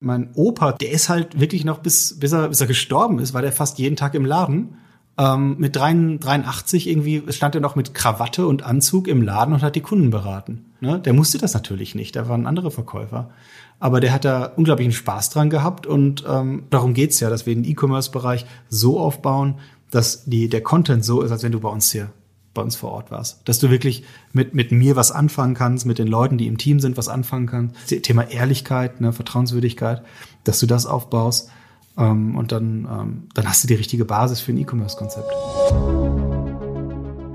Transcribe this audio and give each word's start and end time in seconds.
Mein 0.00 0.30
Opa, 0.34 0.72
der 0.72 0.90
ist 0.90 1.10
halt 1.10 1.38
wirklich 1.38 1.64
noch 1.64 1.78
bis, 1.78 2.18
bis 2.18 2.32
er, 2.32 2.48
bis 2.48 2.60
er 2.60 2.66
gestorben 2.66 3.18
ist, 3.18 3.34
war 3.34 3.42
der 3.42 3.52
fast 3.52 3.78
jeden 3.78 3.96
Tag 3.96 4.14
im 4.14 4.24
Laden. 4.24 4.78
Ähm, 5.18 5.56
mit 5.58 5.76
83 5.76 6.88
irgendwie 6.88 7.22
stand 7.28 7.54
er 7.54 7.60
noch 7.60 7.76
mit 7.76 7.92
Krawatte 7.92 8.46
und 8.46 8.62
Anzug 8.62 9.08
im 9.08 9.20
Laden 9.20 9.52
und 9.52 9.62
hat 9.62 9.76
die 9.76 9.82
Kunden 9.82 10.08
beraten. 10.08 10.72
Ne? 10.80 10.98
Der 10.98 11.12
musste 11.12 11.36
das 11.36 11.52
natürlich 11.52 11.94
nicht, 11.94 12.16
da 12.16 12.28
waren 12.30 12.46
andere 12.46 12.70
Verkäufer. 12.70 13.30
Aber 13.78 14.00
der 14.00 14.12
hat 14.12 14.24
da 14.24 14.44
unglaublichen 14.44 14.92
Spaß 14.92 15.28
dran 15.28 15.50
gehabt 15.50 15.86
und 15.86 16.24
ähm, 16.26 16.64
darum 16.70 16.94
geht's 16.94 17.20
ja, 17.20 17.28
dass 17.28 17.44
wir 17.44 17.54
den 17.54 17.64
E-Commerce-Bereich 17.64 18.46
so 18.70 18.98
aufbauen, 18.98 19.56
dass 19.90 20.24
die, 20.24 20.48
der 20.48 20.62
Content 20.62 21.04
so 21.04 21.20
ist, 21.20 21.30
als 21.30 21.42
wenn 21.42 21.52
du 21.52 21.60
bei 21.60 21.68
uns 21.68 21.92
hier 21.92 22.10
bei 22.54 22.62
uns 22.62 22.76
vor 22.76 22.92
Ort 22.92 23.10
warst. 23.10 23.40
Dass 23.48 23.58
du 23.58 23.70
wirklich 23.70 24.04
mit, 24.32 24.54
mit 24.54 24.72
mir 24.72 24.96
was 24.96 25.12
anfangen 25.12 25.54
kannst, 25.54 25.86
mit 25.86 25.98
den 25.98 26.08
Leuten, 26.08 26.38
die 26.38 26.46
im 26.46 26.58
Team 26.58 26.80
sind, 26.80 26.96
was 26.96 27.08
anfangen 27.08 27.46
kannst. 27.46 28.02
Thema 28.02 28.28
Ehrlichkeit, 28.30 29.00
ne, 29.00 29.12
Vertrauenswürdigkeit, 29.12 30.02
dass 30.44 30.60
du 30.60 30.66
das 30.66 30.86
aufbaust. 30.86 31.50
Ähm, 31.96 32.36
und 32.36 32.52
dann, 32.52 32.88
ähm, 32.90 33.28
dann 33.34 33.48
hast 33.48 33.62
du 33.64 33.68
die 33.68 33.74
richtige 33.74 34.04
Basis 34.04 34.40
für 34.40 34.52
ein 34.52 34.58
E-Commerce-Konzept. 34.58 35.30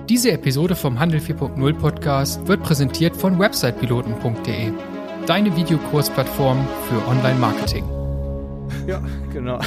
Diese 0.10 0.32
Episode 0.32 0.76
vom 0.76 1.00
Handel 1.00 1.20
4.0 1.20 1.74
Podcast 1.74 2.48
wird 2.48 2.62
präsentiert 2.63 3.16
von 3.16 3.40
websitepiloten.de, 3.40 4.72
deine 5.26 5.55
Videokursplattform 5.55 6.68
für 6.88 7.08
Online-Marketing. 7.08 7.86
Ja, 8.88 9.02
genau. 9.34 9.60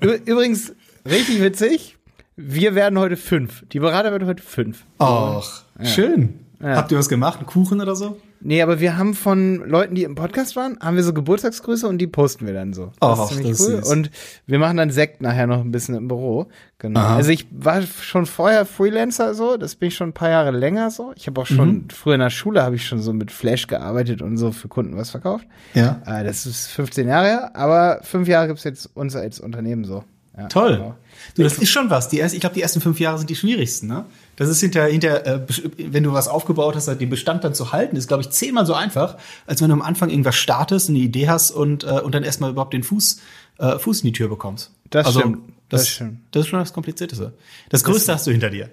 Übrigens, 0.00 0.74
richtig 1.04 1.42
witzig. 1.42 1.98
Wir 2.36 2.74
werden 2.74 2.98
heute 2.98 3.16
fünf. 3.16 3.64
Die 3.72 3.78
Berater 3.78 4.10
werden 4.10 4.26
heute 4.26 4.42
fünf. 4.42 4.84
Ach, 4.98 5.64
ja. 5.78 5.84
schön. 5.84 6.40
Ja. 6.60 6.76
Habt 6.76 6.90
ihr 6.92 6.98
was 6.98 7.08
gemacht? 7.08 7.38
Einen 7.38 7.46
Kuchen 7.46 7.80
oder 7.80 7.94
so? 7.94 8.16
Nee, 8.40 8.62
aber 8.62 8.80
wir 8.80 8.96
haben 8.96 9.14
von 9.14 9.56
Leuten, 9.68 9.94
die 9.94 10.02
im 10.02 10.14
Podcast 10.14 10.56
waren, 10.56 10.78
haben 10.80 10.96
wir 10.96 11.04
so 11.04 11.12
Geburtstagsgrüße 11.12 11.86
und 11.86 11.98
die 11.98 12.06
posten 12.06 12.46
wir 12.46 12.54
dann 12.54 12.72
so. 12.72 12.86
Das 12.86 12.94
Ach, 13.00 13.22
ist 13.24 13.28
ziemlich 13.28 13.48
das 13.50 13.60
cool. 13.60 13.74
Ist 13.74 13.90
und 13.90 14.10
wir 14.46 14.58
machen 14.58 14.78
dann 14.78 14.90
Sekt 14.90 15.20
nachher 15.20 15.46
noch 15.46 15.60
ein 15.60 15.70
bisschen 15.70 15.94
im 15.94 16.08
Büro. 16.08 16.46
Genau. 16.78 17.00
Aha. 17.00 17.16
Also 17.16 17.30
ich 17.30 17.46
war 17.50 17.82
schon 17.82 18.26
vorher 18.26 18.64
Freelancer 18.64 19.34
so, 19.34 19.56
das 19.56 19.76
bin 19.76 19.88
ich 19.88 19.94
schon 19.94 20.08
ein 20.08 20.14
paar 20.14 20.30
Jahre 20.30 20.50
länger 20.50 20.90
so. 20.90 21.12
Ich 21.16 21.26
habe 21.26 21.40
auch 21.40 21.46
schon 21.46 21.68
mhm. 21.68 21.88
früher 21.90 22.14
in 22.14 22.20
der 22.20 22.30
Schule 22.30 22.62
habe 22.62 22.76
ich 22.76 22.86
schon 22.86 23.00
so 23.00 23.12
mit 23.12 23.30
Flash 23.30 23.66
gearbeitet 23.66 24.22
und 24.22 24.38
so 24.38 24.52
für 24.52 24.68
Kunden 24.68 24.96
was 24.96 25.10
verkauft. 25.10 25.46
Ja. 25.74 26.00
Äh, 26.06 26.24
das 26.24 26.46
ist 26.46 26.68
15 26.68 27.06
Jahre 27.06 27.26
her, 27.26 27.56
aber 27.56 28.00
fünf 28.02 28.26
Jahre 28.26 28.48
gibt's 28.48 28.64
jetzt 28.64 28.90
uns 28.96 29.14
als 29.14 29.38
Unternehmen 29.38 29.84
so. 29.84 30.02
Ja, 30.36 30.46
Toll. 30.46 30.76
Genau. 30.76 30.94
Du, 31.34 31.42
das 31.42 31.58
ist 31.58 31.70
schon 31.70 31.90
was. 31.90 32.08
Die 32.08 32.18
erst, 32.18 32.34
ich 32.34 32.40
glaube, 32.40 32.54
die 32.54 32.62
ersten 32.62 32.80
fünf 32.80 32.98
Jahre 32.98 33.18
sind 33.18 33.28
die 33.28 33.36
schwierigsten. 33.36 33.86
Ne? 33.86 34.04
Das 34.36 34.48
ist 34.48 34.60
hinter, 34.60 34.84
hinter 34.86 35.26
äh, 35.26 35.40
wenn 35.78 36.02
du 36.02 36.12
was 36.12 36.28
aufgebaut 36.28 36.74
hast, 36.74 36.86
den 36.86 37.10
Bestand 37.10 37.44
dann 37.44 37.54
zu 37.54 37.72
halten, 37.72 37.96
ist, 37.96 38.08
glaube 38.08 38.22
ich, 38.22 38.30
zehnmal 38.30 38.66
so 38.66 38.74
einfach, 38.74 39.18
als 39.46 39.60
wenn 39.60 39.68
du 39.68 39.74
am 39.74 39.82
Anfang 39.82 40.10
irgendwas 40.10 40.36
startest, 40.36 40.88
eine 40.88 40.98
Idee 40.98 41.28
hast 41.28 41.50
und, 41.50 41.84
äh, 41.84 42.00
und 42.00 42.14
dann 42.14 42.22
erstmal 42.22 42.50
überhaupt 42.50 42.72
den 42.72 42.82
Fuß, 42.82 43.20
äh, 43.58 43.78
Fuß 43.78 44.00
in 44.00 44.06
die 44.08 44.12
Tür 44.12 44.28
bekommst. 44.28 44.72
Das 44.90 45.06
also, 45.06 45.20
stimmt. 45.20 45.38
Das, 45.68 45.82
das, 45.82 45.88
stimmt. 45.88 46.18
das 46.30 46.42
ist 46.42 46.48
schon 46.48 46.58
das 46.58 46.72
Komplizierteste. 46.72 47.32
Das 47.68 47.84
Größte 47.84 48.08
das 48.08 48.16
hast 48.16 48.26
du 48.26 48.30
hinter 48.30 48.50
dir. 48.50 48.70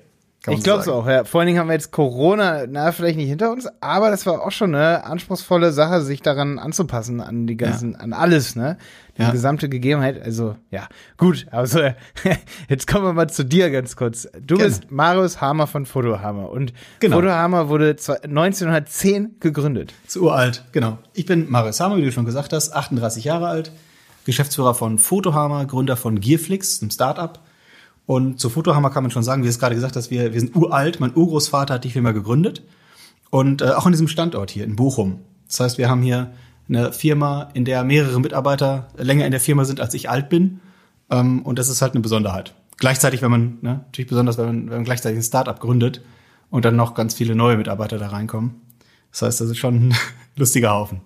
Ich 0.47 0.63
glaube 0.63 0.81
es 0.81 0.87
auch, 0.87 1.05
ja. 1.05 1.25
Vor 1.25 1.41
allen 1.41 1.47
Dingen 1.47 1.59
haben 1.59 1.67
wir 1.67 1.73
jetzt 1.73 1.91
Corona, 1.91 2.65
na, 2.65 2.93
vielleicht 2.93 3.17
nicht 3.17 3.27
hinter 3.27 3.51
uns, 3.51 3.67
aber 3.81 4.09
das 4.09 4.25
war 4.25 4.41
auch 4.41 4.51
schon 4.51 4.73
eine 4.73 5.03
anspruchsvolle 5.03 5.73
Sache, 5.73 6.01
sich 6.01 6.21
daran 6.21 6.59
anzupassen, 6.59 7.19
an 7.19 7.45
die 7.45 7.57
ganzen, 7.57 7.93
ja. 7.93 7.99
an 7.99 8.13
alles, 8.13 8.55
ne? 8.55 8.77
Die 9.19 9.23
ja. 9.23 9.31
gesamte 9.31 9.69
Gegebenheit. 9.69 10.19
Also, 10.21 10.55
ja, 10.71 10.87
gut. 11.17 11.45
Also, 11.51 11.81
jetzt 12.69 12.87
kommen 12.87 13.05
wir 13.05 13.13
mal 13.13 13.29
zu 13.29 13.45
dir 13.45 13.69
ganz 13.69 13.95
kurz. 13.95 14.27
Du 14.41 14.55
Gerne. 14.55 14.69
bist 14.69 14.91
Marius 14.91 15.41
Hamer 15.41 15.67
von 15.67 15.85
Fotohammer 15.85 16.49
und 16.49 16.73
genau. 16.99 17.17
Fotohammer 17.17 17.69
wurde 17.69 17.89
1910 17.91 19.35
gegründet. 19.39 19.93
Zu 20.07 20.23
uralt, 20.23 20.63
genau. 20.71 20.97
Ich 21.13 21.25
bin 21.27 21.49
Marius 21.51 21.79
Hamer, 21.79 21.97
wie 21.97 22.01
du 22.01 22.11
schon 22.11 22.25
gesagt 22.25 22.53
hast, 22.53 22.73
38 22.73 23.23
Jahre 23.25 23.47
alt, 23.47 23.71
Geschäftsführer 24.25 24.73
von 24.73 24.97
Fotohammer, 24.97 25.65
Gründer 25.65 25.97
von 25.97 26.19
Gearflix, 26.19 26.81
einem 26.81 26.89
Startup 26.89 27.39
und 28.09 28.39
zu 28.39 28.49
Fotohammer 28.49 28.89
kann 28.89 29.03
man 29.03 29.11
schon 29.11 29.21
sagen, 29.21 29.43
wie 29.43 29.47
es 29.47 29.59
gerade 29.59 29.75
gesagt 29.75 29.95
hast, 29.95 30.09
wir, 30.09 30.33
wir 30.33 30.39
sind 30.39 30.55
uralt. 30.55 30.99
Mein 30.99 31.15
Urgroßvater 31.15 31.75
hat 31.75 31.83
die 31.83 31.91
Firma 31.91 32.11
gegründet. 32.11 32.63
Und 33.29 33.61
äh, 33.61 33.65
auch 33.65 33.85
an 33.85 33.91
diesem 33.91 34.07
Standort 34.07 34.49
hier 34.49 34.63
in 34.63 34.75
Bochum. 34.75 35.19
Das 35.47 35.59
heißt, 35.59 35.77
wir 35.77 35.91
haben 35.91 36.01
hier 36.01 36.31
eine 36.69 36.93
Firma, 36.93 37.49
in 37.53 37.65
der 37.65 37.83
mehrere 37.83 38.19
Mitarbeiter 38.19 38.87
länger 38.97 39.25
in 39.25 39.31
der 39.31 39.39
Firma 39.39 39.65
sind, 39.65 39.81
als 39.81 39.93
ich 39.93 40.09
alt 40.09 40.29
bin. 40.29 40.61
Ähm, 41.09 41.41
und 41.41 41.59
das 41.59 41.69
ist 41.69 41.81
halt 41.81 41.93
eine 41.93 42.01
Besonderheit. 42.01 42.53
Gleichzeitig, 42.77 43.21
wenn 43.21 43.31
man, 43.31 43.57
ne, 43.61 43.81
natürlich 43.85 44.09
besonders, 44.09 44.37
wenn 44.37 44.45
man, 44.45 44.69
wenn 44.69 44.75
man 44.77 44.83
gleichzeitig 44.85 45.19
ein 45.19 45.23
Startup 45.23 45.59
gründet 45.59 46.01
und 46.49 46.65
dann 46.65 46.75
noch 46.75 46.93
ganz 46.93 47.13
viele 47.13 47.35
neue 47.35 47.57
Mitarbeiter 47.57 47.97
da 47.97 48.07
reinkommen. 48.07 48.61
Das 49.11 49.23
heißt, 49.23 49.41
das 49.41 49.49
ist 49.49 49.57
schon 49.57 49.75
ein 49.89 49.95
lustiger 50.35 50.71
Haufen. 50.71 51.01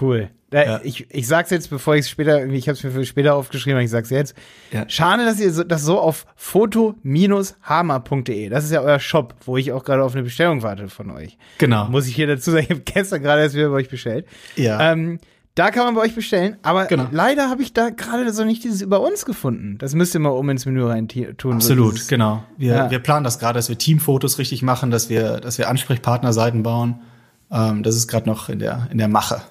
Cool. 0.00 0.30
Da, 0.50 0.64
ja. 0.64 0.80
ich, 0.82 1.06
ich 1.10 1.28
sag's 1.28 1.50
jetzt, 1.50 1.68
bevor 1.68 1.94
ich 1.94 2.00
es 2.00 2.10
später, 2.10 2.46
ich 2.46 2.68
habe 2.68 2.76
es 2.76 2.82
mir 2.82 2.90
für 2.90 3.04
später 3.04 3.34
aufgeschrieben, 3.34 3.76
aber 3.76 3.84
ich 3.84 3.90
sag's 3.90 4.08
jetzt. 4.08 4.34
Ja. 4.72 4.88
Schade, 4.88 5.26
dass 5.26 5.38
ihr 5.40 5.52
das 5.64 5.82
so 5.82 6.00
auf 6.00 6.24
foto-hammer.de, 6.36 8.48
das 8.48 8.64
ist 8.64 8.72
ja 8.72 8.80
euer 8.80 8.98
Shop, 8.98 9.34
wo 9.44 9.58
ich 9.58 9.72
auch 9.72 9.84
gerade 9.84 10.02
auf 10.02 10.14
eine 10.14 10.22
Bestellung 10.22 10.62
warte 10.62 10.88
von 10.88 11.10
euch. 11.10 11.36
Genau. 11.58 11.88
Muss 11.88 12.06
ich 12.06 12.14
hier 12.14 12.26
dazu 12.26 12.50
sagen, 12.50 12.64
ich 12.64 12.70
habe 12.70 12.80
gestern 12.80 13.22
gerade 13.22 13.42
erst 13.42 13.56
wieder 13.56 13.68
bei 13.68 13.74
euch 13.74 13.90
bestellt. 13.90 14.24
Ja. 14.56 14.92
Ähm, 14.92 15.18
da 15.54 15.70
kann 15.70 15.84
man 15.84 15.94
bei 15.94 16.00
euch 16.02 16.14
bestellen, 16.14 16.56
aber 16.62 16.86
genau. 16.86 17.08
leider 17.10 17.50
habe 17.50 17.62
ich 17.62 17.74
da 17.74 17.90
gerade 17.90 18.32
so 18.32 18.44
nicht 18.44 18.64
dieses 18.64 18.80
über 18.80 19.00
uns 19.00 19.26
gefunden. 19.26 19.76
Das 19.78 19.94
müsst 19.94 20.14
ihr 20.14 20.20
mal 20.20 20.30
um 20.30 20.48
ins 20.48 20.64
Menü 20.64 20.84
rein 20.84 21.08
tun. 21.08 21.54
Absolut, 21.54 21.98
so 21.98 22.08
genau. 22.08 22.44
Wir, 22.56 22.74
ja. 22.74 22.90
wir 22.90 23.00
planen 23.00 23.24
das 23.24 23.38
gerade, 23.38 23.58
dass 23.58 23.68
wir 23.68 23.76
Teamfotos 23.76 24.38
richtig 24.38 24.62
machen, 24.62 24.90
dass 24.90 25.10
wir, 25.10 25.40
dass 25.40 25.58
wir 25.58 25.68
Ansprechpartnerseiten 25.68 26.62
bauen. 26.62 27.02
Ähm, 27.50 27.82
das 27.82 27.96
ist 27.96 28.06
gerade 28.06 28.28
noch 28.28 28.48
in 28.48 28.60
der, 28.60 28.88
in 28.92 28.98
der 28.98 29.08
Mache 29.08 29.42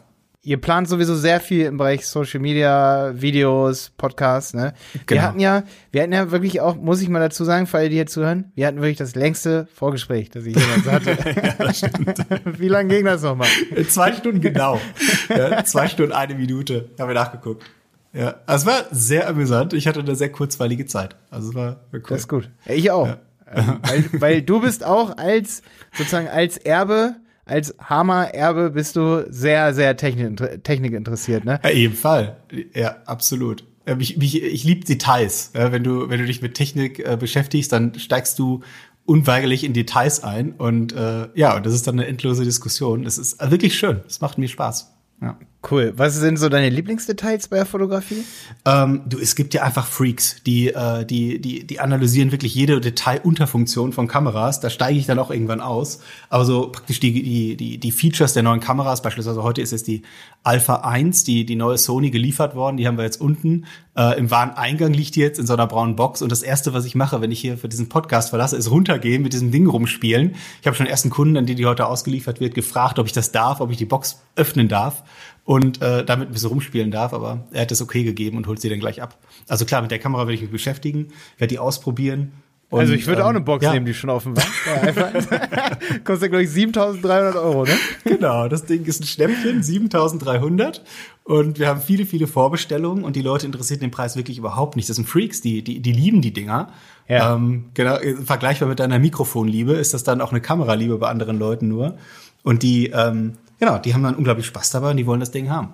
ihr 0.47 0.61
plant 0.61 0.87
sowieso 0.87 1.13
sehr 1.13 1.41
viel 1.41 1.65
im 1.65 1.75
Bereich 1.75 2.07
Social 2.07 2.39
Media, 2.39 3.11
Videos, 3.13 3.91
Podcasts, 3.97 4.53
ne? 4.53 4.73
Genau. 4.93 5.09
Wir 5.09 5.21
hatten 5.21 5.39
ja, 5.41 5.63
wir 5.91 6.01
hatten 6.01 6.13
ja 6.13 6.31
wirklich 6.31 6.61
auch, 6.61 6.77
muss 6.77 7.01
ich 7.01 7.09
mal 7.09 7.19
dazu 7.19 7.43
sagen, 7.43 7.67
für 7.67 7.79
alle, 7.79 7.89
die 7.89 7.95
hier 7.95 8.07
zuhören, 8.07 8.53
wir 8.55 8.65
hatten 8.65 8.77
wirklich 8.77 8.95
das 8.95 9.13
längste 9.13 9.67
Vorgespräch, 9.73 10.29
das 10.29 10.45
ich 10.45 10.55
jemals 10.55 10.85
hatte. 10.89 11.17
ja, 11.35 11.53
das 11.57 11.79
stimmt. 11.79 12.25
Wie 12.59 12.69
lange 12.69 12.95
ging 12.95 13.03
das 13.03 13.23
nochmal? 13.23 13.49
Zwei 13.89 14.13
Stunden 14.13 14.39
genau. 14.39 14.79
Ja, 15.27 15.65
zwei 15.65 15.89
Stunden, 15.89 16.13
eine 16.13 16.35
Minute. 16.35 16.91
Haben 16.97 17.09
wir 17.09 17.15
nachgeguckt. 17.15 17.65
Ja, 18.13 18.35
also 18.45 18.69
es 18.69 18.73
war 18.73 18.85
sehr 18.91 19.27
amüsant. 19.27 19.73
Ich 19.73 19.85
hatte 19.85 19.99
eine 19.99 20.15
sehr 20.15 20.31
kurzweilige 20.31 20.85
Zeit. 20.85 21.17
Also 21.29 21.49
es 21.49 21.55
war, 21.55 21.65
war 21.65 21.75
cool. 21.91 22.03
Das 22.07 22.21
ist 22.21 22.29
gut. 22.29 22.49
Ich 22.65 22.89
auch. 22.89 23.07
Ja. 23.07 23.17
Ähm, 23.53 23.79
weil, 23.81 24.21
weil 24.21 24.41
du 24.43 24.61
bist 24.61 24.85
auch 24.85 25.17
als, 25.17 25.61
sozusagen 25.93 26.29
als 26.29 26.57
Erbe 26.57 27.15
als 27.47 27.75
Hammer-Erbe 27.79 28.71
bist 28.71 28.95
du 28.95 29.25
sehr, 29.29 29.73
sehr 29.73 29.97
Technik, 29.97 30.63
Technik 30.63 30.93
interessiert, 30.93 31.45
ne? 31.45 31.59
Ja, 31.63 31.69
eben 31.69 31.95
Fall. 31.95 32.37
Ja, 32.73 32.97
absolut. 33.05 33.63
Ich, 33.99 34.21
ich, 34.21 34.43
ich 34.43 34.63
liebe 34.63 34.85
Details. 34.85 35.51
Ja, 35.55 35.71
wenn 35.71 35.83
du, 35.83 36.09
wenn 36.09 36.19
du 36.19 36.25
dich 36.25 36.41
mit 36.41 36.55
Technik 36.55 36.99
äh, 36.99 37.17
beschäftigst, 37.17 37.71
dann 37.71 37.97
steigst 37.97 38.37
du 38.37 38.61
unweigerlich 39.05 39.63
in 39.63 39.71
Details 39.71 40.23
ein 40.23 40.51
und 40.51 40.93
äh, 40.93 41.29
ja, 41.33 41.59
das 41.61 41.73
ist 41.73 41.87
dann 41.87 41.95
eine 41.95 42.07
endlose 42.07 42.43
Diskussion. 42.43 43.03
Das 43.03 43.17
ist 43.17 43.39
wirklich 43.49 43.77
schön. 43.77 44.01
Es 44.05 44.19
macht 44.19 44.37
mir 44.37 44.49
Spaß. 44.49 44.93
Ja. 45.21 45.39
Cool. 45.69 45.91
Was 45.97 46.15
sind 46.15 46.37
so 46.37 46.49
deine 46.49 46.69
Lieblingsdetails 46.69 47.47
bei 47.47 47.57
der 47.57 47.65
Fotografie? 47.65 48.23
Ähm, 48.63 49.01
du, 49.07 49.17
es 49.17 49.35
gibt 49.35 49.55
ja 49.55 49.63
einfach 49.63 49.87
Freaks, 49.87 50.37
die, 50.45 50.69
äh, 50.69 51.03
die, 51.03 51.41
die, 51.41 51.65
die 51.65 51.79
analysieren 51.79 52.31
wirklich 52.31 52.53
jede 52.53 52.79
Detailunterfunktion 52.79 53.91
von 53.91 54.07
Kameras. 54.07 54.59
Da 54.59 54.69
steige 54.69 54.99
ich 54.99 55.07
dann 55.07 55.17
auch 55.17 55.31
irgendwann 55.31 55.59
aus. 55.59 55.99
Aber 56.29 56.45
so 56.45 56.71
praktisch 56.71 56.99
die, 56.99 57.23
die, 57.23 57.57
die, 57.57 57.79
die 57.79 57.91
Features 57.91 58.33
der 58.33 58.43
neuen 58.43 58.59
Kameras, 58.59 59.01
beispielsweise 59.01 59.41
heute 59.41 59.61
ist 59.61 59.73
es 59.73 59.83
die 59.83 60.03
Alpha 60.43 60.75
1, 60.75 61.23
die, 61.23 61.43
die 61.43 61.55
neue 61.55 61.77
Sony 61.77 62.11
geliefert 62.11 62.55
worden, 62.55 62.77
die 62.77 62.87
haben 62.87 62.97
wir 62.97 63.03
jetzt 63.03 63.19
unten. 63.19 63.65
Äh, 63.97 64.17
Im 64.19 64.29
Wareneingang 64.29 64.93
liegt 64.93 65.15
die 65.15 65.21
jetzt 65.21 65.39
in 65.39 65.47
so 65.47 65.53
einer 65.53 65.67
braunen 65.67 65.95
Box. 65.95 66.21
Und 66.21 66.31
das 66.31 66.43
erste, 66.43 66.73
was 66.73 66.85
ich 66.85 66.93
mache, 66.93 67.19
wenn 67.19 67.31
ich 67.31 67.41
hier 67.41 67.57
für 67.57 67.67
diesen 67.67 67.89
Podcast 67.89 68.29
verlasse, 68.29 68.55
ist 68.55 68.69
runtergehen, 68.69 69.23
mit 69.23 69.33
diesem 69.33 69.51
Ding 69.51 69.67
rumspielen. 69.67 70.35
Ich 70.61 70.67
habe 70.67 70.77
schon 70.77 70.85
ersten 70.85 71.09
Kunden, 71.09 71.35
an 71.35 71.47
die 71.47 71.55
die 71.55 71.65
heute 71.65 71.87
ausgeliefert 71.87 72.39
wird, 72.39 72.53
gefragt, 72.53 72.99
ob 72.99 73.07
ich 73.07 73.13
das 73.13 73.31
darf, 73.31 73.59
ob 73.59 73.71
ich 73.71 73.77
die 73.77 73.85
Box 73.85 74.21
öffnen 74.35 74.67
darf 74.67 75.03
und 75.47 75.81
äh, 75.81 76.03
damit 76.03 76.27
ein 76.27 76.33
bisschen 76.33 76.49
rumspielen 76.49 76.91
darf, 76.91 77.13
aber 77.13 77.47
er 77.53 77.61
hat 77.61 77.71
das 77.71 77.81
okay 77.81 78.03
gegeben 78.03 78.35
und 78.35 78.47
holt 78.47 78.59
sie 78.59 78.67
dann 78.67 78.81
gleich 78.81 79.01
ab. 79.01 79.17
Also 79.47 79.63
klar, 79.63 79.81
mit 79.81 79.91
der 79.91 79.97
Kamera 79.97 80.23
werde 80.23 80.33
ich 80.33 80.41
mich 80.41 80.51
beschäftigen, 80.51 81.07
werde 81.37 81.53
die 81.53 81.57
ausprobieren. 81.57 82.33
Und, 82.69 82.81
also 82.81 82.91
ich 82.91 83.07
würde 83.07 83.21
ähm, 83.21 83.27
auch 83.27 83.29
eine 83.29 83.39
Box 83.39 83.63
ja. 83.63 83.71
nehmen, 83.71 83.85
die 83.85 83.93
schon 83.93 84.09
offen 84.09 84.35
war. 84.35 84.43
Kostet, 86.03 86.31
glaube 86.31 86.43
ich, 86.43 86.49
7.300 86.49 87.35
Euro, 87.41 87.63
ne? 87.63 87.77
Genau, 88.03 88.49
das 88.49 88.65
Ding 88.65 88.83
ist 88.83 88.99
ein 88.99 89.07
Schnäppchen, 89.07 89.61
7.300. 89.61 90.81
Und 91.23 91.59
wir 91.59 91.69
haben 91.69 91.79
viele, 91.79 92.05
viele 92.05 92.27
Vorbestellungen 92.27 93.05
und 93.05 93.15
die 93.15 93.21
Leute 93.21 93.45
interessieren 93.45 93.79
den 93.79 93.91
Preis 93.91 94.17
wirklich 94.17 94.37
überhaupt 94.37 94.75
nicht. 94.75 94.89
Das 94.89 94.97
sind 94.97 95.07
Freaks, 95.07 95.39
die, 95.39 95.61
die, 95.61 95.79
die 95.79 95.93
lieben 95.93 96.21
die 96.21 96.33
Dinger. 96.33 96.73
Ja. 97.07 97.35
Ähm, 97.35 97.69
genau, 97.73 97.97
vergleichbar 98.25 98.67
mit 98.67 98.81
deiner 98.81 98.99
Mikrofonliebe 98.99 99.71
ist 99.71 99.93
das 99.93 100.03
dann 100.03 100.19
auch 100.19 100.31
eine 100.31 100.41
Kameraliebe 100.41 100.97
bei 100.97 101.07
anderen 101.07 101.39
Leuten 101.39 101.69
nur. 101.69 101.95
Und 102.43 102.63
die, 102.63 102.87
ähm, 102.87 103.37
genau, 103.59 103.77
die 103.77 103.93
haben 103.93 104.03
dann 104.03 104.15
unglaublich 104.15 104.45
Spaß 104.45 104.71
dabei 104.71 104.91
und 104.91 104.97
die 104.97 105.05
wollen 105.05 105.19
das 105.19 105.31
Ding 105.31 105.49
haben. 105.49 105.73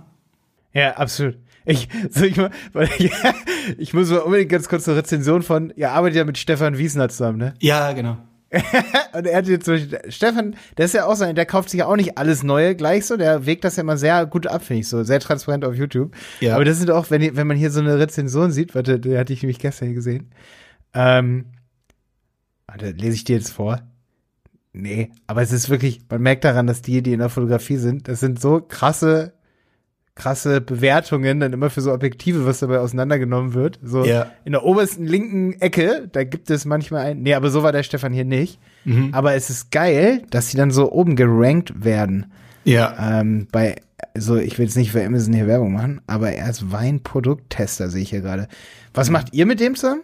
Ja, 0.73 0.97
absolut. 0.97 1.37
Ich, 1.65 1.87
soll 2.09 2.27
ich 2.27 2.37
mal, 2.37 2.49
weil 2.73 2.89
ich, 2.97 3.11
ich 3.77 3.93
muss 3.93 4.09
mal 4.09 4.19
unbedingt 4.19 4.49
ganz 4.49 4.67
kurz 4.67 4.87
eine 4.87 4.97
Rezension 4.97 5.43
von, 5.43 5.71
ihr 5.75 5.91
arbeitet 5.91 6.17
ja 6.17 6.25
mit 6.25 6.37
Stefan 6.37 6.77
Wiesner 6.77 7.09
zusammen, 7.09 7.37
ne? 7.37 7.53
Ja, 7.59 7.93
genau. 7.93 8.17
und 9.13 9.25
er 9.25 9.37
hat 9.37 9.47
jetzt 9.47 9.65
zum 9.65 9.75
Beispiel, 9.75 9.99
Stefan, 10.09 10.55
der 10.77 10.85
ist 10.85 10.93
ja 10.93 11.05
auch 11.07 11.15
so, 11.15 11.31
der 11.31 11.45
kauft 11.45 11.69
sich 11.69 11.79
ja 11.79 11.87
auch 11.87 11.95
nicht 11.95 12.17
alles 12.17 12.43
Neue 12.43 12.75
gleich 12.75 13.05
so, 13.07 13.17
der 13.17 13.47
wägt 13.47 13.63
das 13.63 13.77
ja 13.77 13.81
immer 13.81 13.97
sehr 13.97 14.25
gut 14.27 14.45
ab, 14.45 14.63
finde 14.63 14.81
ich 14.81 14.89
so, 14.89 15.03
sehr 15.03 15.19
transparent 15.19 15.65
auf 15.65 15.73
YouTube. 15.73 16.13
Ja. 16.39 16.55
Aber 16.55 16.65
das 16.65 16.77
sind 16.77 16.91
auch, 16.91 17.09
wenn, 17.09 17.35
wenn 17.35 17.47
man 17.47 17.57
hier 17.57 17.71
so 17.71 17.79
eine 17.79 17.97
Rezension 17.97 18.51
sieht, 18.51 18.75
warte, 18.75 18.99
die 18.99 19.17
hatte 19.17 19.33
ich 19.33 19.41
nämlich 19.41 19.57
gestern 19.57 19.87
hier 19.87 19.95
gesehen. 19.95 20.29
Ähm, 20.93 21.45
warte, 22.67 22.91
lese 22.91 23.15
ich 23.15 23.23
dir 23.23 23.37
jetzt 23.37 23.51
vor? 23.51 23.81
Nee, 24.73 25.11
aber 25.27 25.41
es 25.41 25.51
ist 25.51 25.69
wirklich, 25.69 26.01
man 26.09 26.21
merkt 26.21 26.43
daran, 26.43 26.65
dass 26.67 26.81
die, 26.81 27.03
die 27.03 27.13
in 27.13 27.19
der 27.19 27.29
Fotografie 27.29 27.77
sind, 27.77 28.07
das 28.07 28.19
sind 28.19 28.41
so 28.41 28.59
krasse 28.59 29.33
krasse 30.15 30.61
Bewertungen 30.61 31.39
dann 31.39 31.53
immer 31.53 31.69
für 31.69 31.81
so 31.81 31.91
Objektive, 31.91 32.45
was 32.45 32.59
dabei 32.59 32.79
auseinandergenommen 32.79 33.53
wird. 33.53 33.79
So 33.83 34.05
ja. 34.05 34.31
in 34.45 34.51
der 34.51 34.63
obersten 34.63 35.05
linken 35.05 35.53
Ecke, 35.59 36.07
da 36.11 36.23
gibt 36.23 36.49
es 36.51 36.65
manchmal 36.65 37.05
ein. 37.05 37.21
Nee, 37.21 37.33
aber 37.33 37.49
so 37.49 37.63
war 37.63 37.71
der 37.71 37.83
Stefan 37.83 38.13
hier 38.13 38.25
nicht. 38.25 38.59
Mhm. 38.85 39.09
Aber 39.11 39.33
es 39.33 39.49
ist 39.49 39.71
geil, 39.71 40.21
dass 40.29 40.49
sie 40.49 40.57
dann 40.57 40.71
so 40.71 40.91
oben 40.91 41.15
gerankt 41.15 41.83
werden. 41.83 42.31
Ja. 42.63 43.21
Ähm, 43.21 43.47
bei, 43.51 43.77
also 44.13 44.37
ich 44.37 44.57
will 44.57 44.65
jetzt 44.65 44.77
nicht 44.77 44.91
für 44.91 45.03
Amazon 45.03 45.33
hier 45.33 45.47
Werbung 45.47 45.73
machen, 45.73 46.01
aber 46.05 46.31
er 46.31 46.49
ist 46.49 46.71
Weinprodukttester, 46.71 47.89
sehe 47.89 48.03
ich 48.03 48.11
hier 48.11 48.21
gerade. 48.21 48.47
Was 48.93 49.09
mhm. 49.09 49.13
macht 49.13 49.33
ihr 49.33 49.45
mit 49.47 49.59
dem 49.59 49.75
zusammen? 49.75 50.03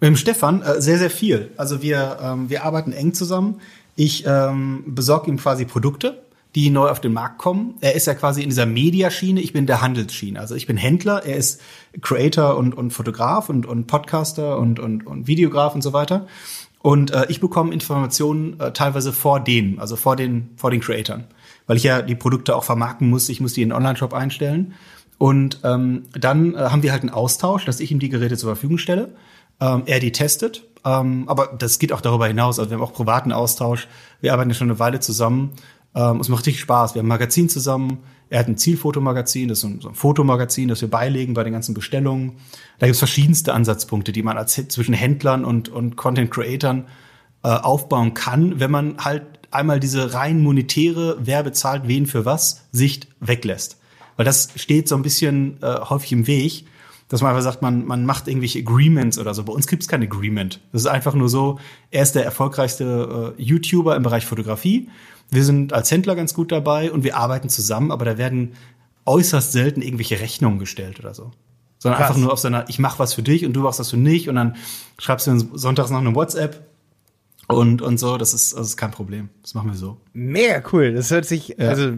Mit 0.00 0.08
dem 0.08 0.16
Stefan 0.16 0.60
äh, 0.60 0.82
sehr, 0.82 0.98
sehr 0.98 1.10
viel. 1.10 1.50
Also 1.56 1.80
wir, 1.80 2.18
ähm, 2.22 2.50
wir 2.50 2.64
arbeiten 2.64 2.92
eng 2.92 3.14
zusammen. 3.14 3.60
Ich 4.00 4.24
ähm, 4.26 4.82
besorge 4.86 5.30
ihm 5.30 5.36
quasi 5.36 5.66
Produkte 5.66 6.22
die 6.54 6.70
neu 6.70 6.88
auf 6.88 7.00
den 7.00 7.12
Markt 7.12 7.36
kommen. 7.36 7.74
Er 7.80 7.94
ist 7.94 8.06
ja 8.06 8.14
quasi 8.14 8.42
in 8.42 8.48
dieser 8.48 8.64
Mediaschiene, 8.64 9.40
ich 9.40 9.52
bin 9.52 9.66
der 9.66 9.82
Handelsschiene. 9.82 10.40
Also 10.40 10.54
ich 10.54 10.66
bin 10.66 10.78
Händler, 10.78 11.22
er 11.24 11.36
ist 11.36 11.60
Creator 12.00 12.56
und, 12.56 12.74
und 12.74 12.92
Fotograf 12.92 13.50
und, 13.50 13.66
und 13.66 13.86
Podcaster 13.86 14.58
und, 14.58 14.80
und, 14.80 15.06
und 15.06 15.26
Videograf 15.26 15.74
und 15.74 15.82
so 15.82 15.92
weiter. 15.92 16.26
Und 16.80 17.10
äh, 17.10 17.26
ich 17.28 17.40
bekomme 17.40 17.74
Informationen 17.74 18.58
äh, 18.58 18.72
teilweise 18.72 19.12
vor 19.12 19.38
denen, 19.38 19.78
also 19.78 19.96
vor 19.96 20.16
den, 20.16 20.48
vor 20.56 20.70
den 20.70 20.80
Creatoren. 20.80 21.24
Weil 21.66 21.76
ich 21.76 21.84
ja 21.84 22.00
die 22.00 22.16
Produkte 22.16 22.56
auch 22.56 22.64
vermarkten 22.64 23.08
muss, 23.08 23.28
ich 23.28 23.40
muss 23.40 23.52
die 23.52 23.62
in 23.62 23.68
den 23.68 23.76
Online-Shop 23.76 24.14
einstellen. 24.14 24.72
Und 25.18 25.60
ähm, 25.62 26.04
dann 26.18 26.54
äh, 26.54 26.56
haben 26.56 26.82
wir 26.82 26.92
halt 26.92 27.02
einen 27.02 27.10
Austausch, 27.10 27.66
dass 27.66 27.80
ich 27.80 27.92
ihm 27.92 27.98
die 28.00 28.08
Geräte 28.08 28.38
zur 28.38 28.48
Verfügung 28.48 28.78
stelle, 28.78 29.14
ähm, 29.60 29.82
er 29.86 30.00
die 30.00 30.12
testet. 30.12 30.64
Ähm, 30.84 31.28
aber 31.28 31.48
das 31.58 31.78
geht 31.78 31.92
auch 31.92 32.00
darüber 32.00 32.26
hinaus. 32.26 32.58
Also 32.58 32.70
wir 32.70 32.78
haben 32.78 32.84
auch 32.84 32.92
privaten 32.92 33.32
Austausch. 33.32 33.88
Wir 34.20 34.32
arbeiten 34.32 34.50
ja 34.50 34.54
schon 34.54 34.70
eine 34.70 34.78
Weile 34.78 35.00
zusammen 35.00 35.52
ähm, 35.94 36.20
es 36.20 36.28
macht 36.28 36.46
richtig 36.46 36.60
Spaß. 36.60 36.94
Wir 36.94 37.00
haben 37.00 37.06
ein 37.06 37.08
Magazin 37.08 37.48
zusammen. 37.48 37.98
Er 38.28 38.40
hat 38.40 38.48
ein 38.48 38.56
Zielfotomagazin, 38.56 39.48
das 39.48 39.58
ist 39.58 39.64
ein, 39.64 39.80
so 39.80 39.88
ein 39.88 39.94
Fotomagazin, 39.94 40.68
das 40.68 40.80
wir 40.80 40.90
beilegen 40.90 41.34
bei 41.34 41.42
den 41.42 41.52
ganzen 41.52 41.74
Bestellungen. 41.74 42.36
Da 42.78 42.86
gibt 42.86 42.94
es 42.94 43.00
verschiedenste 43.00 43.52
Ansatzpunkte, 43.54 44.12
die 44.12 44.22
man 44.22 44.38
als 44.38 44.54
zwischen 44.68 44.94
Händlern 44.94 45.44
und, 45.44 45.68
und 45.68 45.96
Content 45.96 46.30
Creatern 46.30 46.86
äh, 47.42 47.48
aufbauen 47.48 48.14
kann, 48.14 48.60
wenn 48.60 48.70
man 48.70 48.98
halt 48.98 49.24
einmal 49.50 49.80
diese 49.80 50.14
rein 50.14 50.42
monetäre, 50.42 51.18
wer 51.20 51.42
bezahlt 51.42 51.88
wen 51.88 52.06
für 52.06 52.24
was, 52.24 52.68
Sicht 52.70 53.08
weglässt. 53.18 53.78
Weil 54.16 54.26
das 54.26 54.50
steht 54.54 54.86
so 54.86 54.94
ein 54.94 55.02
bisschen 55.02 55.60
äh, 55.60 55.80
häufig 55.80 56.12
im 56.12 56.28
Weg, 56.28 56.66
dass 57.10 57.20
man 57.20 57.30
einfach 57.30 57.42
sagt, 57.42 57.60
man, 57.60 57.84
man 57.84 58.06
macht 58.06 58.26
irgendwelche 58.26 58.60
Agreements 58.60 59.18
oder 59.18 59.34
so. 59.34 59.44
Bei 59.44 59.52
uns 59.52 59.66
gibt's 59.66 59.88
kein 59.88 60.02
Agreement. 60.02 60.60
Das 60.72 60.80
ist 60.82 60.86
einfach 60.86 61.14
nur 61.14 61.28
so, 61.28 61.58
er 61.90 62.02
ist 62.02 62.14
der 62.14 62.24
erfolgreichste 62.24 63.34
äh, 63.38 63.42
YouTuber 63.42 63.94
im 63.96 64.02
Bereich 64.02 64.24
Fotografie 64.24 64.88
wir 65.30 65.44
sind 65.44 65.72
als 65.72 65.90
Händler 65.90 66.16
ganz 66.16 66.34
gut 66.34 66.52
dabei 66.52 66.90
und 66.90 67.04
wir 67.04 67.16
arbeiten 67.16 67.48
zusammen, 67.48 67.92
aber 67.92 68.04
da 68.04 68.18
werden 68.18 68.54
äußerst 69.06 69.52
selten 69.52 69.80
irgendwelche 69.80 70.20
Rechnungen 70.20 70.58
gestellt 70.58 70.98
oder 71.00 71.14
so. 71.14 71.30
Sondern 71.78 71.98
Krass. 71.98 72.10
einfach 72.10 72.20
nur 72.20 72.32
auf 72.32 72.38
seiner, 72.38 72.68
ich 72.68 72.78
mach 72.78 72.98
was 72.98 73.14
für 73.14 73.22
dich 73.22 73.46
und 73.46 73.54
du 73.54 73.60
machst 73.60 73.80
was 73.80 73.90
für 73.90 73.96
mich 73.96 74.28
und 74.28 74.34
dann 74.34 74.56
schreibst 74.98 75.26
du 75.26 75.38
sonntags 75.54 75.90
noch 75.90 76.00
eine 76.00 76.14
WhatsApp 76.14 76.66
und, 77.46 77.80
und 77.80 77.98
so. 77.98 78.18
Das 78.18 78.34
ist, 78.34 78.54
das 78.54 78.68
ist 78.68 78.76
kein 78.76 78.90
Problem. 78.90 79.30
Das 79.40 79.54
machen 79.54 79.70
wir 79.70 79.76
so. 79.76 79.96
Mega 80.12 80.62
cool. 80.72 80.92
Das 80.92 81.10
hört 81.10 81.24
sich, 81.24 81.56
ja. 81.56 81.68
also 81.68 81.92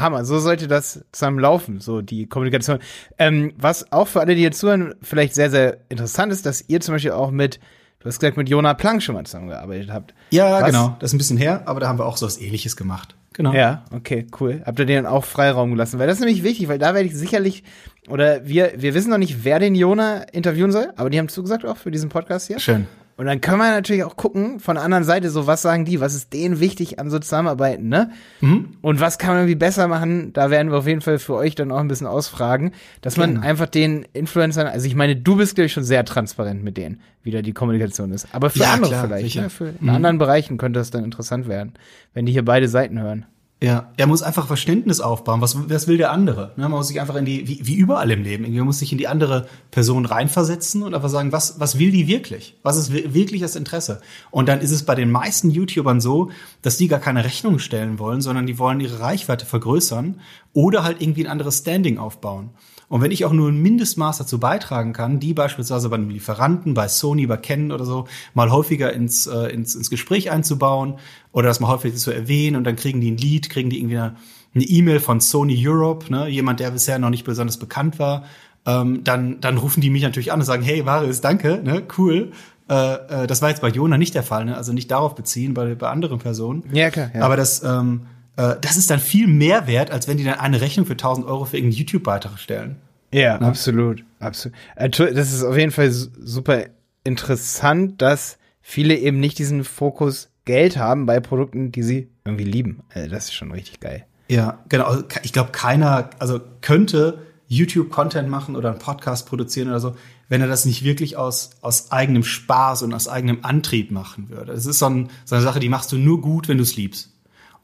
Hammer. 0.00 0.24
So 0.24 0.38
sollte 0.38 0.68
das 0.68 1.04
zusammen 1.12 1.38
laufen, 1.38 1.80
so 1.80 2.00
die 2.00 2.26
Kommunikation. 2.26 2.78
Ähm, 3.18 3.52
was 3.56 3.92
auch 3.92 4.08
für 4.08 4.20
alle, 4.20 4.34
die 4.34 4.42
jetzt 4.42 4.58
zuhören, 4.58 4.94
vielleicht 5.02 5.34
sehr, 5.34 5.50
sehr 5.50 5.78
interessant 5.88 6.32
ist, 6.32 6.46
dass 6.46 6.64
ihr 6.68 6.80
zum 6.80 6.94
Beispiel 6.94 7.12
auch 7.12 7.30
mit 7.30 7.60
Du 8.00 8.06
hast 8.06 8.20
gesagt, 8.20 8.36
mit 8.36 8.48
Jonah 8.48 8.74
Planck 8.74 9.02
schon 9.02 9.16
mal 9.16 9.24
zusammengearbeitet 9.24 9.90
habt. 9.92 10.14
Ja, 10.30 10.60
Was? 10.60 10.66
genau. 10.66 10.96
Das 11.00 11.10
ist 11.10 11.14
ein 11.14 11.18
bisschen 11.18 11.36
her, 11.36 11.62
aber 11.66 11.80
da 11.80 11.88
haben 11.88 11.98
wir 11.98 12.06
auch 12.06 12.16
so 12.16 12.26
was 12.26 12.40
ähnliches 12.40 12.76
gemacht. 12.76 13.16
Genau. 13.32 13.52
Ja, 13.52 13.84
okay, 13.92 14.26
cool. 14.40 14.62
Habt 14.64 14.78
ihr 14.78 14.86
den 14.86 15.04
auch 15.04 15.24
Freiraum 15.24 15.70
gelassen? 15.70 15.98
Weil 15.98 16.06
das 16.06 16.18
ist 16.18 16.24
nämlich 16.24 16.44
wichtig, 16.44 16.68
weil 16.68 16.78
da 16.78 16.94
werde 16.94 17.08
ich 17.08 17.16
sicherlich, 17.16 17.64
oder 18.08 18.46
wir, 18.46 18.72
wir 18.76 18.94
wissen 18.94 19.10
noch 19.10 19.18
nicht, 19.18 19.44
wer 19.44 19.58
den 19.58 19.74
Jonah 19.74 20.22
interviewen 20.32 20.70
soll, 20.70 20.92
aber 20.96 21.10
die 21.10 21.18
haben 21.18 21.28
zugesagt 21.28 21.64
auch 21.64 21.76
für 21.76 21.90
diesen 21.90 22.08
Podcast 22.08 22.46
hier. 22.46 22.60
Schön. 22.60 22.86
Und 23.18 23.26
dann 23.26 23.40
können 23.40 23.58
wir 23.58 23.72
natürlich 23.72 24.04
auch 24.04 24.14
gucken, 24.14 24.60
von 24.60 24.76
der 24.76 24.84
anderen 24.84 25.02
Seite, 25.02 25.28
so 25.30 25.48
was 25.48 25.60
sagen 25.60 25.84
die, 25.84 26.00
was 26.00 26.14
ist 26.14 26.32
denen 26.32 26.60
wichtig 26.60 27.00
an 27.00 27.10
so 27.10 27.18
Zusammenarbeiten, 27.18 27.88
ne? 27.88 28.12
Mhm. 28.40 28.76
Und 28.80 29.00
was 29.00 29.18
kann 29.18 29.30
man 29.30 29.38
irgendwie 29.38 29.56
besser 29.56 29.88
machen? 29.88 30.32
Da 30.32 30.50
werden 30.50 30.70
wir 30.70 30.78
auf 30.78 30.86
jeden 30.86 31.00
Fall 31.00 31.18
für 31.18 31.34
euch 31.34 31.56
dann 31.56 31.72
auch 31.72 31.80
ein 31.80 31.88
bisschen 31.88 32.06
ausfragen, 32.06 32.70
dass 33.00 33.16
man 33.16 33.34
genau. 33.34 33.44
einfach 33.44 33.66
den 33.66 34.06
Influencern, 34.12 34.68
also 34.68 34.86
ich 34.86 34.94
meine, 34.94 35.16
du 35.16 35.34
bist, 35.34 35.56
glaube 35.56 35.66
ich, 35.66 35.72
schon 35.72 35.82
sehr 35.82 36.04
transparent 36.04 36.62
mit 36.62 36.76
denen, 36.76 37.00
wie 37.24 37.32
da 37.32 37.42
die 37.42 37.52
Kommunikation 37.52 38.12
ist. 38.12 38.28
Aber 38.30 38.50
für 38.50 38.60
ja, 38.60 38.74
andere 38.74 38.92
klar, 38.92 39.08
vielleicht, 39.08 39.34
ne? 39.34 39.50
für 39.50 39.70
in 39.70 39.76
mhm. 39.80 39.88
anderen 39.88 40.18
Bereichen 40.18 40.56
könnte 40.56 40.78
das 40.78 40.92
dann 40.92 41.02
interessant 41.02 41.48
werden, 41.48 41.72
wenn 42.14 42.24
die 42.24 42.30
hier 42.30 42.44
beide 42.44 42.68
Seiten 42.68 43.00
hören. 43.00 43.26
Ja, 43.60 43.92
er 43.96 44.06
muss 44.06 44.22
einfach 44.22 44.46
Verständnis 44.46 45.00
aufbauen. 45.00 45.40
Was, 45.40 45.68
was 45.68 45.88
will 45.88 45.96
der 45.96 46.12
andere? 46.12 46.52
Ne, 46.56 46.68
man 46.68 46.78
muss 46.78 46.86
sich 46.86 47.00
einfach 47.00 47.16
in 47.16 47.24
die, 47.24 47.48
wie, 47.48 47.66
wie 47.66 47.74
überall 47.74 48.08
im 48.12 48.22
Leben, 48.22 48.44
man 48.54 48.64
muss 48.64 48.78
sich 48.78 48.92
in 48.92 48.98
die 48.98 49.08
andere 49.08 49.48
Person 49.72 50.06
reinversetzen 50.06 50.84
und 50.84 50.94
einfach 50.94 51.08
sagen, 51.08 51.32
was, 51.32 51.58
was 51.58 51.76
will 51.76 51.90
die 51.90 52.06
wirklich? 52.06 52.56
Was 52.62 52.76
ist 52.76 52.92
wirklich 52.92 53.40
das 53.40 53.56
Interesse? 53.56 54.00
Und 54.30 54.48
dann 54.48 54.60
ist 54.60 54.70
es 54.70 54.84
bei 54.84 54.94
den 54.94 55.10
meisten 55.10 55.50
YouTubern 55.50 56.00
so, 56.00 56.30
dass 56.62 56.76
die 56.76 56.86
gar 56.86 57.00
keine 57.00 57.24
Rechnung 57.24 57.58
stellen 57.58 57.98
wollen, 57.98 58.20
sondern 58.20 58.46
die 58.46 58.60
wollen 58.60 58.78
ihre 58.78 59.00
Reichweite 59.00 59.44
vergrößern 59.44 60.20
oder 60.52 60.84
halt 60.84 61.02
irgendwie 61.02 61.24
ein 61.24 61.30
anderes 61.30 61.58
Standing 61.58 61.98
aufbauen. 61.98 62.50
Und 62.88 63.02
wenn 63.02 63.10
ich 63.10 63.24
auch 63.24 63.32
nur 63.32 63.50
ein 63.50 63.60
Mindestmaß 63.60 64.18
dazu 64.18 64.40
beitragen 64.40 64.92
kann, 64.92 65.20
die 65.20 65.34
beispielsweise 65.34 65.88
bei 65.90 65.96
einem 65.96 66.10
Lieferanten, 66.10 66.74
bei 66.74 66.88
Sony, 66.88 67.26
bei 67.26 67.36
Canon 67.36 67.72
oder 67.72 67.84
so, 67.84 68.06
mal 68.34 68.50
häufiger 68.50 68.92
ins, 68.92 69.26
äh, 69.26 69.48
ins, 69.48 69.74
ins 69.74 69.90
Gespräch 69.90 70.30
einzubauen 70.30 70.94
oder 71.32 71.48
das 71.48 71.60
mal 71.60 71.68
häufiger 71.68 71.96
zu 71.96 72.10
erwähnen 72.10 72.56
und 72.56 72.64
dann 72.64 72.76
kriegen 72.76 73.00
die 73.00 73.10
ein 73.10 73.18
Lied, 73.18 73.50
kriegen 73.50 73.68
die 73.68 73.78
irgendwie 73.78 73.98
eine 73.98 74.64
E-Mail 74.64 75.00
von 75.00 75.20
Sony 75.20 75.56
Europe, 75.58 76.10
ne, 76.10 76.28
jemand, 76.28 76.60
der 76.60 76.70
bisher 76.70 76.98
noch 76.98 77.10
nicht 77.10 77.24
besonders 77.24 77.58
bekannt 77.58 77.98
war, 77.98 78.24
ähm, 78.66 79.04
dann, 79.04 79.40
dann 79.40 79.58
rufen 79.58 79.80
die 79.80 79.90
mich 79.90 80.02
natürlich 80.02 80.32
an 80.32 80.40
und 80.40 80.46
sagen, 80.46 80.62
hey, 80.62 80.86
Varis, 80.86 81.20
danke, 81.20 81.60
ne, 81.62 81.82
cool. 81.98 82.32
Äh, 82.70 83.22
äh, 83.22 83.26
das 83.26 83.42
war 83.42 83.50
jetzt 83.50 83.60
bei 83.60 83.68
Jona 83.68 83.98
nicht 83.98 84.14
der 84.14 84.22
Fall, 84.22 84.44
ne? 84.44 84.56
also 84.56 84.72
nicht 84.72 84.90
darauf 84.90 85.14
beziehen, 85.14 85.54
bei, 85.54 85.74
bei 85.74 85.88
anderen 85.88 86.18
Personen. 86.18 86.64
Ja, 86.72 86.90
klar. 86.90 87.10
Ja. 87.14 87.22
Aber 87.22 87.36
das, 87.36 87.62
ähm, 87.62 88.02
äh, 88.38 88.56
das 88.60 88.76
ist 88.76 88.88
dann 88.90 89.00
viel 89.00 89.26
mehr 89.26 89.66
wert, 89.66 89.90
als 89.90 90.08
wenn 90.08 90.16
die 90.16 90.24
dann 90.24 90.38
eine 90.38 90.60
Rechnung 90.60 90.86
für 90.86 90.92
1000 90.92 91.26
Euro 91.26 91.44
für 91.44 91.56
irgendeinen 91.56 91.80
YouTube-Beitrag 91.80 92.38
stellen. 92.38 92.76
Ja, 93.12 93.36
Na? 93.40 93.48
absolut, 93.48 94.04
absolut. 94.20 94.56
Äh, 94.76 94.88
das 94.88 95.32
ist 95.32 95.42
auf 95.42 95.56
jeden 95.56 95.72
Fall 95.72 95.90
super 95.90 96.64
interessant, 97.04 98.00
dass 98.00 98.38
viele 98.60 98.96
eben 98.96 99.18
nicht 99.18 99.38
diesen 99.38 99.64
Fokus 99.64 100.30
Geld 100.44 100.78
haben 100.78 101.04
bei 101.04 101.20
Produkten, 101.20 101.72
die 101.72 101.82
sie 101.82 102.08
irgendwie 102.24 102.44
lieben. 102.44 102.80
Also 102.94 103.10
das 103.10 103.24
ist 103.24 103.34
schon 103.34 103.50
richtig 103.52 103.80
geil. 103.80 104.06
Ja, 104.28 104.62
genau. 104.68 104.84
Also 104.84 105.04
ich 105.22 105.32
glaube, 105.32 105.50
keiner, 105.52 106.10
also 106.18 106.40
könnte 106.60 107.18
YouTube-Content 107.48 108.28
machen 108.28 108.56
oder 108.56 108.70
einen 108.70 108.78
Podcast 108.78 109.26
produzieren 109.26 109.68
oder 109.68 109.80
so, 109.80 109.96
wenn 110.28 110.42
er 110.42 110.46
das 110.46 110.64
nicht 110.64 110.84
wirklich 110.84 111.16
aus, 111.16 111.50
aus 111.60 111.90
eigenem 111.90 112.22
Spaß 112.22 112.82
und 112.82 112.92
aus 112.94 113.08
eigenem 113.08 113.38
Antrieb 113.42 113.90
machen 113.90 114.28
würde. 114.28 114.52
Es 114.52 114.66
ist 114.66 114.78
so, 114.78 114.86
ein, 114.86 115.08
so 115.24 115.34
eine 115.34 115.42
Sache, 115.42 115.60
die 115.60 115.70
machst 115.70 115.90
du 115.92 115.96
nur 115.96 116.20
gut, 116.20 116.48
wenn 116.48 116.58
du 116.58 116.62
es 116.62 116.76
liebst. 116.76 117.10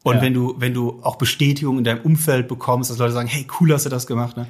Und 0.05 0.17
ja. 0.17 0.21
wenn 0.21 0.35
du, 0.35 0.53
wenn 0.59 0.75
du 0.75 0.99
auch 1.01 1.15
Bestätigung 1.15 1.79
in 1.79 1.83
deinem 1.83 2.01
Umfeld 2.01 2.47
bekommst, 2.47 2.91
dass 2.91 2.99
Leute 2.99 3.13
sagen, 3.13 3.27
hey, 3.27 3.47
cool 3.59 3.73
hast 3.73 3.87
du 3.87 3.89
das 3.89 4.05
gemacht, 4.05 4.37
ne? 4.37 4.45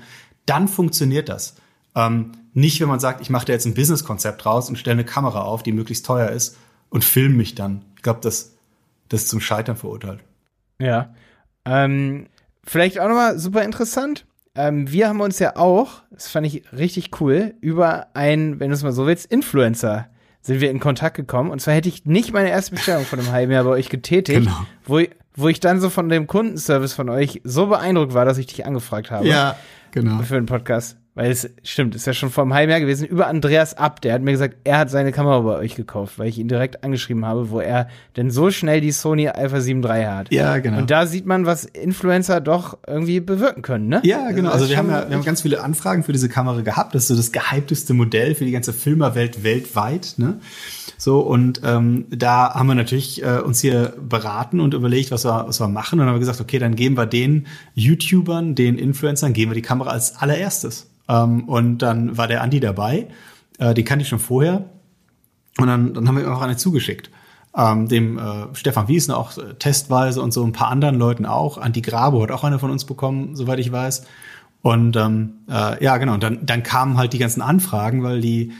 dann 0.46 0.68
funktioniert 0.68 1.30
das. 1.30 1.56
Ähm, 1.96 2.34
nicht, 2.54 2.82
wenn 2.82 2.90
man 2.90 3.00
sagt, 3.00 3.22
ich 3.22 3.30
mache 3.30 3.46
da 3.46 3.54
jetzt 3.54 3.66
ein 3.66 3.74
Businesskonzept 3.74 4.46
raus 4.46 4.68
und 4.68 4.76
stelle 4.76 4.96
eine 4.96 5.06
Kamera 5.06 5.44
auf, 5.44 5.64
die 5.64 5.72
möglichst 5.72 6.06
teuer 6.06 6.28
ist 6.28 6.58
und 6.90 7.06
film 7.06 7.38
mich 7.38 7.56
dann. 7.56 7.86
Ich 7.96 8.02
glaube, 8.02 8.20
das, 8.22 8.58
das 9.08 9.22
ist 9.22 9.30
zum 9.30 9.40
Scheitern 9.40 9.78
verurteilt. 9.78 10.20
Ja. 10.78 11.16
Ähm, 11.64 12.28
vielleicht 12.66 13.00
auch 13.00 13.08
nochmal 13.08 13.40
super 13.40 13.64
interessant. 13.64 14.26
Ähm, 14.56 14.92
wir 14.92 15.08
haben 15.08 15.22
uns 15.22 15.40
ja 15.40 15.56
auch, 15.56 16.02
das 16.12 16.28
fand 16.28 16.48
ich 16.48 16.64
richtig 16.74 17.22
cool, 17.22 17.54
über 17.62 18.08
einen, 18.14 18.60
wenn 18.60 18.72
du 18.72 18.76
es 18.76 18.84
mal 18.84 18.92
so 18.92 19.08
willst, 19.08 19.32
Influencer 19.32 20.10
sind 20.46 20.62
wir 20.62 20.70
in 20.70 20.80
Kontakt 20.80 21.16
gekommen. 21.16 21.50
Und 21.50 21.60
zwar 21.60 21.74
hätte 21.74 21.90
ich 21.90 22.06
nicht 22.06 22.32
meine 22.32 22.50
erste 22.50 22.76
Bestellung 22.76 23.04
von 23.04 23.20
einem 23.20 23.32
halben 23.32 23.52
Jahr 23.52 23.64
bei 23.64 23.72
euch 23.72 23.90
getätigt, 23.90 24.42
genau. 24.42 24.66
wo, 24.86 25.02
wo 25.36 25.48
ich 25.48 25.60
dann 25.60 25.80
so 25.82 25.90
von 25.90 26.08
dem 26.08 26.28
Kundenservice 26.28 26.94
von 26.94 27.10
euch 27.10 27.42
so 27.44 27.66
beeindruckt 27.66 28.14
war, 28.14 28.26
dass 28.26 28.38
ich 28.38 28.46
dich 28.46 28.64
angefragt 28.64 29.10
habe. 29.10 29.28
Ja, 29.28 29.56
genau. 29.90 30.22
Für 30.22 30.36
den 30.36 30.46
Podcast. 30.46 30.98
Weil 31.16 31.32
es 31.32 31.50
stimmt, 31.64 31.96
ist 31.96 32.06
ja 32.06 32.14
schon 32.14 32.30
vor 32.30 32.44
einem 32.44 32.54
halben 32.54 32.72
Jahr 32.72 32.82
gewesen, 32.82 33.08
über 33.08 33.28
Andreas 33.28 33.78
Ab, 33.78 34.02
der 34.02 34.14
hat 34.14 34.22
mir 34.22 34.34
gesagt, 34.34 34.58
er 34.66 34.80
hat 34.80 34.90
seine 34.90 35.14
Kamera 35.14 35.40
bei 35.40 35.56
euch 35.56 35.76
gekauft, 35.76 36.20
weil 36.20 36.28
ich 36.28 36.38
ihn 36.38 36.50
direkt 36.50 36.84
angeschrieben 36.84 37.26
habe, 37.26 37.50
wo 37.52 37.62
er 37.62 37.88
denn 38.18 38.32
so 38.32 38.52
schnell 38.52 38.82
die 38.82 38.92
Sony 38.92 39.30
Alpha 39.30 39.62
7 39.62 39.82
III 39.82 40.06
hat. 40.08 40.34
Ja, 40.34 40.58
genau. 40.58 40.78
Und 40.80 40.92
da 40.92 41.06
sieht 41.06 41.26
man, 41.26 41.46
was 41.46 41.64
Influencer 41.64 42.42
doch 42.42 42.78
irgendwie 42.86 43.22
bewirken 43.22 43.62
können, 43.62 43.88
ne? 43.88 44.02
Ja, 44.04 44.32
genau. 44.32 44.52
Also 44.52 44.68
wir 44.68 44.76
haben 44.76 44.90
ja 44.90 45.08
wir 45.08 45.16
haben 45.16 45.24
ganz 45.24 45.44
viele 45.44 45.64
Anfragen 45.64 46.04
für 46.04 46.12
diese 46.12 46.28
Kamera 46.28 46.60
gehabt. 46.60 46.94
Das 46.94 47.04
ist 47.04 47.08
so 47.08 47.16
das 47.16 47.32
gehypteste 47.32 47.94
Modell 47.94 48.36
für 48.36 48.44
die 48.44 48.52
ganze 48.52 48.74
Filmerwelt 48.74 49.42
weltweit, 49.42 50.16
ne? 50.18 50.42
So, 50.98 51.20
und 51.20 51.62
ähm, 51.64 52.08
da 52.10 52.54
haben 52.54 52.68
wir 52.68 52.76
natürlich 52.76 53.24
äh, 53.24 53.40
uns 53.40 53.62
hier 53.62 53.94
beraten 54.02 54.60
und 54.60 54.74
überlegt, 54.74 55.12
was 55.12 55.24
wir, 55.24 55.46
was 55.48 55.62
wir 55.62 55.70
machen. 55.70 55.94
Und 55.94 56.00
dann 56.00 56.08
haben 56.10 56.16
wir 56.16 56.20
gesagt, 56.20 56.42
okay, 56.42 56.60
dann 56.60 56.76
geben 56.76 56.98
wir 56.98 57.06
den 57.06 57.48
YouTubern, 57.74 58.56
den 58.56 58.78
Influencern, 58.78 59.32
geben 59.32 59.52
wir 59.52 59.56
die 59.56 59.62
Kamera 59.62 59.92
als 59.92 60.18
allererstes. 60.18 60.88
Ähm, 61.08 61.48
und 61.48 61.80
dann 61.80 62.18
war 62.18 62.28
der 62.28 62.42
Andi 62.42 62.60
dabei, 62.60 63.08
äh, 63.60 63.74
den 63.74 63.86
kannte 63.86 64.04
ich 64.04 64.10
schon 64.10 64.20
vorher. 64.20 64.70
Und 65.58 65.68
dann, 65.68 65.94
dann 65.94 66.08
haben 66.08 66.18
wir 66.18 66.24
ihm 66.24 66.32
auch 66.32 66.42
eine 66.42 66.58
zugeschickt. 66.58 67.10
Ähm, 67.58 67.88
dem 67.88 68.18
äh, 68.18 68.54
Stefan 68.54 68.90
Wiesner 68.90 69.18
auch 69.18 69.38
äh, 69.38 69.54
testweise 69.54 70.22
und 70.22 70.34
so 70.34 70.44
ein 70.44 70.52
paar 70.52 70.70
anderen 70.70 70.96
Leuten 70.96 71.26
auch. 71.26 71.58
Andi 71.58 71.82
Grabo 71.82 72.22
hat 72.22 72.32
auch 72.32 72.44
eine 72.44 72.60
von 72.60 72.72
uns 72.72 72.84
bekommen, 72.84 73.36
soweit 73.36 73.60
ich 73.60 73.72
weiß. 73.72 74.06
Und 74.62 74.98
ähm, 74.98 75.36
äh, 75.50 75.82
ja, 75.84 75.98
genau, 75.98 76.16
und 76.16 76.24
dann, 76.24 76.46
dann 76.46 76.64
kamen 76.64 76.98
halt 76.98 77.14
die 77.14 77.20
ganzen 77.20 77.42
Anfragen, 77.42 78.04
weil 78.04 78.20
die, 78.20 78.52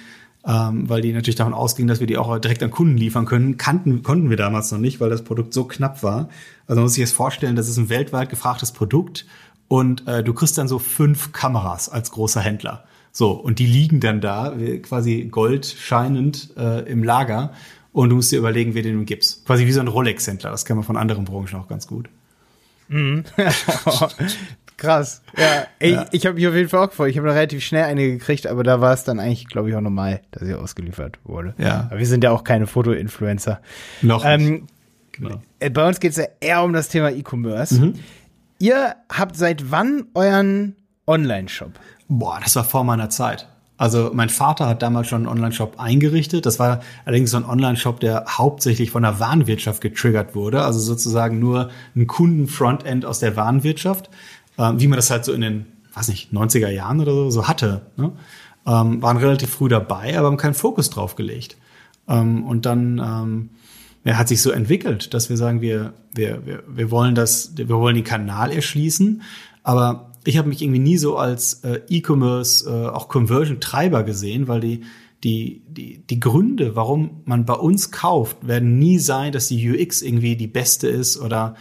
ähm, 0.46 0.88
weil 0.88 1.02
die 1.02 1.12
natürlich 1.12 1.36
davon 1.36 1.54
ausgingen, 1.54 1.88
dass 1.88 2.00
wir 2.00 2.08
die 2.08 2.18
auch 2.18 2.38
direkt 2.38 2.64
an 2.64 2.72
Kunden 2.72 2.96
liefern 2.96 3.26
können. 3.26 3.58
Kannten, 3.58 4.04
konnten 4.04 4.30
wir 4.30 4.38
damals 4.38 4.72
noch 4.72 4.80
nicht, 4.80 5.02
weil 5.02 5.10
das 5.10 5.24
Produkt 5.24 5.54
so 5.54 5.66
knapp 5.66 6.04
war. 6.04 6.30
Also 6.68 6.80
man 6.80 6.84
muss 6.84 6.94
sich 6.94 7.02
jetzt 7.02 7.16
vorstellen, 7.16 7.56
das 7.56 7.68
ist 7.68 7.78
ein 7.78 7.90
weltweit 7.90 8.30
gefragtes 8.30 8.72
Produkt 8.72 9.26
und 9.68 10.08
äh, 10.08 10.24
du 10.24 10.34
kriegst 10.34 10.58
dann 10.58 10.68
so 10.68 10.80
fünf 10.80 11.32
Kameras 11.32 11.90
als 11.90 12.12
großer 12.12 12.42
Händler. 12.42 12.86
So, 13.12 13.32
und 13.32 13.60
die 13.60 13.66
liegen 13.66 14.02
dann 14.02 14.20
da, 14.20 14.54
quasi 14.84 15.28
goldscheinend 15.32 16.50
äh, 16.58 16.82
im 16.82 17.04
Lager. 17.04 17.54
Und 17.94 18.10
du 18.10 18.18
musst 18.18 18.34
dir 18.34 18.40
überlegen, 18.40 18.74
wer 18.74 18.84
den 18.84 19.06
gibst. 19.06 19.46
Quasi 19.46 19.66
wie 19.66 19.72
so 19.72 19.80
ein 19.80 19.88
Rolex-Händler. 19.88 20.52
Das 20.52 20.66
kennen 20.66 20.80
wir 20.80 20.84
von 20.84 20.98
anderen 20.98 21.24
Branchen 21.24 21.56
auch 21.56 21.70
ganz 21.70 21.88
gut. 21.88 22.10
Mhm. 22.90 23.24
Krass. 24.78 25.22
Ja, 25.38 25.66
ey, 25.80 25.94
ja. 25.94 26.06
ich 26.12 26.26
habe 26.26 26.36
mich 26.36 26.46
auf 26.46 26.54
jeden 26.54 26.68
Fall 26.68 26.84
auch 26.84 26.90
gefreut. 26.90 27.10
Ich 27.10 27.18
habe 27.18 27.30
relativ 27.30 27.64
schnell 27.64 27.86
eine 27.86 28.12
gekriegt, 28.12 28.48
aber 28.48 28.64
da 28.64 28.82
war 28.82 28.94
es 28.94 29.06
dann 29.06 29.22
eigentlich, 29.22 29.48
glaube 29.48 29.70
ich, 29.70 29.76
auch 29.76 29.82
normal, 29.82 30.20
dass 30.32 30.44
sie 30.44 30.54
ausgeliefert 30.54 31.20
wurde. 31.24 31.56
Ja. 31.58 31.88
Aber 31.90 32.00
wir 32.00 32.06
sind 32.06 32.24
ja 32.26 32.32
auch 32.32 32.44
keine 32.44 32.68
Foto-Influencer. 32.68 33.62
Noch 34.02 34.26
ähm, 34.26 34.68
genau. 35.14 35.42
Äh, 35.60 35.70
bei 35.70 35.88
uns 35.88 36.02
geht 36.02 36.12
es 36.12 36.18
ja 36.18 36.26
eher 36.42 36.64
um 36.64 36.74
das 36.74 36.90
Thema 36.90 37.12
E-Commerce. 37.12 37.80
Mhm. 37.80 37.94
Ihr 38.60 38.96
habt 39.10 39.36
seit 39.36 39.72
wann 39.72 40.08
euren 40.14 40.76
Online-Shop? 41.08 41.72
Boah, 42.08 42.40
das 42.42 42.56
war 42.56 42.64
vor 42.64 42.84
meiner 42.84 43.10
Zeit. 43.10 43.48
Also 43.78 44.12
mein 44.14 44.30
Vater 44.30 44.68
hat 44.68 44.82
damals 44.82 45.08
schon 45.08 45.24
einen 45.24 45.28
Online-Shop 45.28 45.78
eingerichtet. 45.78 46.46
Das 46.46 46.60
war 46.60 46.80
allerdings 47.04 47.32
so 47.32 47.38
ein 47.38 47.46
Online-Shop, 47.46 48.00
der 48.00 48.26
hauptsächlich 48.30 48.92
von 48.92 49.04
der 49.04 49.20
Warenwirtschaft 49.20 49.82
getriggert 49.82 50.36
wurde. 50.36 50.64
Also 50.64 50.80
sozusagen 50.80 51.40
nur 51.40 51.70
ein 51.96 52.08
Kunden-Frontend 52.08 53.06
aus 53.06 53.20
der 53.20 53.36
Warenwirtschaft, 53.36 54.10
äh, 54.58 54.72
wie 54.78 54.88
man 54.88 54.96
das 54.96 55.12
halt 55.12 55.26
so 55.26 55.34
in 55.34 55.42
den, 55.42 55.66
weiß 55.94 56.08
nicht, 56.08 56.32
90er 56.32 56.70
Jahren 56.70 57.02
oder 57.02 57.12
so, 57.12 57.30
so 57.30 57.48
hatte. 57.50 57.82
Ne? 57.98 58.14
Ähm, 58.66 59.02
waren 59.02 59.18
relativ 59.18 59.50
früh 59.50 59.68
dabei, 59.68 60.18
aber 60.18 60.28
haben 60.28 60.38
keinen 60.38 60.54
Fokus 60.54 60.90
drauf 60.90 61.16
gelegt. 61.16 61.58
Ähm, 62.08 62.46
und 62.46 62.66
dann 62.66 63.00
ähm, 63.00 63.50
ja, 64.06 64.18
hat 64.18 64.28
sich 64.28 64.42
so 64.42 64.52
entwickelt, 64.52 65.14
dass 65.14 65.30
wir 65.30 65.36
sagen, 65.36 65.62
wir, 65.62 65.94
wir, 66.14 66.46
wir, 66.46 66.64
wir 66.68 66.92
wollen 66.92 67.16
das, 67.16 67.58
wir 67.58 67.70
wollen 67.70 67.96
den 67.96 68.04
Kanal 68.04 68.52
erschließen, 68.52 69.24
aber 69.64 70.12
ich 70.24 70.38
habe 70.38 70.48
mich 70.48 70.62
irgendwie 70.62 70.80
nie 70.80 70.98
so 70.98 71.18
als 71.18 71.64
äh, 71.64 71.82
E-Commerce, 71.90 72.70
äh, 72.70 72.88
auch 72.90 73.10
Conversion-Treiber 73.10 74.04
gesehen, 74.04 74.48
weil 74.48 74.60
die, 74.62 74.84
die, 75.24 75.64
die, 75.68 76.06
die 76.08 76.20
Gründe, 76.20 76.76
warum 76.76 77.22
man 77.26 77.46
bei 77.46 77.56
uns 77.56 77.90
kauft, 77.90 78.48
werden 78.48 78.78
nie 78.78 79.00
sein, 79.00 79.32
dass 79.32 79.48
die 79.48 79.70
UX 79.70 80.04
irgendwie 80.04 80.36
die 80.36 80.48
beste 80.48 80.88
ist 80.88 81.20
oder, 81.20 81.56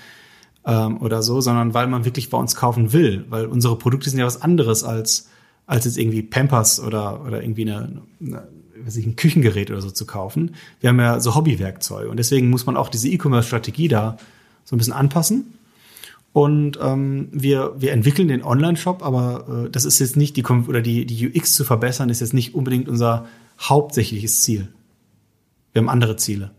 ähm, 0.67 1.01
oder 1.01 1.23
so, 1.23 1.41
sondern 1.41 1.73
weil 1.73 1.87
man 1.87 2.05
wirklich 2.05 2.29
bei 2.29 2.37
uns 2.37 2.57
kaufen 2.57 2.93
will, 2.93 3.25
weil 3.31 3.47
unsere 3.47 3.79
Produkte 3.79 4.11
sind 4.11 4.19
ja 4.19 4.27
was 4.27 4.43
anderes 4.43 4.85
als, 4.85 5.29
als 5.65 5.87
jetzt 5.87 5.97
irgendwie 5.97 6.23
Pampers 6.23 6.79
oder, 6.79 7.25
oder 7.25 7.43
irgendwie 7.43 7.71
eine, 7.71 8.03
eine 8.21 8.49
weiß 8.85 8.97
ich, 8.97 9.07
ein 9.07 9.17
Küchengerät 9.17 9.71
oder 9.71 9.81
so 9.81 9.91
zu 9.91 10.07
kaufen. 10.07 10.55
Wir 10.81 10.91
haben 10.91 10.99
ja 10.99 11.21
so 11.21 11.35
Hobbywerkzeuge 11.35 12.09
und 12.11 12.17
deswegen 12.17 12.51
muss 12.51 12.67
man 12.67 12.77
auch 12.77 12.89
diese 12.89 13.09
E-Commerce-Strategie 13.09 13.89
da 13.89 14.17
so 14.65 14.77
ein 14.77 14.79
bisschen 14.79 14.93
anpassen. 14.93 15.55
Und 16.33 16.79
ähm, 16.83 17.29
wir, 17.31 17.75
wir 17.79 17.93
entwickeln 17.93 18.27
den 18.27 18.43
Online-Shop, 18.43 19.05
aber 19.05 19.67
äh, 19.67 19.71
das 19.71 19.85
ist 19.85 20.01
jetzt 20.01 20.17
nicht 20.17 20.37
die 20.37 20.45
oder 20.45 20.83
die, 20.83 21.07
die 21.07 21.29
UX 21.29 21.55
zu 21.55 21.65
verbessern, 21.65 22.09
ist 22.09 22.21
jetzt 22.21 22.35
nicht 22.35 22.55
unbedingt 22.57 22.89
unser 22.89 23.27
hauptsächliches 23.61 24.43
Ziel. 24.43 24.69
Wir 25.73 25.81
haben 25.81 25.89
andere 25.89 26.17
Ziele. 26.17 26.51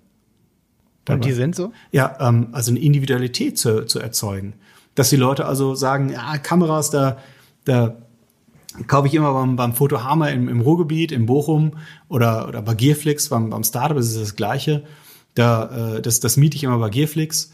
Dabei. 1.04 1.16
Und 1.16 1.26
die 1.26 1.34
sind 1.34 1.56
so? 1.56 1.74
Ja, 1.92 2.18
ähm, 2.20 2.48
also 2.54 2.72
eine 2.72 2.80
Individualität 2.80 3.58
zu, 3.58 3.86
zu 3.86 4.00
erzeugen. 4.00 4.54
Dass 4.96 5.10
die 5.10 5.18
Leute 5.18 5.46
also 5.46 5.76
sagen, 5.76 6.10
ja, 6.10 6.38
Kameras, 6.38 6.90
da, 6.90 7.18
da 7.66 7.98
kaufe 8.88 9.08
ich 9.08 9.14
immer 9.14 9.34
beim, 9.34 9.56
beim 9.56 9.74
Fotohammer 9.74 10.32
im, 10.32 10.50
im 10.50 10.62
Ruhrgebiet, 10.62 11.12
in 11.12 11.26
Bochum 11.26 11.72
oder, 12.08 12.48
oder 12.48 12.62
bei 12.62 12.74
Gearflix, 12.74 13.30
beim, 13.30 13.50
beim 13.50 13.64
Startup 13.64 13.98
ist 13.98 14.08
es 14.08 14.20
das 14.20 14.36
Gleiche. 14.36 14.84
Da, 15.34 15.96
äh, 15.96 16.02
das, 16.02 16.20
das 16.20 16.38
miete 16.38 16.56
ich 16.56 16.64
immer 16.64 16.78
bei 16.78 16.90
Gearflix. 16.90 17.52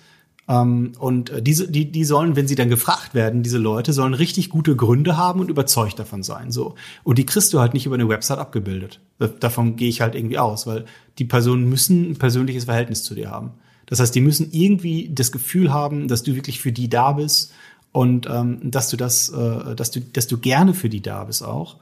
Ähm, 0.48 0.94
und 1.00 1.30
äh, 1.30 1.42
diese, 1.42 1.70
die, 1.70 1.92
die 1.92 2.04
sollen, 2.04 2.36
wenn 2.36 2.48
sie 2.48 2.56
dann 2.56 2.70
gefragt 2.70 3.14
werden, 3.14 3.44
diese 3.44 3.58
Leute 3.58 3.94
sollen 3.94 4.14
richtig 4.14 4.50
gute 4.50 4.76
Gründe 4.76 5.18
haben 5.18 5.40
und 5.40 5.50
überzeugt 5.50 6.00
davon 6.00 6.24
sein. 6.24 6.52
So. 6.52 6.76
Und 7.04 7.18
die 7.18 7.26
kriegst 7.26 7.54
du 7.54 7.60
halt 7.60 7.74
nicht 7.74 7.86
über 7.86 7.96
eine 7.96 8.10
Website 8.10 8.40
abgebildet. 8.40 9.00
Davon 9.40 9.76
gehe 9.76 9.90
ich 9.90 10.02
halt 10.02 10.16
irgendwie 10.16 10.40
aus, 10.40 10.68
weil 10.68 10.86
die 11.20 11.26
Personen 11.26 11.70
müssen 11.70 12.12
ein 12.12 12.18
persönliches 12.18 12.66
Verhältnis 12.66 13.04
zu 13.04 13.16
dir 13.16 13.30
haben. 13.30 13.52
Das 13.86 14.00
heißt, 14.00 14.16
die 14.16 14.22
müssen 14.22 14.52
irgendwie 14.52 15.10
das 15.14 15.32
Gefühl 15.32 15.72
haben, 15.74 16.08
dass 16.08 16.24
du 16.24 16.34
wirklich 16.36 16.62
für 16.62 16.72
die 16.72 16.90
da 16.90 17.12
bist 17.12 17.54
und 17.92 18.28
ähm, 18.30 18.60
dass 18.72 18.90
du 18.90 18.98
das, 18.98 19.30
äh, 19.30 19.76
dass 19.76 19.92
du, 19.92 20.00
dass 20.00 20.28
du 20.28 20.38
gerne 20.38 20.74
für 20.74 20.90
die 20.90 21.02
da 21.02 21.24
bist 21.26 21.44
auch 21.44 21.78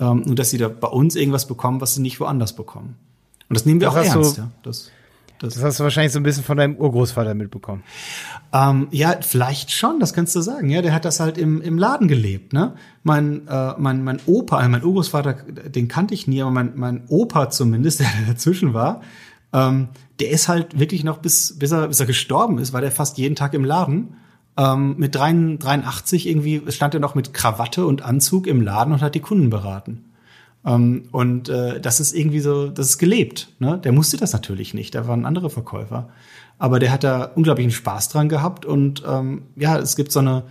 ähm, 0.00 0.22
und 0.22 0.38
dass 0.38 0.50
sie 0.50 0.58
da 0.58 0.68
bei 0.68 0.88
uns 0.88 1.14
irgendwas 1.14 1.46
bekommen, 1.46 1.80
was 1.80 1.94
sie 1.94 2.00
nicht 2.00 2.20
woanders 2.20 2.54
bekommen. 2.54 2.96
Und 3.48 3.58
das 3.58 3.66
nehmen 3.66 3.80
wir 3.80 3.90
das 3.90 3.96
auch 3.96 4.14
ernst. 4.16 4.38
Du, 4.38 4.40
ja. 4.42 4.50
das, 4.62 4.90
das, 5.40 5.54
das, 5.54 5.62
hast 5.62 5.80
du 5.80 5.84
wahrscheinlich 5.84 6.12
so 6.12 6.20
ein 6.20 6.22
bisschen 6.22 6.44
von 6.44 6.56
deinem 6.56 6.76
Urgroßvater 6.76 7.34
mitbekommen. 7.34 7.82
Ähm, 8.52 8.88
ja, 8.92 9.16
vielleicht 9.20 9.70
schon, 9.72 10.00
das 10.00 10.14
kannst 10.14 10.34
du 10.34 10.40
sagen. 10.40 10.70
Ja, 10.70 10.80
der 10.80 10.94
hat 10.94 11.04
das 11.04 11.20
halt 11.20 11.36
im, 11.36 11.60
im 11.60 11.76
Laden 11.76 12.08
gelebt. 12.08 12.54
Ne? 12.54 12.74
Mein, 13.02 13.46
äh, 13.48 13.74
mein, 13.76 14.04
mein 14.04 14.20
Opa, 14.24 14.64
äh, 14.64 14.68
mein 14.68 14.82
Urgroßvater, 14.82 15.34
den 15.34 15.88
kannte 15.88 16.14
ich 16.14 16.26
nie, 16.26 16.40
aber 16.40 16.50
mein, 16.50 16.72
mein 16.76 17.02
Opa 17.08 17.50
zumindest, 17.50 18.00
der 18.00 18.08
dazwischen 18.26 18.72
war, 18.72 19.02
ähm, 19.52 19.88
der 20.18 20.30
ist 20.30 20.48
halt 20.48 20.78
wirklich 20.78 21.04
noch 21.04 21.18
bis, 21.18 21.58
bis, 21.58 21.72
er, 21.72 21.88
bis 21.88 22.00
er 22.00 22.06
gestorben 22.06 22.58
ist, 22.58 22.72
war 22.72 22.80
der 22.80 22.92
fast 22.92 23.18
jeden 23.18 23.34
Tag 23.34 23.52
im 23.52 23.64
Laden 23.64 24.16
ähm, 24.56 24.96
mit 24.98 25.14
83 25.14 26.28
irgendwie 26.28 26.62
stand 26.68 26.94
er 26.94 27.00
noch 27.00 27.14
mit 27.14 27.32
Krawatte 27.32 27.86
und 27.86 28.02
Anzug 28.02 28.46
im 28.46 28.60
Laden 28.60 28.92
und 28.92 29.02
hat 29.02 29.14
die 29.14 29.20
Kunden 29.20 29.50
beraten. 29.50 30.04
Ähm, 30.64 31.04
und 31.10 31.48
äh, 31.48 31.80
das 31.80 32.00
ist 32.00 32.14
irgendwie 32.14 32.40
so, 32.40 32.68
das 32.68 32.90
ist 32.90 32.98
gelebt. 32.98 33.48
Ne? 33.58 33.78
Der 33.78 33.92
musste 33.92 34.16
das 34.16 34.32
natürlich 34.32 34.74
nicht, 34.74 34.94
da 34.94 35.08
waren 35.08 35.26
andere 35.26 35.50
Verkäufer. 35.50 36.08
Aber 36.58 36.78
der 36.78 36.92
hat 36.92 37.02
da 37.02 37.24
unglaublichen 37.24 37.72
Spaß 37.72 38.10
dran 38.10 38.28
gehabt 38.28 38.64
und 38.66 39.02
ähm, 39.06 39.42
ja, 39.56 39.78
es 39.78 39.96
gibt 39.96 40.12
so 40.12 40.20
eine 40.20 40.44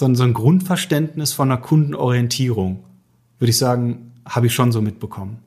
so 0.00 0.06
ein, 0.06 0.16
so 0.16 0.24
ein 0.24 0.34
Grundverständnis 0.34 1.32
von 1.32 1.50
einer 1.50 1.60
Kundenorientierung, 1.60 2.82
würde 3.38 3.50
ich 3.50 3.58
sagen, 3.58 4.12
habe 4.26 4.46
ich 4.46 4.54
schon 4.54 4.72
so 4.72 4.80
mitbekommen. 4.80 5.38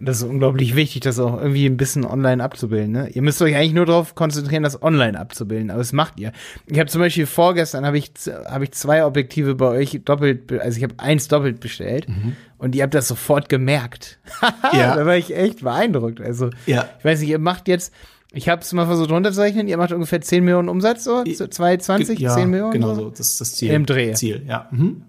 Das 0.00 0.18
ist 0.18 0.22
unglaublich 0.22 0.74
wichtig, 0.74 1.02
das 1.02 1.18
auch 1.18 1.38
irgendwie 1.38 1.66
ein 1.66 1.76
bisschen 1.76 2.06
online 2.06 2.42
abzubilden. 2.42 2.92
Ne? 2.92 3.08
Ihr 3.10 3.22
müsst 3.22 3.40
euch 3.42 3.54
eigentlich 3.54 3.74
nur 3.74 3.86
darauf 3.86 4.14
konzentrieren, 4.14 4.62
das 4.62 4.82
online 4.82 5.18
abzubilden, 5.18 5.70
aber 5.70 5.78
das 5.78 5.92
macht 5.92 6.18
ihr. 6.18 6.32
Ich 6.66 6.78
habe 6.78 6.88
zum 6.88 7.00
Beispiel 7.00 7.26
vorgestern 7.26 7.84
habe 7.84 7.98
ich 7.98 8.12
habe 8.48 8.64
ich 8.64 8.72
zwei 8.72 9.04
Objektive 9.04 9.54
bei 9.54 9.66
euch 9.66 10.00
doppelt, 10.04 10.50
also 10.52 10.78
ich 10.78 10.82
habe 10.82 10.94
eins 10.96 11.28
doppelt 11.28 11.60
bestellt 11.60 12.08
mhm. 12.08 12.36
und 12.58 12.74
ihr 12.74 12.82
habt 12.82 12.94
das 12.94 13.08
sofort 13.08 13.48
gemerkt. 13.48 14.18
ja. 14.72 14.96
Da 14.96 15.04
war 15.04 15.16
ich 15.16 15.36
echt 15.36 15.62
beeindruckt. 15.62 16.20
Also 16.20 16.50
ja. 16.66 16.88
ich 16.98 17.04
weiß 17.04 17.20
nicht, 17.20 17.30
ihr 17.30 17.38
macht 17.38 17.68
jetzt 17.68 17.92
ich 18.32 18.48
habe 18.48 18.62
es 18.62 18.72
mal 18.72 18.86
versucht 18.86 19.10
runterzurechnen. 19.10 19.66
Ihr 19.66 19.76
macht 19.76 19.92
ungefähr 19.92 20.20
10 20.20 20.44
Millionen 20.44 20.68
Umsatz, 20.68 21.04
so 21.04 21.24
220, 21.24 22.18
ja, 22.20 22.34
10 22.34 22.48
Millionen. 22.48 22.72
Genau 22.72 22.94
so, 22.94 23.10
das 23.10 23.20
ist 23.20 23.40
das 23.40 23.54
Ziel. 23.56 23.72
Im 23.72 23.86
Dreh. 23.86 24.12
Ziel, 24.12 24.44
ja. 24.46 24.68
Mhm. 24.70 25.02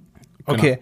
Genau. 0.46 0.58
Okay. 0.58 0.80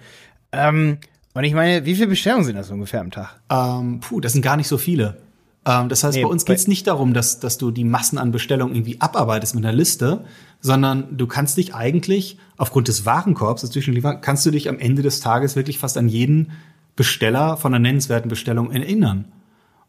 Ähm, 0.51 0.99
und 1.33 1.43
ich 1.43 1.53
meine, 1.53 1.85
wie 1.85 1.95
viele 1.95 2.07
Bestellungen 2.07 2.45
sind 2.45 2.55
das 2.55 2.71
ungefähr 2.71 3.01
am 3.01 3.11
Tag? 3.11 3.39
Ähm, 3.49 3.99
puh, 3.99 4.19
das 4.19 4.33
sind 4.33 4.41
gar 4.41 4.57
nicht 4.57 4.67
so 4.67 4.77
viele. 4.77 5.17
Ähm, 5.65 5.89
das 5.89 6.03
heißt, 6.03 6.17
nee, 6.17 6.23
bei 6.23 6.29
uns 6.29 6.45
geht 6.45 6.57
es 6.57 6.67
nicht 6.67 6.87
darum, 6.87 7.13
dass, 7.13 7.39
dass 7.39 7.57
du 7.57 7.71
die 7.71 7.83
Massen 7.83 8.17
an 8.17 8.31
Bestellungen 8.31 8.75
irgendwie 8.75 8.99
abarbeitest 8.99 9.55
mit 9.55 9.63
einer 9.65 9.75
Liste, 9.75 10.25
sondern 10.61 11.17
du 11.17 11.27
kannst 11.27 11.57
dich 11.57 11.75
eigentlich 11.75 12.37
aufgrund 12.57 12.87
des 12.87 13.05
Warenkorbs, 13.05 13.61
das 13.61 13.71
Zwischenliefern, 13.71 14.21
kannst 14.21 14.45
du 14.45 14.51
dich 14.51 14.69
am 14.69 14.79
Ende 14.79 15.01
des 15.01 15.19
Tages 15.19 15.55
wirklich 15.55 15.79
fast 15.79 15.97
an 15.97 16.09
jeden 16.09 16.51
Besteller 16.95 17.57
von 17.57 17.73
einer 17.73 17.81
nennenswerten 17.81 18.29
Bestellung 18.29 18.71
erinnern. 18.71 19.25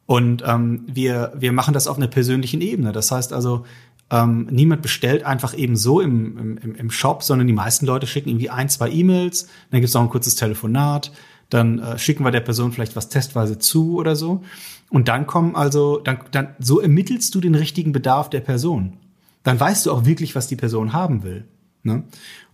Und 0.06 0.42
ähm, 0.46 0.84
wir, 0.86 1.32
wir 1.36 1.52
machen 1.52 1.74
das 1.74 1.86
auf 1.86 1.96
einer 1.96 2.08
persönlichen 2.08 2.60
Ebene. 2.60 2.92
Das 2.92 3.10
heißt 3.10 3.32
also, 3.32 3.64
Ähm, 4.12 4.48
niemand 4.50 4.82
bestellt 4.82 5.22
einfach 5.22 5.54
eben 5.56 5.76
so 5.76 6.00
im, 6.00 6.58
im, 6.60 6.74
im 6.74 6.90
Shop, 6.90 7.22
sondern 7.22 7.46
die 7.46 7.52
meisten 7.52 7.86
Leute 7.86 8.08
schicken 8.08 8.28
irgendwie 8.28 8.50
ein, 8.50 8.68
zwei 8.68 8.90
E-Mails, 8.90 9.46
dann 9.70 9.80
gibt's 9.80 9.94
noch 9.94 10.02
ein 10.02 10.10
kurzes 10.10 10.34
Telefonat, 10.34 11.12
dann 11.50 11.80
äh, 11.80 11.98
schicken 11.98 12.24
wir 12.24 12.30
der 12.30 12.40
Person 12.40 12.72
vielleicht 12.72 12.96
was 12.96 13.08
testweise 13.08 13.58
zu 13.58 13.96
oder 13.96 14.16
so. 14.16 14.42
Und 14.88 15.08
dann 15.08 15.26
kommen 15.26 15.56
also, 15.56 15.98
dann, 15.98 16.20
dann 16.30 16.54
so 16.58 16.80
ermittelst 16.80 17.34
du 17.34 17.40
den 17.40 17.54
richtigen 17.54 17.92
Bedarf 17.92 18.30
der 18.30 18.40
Person. 18.40 18.94
Dann 19.42 19.58
weißt 19.58 19.86
du 19.86 19.92
auch 19.92 20.04
wirklich, 20.04 20.34
was 20.34 20.48
die 20.48 20.56
Person 20.56 20.92
haben 20.92 21.22
will. 21.22 21.44
Ne? 21.82 22.04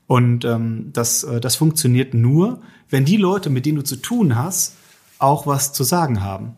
Und 0.07 0.45
ähm, 0.45 0.91
das, 0.93 1.25
äh, 1.25 1.41
das 1.41 1.57
funktioniert 1.57 2.15
nur, 2.15 2.61
wenn 2.89 3.05
die 3.05 3.17
Leute, 3.17 3.51
mit 3.51 3.67
denen 3.67 3.77
du 3.77 3.85
zu 3.85 3.97
tun 3.97 4.37
hast, 4.37 4.77
auch 5.19 5.47
was 5.47 5.73
zu 5.73 5.85
sagen 5.85 6.23
haben. 6.23 6.57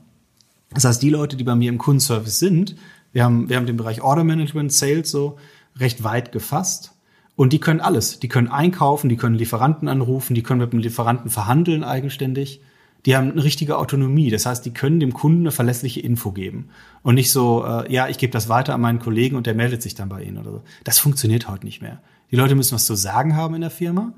Das 0.70 0.84
heißt, 0.84 1.02
die 1.02 1.10
Leute, 1.10 1.36
die 1.36 1.44
bei 1.44 1.54
mir 1.54 1.70
im 1.70 1.78
Kundenservice 1.78 2.38
sind, 2.38 2.76
wir 3.12 3.24
haben, 3.24 3.48
wir 3.48 3.56
haben 3.56 3.66
den 3.66 3.76
Bereich 3.78 4.02
Order 4.02 4.24
Management, 4.24 4.72
Sales 4.72 5.10
so 5.10 5.38
recht 5.76 6.04
weit 6.04 6.32
gefasst. 6.32 6.92
Und 7.38 7.52
die 7.52 7.60
können 7.60 7.80
alles. 7.80 8.18
Die 8.18 8.26
können 8.26 8.48
einkaufen, 8.48 9.08
die 9.08 9.16
können 9.16 9.36
Lieferanten 9.36 9.86
anrufen, 9.86 10.34
die 10.34 10.42
können 10.42 10.58
mit 10.58 10.72
dem 10.72 10.80
Lieferanten 10.80 11.30
verhandeln 11.30 11.84
eigenständig. 11.84 12.60
Die 13.06 13.14
haben 13.14 13.30
eine 13.30 13.44
richtige 13.44 13.78
Autonomie. 13.78 14.28
Das 14.28 14.44
heißt, 14.44 14.66
die 14.66 14.72
können 14.72 14.98
dem 14.98 15.12
Kunden 15.12 15.42
eine 15.42 15.52
verlässliche 15.52 16.00
Info 16.00 16.32
geben. 16.32 16.70
Und 17.04 17.14
nicht 17.14 17.30
so, 17.30 17.64
äh, 17.64 17.92
ja, 17.92 18.08
ich 18.08 18.18
gebe 18.18 18.32
das 18.32 18.48
weiter 18.48 18.74
an 18.74 18.80
meinen 18.80 18.98
Kollegen 18.98 19.36
und 19.36 19.46
der 19.46 19.54
meldet 19.54 19.82
sich 19.82 19.94
dann 19.94 20.08
bei 20.08 20.24
Ihnen 20.24 20.38
oder 20.38 20.50
so. 20.50 20.62
Das 20.82 20.98
funktioniert 20.98 21.48
heute 21.48 21.64
nicht 21.64 21.80
mehr. 21.80 22.02
Die 22.32 22.34
Leute 22.34 22.56
müssen 22.56 22.74
was 22.74 22.86
zu 22.86 22.96
sagen 22.96 23.36
haben 23.36 23.54
in 23.54 23.60
der 23.60 23.70
Firma. 23.70 24.14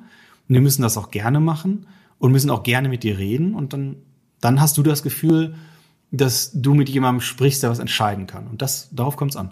Und 0.48 0.54
die 0.54 0.60
müssen 0.60 0.80
das 0.80 0.96
auch 0.96 1.10
gerne 1.10 1.40
machen 1.40 1.88
und 2.18 2.32
müssen 2.32 2.48
auch 2.48 2.62
gerne 2.62 2.88
mit 2.88 3.02
dir 3.02 3.18
reden. 3.18 3.54
Und 3.54 3.74
dann, 3.74 3.96
dann 4.40 4.62
hast 4.62 4.78
du 4.78 4.82
das 4.82 5.02
Gefühl, 5.02 5.56
dass 6.10 6.52
du 6.54 6.72
mit 6.72 6.88
jemandem 6.88 7.20
sprichst, 7.20 7.62
der 7.62 7.68
was 7.68 7.80
entscheiden 7.80 8.26
kann. 8.26 8.46
Und 8.46 8.62
das, 8.62 8.88
darauf 8.92 9.18
kommt 9.18 9.32
es 9.32 9.36
an. 9.36 9.50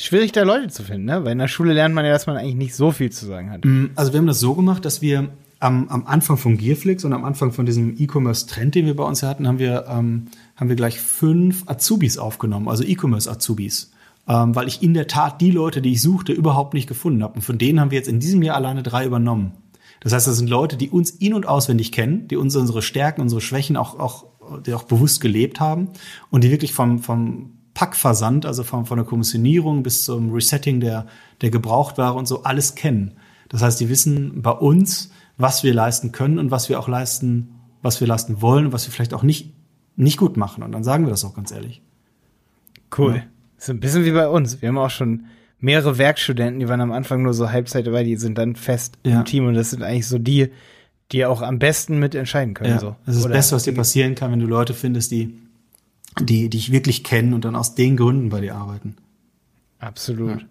Schwierig, 0.00 0.30
da 0.30 0.44
Leute 0.44 0.68
zu 0.68 0.84
finden, 0.84 1.06
ne? 1.06 1.24
Weil 1.24 1.32
in 1.32 1.38
der 1.38 1.48
Schule 1.48 1.72
lernt 1.72 1.92
man 1.92 2.04
ja, 2.04 2.12
dass 2.12 2.28
man 2.28 2.36
eigentlich 2.36 2.54
nicht 2.54 2.74
so 2.76 2.92
viel 2.92 3.10
zu 3.10 3.26
sagen 3.26 3.50
hat. 3.50 3.64
Mm, 3.64 3.86
also 3.96 4.12
wir 4.12 4.18
haben 4.18 4.28
das 4.28 4.38
so 4.38 4.54
gemacht, 4.54 4.84
dass 4.84 5.02
wir 5.02 5.30
am, 5.58 5.88
am 5.88 6.06
Anfang 6.06 6.36
von 6.36 6.56
Gearflix 6.56 7.04
und 7.04 7.12
am 7.12 7.24
Anfang 7.24 7.50
von 7.50 7.66
diesem 7.66 7.96
E-Commerce-Trend, 7.98 8.76
den 8.76 8.86
wir 8.86 8.94
bei 8.94 9.02
uns 9.02 9.24
hatten, 9.24 9.48
haben 9.48 9.58
wir, 9.58 9.86
ähm, 9.88 10.26
haben 10.54 10.68
wir 10.68 10.76
gleich 10.76 11.00
fünf 11.00 11.64
Azubis 11.66 12.16
aufgenommen, 12.16 12.68
also 12.68 12.84
E-Commerce-Azubis. 12.84 13.90
Ähm, 14.28 14.54
weil 14.54 14.68
ich 14.68 14.84
in 14.84 14.94
der 14.94 15.08
Tat 15.08 15.40
die 15.40 15.50
Leute, 15.50 15.82
die 15.82 15.94
ich 15.94 16.02
suchte, 16.02 16.32
überhaupt 16.32 16.74
nicht 16.74 16.86
gefunden 16.86 17.24
habe. 17.24 17.34
Und 17.34 17.42
von 17.42 17.58
denen 17.58 17.80
haben 17.80 17.90
wir 17.90 17.98
jetzt 17.98 18.08
in 18.08 18.20
diesem 18.20 18.42
Jahr 18.42 18.54
alleine 18.54 18.84
drei 18.84 19.04
übernommen. 19.04 19.52
Das 19.98 20.12
heißt, 20.12 20.28
das 20.28 20.36
sind 20.36 20.48
Leute, 20.48 20.76
die 20.76 20.90
uns 20.90 21.10
in- 21.10 21.34
und 21.34 21.48
auswendig 21.48 21.90
kennen, 21.90 22.28
die 22.28 22.36
uns 22.36 22.54
unsere 22.54 22.82
Stärken, 22.82 23.20
unsere 23.20 23.40
Schwächen 23.40 23.76
auch, 23.76 23.98
auch 23.98 24.26
die 24.64 24.74
auch 24.74 24.84
bewusst 24.84 25.20
gelebt 25.20 25.58
haben 25.58 25.88
und 26.30 26.44
die 26.44 26.52
wirklich 26.52 26.72
vom, 26.72 27.00
vom 27.00 27.57
Packversand, 27.78 28.44
also 28.44 28.64
von, 28.64 28.86
von 28.86 28.98
der 28.98 29.06
Kommissionierung 29.06 29.84
bis 29.84 30.04
zum 30.04 30.32
Resetting 30.32 30.80
der, 30.80 31.06
der 31.42 31.50
Gebrauchtware 31.50 32.14
und 32.14 32.26
so 32.26 32.42
alles 32.42 32.74
kennen. 32.74 33.12
Das 33.50 33.62
heißt, 33.62 33.78
die 33.78 33.88
wissen 33.88 34.42
bei 34.42 34.50
uns, 34.50 35.12
was 35.36 35.62
wir 35.62 35.72
leisten 35.72 36.10
können 36.10 36.40
und 36.40 36.50
was 36.50 36.68
wir 36.68 36.80
auch 36.80 36.88
leisten, 36.88 37.50
was 37.80 38.00
wir 38.00 38.08
leisten 38.08 38.42
wollen 38.42 38.66
und 38.66 38.72
was 38.72 38.88
wir 38.88 38.92
vielleicht 38.92 39.14
auch 39.14 39.22
nicht, 39.22 39.54
nicht 39.94 40.16
gut 40.16 40.36
machen. 40.36 40.64
Und 40.64 40.72
dann 40.72 40.82
sagen 40.82 41.04
wir 41.04 41.10
das 41.10 41.24
auch 41.24 41.34
ganz 41.34 41.52
ehrlich. 41.52 41.80
Cool. 42.96 43.18
Ja. 43.18 43.22
Ist 43.56 43.70
ein 43.70 43.78
bisschen 43.78 44.04
wie 44.04 44.10
bei 44.10 44.26
uns. 44.26 44.60
Wir 44.60 44.70
haben 44.70 44.78
auch 44.78 44.90
schon 44.90 45.26
mehrere 45.60 45.98
Werkstudenten, 45.98 46.58
die 46.58 46.68
waren 46.68 46.80
am 46.80 46.90
Anfang 46.90 47.22
nur 47.22 47.32
so 47.32 47.52
Halbzeit 47.52 47.86
dabei, 47.86 48.02
die 48.02 48.16
sind 48.16 48.38
dann 48.38 48.56
fest 48.56 48.98
ja. 49.06 49.20
im 49.20 49.24
Team 49.24 49.46
und 49.46 49.54
das 49.54 49.70
sind 49.70 49.84
eigentlich 49.84 50.08
so 50.08 50.18
die, 50.18 50.50
die 51.12 51.24
auch 51.24 51.42
am 51.42 51.60
besten 51.60 52.00
mitentscheiden 52.00 52.54
können. 52.54 52.70
Ja, 52.70 52.80
so. 52.80 52.96
Das 53.06 53.14
ist 53.14 53.24
das 53.24 53.32
Beste, 53.32 53.54
was 53.54 53.62
dir 53.62 53.74
passieren 53.74 54.16
kann, 54.16 54.32
wenn 54.32 54.40
du 54.40 54.46
Leute 54.46 54.74
findest, 54.74 55.12
die, 55.12 55.38
die 56.20 56.48
dich 56.48 56.72
wirklich 56.72 57.04
kennen 57.04 57.34
und 57.34 57.44
dann 57.44 57.56
aus 57.56 57.74
den 57.74 57.96
Gründen 57.96 58.28
bei 58.28 58.40
dir 58.40 58.54
arbeiten. 58.54 58.96
Absolut. 59.78 60.40
Ja. 60.40 60.46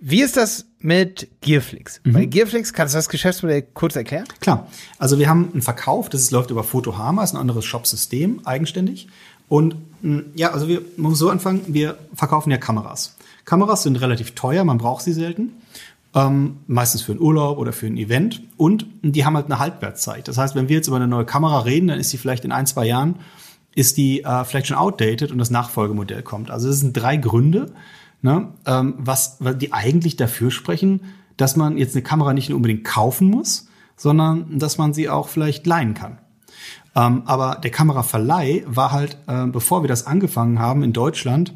Wie 0.00 0.22
ist 0.22 0.36
das 0.36 0.66
mit 0.78 1.28
Gearflix? 1.40 2.00
Mhm. 2.04 2.12
Bei 2.12 2.24
Gearflix 2.24 2.72
kannst 2.72 2.94
du 2.94 2.98
das 2.98 3.08
Geschäftsmodell 3.08 3.62
kurz 3.74 3.96
erklären? 3.96 4.26
Klar. 4.40 4.68
Also 4.98 5.18
wir 5.18 5.28
haben 5.28 5.50
einen 5.52 5.62
Verkauf, 5.62 6.08
das 6.08 6.30
läuft 6.30 6.50
über 6.50 6.62
Photohama, 6.62 7.24
ist 7.24 7.34
ein 7.34 7.40
anderes 7.40 7.64
Shop-System, 7.64 8.40
eigenständig. 8.44 9.08
Und 9.48 9.74
hm, 10.02 10.26
ja, 10.34 10.52
also 10.52 10.68
wir 10.68 10.82
man 10.96 11.10
muss 11.10 11.18
so 11.18 11.30
anfangen, 11.30 11.62
wir 11.66 11.98
verkaufen 12.14 12.50
ja 12.50 12.58
Kameras. 12.58 13.16
Kameras 13.44 13.82
sind 13.82 13.96
relativ 13.96 14.32
teuer, 14.32 14.62
man 14.64 14.78
braucht 14.78 15.02
sie 15.02 15.12
selten 15.12 15.52
ähm, 16.14 16.58
meistens 16.66 17.02
für 17.02 17.12
einen 17.12 17.20
Urlaub 17.20 17.58
oder 17.58 17.72
für 17.72 17.86
ein 17.86 17.96
Event. 17.96 18.42
Und 18.56 18.86
die 19.02 19.24
haben 19.24 19.36
halt 19.36 19.46
eine 19.46 19.58
Halbwertszeit. 19.58 20.28
Das 20.28 20.38
heißt, 20.38 20.54
wenn 20.54 20.68
wir 20.68 20.76
jetzt 20.76 20.88
über 20.88 20.96
eine 20.96 21.08
neue 21.08 21.24
Kamera 21.24 21.60
reden, 21.60 21.88
dann 21.88 22.00
ist 22.00 22.12
die 22.12 22.18
vielleicht 22.18 22.44
in 22.44 22.52
ein, 22.52 22.66
zwei 22.66 22.86
Jahren, 22.86 23.16
ist 23.78 23.96
die 23.96 24.24
äh, 24.24 24.44
vielleicht 24.44 24.66
schon 24.66 24.76
outdated 24.76 25.30
und 25.30 25.38
das 25.38 25.50
Nachfolgemodell 25.50 26.24
kommt. 26.24 26.50
Also 26.50 26.66
das 26.66 26.80
sind 26.80 26.94
drei 26.94 27.16
Gründe, 27.16 27.72
ne, 28.22 28.48
ähm, 28.66 28.94
was, 28.98 29.38
die 29.38 29.72
eigentlich 29.72 30.16
dafür 30.16 30.50
sprechen, 30.50 31.02
dass 31.36 31.54
man 31.54 31.78
jetzt 31.78 31.94
eine 31.94 32.02
Kamera 32.02 32.34
nicht 32.34 32.48
nur 32.48 32.56
unbedingt 32.56 32.82
kaufen 32.82 33.30
muss, 33.30 33.68
sondern 33.96 34.58
dass 34.58 34.78
man 34.78 34.92
sie 34.94 35.08
auch 35.08 35.28
vielleicht 35.28 35.64
leihen 35.64 35.94
kann. 35.94 36.18
Ähm, 36.96 37.22
aber 37.26 37.60
der 37.62 37.70
Kameraverleih 37.70 38.64
war 38.66 38.90
halt, 38.90 39.16
äh, 39.28 39.46
bevor 39.46 39.84
wir 39.84 39.88
das 39.88 40.08
angefangen 40.08 40.58
haben 40.58 40.82
in 40.82 40.92
Deutschland, 40.92 41.54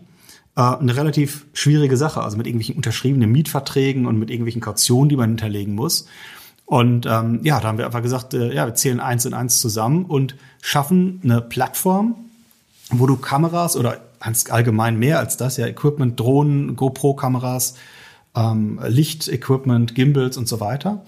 äh, 0.54 0.60
eine 0.60 0.94
relativ 0.94 1.46
schwierige 1.54 1.96
Sache, 1.96 2.22
also 2.22 2.36
mit 2.36 2.46
irgendwelchen 2.46 2.76
unterschriebenen 2.76 3.32
Mietverträgen 3.32 4.06
und 4.06 4.16
mit 4.16 4.30
irgendwelchen 4.30 4.62
Kautionen, 4.62 5.08
die 5.08 5.16
man 5.16 5.30
hinterlegen 5.30 5.74
muss. 5.74 6.06
Und 6.64 7.06
ähm, 7.06 7.40
ja, 7.42 7.60
da 7.60 7.68
haben 7.68 7.78
wir 7.78 7.86
einfach 7.86 8.02
gesagt, 8.02 8.34
äh, 8.34 8.54
ja, 8.54 8.66
wir 8.66 8.74
zählen 8.74 9.00
eins 9.00 9.26
und 9.26 9.34
eins 9.34 9.58
zusammen 9.58 10.04
und 10.06 10.36
schaffen 10.62 11.20
eine 11.22 11.40
Plattform, 11.40 12.16
wo 12.90 13.06
du 13.06 13.16
Kameras 13.16 13.76
oder 13.76 14.00
allgemein 14.48 14.98
mehr 14.98 15.18
als 15.18 15.36
das, 15.36 15.56
ja, 15.56 15.66
Equipment, 15.66 16.18
Drohnen, 16.18 16.76
GoPro-Kameras, 16.76 17.74
ähm, 18.34 18.80
Lichtequipment, 18.86 19.94
Gimbals 19.94 20.36
und 20.36 20.48
so 20.48 20.60
weiter, 20.60 21.04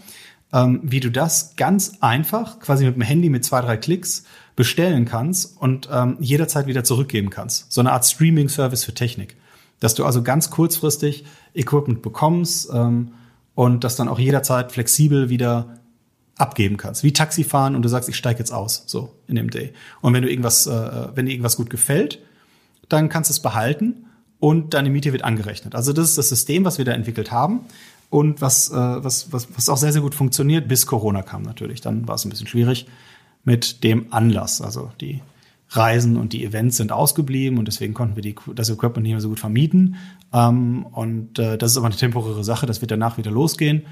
ähm, 0.53 0.81
wie 0.83 1.01
du 1.01 1.11
das 1.11 1.57
ganz 1.57 1.95
einfach, 2.01 2.61
quasi 2.61 2.85
mit 2.85 2.97
dem 2.97 3.03
Handy 3.03 3.31
mit 3.31 3.45
zwei, 3.45 3.61
drei 3.61 3.77
Klicks 3.77 4.25
bestellen 4.57 5.05
kannst 5.05 5.57
und 5.61 5.89
ähm, 5.91 6.17
jederzeit 6.21 6.67
wieder 6.67 6.85
zurückgeben 6.85 7.31
kannst. 7.31 7.73
So 7.73 7.81
eine 7.81 7.93
Art 7.93 8.05
Streaming-Service 8.05 8.85
für 8.85 8.95
Technik. 8.95 9.37
Dass 9.81 9.95
du 9.95 10.05
also 10.05 10.23
ganz 10.23 10.51
kurzfristig 10.51 11.25
Equipment 11.55 12.03
bekommst 12.03 12.71
ähm, 12.73 13.13
und 13.55 13.85
das 13.85 13.97
dann 13.97 14.09
auch 14.09 14.19
jederzeit 14.19 14.73
flexibel 14.73 15.29
wieder 15.29 15.79
abgeben 16.37 16.77
kannst. 16.77 17.05
Wie 17.05 17.13
Taxifahren 17.13 17.77
und 17.77 17.83
du 17.83 17.89
sagst, 17.89 18.09
ich 18.09 18.17
steige 18.17 18.41
jetzt 18.41 18.53
aus, 18.53 18.85
so 18.87 19.15
in 19.29 19.37
dem 19.37 19.51
Day. 19.51 19.73
Und 20.01 20.15
wenn 20.15 20.23
du 20.23 20.31
irgendwas, 20.31 20.67
äh, 20.67 21.09
wenn 21.15 21.27
dir 21.27 21.33
irgendwas 21.33 21.57
gut 21.57 21.71
gefällt, 21.71 22.21
dann 22.89 23.09
kannst 23.09 23.31
du 23.31 23.33
es 23.33 23.41
behalten 23.41 24.07
und 24.41 24.75
deine 24.75 24.91
Miete 24.91 25.13
wird 25.13 25.23
angerechnet. 25.23 25.75
Also 25.75 25.93
das 25.93 26.09
ist 26.09 26.19
das 26.19 26.29
System, 26.29 26.65
was 26.65 26.79
wir 26.79 26.85
da 26.85 26.93
entwickelt 26.93 27.31
haben 27.31 27.61
und 28.11 28.41
was, 28.41 28.71
äh, 28.71 28.75
was, 28.75 29.33
was, 29.33 29.49
was 29.55 29.69
auch 29.69 29.77
sehr, 29.77 29.93
sehr 29.93 30.03
gut 30.03 30.15
funktioniert, 30.15 30.69
bis 30.69 30.87
Corona 30.87 31.23
kam 31.23 31.43
natürlich. 31.43 31.81
Dann 31.81 32.09
war 32.09 32.17
es 32.17 32.25
ein 32.25 32.31
bisschen 32.31 32.49
schwierig 32.49 32.87
mit 33.45 33.85
dem 33.85 34.13
Anlass. 34.13 34.61
Also 34.61 34.91
die 35.01 35.21
Reisen 35.77 36.17
und 36.17 36.33
die 36.33 36.45
Events 36.45 36.77
sind 36.77 36.93
ausgeblieben 36.93 37.59
und 37.59 37.67
deswegen 37.67 37.95
konnten 37.95 38.17
wir 38.17 38.23
die, 38.23 38.35
das 38.55 38.71
Equipment 38.71 39.03
nicht 39.03 39.13
mehr 39.13 39.21
so 39.21 39.29
gut 39.29 39.41
vermieten. 39.41 39.97
Ähm, 40.33 40.87
und 40.87 41.39
äh, 41.39 41.59
das 41.59 41.73
ist 41.73 41.79
aber 41.79 41.87
eine 41.87 41.97
temporäre 41.97 42.45
Sache, 42.45 42.67
das 42.67 42.81
wird 42.81 42.91
danach 42.91 43.19
wieder 43.19 43.31
losgehen. 43.31 43.83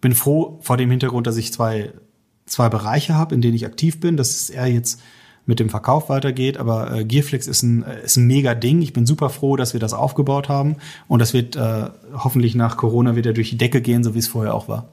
Bin 0.00 0.14
froh 0.14 0.58
vor 0.62 0.76
dem 0.76 0.90
Hintergrund, 0.90 1.26
dass 1.26 1.36
ich 1.36 1.52
zwei, 1.52 1.92
zwei 2.46 2.68
Bereiche 2.68 3.14
habe, 3.14 3.34
in 3.34 3.40
denen 3.40 3.54
ich 3.54 3.66
aktiv 3.66 4.00
bin. 4.00 4.16
Das 4.16 4.30
ist 4.30 4.50
eher 4.50 4.66
jetzt 4.66 5.00
mit 5.46 5.60
dem 5.60 5.68
Verkauf 5.68 6.08
weitergeht, 6.08 6.56
aber 6.56 6.92
äh, 6.92 7.04
Gearflix 7.04 7.46
ist 7.46 7.62
ein, 7.62 7.82
ist 7.82 8.16
ein 8.16 8.26
mega 8.26 8.54
Ding. 8.54 8.80
Ich 8.80 8.92
bin 8.92 9.04
super 9.06 9.28
froh, 9.28 9.56
dass 9.56 9.72
wir 9.72 9.80
das 9.80 9.92
aufgebaut 9.92 10.48
haben 10.48 10.76
und 11.06 11.18
das 11.18 11.34
wird 11.34 11.56
äh, 11.56 11.90
hoffentlich 12.14 12.54
nach 12.54 12.76
Corona 12.76 13.16
wieder 13.16 13.32
durch 13.32 13.50
die 13.50 13.58
Decke 13.58 13.82
gehen, 13.82 14.04
so 14.04 14.14
wie 14.14 14.20
es 14.20 14.28
vorher 14.28 14.54
auch 14.54 14.68
war. 14.68 14.88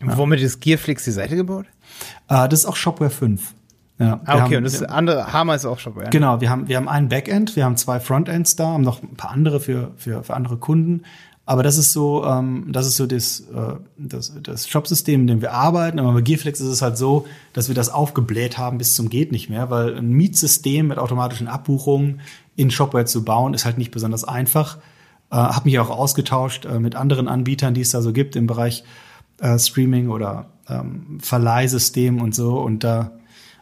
Ja. 0.00 0.16
Womit 0.16 0.40
ist 0.40 0.60
Gearflix 0.60 1.04
die 1.04 1.10
Seite 1.10 1.36
gebaut? 1.36 1.66
Äh, 2.28 2.48
das 2.48 2.60
ist 2.60 2.66
auch 2.66 2.76
Shopware 2.76 3.10
5. 3.10 3.54
Ja, 3.98 4.20
ah, 4.24 4.34
okay, 4.34 4.56
haben, 4.56 4.56
und 4.58 4.62
das 4.64 4.82
andere 4.82 5.32
Hammer 5.32 5.56
ist 5.56 5.66
auch 5.66 5.78
Shopware. 5.78 6.10
Genau, 6.10 6.40
wir 6.40 6.50
haben, 6.50 6.68
wir 6.68 6.76
haben 6.76 6.88
ein 6.88 7.08
Backend, 7.08 7.56
wir 7.56 7.64
haben 7.64 7.76
zwei 7.76 7.98
Frontends 7.98 8.54
da, 8.54 8.68
haben 8.68 8.84
noch 8.84 9.02
ein 9.02 9.16
paar 9.16 9.32
andere 9.32 9.58
für, 9.58 9.90
für, 9.96 10.22
für 10.22 10.34
andere 10.34 10.56
Kunden. 10.56 11.02
Aber 11.48 11.62
das 11.62 11.78
ist 11.78 11.94
so, 11.94 12.26
ähm, 12.26 12.66
das 12.68 12.86
ist 12.86 12.96
so 12.96 13.06
das, 13.06 13.40
äh, 13.40 13.74
das, 13.96 14.34
das 14.42 14.68
Shopsystem, 14.68 15.22
in 15.22 15.26
dem 15.26 15.40
wir 15.40 15.52
arbeiten. 15.54 15.98
Aber 15.98 16.12
bei 16.12 16.20
Gearflex 16.20 16.60
ist 16.60 16.68
es 16.68 16.82
halt 16.82 16.98
so, 16.98 17.26
dass 17.54 17.68
wir 17.68 17.74
das 17.74 17.88
aufgebläht 17.88 18.58
haben 18.58 18.76
bis 18.76 18.94
zum 18.94 19.08
geht 19.08 19.32
nicht 19.32 19.48
mehr, 19.48 19.70
weil 19.70 19.96
ein 19.96 20.10
Mietsystem 20.10 20.88
mit 20.88 20.98
automatischen 20.98 21.48
Abbuchungen 21.48 22.20
in 22.54 22.70
Shopware 22.70 23.06
zu 23.06 23.24
bauen, 23.24 23.54
ist 23.54 23.64
halt 23.64 23.78
nicht 23.78 23.90
besonders 23.90 24.24
einfach. 24.24 24.76
Äh, 25.30 25.36
hab 25.36 25.64
mich 25.64 25.78
auch 25.78 25.88
ausgetauscht 25.88 26.66
äh, 26.66 26.78
mit 26.78 26.94
anderen 26.96 27.28
Anbietern, 27.28 27.72
die 27.72 27.80
es 27.80 27.88
da 27.88 28.02
so 28.02 28.12
gibt 28.12 28.36
im 28.36 28.46
Bereich 28.46 28.84
äh, 29.40 29.58
Streaming 29.58 30.10
oder 30.10 30.50
ähm, 30.68 31.18
Verleihsystem 31.20 32.20
und 32.20 32.34
so. 32.34 32.60
Und 32.60 32.84
da, 32.84 33.12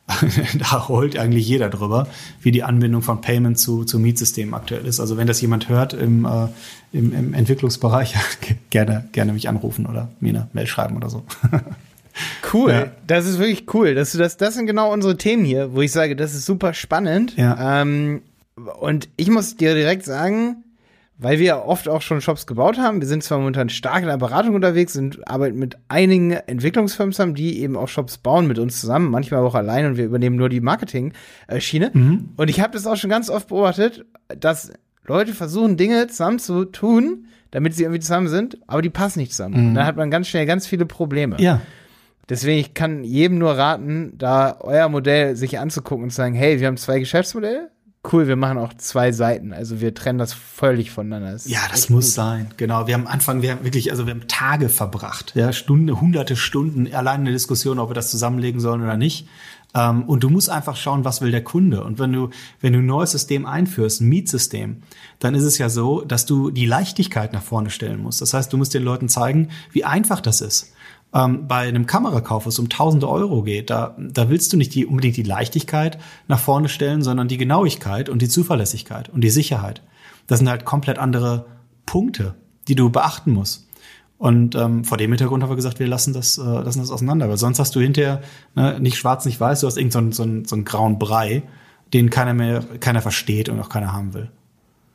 da 0.58 0.88
holt 0.88 1.18
eigentlich 1.18 1.48
jeder 1.48 1.68
drüber, 1.68 2.06
wie 2.40 2.52
die 2.52 2.62
Anbindung 2.62 3.02
von 3.02 3.20
Payment 3.20 3.58
zu, 3.58 3.84
zu 3.84 3.98
Mietsystemen 3.98 4.54
aktuell 4.54 4.86
ist. 4.86 5.00
Also 5.00 5.16
wenn 5.16 5.26
das 5.26 5.40
jemand 5.40 5.68
hört 5.68 5.94
im, 5.94 6.24
äh, 6.24 6.46
im, 6.92 7.12
im 7.12 7.34
Entwicklungsbereich, 7.34 8.14
gerne, 8.70 9.08
gerne 9.12 9.32
mich 9.32 9.48
anrufen 9.48 9.86
oder 9.86 10.08
mir 10.20 10.30
eine 10.30 10.48
Mail 10.52 10.66
schreiben 10.66 10.96
oder 10.96 11.10
so. 11.10 11.24
Cool, 12.50 12.70
ja. 12.70 12.86
das 13.06 13.26
ist 13.26 13.38
wirklich 13.38 13.66
cool. 13.74 13.94
Das, 13.94 14.12
das, 14.12 14.38
das 14.38 14.54
sind 14.54 14.64
genau 14.64 14.90
unsere 14.90 15.18
Themen 15.18 15.44
hier, 15.44 15.74
wo 15.74 15.82
ich 15.82 15.92
sage, 15.92 16.16
das 16.16 16.34
ist 16.34 16.46
super 16.46 16.72
spannend. 16.72 17.36
Ja. 17.36 17.82
Ähm, 17.82 18.22
und 18.80 19.10
ich 19.18 19.28
muss 19.28 19.56
dir 19.56 19.74
direkt 19.74 20.06
sagen, 20.06 20.64
weil 21.18 21.38
wir 21.38 21.64
oft 21.64 21.88
auch 21.88 22.02
schon 22.02 22.20
Shops 22.20 22.46
gebaut 22.46 22.78
haben. 22.78 23.00
Wir 23.00 23.08
sind 23.08 23.22
zwar 23.22 23.38
momentan 23.38 23.68
stark 23.68 24.02
in 24.02 24.08
der 24.08 24.18
Beratung 24.18 24.54
unterwegs, 24.54 24.92
sind 24.92 25.26
arbeiten 25.28 25.58
mit 25.58 25.78
einigen 25.88 26.32
Entwicklungsfirmen 26.32 27.12
zusammen, 27.12 27.34
die 27.34 27.60
eben 27.60 27.76
auch 27.76 27.88
Shops 27.88 28.18
bauen 28.18 28.46
mit 28.46 28.58
uns 28.58 28.80
zusammen, 28.80 29.10
manchmal 29.10 29.40
auch 29.40 29.54
allein 29.54 29.86
und 29.86 29.96
wir 29.96 30.04
übernehmen 30.04 30.36
nur 30.36 30.48
die 30.48 30.60
Marketing-Schiene. 30.60 31.90
Mhm. 31.92 32.28
Und 32.36 32.50
ich 32.50 32.60
habe 32.60 32.74
das 32.74 32.86
auch 32.86 32.96
schon 32.96 33.10
ganz 33.10 33.30
oft 33.30 33.48
beobachtet, 33.48 34.04
dass 34.28 34.72
Leute 35.06 35.32
versuchen, 35.32 35.76
Dinge 35.76 36.06
zusammen 36.08 36.38
zu 36.38 36.66
tun, 36.66 37.26
damit 37.50 37.74
sie 37.74 37.84
irgendwie 37.84 38.00
zusammen 38.00 38.28
sind, 38.28 38.58
aber 38.66 38.82
die 38.82 38.90
passen 38.90 39.20
nicht 39.20 39.32
zusammen. 39.32 39.60
Mhm. 39.60 39.68
Und 39.68 39.74
dann 39.76 39.86
hat 39.86 39.96
man 39.96 40.10
ganz 40.10 40.28
schnell 40.28 40.44
ganz 40.44 40.66
viele 40.66 40.84
Probleme. 40.84 41.36
Ja. 41.38 41.62
Deswegen, 42.28 42.58
ich 42.58 42.74
kann 42.74 43.04
jedem 43.04 43.38
nur 43.38 43.52
raten, 43.52 44.14
da 44.18 44.58
euer 44.60 44.88
Modell 44.88 45.36
sich 45.36 45.58
anzugucken 45.58 46.04
und 46.04 46.10
zu 46.10 46.16
sagen, 46.16 46.34
hey, 46.34 46.60
wir 46.60 46.66
haben 46.66 46.76
zwei 46.76 46.98
Geschäftsmodelle, 46.98 47.70
cool, 48.12 48.28
wir 48.28 48.36
machen 48.36 48.58
auch 48.58 48.74
zwei 48.74 49.12
Seiten. 49.12 49.52
Also 49.52 49.80
wir 49.80 49.94
trennen 49.94 50.18
das 50.18 50.32
völlig 50.32 50.90
voneinander. 50.90 51.32
Das 51.32 51.48
ja, 51.48 51.60
das 51.70 51.88
muss 51.88 52.06
gut. 52.06 52.14
sein. 52.14 52.50
Genau. 52.56 52.86
Wir 52.86 52.94
haben 52.94 53.06
am 53.06 53.12
Anfang, 53.12 53.42
wir 53.42 53.52
haben 53.52 53.64
wirklich, 53.64 53.90
also 53.90 54.06
wir 54.06 54.14
haben 54.14 54.28
Tage 54.28 54.68
verbracht, 54.68 55.32
ja, 55.34 55.52
Stunden, 55.52 56.00
hunderte 56.00 56.36
Stunden 56.36 56.92
allein 56.94 57.20
eine 57.20 57.32
Diskussion, 57.32 57.78
ob 57.78 57.90
wir 57.90 57.94
das 57.94 58.10
zusammenlegen 58.10 58.60
sollen 58.60 58.82
oder 58.82 58.96
nicht. 58.96 59.28
Ähm, 59.74 60.04
und 60.04 60.22
du 60.22 60.30
musst 60.30 60.48
einfach 60.50 60.76
schauen, 60.76 61.04
was 61.04 61.20
will 61.20 61.30
der 61.30 61.44
Kunde. 61.44 61.84
Und 61.84 61.98
wenn 61.98 62.12
du, 62.12 62.30
wenn 62.60 62.72
du 62.72 62.78
ein 62.78 62.86
neues 62.86 63.12
System 63.12 63.46
einführst, 63.46 64.00
ein 64.00 64.08
Mietsystem, 64.08 64.82
dann 65.18 65.34
ist 65.34 65.44
es 65.44 65.58
ja 65.58 65.68
so, 65.68 66.02
dass 66.02 66.26
du 66.26 66.50
die 66.50 66.66
Leichtigkeit 66.66 67.32
nach 67.32 67.42
vorne 67.42 67.70
stellen 67.70 68.02
musst. 68.02 68.20
Das 68.20 68.34
heißt, 68.34 68.52
du 68.52 68.56
musst 68.56 68.74
den 68.74 68.82
Leuten 68.82 69.08
zeigen, 69.08 69.50
wie 69.72 69.84
einfach 69.84 70.20
das 70.20 70.40
ist 70.40 70.72
ähm, 71.14 71.46
bei 71.46 71.68
einem 71.68 71.86
Kamerakauf, 71.86 72.46
wo 72.46 72.48
es 72.48 72.58
um 72.58 72.68
tausende 72.68 73.08
Euro 73.08 73.42
geht, 73.42 73.70
da, 73.70 73.96
da 73.98 74.28
willst 74.28 74.52
du 74.52 74.56
nicht 74.56 74.74
die, 74.74 74.86
unbedingt 74.86 75.16
die 75.16 75.22
Leichtigkeit 75.22 75.98
nach 76.28 76.38
vorne 76.40 76.68
stellen, 76.68 77.02
sondern 77.02 77.28
die 77.28 77.38
Genauigkeit 77.38 78.08
und 78.08 78.22
die 78.22 78.28
Zuverlässigkeit 78.28 79.08
und 79.08 79.22
die 79.22 79.30
Sicherheit. 79.30 79.82
Das 80.26 80.38
sind 80.38 80.48
halt 80.48 80.64
komplett 80.64 80.98
andere 80.98 81.46
Punkte, 81.86 82.34
die 82.68 82.74
du 82.74 82.90
beachten 82.90 83.32
musst. 83.32 83.66
Und 84.18 84.54
ähm, 84.54 84.84
vor 84.84 84.96
dem 84.96 85.10
Hintergrund 85.10 85.42
haben 85.42 85.50
wir 85.50 85.56
gesagt, 85.56 85.78
wir 85.78 85.86
lassen 85.86 86.14
das, 86.14 86.38
äh, 86.38 86.42
lassen 86.42 86.78
das 86.78 86.90
auseinander, 86.90 87.28
weil 87.28 87.36
sonst 87.36 87.58
hast 87.58 87.74
du 87.76 87.80
hinterher 87.80 88.22
ne, 88.54 88.80
nicht 88.80 88.96
schwarz, 88.96 89.26
nicht 89.26 89.38
weiß, 89.38 89.60
du 89.60 89.66
hast 89.66 89.76
irgendeinen 89.76 90.12
so, 90.12 90.24
so, 90.24 90.44
so 90.44 90.56
einen 90.56 90.64
grauen 90.64 90.98
Brei, 90.98 91.42
den 91.92 92.08
keiner 92.08 92.32
mehr, 92.32 92.64
keiner 92.80 93.02
versteht 93.02 93.48
und 93.48 93.60
auch 93.60 93.68
keiner 93.68 93.92
haben 93.92 94.14
will. 94.14 94.30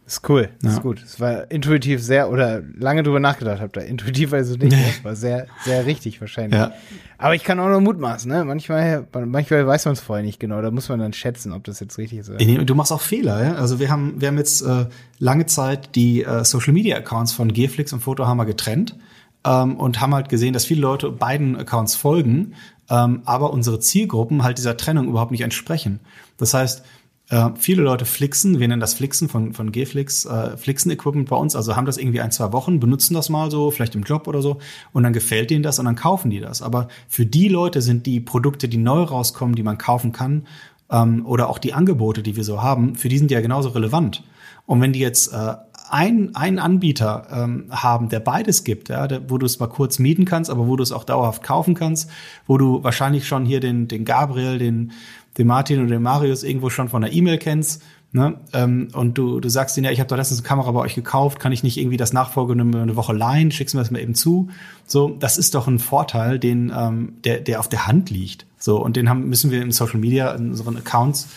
Ist 0.06 0.28
cool, 0.28 0.50
ja. 0.62 0.70
ist 0.70 0.82
gut. 0.82 1.02
Es 1.02 1.20
war 1.22 1.50
intuitiv 1.50 2.04
sehr, 2.04 2.30
oder 2.30 2.62
lange 2.78 3.02
drüber 3.02 3.20
nachgedacht 3.20 3.62
habe 3.62 3.72
da. 3.72 3.82
Intuitiv 3.82 4.34
also 4.34 4.56
nicht, 4.56 4.72
nee. 4.72 4.94
war 5.04 5.16
sehr, 5.16 5.48
sehr 5.64 5.86
richtig 5.86 6.20
wahrscheinlich. 6.20 6.60
Ja. 6.60 6.74
Aber 7.18 7.34
ich 7.36 7.44
kann 7.44 7.60
auch 7.60 7.70
nur 7.70 7.80
mutmaßen, 7.80 8.30
ne? 8.30 8.44
Manchmal, 8.44 9.08
manchmal 9.26 9.66
weiß 9.66 9.86
man 9.86 9.94
es 9.94 10.02
vorher 10.02 10.26
nicht 10.26 10.40
genau. 10.40 10.62
Da 10.62 10.70
muss 10.70 10.90
man 10.90 11.00
dann 11.00 11.14
schätzen, 11.14 11.54
ob 11.54 11.64
das 11.64 11.80
jetzt 11.80 11.98
richtig 11.98 12.20
ist. 12.20 12.30
Oder? 12.30 12.40
Du 12.66 12.76
machst 12.76 12.92
auch 12.92 13.00
Fehler, 13.00 13.44
ja? 13.44 13.56
Also 13.56 13.80
wir 13.80 13.90
haben, 13.90 14.20
wir 14.20 14.28
haben 14.28 14.38
jetzt 14.38 14.64
äh, 14.64 14.88
lange 15.20 15.46
Zeit 15.46 15.96
die 15.96 16.24
äh, 16.24 16.44
Social 16.44 16.74
Media 16.74 16.98
Accounts 16.98 17.32
von 17.32 17.54
Gearflix 17.54 17.94
und 17.94 18.02
Fotohammer 18.02 18.46
getrennt 18.46 18.98
ähm, 19.46 19.78
und 19.78 20.02
haben 20.02 20.14
halt 20.14 20.30
gesehen, 20.30 20.54
dass 20.54 20.66
viele 20.66 20.82
Leute 20.82 21.10
beiden 21.10 21.56
Accounts 21.56 21.96
folgen, 21.96 22.56
ähm, 22.90 23.22
aber 23.26 23.54
unsere 23.54 23.80
Zielgruppen 23.80 24.44
halt 24.44 24.58
dieser 24.58 24.76
Trennung 24.78 25.08
überhaupt 25.08 25.32
nicht 25.32 25.42
entsprechen. 25.42 26.00
Das 26.38 26.54
heißt, 26.54 26.84
äh, 27.32 27.50
viele 27.58 27.82
Leute 27.82 28.04
flixen, 28.04 28.60
wir 28.60 28.68
nennen 28.68 28.82
das 28.82 28.94
Flixen 28.94 29.30
von, 29.30 29.54
von 29.54 29.72
G-Flix, 29.72 30.26
äh, 30.26 30.58
Flixen-Equipment 30.58 31.30
bei 31.30 31.38
uns, 31.38 31.56
also 31.56 31.78
haben 31.78 31.86
das 31.86 31.98
irgendwie 31.98 32.20
ein, 32.20 32.32
zwei 32.32 32.52
Wochen, 32.52 32.82
benutzen 32.82 33.14
das 33.14 33.30
mal 33.30 33.50
so, 33.50 33.72
vielleicht 33.72 33.96
im 33.96 34.04
Job 34.04 34.28
oder 34.28 34.42
so, 34.42 34.60
und 34.92 35.04
dann 35.04 35.14
gefällt 35.14 35.50
denen 35.50 35.64
das 35.64 35.80
und 35.80 35.86
dann 35.86 35.96
kaufen 35.96 36.30
die 36.30 36.42
das. 36.42 36.62
Aber 36.62 36.90
für 37.08 37.26
die 37.26 37.48
Leute 37.48 37.82
sind 37.82 38.06
die 38.06 38.20
Produkte, 38.20 38.68
die 38.68 38.78
neu 38.78 39.04
rauskommen, 39.04 39.56
die 39.56 39.64
man 39.64 39.78
kaufen 39.78 40.12
kann, 40.12 40.46
ähm, 40.92 41.26
oder 41.26 41.50
auch 41.50 41.58
die 41.58 41.74
Angebote, 41.74 42.22
die 42.22 42.36
wir 42.36 42.44
so 42.44 42.62
haben, 42.62 42.96
für 42.96 43.08
die 43.08 43.18
sind 43.18 43.32
die 43.32 43.36
ja 43.36 43.42
genauso 43.42 43.70
relevant. 43.70 44.24
Und 44.66 44.82
wenn 44.82 44.92
die 44.92 45.00
jetzt 45.00 45.34
äh, 45.34 45.54
ein, 45.90 46.36
einen 46.36 46.60
Anbieter 46.60 47.28
ähm, 47.32 47.66
haben, 47.70 48.10
der 48.10 48.20
beides 48.20 48.64
gibt, 48.64 48.90
ja, 48.90 49.08
der, 49.08 49.30
wo 49.30 49.38
du 49.38 49.46
es 49.46 49.60
mal 49.60 49.68
kurz 49.68 50.00
mieten 50.00 50.26
kannst, 50.26 50.50
aber 50.50 50.68
wo 50.68 50.76
du 50.76 50.84
es 50.84 50.92
auch 50.92 51.04
dauerhaft 51.04 51.44
kaufen 51.44 51.76
kannst, 51.76 52.10
wo 52.48 52.58
du 52.58 52.84
wahrscheinlich 52.84 53.28
schon 53.28 53.46
hier 53.46 53.60
den, 53.60 53.88
den 53.88 54.06
Gabriel, 54.06 54.58
den, 54.58 54.92
den 55.38 55.48
Martin 55.48 55.80
oder 55.80 55.90
den 55.90 56.02
Marius 56.02 56.44
irgendwo 56.44 56.70
schon 56.70 56.90
von 56.90 57.02
der 57.02 57.14
E-Mail 57.14 57.38
kennst, 57.38 57.82
ne? 58.12 58.38
Ähm, 58.54 58.90
und 58.94 59.18
du, 59.18 59.40
du 59.40 59.50
sagst 59.50 59.78
ihnen, 59.78 59.86
ja, 59.86 59.92
ich 59.92 60.00
habe 60.00 60.08
doch 60.08 60.18
letztens 60.18 60.40
eine 60.40 60.48
Kamera 60.48 60.72
bei 60.72 60.80
euch 60.82 60.96
gekauft, 60.96 61.40
kann 61.40 61.52
ich 61.52 61.64
nicht 61.64 61.78
irgendwie 61.78 61.98
das 61.98 62.14
Nachfolge 62.14 62.54
eine 62.54 62.96
Woche 62.96 63.14
leihen, 63.14 63.52
schickst 63.52 63.76
mir 63.76 63.82
das 63.82 63.92
mal 63.92 64.00
eben 64.00 64.16
zu. 64.16 64.50
So, 64.86 65.16
das 65.20 65.38
ist 65.38 65.56
doch 65.56 65.68
ein 65.68 65.80
Vorteil, 65.80 66.40
den, 66.40 66.72
ähm, 66.76 67.14
der, 67.24 67.40
der 67.40 67.60
auf 67.60 67.70
der 67.70 67.88
Hand 67.88 68.10
liegt. 68.10 68.46
So, 68.58 68.84
und 68.84 68.96
den 68.96 69.10
haben, 69.10 69.28
müssen 69.30 69.52
wir 69.52 69.62
in 69.62 69.72
Social 69.72 70.00
Media, 70.00 70.34
in 70.34 70.50
unseren 70.52 70.78
Accounts, 70.78 71.30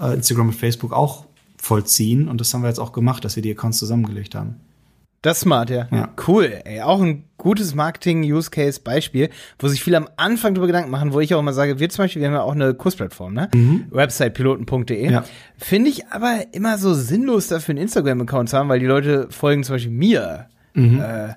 äh, 0.00 0.14
Instagram 0.14 0.48
und 0.48 0.54
Facebook 0.54 0.92
auch 0.92 1.26
vollziehen. 1.58 2.28
Und 2.28 2.40
das 2.40 2.52
haben 2.52 2.62
wir 2.62 2.68
jetzt 2.68 2.80
auch 2.80 2.92
gemacht, 2.92 3.24
dass 3.24 3.36
wir 3.36 3.42
die 3.42 3.52
Accounts 3.52 3.78
zusammengelegt 3.78 4.34
haben. 4.34 4.56
Das 5.22 5.36
ist 5.36 5.42
smart, 5.42 5.70
ja. 5.70 5.86
ja. 5.92 6.08
Cool, 6.26 6.52
ey. 6.64 6.80
Auch 6.82 7.00
ein 7.00 7.24
gutes 7.38 7.76
Marketing-Use-Case-Beispiel, 7.76 9.30
wo 9.60 9.68
sich 9.68 9.82
viele 9.82 9.96
am 9.96 10.08
Anfang 10.16 10.54
darüber 10.54 10.66
Gedanken 10.66 10.90
machen, 10.90 11.12
wo 11.12 11.20
ich 11.20 11.32
auch 11.34 11.38
immer 11.38 11.52
sage, 11.52 11.78
wir 11.78 11.88
zum 11.90 12.04
Beispiel, 12.04 12.20
wir 12.20 12.28
haben 12.28 12.34
ja 12.34 12.42
auch 12.42 12.54
eine 12.54 12.74
Kursplattform, 12.74 13.32
ne? 13.32 13.48
Mhm. 13.54 13.86
Websitepiloten.de. 13.90 15.10
Ja. 15.10 15.24
Finde 15.56 15.90
ich 15.90 16.08
aber 16.08 16.46
immer 16.50 16.76
so 16.76 16.92
sinnlos, 16.92 17.46
dafür 17.46 17.72
einen 17.72 17.82
Instagram-Account 17.82 18.50
zu 18.50 18.58
haben, 18.58 18.68
weil 18.68 18.80
die 18.80 18.86
Leute 18.86 19.28
folgen 19.30 19.62
zum 19.62 19.76
Beispiel 19.76 19.92
mir. 19.92 20.46
Mhm. 20.74 21.00
Äh, 21.00 21.34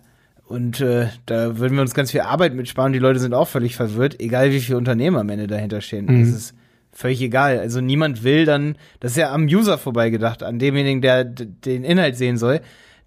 und 0.47 0.81
äh, 0.81 1.07
da 1.27 1.57
würden 1.59 1.75
wir 1.75 1.81
uns 1.81 1.93
ganz 1.93 2.09
viel 2.09 2.21
Arbeit 2.21 2.55
mitsparen. 2.55 2.91
Die 2.91 2.99
Leute 2.99 3.19
sind 3.19 3.35
auch 3.35 3.47
völlig 3.47 3.75
verwirrt, 3.75 4.19
egal 4.19 4.51
wie 4.51 4.59
viele 4.59 4.79
Unternehmer 4.79 5.19
am 5.19 5.29
Ende 5.29 5.45
dahinter 5.45 5.81
stehen. 5.81 6.05
Mhm. 6.05 6.21
Das 6.21 6.29
ist 6.29 6.55
völlig 6.91 7.21
egal. 7.21 7.59
Also 7.59 7.81
niemand 7.81 8.23
will 8.23 8.45
dann, 8.45 8.77
das 8.99 9.11
ist 9.11 9.17
ja 9.17 9.31
am 9.31 9.45
User 9.45 9.77
vorbeigedacht, 9.77 10.41
an 10.41 10.57
demjenigen, 10.57 11.01
der 11.01 11.23
den 11.23 11.83
Inhalt 11.83 12.15
sehen 12.15 12.37
soll, 12.37 12.61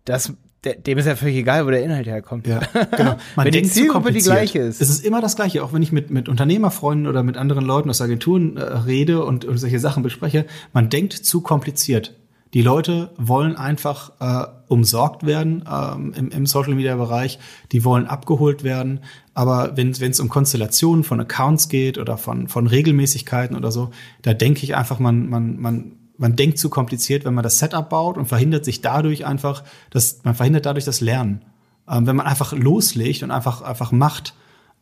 dass 0.04 0.34
dem 0.64 0.98
ist 0.98 1.06
ja 1.06 1.14
völlig 1.14 1.36
egal, 1.36 1.66
wo 1.66 1.70
der 1.70 1.84
Inhalt 1.84 2.06
herkommt. 2.06 2.46
Ja, 2.46 2.60
genau. 2.96 3.16
Man 3.36 3.46
wenn 3.46 3.52
die 3.52 3.62
Zielgruppe 3.62 4.12
die 4.12 4.20
gleiche 4.20 4.58
ist. 4.58 4.80
Es 4.80 4.90
ist 4.90 5.04
immer 5.04 5.20
das 5.20 5.36
Gleiche, 5.36 5.62
auch 5.62 5.72
wenn 5.72 5.82
ich 5.82 5.92
mit, 5.92 6.10
mit 6.10 6.28
Unternehmerfreunden 6.28 7.06
oder 7.06 7.22
mit 7.22 7.36
anderen 7.36 7.64
Leuten 7.64 7.90
aus 7.90 8.00
Agenturen 8.00 8.56
äh, 8.56 8.62
rede 8.62 9.24
und, 9.24 9.44
und 9.44 9.56
solche 9.58 9.78
Sachen 9.78 10.02
bespreche. 10.02 10.46
Man 10.72 10.90
denkt 10.90 11.12
zu 11.12 11.42
kompliziert. 11.42 12.14
Die 12.54 12.62
Leute 12.62 13.10
wollen 13.18 13.56
einfach 13.56 14.12
äh, 14.20 14.46
umsorgt 14.68 15.26
werden 15.26 15.64
ähm, 15.70 16.14
im, 16.16 16.30
im 16.30 16.46
Social 16.46 16.74
Media 16.74 16.96
Bereich. 16.96 17.38
Die 17.72 17.84
wollen 17.84 18.06
abgeholt 18.06 18.64
werden. 18.64 19.00
Aber 19.34 19.76
wenn 19.76 19.90
es 19.90 20.18
um 20.18 20.28
Konstellationen 20.28 21.04
von 21.04 21.20
Accounts 21.20 21.68
geht 21.68 21.98
oder 21.98 22.16
von, 22.16 22.48
von 22.48 22.66
Regelmäßigkeiten 22.66 23.54
oder 23.56 23.70
so, 23.70 23.90
da 24.22 24.34
denke 24.34 24.64
ich 24.64 24.74
einfach, 24.74 24.98
man, 24.98 25.28
man, 25.28 25.60
man 25.60 25.97
man 26.18 26.36
denkt 26.36 26.58
zu 26.58 26.68
kompliziert, 26.68 27.24
wenn 27.24 27.34
man 27.34 27.44
das 27.44 27.58
Setup 27.58 27.88
baut 27.88 28.18
und 28.18 28.26
verhindert 28.26 28.64
sich 28.64 28.80
dadurch 28.80 29.24
einfach, 29.24 29.64
dass 29.90 30.20
man 30.24 30.34
verhindert 30.34 30.66
dadurch 30.66 30.84
das 30.84 31.00
Lernen. 31.00 31.42
Ähm, 31.88 32.06
wenn 32.06 32.16
man 32.16 32.26
einfach 32.26 32.52
loslegt 32.52 33.22
und 33.22 33.30
einfach 33.30 33.62
einfach 33.62 33.92
macht, 33.92 34.34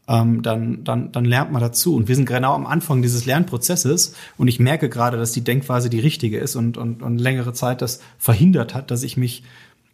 ähm, 0.09 0.43
dann 0.43 0.83
dann 0.83 1.13
dann 1.13 1.25
lernt 1.25 1.53
man 1.53 1.61
dazu. 1.61 1.95
Und 1.95 2.09
wir 2.09 2.17
sind 2.17 2.27
genau 2.27 2.55
am 2.55 2.67
Anfang 2.67 3.03
dieses 3.03 3.27
Lernprozesses 3.27 4.15
und 4.39 4.49
ich 4.49 4.59
merke 4.59 4.89
gerade, 4.89 5.17
dass 5.19 5.33
die 5.33 5.45
Denkweise 5.45 5.91
die 5.91 6.01
richtige 6.01 6.39
ist 6.39 6.57
und 6.57 6.79
und, 6.79 7.03
und 7.03 7.19
längere 7.19 7.53
Zeit 7.53 7.83
das 7.83 8.01
verhindert 8.19 8.75
hat, 8.75 8.91
dass 8.91 9.03
ich 9.03 9.17
mich 9.17 9.45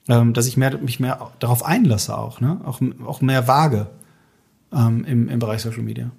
ähm, 0.09 0.33
dass 0.33 0.47
ich 0.47 0.57
mehr, 0.57 0.79
mich 0.79 1.01
mehr 1.01 1.33
darauf 1.39 1.65
einlasse 1.65 2.17
auch, 2.17 2.41
ne? 2.41 2.61
auch, 2.65 2.81
auch 3.07 3.21
mehr 3.21 3.47
wage 3.47 3.89
ähm, 4.73 5.05
im, 5.05 5.29
im 5.29 5.39
Bereich 5.39 5.63
Social 5.63 5.83
Media. 5.83 6.11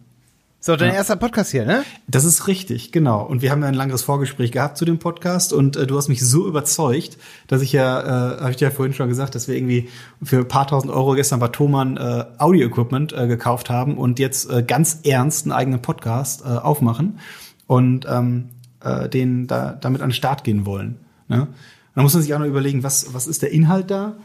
So, 0.65 0.77
dein 0.77 0.91
ja. 0.91 0.95
erster 0.95 1.17
Podcast 1.17 1.51
hier, 1.51 1.65
ne? 1.65 1.83
Das 2.07 2.23
ist 2.23 2.47
richtig, 2.47 2.93
genau. 2.93 3.21
Und 3.21 3.41
wir 3.41 3.51
haben 3.51 3.61
ja 3.61 3.67
ein 3.67 3.73
langes 3.73 4.01
Vorgespräch 4.01 4.53
gehabt 4.53 4.77
zu 4.77 4.85
dem 4.85 4.97
Podcast 4.97 5.51
und 5.51 5.75
äh, 5.75 5.85
du 5.85 5.97
hast 5.97 6.07
mich 6.07 6.25
so 6.25 6.47
überzeugt, 6.47 7.17
dass 7.47 7.61
ich 7.61 7.73
ja, 7.73 7.99
äh, 7.99 8.39
habe 8.39 8.51
ich 8.51 8.55
dir 8.55 8.69
ja 8.69 8.71
vorhin 8.71 8.93
schon 8.93 9.09
gesagt, 9.09 9.35
dass 9.35 9.49
wir 9.49 9.57
irgendwie 9.57 9.89
für 10.23 10.37
ein 10.37 10.47
paar 10.47 10.65
tausend 10.65 10.93
Euro 10.93 11.15
gestern 11.15 11.41
bei 11.41 11.49
Thomann 11.49 11.97
äh, 11.97 12.23
Audio-Equipment 12.37 13.11
äh, 13.11 13.27
gekauft 13.27 13.69
haben 13.69 13.97
und 13.97 14.19
jetzt 14.19 14.49
äh, 14.49 14.63
ganz 14.63 15.01
ernst 15.03 15.45
einen 15.45 15.51
eigenen 15.51 15.81
Podcast 15.81 16.45
äh, 16.45 16.47
aufmachen 16.47 17.19
und 17.67 18.05
ähm, 18.09 18.51
äh, 18.79 19.09
den 19.09 19.47
da 19.47 19.73
damit 19.73 20.01
an 20.01 20.11
den 20.11 20.15
Start 20.15 20.45
gehen 20.45 20.65
wollen. 20.65 20.95
Ne? 21.27 21.41
Und 21.41 21.49
da 21.93 22.03
muss 22.03 22.13
man 22.13 22.23
sich 22.23 22.33
auch 22.33 22.39
noch 22.39 22.45
überlegen, 22.45 22.83
was, 22.83 23.13
was 23.13 23.27
ist 23.27 23.41
der 23.41 23.51
Inhalt 23.51 23.91
da? 23.91 24.15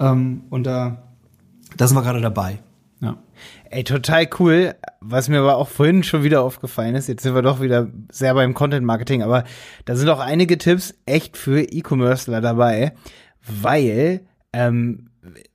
Ähm, 0.00 0.44
und 0.48 0.64
da, 0.64 1.02
da 1.76 1.86
sind 1.86 1.98
wir 1.98 2.02
gerade 2.02 2.22
dabei. 2.22 2.60
Ey, 3.70 3.84
total 3.84 4.28
cool. 4.38 4.74
Was 5.00 5.28
mir 5.28 5.40
aber 5.40 5.56
auch 5.56 5.68
vorhin 5.68 6.02
schon 6.02 6.22
wieder 6.22 6.42
aufgefallen 6.42 6.94
ist, 6.94 7.08
jetzt 7.08 7.22
sind 7.22 7.34
wir 7.34 7.42
doch 7.42 7.60
wieder 7.60 7.88
sehr 8.10 8.34
beim 8.34 8.54
Content 8.54 8.86
Marketing, 8.86 9.22
aber 9.22 9.44
da 9.84 9.96
sind 9.96 10.08
auch 10.08 10.20
einige 10.20 10.58
Tipps 10.58 10.94
echt 11.06 11.36
für 11.36 11.60
E-Commercer 11.60 12.40
dabei, 12.40 12.92
weil 13.40 14.20
ähm, 14.52 15.10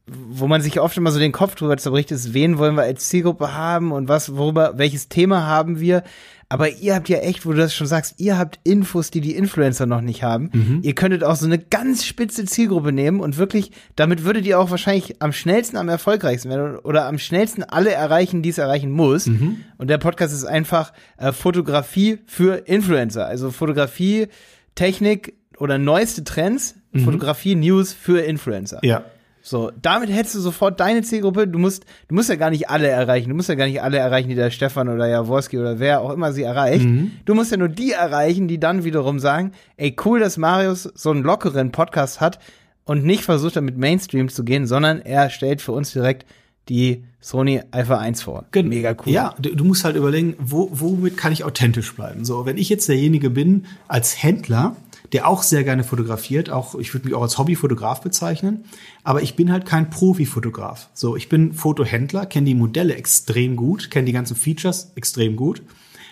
wo 0.06 0.48
man 0.48 0.62
sich 0.62 0.80
oft 0.80 0.98
immer 0.98 1.12
so 1.12 1.20
den 1.20 1.32
Kopf 1.32 1.56
drüber 1.56 1.78
zerbricht, 1.78 2.12
ist, 2.12 2.34
wen 2.34 2.58
wollen 2.58 2.76
wir 2.76 2.84
als 2.84 3.08
Zielgruppe 3.08 3.54
haben 3.56 3.92
und 3.92 4.08
was, 4.10 4.36
worüber, 4.36 4.78
welches 4.78 5.10
Thema 5.10 5.46
haben 5.48 5.80
wir. 5.80 6.04
Aber 6.52 6.70
ihr 6.70 6.96
habt 6.96 7.08
ja 7.08 7.20
echt, 7.20 7.46
wo 7.46 7.52
du 7.52 7.58
das 7.60 7.74
schon 7.74 7.88
sagst, 7.88 8.16
ihr 8.18 8.38
habt 8.38 8.60
Infos, 8.66 9.10
die 9.10 9.22
die 9.22 9.38
Influencer 9.38 9.86
noch 9.86 10.02
nicht 10.02 10.22
haben. 10.22 10.50
Mhm. 10.52 10.80
Ihr 10.84 10.94
könntet 10.96 11.24
auch 11.24 11.38
so 11.38 11.46
eine 11.46 11.58
ganz 11.58 12.04
spitze 12.04 12.44
Zielgruppe 12.44 12.92
nehmen 12.92 13.22
und 13.22 13.38
wirklich, 13.38 13.72
damit 13.96 14.26
würdet 14.26 14.46
ihr 14.46 14.60
auch 14.60 14.70
wahrscheinlich 14.70 15.22
am 15.22 15.32
schnellsten 15.32 15.78
am 15.78 15.88
erfolgreichsten 15.88 16.50
werden 16.50 16.78
oder 16.80 17.06
am 17.06 17.20
schnellsten 17.20 17.64
alle 17.64 17.94
erreichen, 17.94 18.42
die 18.42 18.50
es 18.50 18.58
erreichen 18.58 18.92
muss. 18.92 19.28
Mhm. 19.28 19.62
Und 19.78 19.90
der 19.90 19.98
Podcast 19.98 20.34
ist 20.34 20.44
einfach 20.44 20.92
äh, 21.16 21.32
Fotografie 21.32 22.20
für 22.26 22.68
Influencer. 22.68 23.26
Also 23.26 23.52
Fotografie, 23.52 24.28
Technik 24.76 25.36
oder 25.58 25.78
neueste 25.78 26.26
Trends, 26.26 26.76
Fotografie, 26.94 27.56
News 27.56 27.94
für 27.94 28.20
Influencer. 28.20 28.80
Ja. 28.84 29.06
So, 29.44 29.72
damit 29.82 30.12
hättest 30.12 30.36
du 30.36 30.40
sofort 30.40 30.80
deine 30.80 31.02
Zielgruppe, 31.02 31.48
du 31.48 31.58
musst, 31.58 31.86
du 32.08 32.16
musst 32.16 32.30
ja 32.30 32.36
gar 32.36 32.52
nicht 32.52 32.70
alle 32.70 32.88
erreichen, 32.88 33.30
du 33.30 33.36
musst 33.36 33.50
ja 33.50 33.56
gar 33.56 33.66
nicht 33.66 33.82
alle 33.82 33.98
erreichen, 33.98 34.30
die 34.30 34.36
der 34.36 34.52
Stefan 34.52 34.88
oder 34.88 35.08
Jaworski 35.08 35.58
oder 35.58 35.80
wer 35.80 36.02
auch 36.02 36.12
immer 36.12 36.32
sie 36.32 36.44
erreicht. 36.44 36.86
Du 37.26 37.34
musst 37.34 37.52
ja 37.52 37.58
nur 37.58 37.70
die 37.70 37.92
erreichen, 37.92 38.48
die 38.48 38.60
dann 38.60 38.84
wiederum 38.84 39.20
sagen, 39.20 39.52
ey, 39.78 39.96
cool, 40.06 40.20
dass 40.20 40.38
Marius 40.38 40.84
so 40.84 41.10
einen 41.10 41.24
lockeren 41.24 41.72
Podcast 41.72 42.22
hat 42.22 42.40
und 42.86 43.04
nicht 43.04 43.24
versucht 43.24 43.56
damit 43.56 43.78
Mainstream 43.78 44.30
zu 44.30 44.44
gehen, 44.44 44.68
sondern 44.68 45.02
er 45.02 45.30
stellt 45.30 45.62
für 45.62 45.72
uns 45.72 45.92
direkt 45.92 46.26
die 46.70 47.04
Sony 47.20 47.62
Alpha 47.72 47.98
1 47.98 48.22
vor. 48.22 48.46
Mega 48.70 48.96
cool. 49.06 49.12
Ja, 49.12 49.36
du, 49.40 49.56
du 49.56 49.64
musst 49.64 49.84
halt 49.84 49.96
überlegen, 49.96 50.36
wo, 50.40 50.70
womit 50.72 51.18
kann 51.18 51.34
ich 51.34 51.44
authentisch 51.44 51.94
bleiben? 51.96 52.26
So, 52.26 52.46
wenn 52.46 52.58
ich 52.58 52.70
jetzt 52.70 52.88
derjenige 52.88 53.30
bin 53.30 53.66
als 53.88 54.22
Händler, 54.22 54.76
der 55.14 55.28
auch 55.28 55.44
sehr 55.44 55.64
gerne 55.64 55.84
fotografiert, 55.84 56.50
auch 56.50 56.76
ich 56.76 56.94
würde 56.94 57.08
mich 57.08 57.16
auch 57.16 57.22
als 57.22 57.38
Hobbyfotograf 57.38 58.02
bezeichnen, 58.02 58.64
aber 59.04 59.22
ich 59.22 59.36
bin 59.36 59.52
halt 59.52 59.66
kein 59.66 59.90
Profifotograf. 59.90 60.90
So, 60.94 61.16
ich 61.16 61.28
bin 61.28 61.54
Fotohändler, 61.54 62.26
kenne 62.26 62.46
die 62.46 62.56
Modelle 62.56 62.96
extrem 62.96 63.56
gut, 63.56 63.92
kenne 63.92 64.06
die 64.06 64.14
ganzen 64.14 64.36
Features 64.36 64.94
extrem 64.96 65.36
gut, 65.36 65.62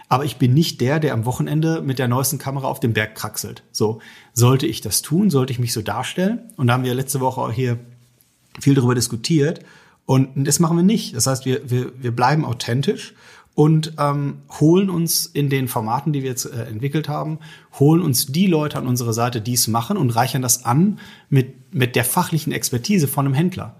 aber 0.09 0.25
ich 0.25 0.37
bin 0.37 0.53
nicht 0.53 0.81
der, 0.81 0.99
der 0.99 1.13
am 1.13 1.25
Wochenende 1.25 1.81
mit 1.81 1.99
der 1.99 2.07
neuesten 2.07 2.39
Kamera 2.39 2.67
auf 2.67 2.79
dem 2.79 2.93
Berg 2.93 3.15
kraxelt. 3.15 3.63
So, 3.71 4.01
sollte 4.33 4.65
ich 4.65 4.81
das 4.81 5.01
tun, 5.01 5.29
sollte 5.29 5.53
ich 5.53 5.59
mich 5.59 5.71
so 5.71 5.81
darstellen? 5.81 6.51
Und 6.57 6.67
da 6.67 6.73
haben 6.73 6.83
wir 6.83 6.95
letzte 6.95 7.19
Woche 7.19 7.39
auch 7.39 7.51
hier 7.51 7.79
viel 8.59 8.73
darüber 8.73 8.95
diskutiert. 8.95 9.59
Und 10.05 10.47
das 10.47 10.59
machen 10.59 10.75
wir 10.75 10.83
nicht. 10.83 11.15
Das 11.15 11.27
heißt, 11.27 11.45
wir, 11.45 11.69
wir, 11.69 11.91
wir 12.01 12.11
bleiben 12.11 12.43
authentisch 12.43 13.13
und 13.59 13.95
ähm, 13.97 14.37
holen 14.61 14.89
uns 14.89 15.25
in 15.25 15.49
den 15.49 15.67
Formaten, 15.67 16.13
die 16.13 16.23
wir 16.23 16.29
jetzt 16.29 16.45
äh, 16.45 16.63
entwickelt 16.63 17.09
haben, 17.09 17.39
holen 17.77 18.01
uns 18.01 18.27
die 18.27 18.47
Leute 18.47 18.77
an 18.77 18.87
unsere 18.87 19.11
Seite, 19.11 19.41
die 19.41 19.51
es 19.51 19.67
machen 19.67 19.97
und 19.97 20.11
reichern 20.11 20.41
das 20.41 20.63
an 20.63 20.97
mit, 21.29 21.73
mit 21.73 21.97
der 21.97 22.05
fachlichen 22.05 22.53
Expertise 22.53 23.09
von 23.09 23.25
einem 23.25 23.35
Händler. 23.35 23.75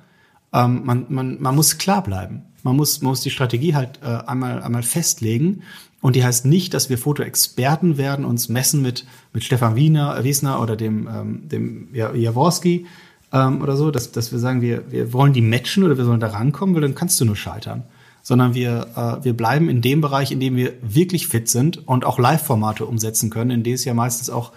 Ähm, 0.51 0.81
man, 0.83 1.05
man, 1.07 1.41
man 1.41 1.55
muss 1.55 1.77
klar 1.77 2.03
bleiben. 2.03 2.41
Man 2.61 2.75
muss, 2.75 3.01
man 3.01 3.11
muss 3.11 3.21
die 3.21 3.29
Strategie 3.29 3.73
halt 3.73 4.01
äh, 4.03 4.07
einmal, 4.27 4.61
einmal 4.61 4.83
festlegen. 4.83 5.61
Und 6.01 6.17
die 6.17 6.25
heißt 6.25 6.43
nicht, 6.43 6.73
dass 6.73 6.89
wir 6.89 6.97
Fotoexperten 6.97 7.97
werden, 7.97 8.25
uns 8.25 8.49
messen 8.49 8.81
mit, 8.81 9.05
mit 9.31 9.45
Stefan 9.45 9.77
Wiener, 9.77 10.21
Wiesner 10.25 10.61
oder 10.61 10.75
dem, 10.75 11.07
ähm, 11.07 11.47
dem 11.47 11.87
ja, 11.93 12.13
Jaworski 12.13 12.85
ähm, 13.31 13.61
oder 13.61 13.77
so, 13.77 13.91
dass, 13.91 14.11
dass 14.11 14.33
wir 14.33 14.39
sagen, 14.39 14.59
wir, 14.59 14.91
wir 14.91 15.13
wollen 15.13 15.31
die 15.31 15.41
matchen 15.41 15.83
oder 15.83 15.97
wir 15.97 16.03
sollen 16.03 16.19
da 16.19 16.27
rankommen, 16.27 16.75
weil 16.75 16.81
dann 16.81 16.95
kannst 16.95 17.21
du 17.21 17.23
nur 17.23 17.37
scheitern. 17.37 17.85
Sondern 18.21 18.53
wir, 18.53 18.88
äh, 18.95 19.23
wir 19.23 19.34
bleiben 19.34 19.69
in 19.69 19.82
dem 19.82 20.01
Bereich, 20.01 20.32
in 20.32 20.39
dem 20.39 20.55
wir 20.55 20.73
wirklich 20.82 21.27
fit 21.27 21.49
sind 21.49 21.88
und 21.88 22.05
auch 22.05 22.19
Live-Formate 22.19 22.86
umsetzen 22.86 23.29
können, 23.29 23.51
in 23.51 23.63
denen 23.63 23.75
es 23.75 23.86
ja 23.86 23.93
meistens 23.93 24.29
auch 24.29 24.51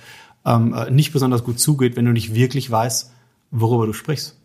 ähm, 0.44 0.74
äh, 0.74 0.90
nicht 0.90 1.12
besonders 1.12 1.44
gut 1.44 1.58
zugeht, 1.58 1.96
wenn 1.96 2.04
du 2.04 2.12
nicht 2.12 2.34
wirklich 2.34 2.70
weißt, 2.70 3.12
worüber 3.50 3.86
du 3.86 3.92
sprichst. 3.92 4.38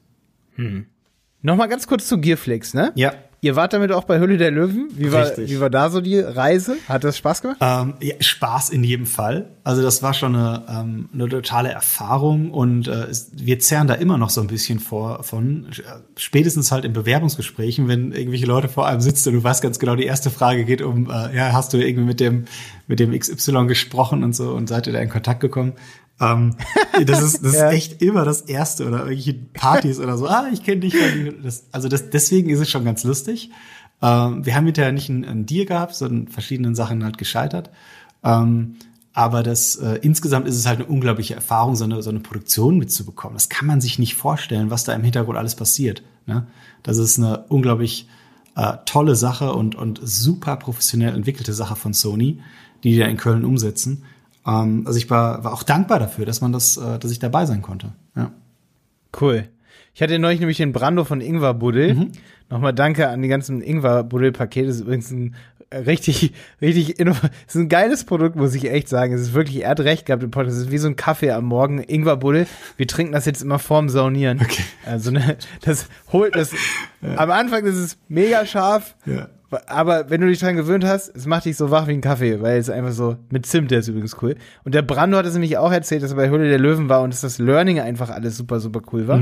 Nochmal 1.41 1.67
ganz 1.67 1.87
kurz 1.87 2.07
zu 2.07 2.19
Gearflix, 2.19 2.73
ne? 2.73 2.91
Ja. 2.95 3.13
Ihr 3.47 3.55
wart 3.55 3.71
damit 3.71 3.93
auch 3.93 4.03
bei 4.03 4.19
Hülle 4.19 4.35
der 4.35 4.51
Löwen. 4.51 4.89
Wie 4.93 5.09
war, 5.13 5.23
Richtig. 5.23 5.49
wie 5.49 5.61
war 5.61 5.69
da 5.69 5.89
so 5.89 6.01
die 6.01 6.19
Reise? 6.19 6.75
Hat 6.89 7.05
das 7.05 7.17
Spaß 7.17 7.41
gemacht? 7.41 7.59
Ähm, 7.61 7.93
ja, 8.01 8.15
Spaß 8.19 8.71
in 8.71 8.83
jedem 8.83 9.05
Fall. 9.05 9.45
Also 9.63 9.81
das 9.81 10.03
war 10.03 10.13
schon 10.13 10.35
eine, 10.35 10.65
ähm, 10.67 11.07
eine 11.13 11.29
totale 11.29 11.69
Erfahrung 11.69 12.51
und 12.51 12.89
äh, 12.89 13.07
wir 13.31 13.59
zehren 13.59 13.87
da 13.87 13.93
immer 13.93 14.17
noch 14.17 14.31
so 14.31 14.41
ein 14.41 14.47
bisschen 14.47 14.79
vor 14.79 15.23
von 15.23 15.67
spätestens 16.17 16.73
halt 16.73 16.83
in 16.83 16.91
Bewerbungsgesprächen, 16.91 17.87
wenn 17.87 18.11
irgendwelche 18.11 18.47
Leute 18.47 18.67
vor 18.67 18.85
einem 18.85 18.99
sitzen 18.99 19.29
und 19.29 19.35
du 19.35 19.43
weißt 19.45 19.61
ganz 19.61 19.79
genau, 19.79 19.95
die 19.95 20.03
erste 20.03 20.29
Frage 20.29 20.65
geht 20.65 20.81
um, 20.81 21.09
äh, 21.09 21.33
ja, 21.33 21.53
hast 21.53 21.71
du 21.71 21.77
irgendwie 21.77 22.05
mit 22.05 22.19
dem 22.19 22.47
mit 22.87 22.99
dem 22.99 23.17
XY 23.17 23.67
gesprochen 23.67 24.25
und 24.25 24.35
so 24.35 24.51
und 24.51 24.67
seid 24.67 24.87
ihr 24.87 24.93
da 24.93 24.99
in 24.99 25.07
Kontakt 25.07 25.39
gekommen? 25.39 25.71
Ähm, 26.19 26.55
das 27.05 27.21
ist, 27.21 27.45
das 27.45 27.53
Ja. 27.55 27.69
ist 27.69 27.75
echt 27.75 28.01
immer 28.01 28.25
das 28.25 28.41
Erste 28.41 28.87
oder 28.87 28.99
irgendwelche 28.99 29.33
Partys 29.33 29.99
oder 29.99 30.17
so. 30.17 30.27
Ah, 30.27 30.47
ich 30.51 30.63
kenne 30.63 30.81
dich. 30.81 30.95
Das, 31.43 31.65
also 31.71 31.87
das, 31.89 32.09
deswegen 32.09 32.49
ist 32.49 32.59
es 32.59 32.69
schon 32.69 32.85
ganz 32.85 33.03
lustig. 33.03 33.51
Ähm, 34.01 34.45
wir 34.45 34.55
haben 34.55 34.65
hinterher 34.65 34.91
nicht 34.91 35.09
einen, 35.09 35.25
einen 35.25 35.45
Deal 35.45 35.65
gehabt, 35.65 35.95
sondern 35.95 36.27
verschiedenen 36.27 36.75
Sachen 36.75 37.03
halt 37.03 37.17
gescheitert. 37.17 37.69
Ähm, 38.23 38.75
aber 39.13 39.41
das 39.41 39.75
äh, 39.77 39.99
insgesamt 40.03 40.47
ist 40.47 40.55
es 40.55 40.67
halt 40.67 40.79
eine 40.79 40.87
unglaubliche 40.87 41.33
Erfahrung, 41.33 41.75
so 41.75 41.85
eine, 41.85 42.03
so 42.03 42.11
eine 42.11 42.19
Produktion 42.19 42.77
mitzubekommen. 42.77 43.33
Das 43.35 43.49
kann 43.49 43.65
man 43.67 43.81
sich 43.81 43.97
nicht 43.97 44.13
vorstellen, 44.15 44.69
was 44.69 44.83
da 44.83 44.93
im 44.93 45.03
Hintergrund 45.03 45.37
alles 45.37 45.55
passiert. 45.55 46.03
Ne? 46.27 46.45
Das 46.83 46.97
ist 46.99 47.17
eine 47.17 47.45
unglaublich 47.49 48.07
äh, 48.55 48.73
tolle 48.85 49.15
Sache 49.15 49.53
und, 49.53 49.73
und 49.75 49.99
super 50.03 50.55
professionell 50.57 51.15
entwickelte 51.15 51.53
Sache 51.53 51.75
von 51.75 51.93
Sony, 51.93 52.41
die 52.83 52.91
die 52.91 52.99
da 52.99 53.05
in 53.07 53.17
Köln 53.17 53.43
umsetzen. 53.43 54.03
Ähm, 54.47 54.83
also 54.87 54.97
ich 54.97 55.09
war, 55.09 55.43
war 55.43 55.53
auch 55.53 55.63
dankbar 55.63 55.99
dafür, 55.99 56.25
dass 56.25 56.41
man 56.41 56.51
das, 56.51 56.77
äh, 56.77 56.97
dass 56.97 57.11
ich 57.11 57.19
dabei 57.19 57.45
sein 57.45 57.61
konnte. 57.61 57.91
Ja. 58.15 58.31
Cool. 59.19 59.47
Ich 59.93 60.01
hatte 60.01 60.19
neulich 60.19 60.39
nämlich 60.39 60.57
den 60.57 60.73
Brando 60.73 61.03
von 61.05 61.21
Ingwer 61.21 61.53
Buddel. 61.53 61.95
Mhm. 61.95 62.11
Nochmal 62.49 62.73
danke 62.73 63.09
an 63.09 63.21
die 63.21 63.27
ganzen 63.27 63.61
Ingwer 63.61 64.03
Buddel 64.03 64.31
Pakete. 64.31 64.67
Das 64.67 64.75
ist 64.75 64.81
übrigens 64.83 65.11
ein 65.11 65.35
richtig, 65.73 66.33
richtig, 66.61 66.99
ist 66.99 67.55
ein 67.55 67.67
geiles 67.67 68.05
Produkt, 68.05 68.35
muss 68.35 68.55
ich 68.55 68.69
echt 68.69 68.87
sagen. 68.87 69.13
Es 69.13 69.21
ist 69.21 69.33
wirklich, 69.33 69.63
er 69.63 69.71
hat 69.71 69.79
recht 69.81 70.05
gehabt 70.05 70.23
im 70.23 70.31
Podcast. 70.31 70.57
Es 70.57 70.63
ist 70.65 70.71
wie 70.71 70.77
so 70.77 70.87
ein 70.87 70.95
Kaffee 70.95 71.31
am 71.31 71.45
Morgen. 71.45 71.79
Ingwer 71.79 72.17
Buddel. 72.17 72.47
Wir 72.77 72.87
trinken 72.87 73.13
das 73.13 73.25
jetzt 73.25 73.41
immer 73.41 73.59
vorm 73.59 73.89
Saunieren. 73.89 74.39
Okay. 74.39 74.63
Also, 74.85 75.11
ne, 75.11 75.37
das 75.61 75.87
holt 76.13 76.35
das, 76.35 76.51
am 77.17 77.31
Anfang 77.31 77.65
ist 77.65 77.75
es 77.75 77.97
mega 78.07 78.45
scharf. 78.45 78.95
Ja. 79.05 79.27
Aber 79.67 80.09
wenn 80.09 80.21
du 80.21 80.27
dich 80.27 80.39
dran 80.39 80.55
gewöhnt 80.57 80.83
hast, 80.83 81.15
es 81.15 81.25
macht 81.25 81.45
dich 81.45 81.55
so 81.55 81.71
wach 81.71 81.87
wie 81.87 81.93
ein 81.93 82.01
Kaffee, 82.01 82.41
weil 82.41 82.57
es 82.57 82.69
einfach 82.69 82.91
so, 82.91 83.15
mit 83.29 83.45
Zimt, 83.45 83.71
der 83.71 83.79
ist 83.79 83.87
übrigens 83.87 84.17
cool. 84.21 84.35
Und 84.65 84.75
der 84.75 84.81
Brando 84.81 85.17
hat 85.17 85.25
es 85.25 85.33
nämlich 85.33 85.57
auch 85.57 85.71
erzählt, 85.71 86.03
dass 86.03 86.11
er 86.11 86.17
bei 86.17 86.29
Höhle 86.29 86.49
der 86.49 86.59
Löwen 86.59 86.89
war 86.89 87.01
und 87.01 87.13
dass 87.13 87.21
das 87.21 87.39
Learning 87.39 87.79
einfach 87.79 88.09
alles 88.09 88.35
super, 88.35 88.59
super 88.59 88.81
cool 88.91 89.07
war. 89.07 89.19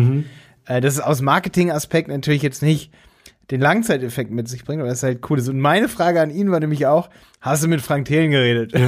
Äh, 0.66 0.82
dass 0.82 0.96
es 0.96 1.00
aus 1.00 1.22
Marketing-Aspekt 1.22 2.08
natürlich 2.08 2.42
jetzt 2.42 2.64
nicht 2.64 2.92
den 3.52 3.62
Langzeiteffekt 3.62 4.32
mit 4.32 4.48
sich 4.48 4.66
bringt, 4.66 4.82
aber 4.82 4.90
das 4.90 5.00
ist 5.00 5.04
halt 5.04 5.20
cool 5.30 5.38
ist. 5.38 5.48
Und 5.48 5.60
meine 5.60 5.88
Frage 5.88 6.20
an 6.20 6.32
ihn 6.32 6.50
war 6.50 6.60
nämlich 6.60 6.88
auch, 6.88 7.10
hast 7.42 7.64
du 7.64 7.68
mit 7.68 7.82
Frank 7.82 8.06
Thelen 8.06 8.32
geredet? 8.32 8.74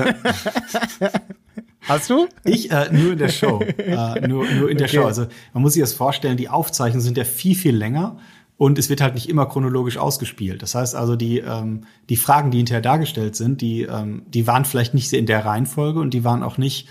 hast 1.88 2.10
du? 2.10 2.28
Ich 2.44 2.72
äh, 2.72 2.92
nur 2.92 3.12
in 3.12 3.20
der 3.20 3.30
Show. 3.30 3.62
äh, 3.78 4.28
nur, 4.28 4.50
nur 4.50 4.72
in 4.72 4.78
der 4.78 4.88
Okay. 4.88 4.98
Show. 4.98 5.06
Also 5.06 5.28
man 5.54 5.62
muss 5.62 5.74
sich 5.74 5.82
das 5.82 5.94
vorstellen, 5.94 6.38
die 6.38 6.50
Aufzeichnungen 6.50 7.02
sind 7.02 7.18
ja 7.18 7.24
viel, 7.24 7.56
viel 7.56 7.76
länger 7.76 8.18
und 8.58 8.80
es 8.80 8.90
wird 8.90 9.02
halt 9.02 9.14
nicht 9.14 9.30
immer 9.30 9.46
chronologisch 9.46 9.98
ausgespielt. 9.98 10.62
Das 10.62 10.76
heißt 10.76 10.96
also, 10.96 11.16
die, 11.16 11.40
ähm, 11.40 11.82
die 12.10 12.18
Fragen, 12.18 12.52
die 12.52 12.58
hinterher 12.58 12.82
dargestellt 12.82 13.36
sind, 13.36 13.62
die, 13.62 13.84
ähm, 13.84 14.24
die 14.28 14.48
waren 14.48 14.66
vielleicht 14.66 14.94
nicht 14.94 15.14
in 15.14 15.26
der 15.26 15.46
Reihenfolge 15.46 16.00
und 16.00 16.14
die 16.14 16.24
waren 16.24 16.44
auch 16.44 16.58
nicht 16.58 16.88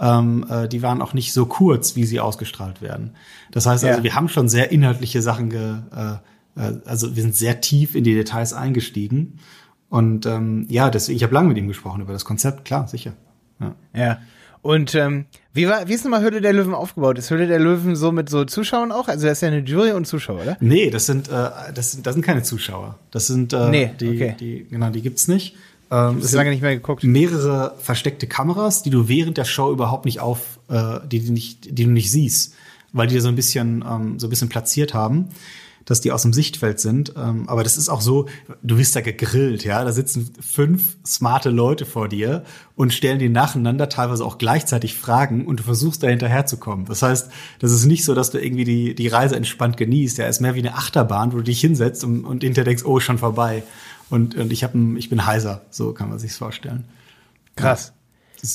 ähm, 0.00 0.46
äh, 0.48 0.68
die 0.68 0.82
waren 0.82 1.02
auch 1.02 1.12
nicht 1.12 1.32
so 1.32 1.46
kurz, 1.46 1.96
wie 1.96 2.04
sie 2.04 2.20
ausgestrahlt 2.20 2.80
werden. 2.80 3.16
Das 3.50 3.66
heißt 3.66 3.84
also, 3.84 3.98
Ja. 3.98 4.04
wir 4.04 4.14
haben 4.14 4.28
schon 4.28 4.48
sehr 4.48 4.70
inhaltliche 4.70 5.22
Sachen, 5.22 5.50
ge, 5.50 5.78
äh, 5.94 6.12
äh, 6.56 6.80
also 6.84 7.16
wir 7.16 7.22
sind 7.22 7.34
sehr 7.34 7.60
tief 7.60 7.94
in 7.94 8.04
die 8.04 8.14
Details 8.14 8.52
eingestiegen. 8.52 9.40
Und 9.88 10.26
ähm, 10.26 10.66
ja, 10.68 10.90
deswegen, 10.90 11.16
ich 11.16 11.22
habe 11.22 11.34
lange 11.34 11.48
mit 11.48 11.58
ihm 11.58 11.66
gesprochen 11.66 12.02
über 12.02 12.12
das 12.12 12.24
Konzept, 12.24 12.64
klar, 12.64 12.86
sicher. 12.86 13.14
Ja. 13.58 13.74
Ja. 13.92 14.18
Und 14.62 14.94
ähm, 14.94 15.26
wie 15.54 15.68
war, 15.68 15.88
wie 15.88 15.94
ist 15.94 16.04
nochmal 16.04 16.22
Höhle 16.22 16.40
der 16.40 16.52
Löwen 16.52 16.74
aufgebaut? 16.74 17.18
Ist 17.18 17.30
Höhle 17.30 17.46
der 17.46 17.58
Löwen 17.58 17.96
so 17.96 18.12
mit 18.12 18.28
so 18.28 18.44
Zuschauern 18.44 18.92
auch? 18.92 19.08
Also 19.08 19.26
das 19.26 19.38
ist 19.38 19.42
ja 19.42 19.48
eine 19.48 19.60
Jury 19.60 19.92
und 19.92 20.06
Zuschauer, 20.06 20.42
oder? 20.42 20.56
Nee, 20.60 20.90
das 20.90 21.06
sind, 21.06 21.28
äh, 21.28 21.50
das 21.74 21.92
sind, 21.92 22.06
das 22.06 22.14
sind 22.14 22.22
keine 22.22 22.42
Zuschauer. 22.42 22.98
Das 23.10 23.26
sind, 23.26 23.52
äh, 23.52 23.68
Nee, 23.70 23.90
die, 23.98 24.08
okay. 24.08 24.36
die, 24.38 24.66
genau, 24.70 24.90
die 24.90 25.02
gibt's 25.02 25.28
nicht. 25.28 25.54
Ähm, 25.90 26.16
Das 26.16 26.26
es 26.26 26.32
lange 26.34 26.50
nicht 26.50 26.60
mehr 26.62 26.74
geguckt. 26.74 27.02
mehrere 27.04 27.74
versteckte 27.80 28.26
Kameras, 28.26 28.82
die 28.82 28.90
du 28.90 29.08
während 29.08 29.38
der 29.38 29.44
Show 29.44 29.72
überhaupt 29.72 30.04
nicht 30.04 30.20
auf, 30.20 30.58
äh, 30.68 31.00
die, 31.10 31.20
die 31.20 31.30
nicht, 31.30 31.78
die 31.78 31.84
du 31.84 31.90
nicht 31.90 32.10
siehst, 32.10 32.54
weil 32.92 33.06
die 33.06 33.18
so 33.20 33.28
ein 33.28 33.36
bisschen, 33.36 33.84
ähm, 33.88 34.18
so 34.18 34.26
ein 34.26 34.30
bisschen 34.30 34.48
platziert 34.48 34.92
haben, 34.92 35.28
dass 35.88 36.02
die 36.02 36.12
aus 36.12 36.20
dem 36.20 36.34
Sichtfeld 36.34 36.80
sind. 36.80 37.14
Ähm, 37.16 37.48
aber 37.48 37.64
das 37.64 37.78
ist 37.78 37.88
auch 37.88 38.02
so, 38.02 38.26
du 38.62 38.76
wirst 38.76 38.94
da 38.94 39.00
gegrillt, 39.00 39.64
ja. 39.64 39.82
Da 39.82 39.90
sitzen 39.90 40.30
fünf 40.38 40.98
smarte 41.06 41.48
Leute 41.48 41.86
vor 41.86 42.08
dir 42.08 42.44
und 42.76 42.92
stellen 42.92 43.18
dir 43.18 43.30
nacheinander 43.30 43.88
teilweise 43.88 44.22
auch 44.22 44.36
gleichzeitig 44.36 44.94
Fragen 44.94 45.46
und 45.46 45.60
du 45.60 45.64
versuchst 45.64 46.02
da 46.02 46.08
hinterherzukommen. 46.08 46.84
Das 46.84 47.00
heißt, 47.00 47.30
das 47.58 47.72
ist 47.72 47.86
nicht 47.86 48.04
so, 48.04 48.14
dass 48.14 48.30
du 48.30 48.38
irgendwie 48.38 48.64
die, 48.64 48.94
die 48.94 49.08
Reise 49.08 49.34
entspannt 49.34 49.78
genießt. 49.78 50.18
Ja, 50.18 50.26
ist 50.26 50.40
mehr 50.40 50.54
wie 50.54 50.60
eine 50.60 50.74
Achterbahn, 50.74 51.32
wo 51.32 51.38
du 51.38 51.44
dich 51.44 51.60
hinsetzt 51.60 52.04
und, 52.04 52.26
und 52.26 52.42
hinterher 52.42 52.66
denkst, 52.66 52.84
oh, 52.84 53.00
schon 53.00 53.16
vorbei. 53.16 53.62
Und, 54.10 54.34
und 54.34 54.52
ich, 54.52 54.64
hab 54.64 54.74
ein, 54.74 54.98
ich 54.98 55.08
bin 55.08 55.24
heiser, 55.24 55.62
so 55.70 55.94
kann 55.94 56.10
man 56.10 56.18
sich's 56.18 56.36
vorstellen. 56.36 56.84
Krass. 57.56 57.92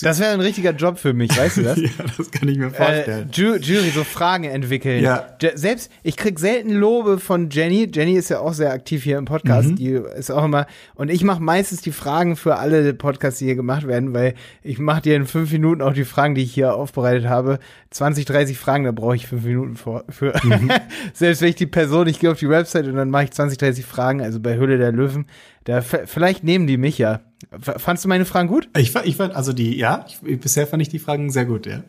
Das 0.01 0.19
wäre 0.19 0.31
ein 0.31 0.39
richtiger 0.39 0.71
Job 0.71 0.97
für 0.97 1.13
mich, 1.13 1.37
weißt 1.37 1.57
du 1.57 1.61
das? 1.63 1.77
ja, 1.77 1.89
das 2.17 2.31
kann 2.31 2.47
ich 2.47 2.57
mir 2.57 2.67
Äh, 2.67 2.69
vorstellen. 2.69 3.29
Ju 3.33 3.55
Jury, 3.55 3.89
so 3.89 4.03
Fragen 4.03 4.45
entwickeln. 4.45 5.03
Ja. 5.03 5.27
Selbst, 5.55 5.91
ich 6.03 6.15
krieg 6.15 6.39
selten 6.39 6.71
Lobe 6.71 7.19
von 7.19 7.49
Jenny. 7.49 7.89
Jenny 7.93 8.13
ist 8.13 8.29
ja 8.29 8.39
auch 8.39 8.53
sehr 8.53 8.71
aktiv 8.71 9.03
hier 9.03 9.17
im 9.17 9.25
Podcast. 9.25 9.71
Mhm. 9.71 9.75
Die 9.75 9.89
ist 10.17 10.31
auch 10.31 10.45
immer, 10.45 10.67
und 10.95 11.09
ich 11.11 11.23
mache 11.23 11.41
meistens 11.43 11.81
die 11.81 11.91
Fragen 11.91 12.35
für 12.35 12.55
alle 12.57 12.93
Podcasts, 12.93 13.39
die 13.39 13.45
hier 13.45 13.55
gemacht 13.55 13.85
werden, 13.87 14.13
weil 14.13 14.35
ich 14.61 14.79
mache 14.79 15.01
dir 15.01 15.15
in 15.15 15.25
fünf 15.25 15.51
Minuten 15.51 15.81
auch 15.81 15.93
die 15.93 16.05
Fragen, 16.05 16.35
die 16.35 16.43
ich 16.43 16.53
hier 16.53 16.75
aufbereitet 16.75 17.25
habe. 17.27 17.59
20, 17.91 18.25
30 18.25 18.57
Fragen, 18.57 18.85
da 18.85 18.91
brauche 18.91 19.15
ich 19.15 19.27
fünf 19.27 19.43
Minuten 19.43 19.75
vor, 19.75 20.03
für. 20.09 20.33
Mhm. 20.43 20.71
Selbst 21.13 21.41
wenn 21.41 21.49
ich 21.49 21.55
die 21.55 21.67
Person, 21.67 22.07
ich 22.07 22.19
gehe 22.19 22.31
auf 22.31 22.39
die 22.39 22.49
Website 22.49 22.87
und 22.87 22.95
dann 22.95 23.09
mache 23.09 23.25
ich 23.25 23.31
20, 23.31 23.57
30 23.57 23.85
Fragen, 23.85 24.21
also 24.21 24.39
bei 24.39 24.55
Höhle 24.55 24.77
der 24.77 24.91
Löwen. 24.91 25.25
Da, 25.65 25.81
vielleicht 25.81 26.43
nehmen 26.43 26.67
die 26.67 26.77
mich 26.77 26.97
ja. 26.97 27.21
Fandst 27.59 28.03
du 28.03 28.09
meine 28.09 28.25
Fragen 28.25 28.47
gut? 28.47 28.69
Ich 28.75 28.91
fand, 28.91 29.05
ich 29.05 29.15
fand, 29.15 29.35
also 29.35 29.53
die, 29.53 29.77
ja, 29.77 30.05
ich, 30.07 30.39
bisher 30.39 30.67
fand 30.67 30.81
ich 30.81 30.89
die 30.89 30.99
Fragen 30.99 31.29
sehr 31.29 31.45
gut, 31.45 31.65
ja. 31.65 31.83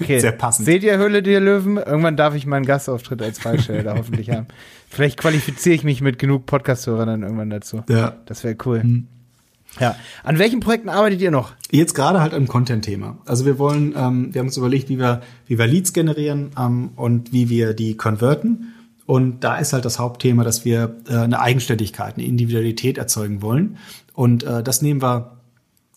Okay. 0.00 0.18
Sehr 0.20 0.32
passend. 0.32 0.64
Seht 0.64 0.82
ihr 0.82 0.96
Höhle 0.96 1.22
der 1.22 1.38
Löwen? 1.38 1.76
Irgendwann 1.76 2.16
darf 2.16 2.34
ich 2.34 2.46
meinen 2.46 2.64
Gastauftritt 2.64 3.20
als 3.20 3.38
Fallstelle 3.38 3.82
da 3.82 3.94
hoffentlich 3.94 4.30
haben. 4.30 4.46
Vielleicht 4.88 5.18
qualifiziere 5.18 5.74
ich 5.74 5.84
mich 5.84 6.00
mit 6.00 6.18
genug 6.18 6.46
Podcast-Hörern 6.46 7.08
dann 7.08 7.22
irgendwann 7.22 7.50
dazu. 7.50 7.82
Ja. 7.88 8.16
Das 8.24 8.42
wäre 8.42 8.56
cool. 8.64 9.04
Ja. 9.78 9.96
An 10.24 10.38
welchen 10.38 10.60
Projekten 10.60 10.88
arbeitet 10.88 11.20
ihr 11.20 11.30
noch? 11.30 11.52
Jetzt 11.70 11.94
gerade 11.94 12.20
halt 12.20 12.34
am 12.34 12.48
Content-Thema. 12.48 13.18
Also 13.26 13.44
wir 13.44 13.58
wollen, 13.58 13.94
ähm, 13.96 14.34
wir 14.34 14.40
haben 14.40 14.48
uns 14.48 14.56
überlegt, 14.56 14.88
wie 14.88 14.98
wir, 14.98 15.20
wie 15.46 15.58
wir 15.58 15.66
Leads 15.66 15.92
generieren 15.92 16.50
ähm, 16.58 16.90
und 16.96 17.32
wie 17.32 17.48
wir 17.50 17.74
die 17.74 17.96
converten. 17.96 18.72
Und 19.10 19.42
da 19.42 19.56
ist 19.56 19.72
halt 19.72 19.84
das 19.84 19.98
Hauptthema, 19.98 20.44
dass 20.44 20.64
wir 20.64 20.98
äh, 21.08 21.16
eine 21.16 21.40
Eigenständigkeit, 21.40 22.14
eine 22.14 22.24
Individualität 22.24 22.96
erzeugen 22.96 23.42
wollen. 23.42 23.76
Und 24.14 24.44
äh, 24.44 24.62
das 24.62 24.82
nehmen 24.82 25.02
wir, 25.02 25.32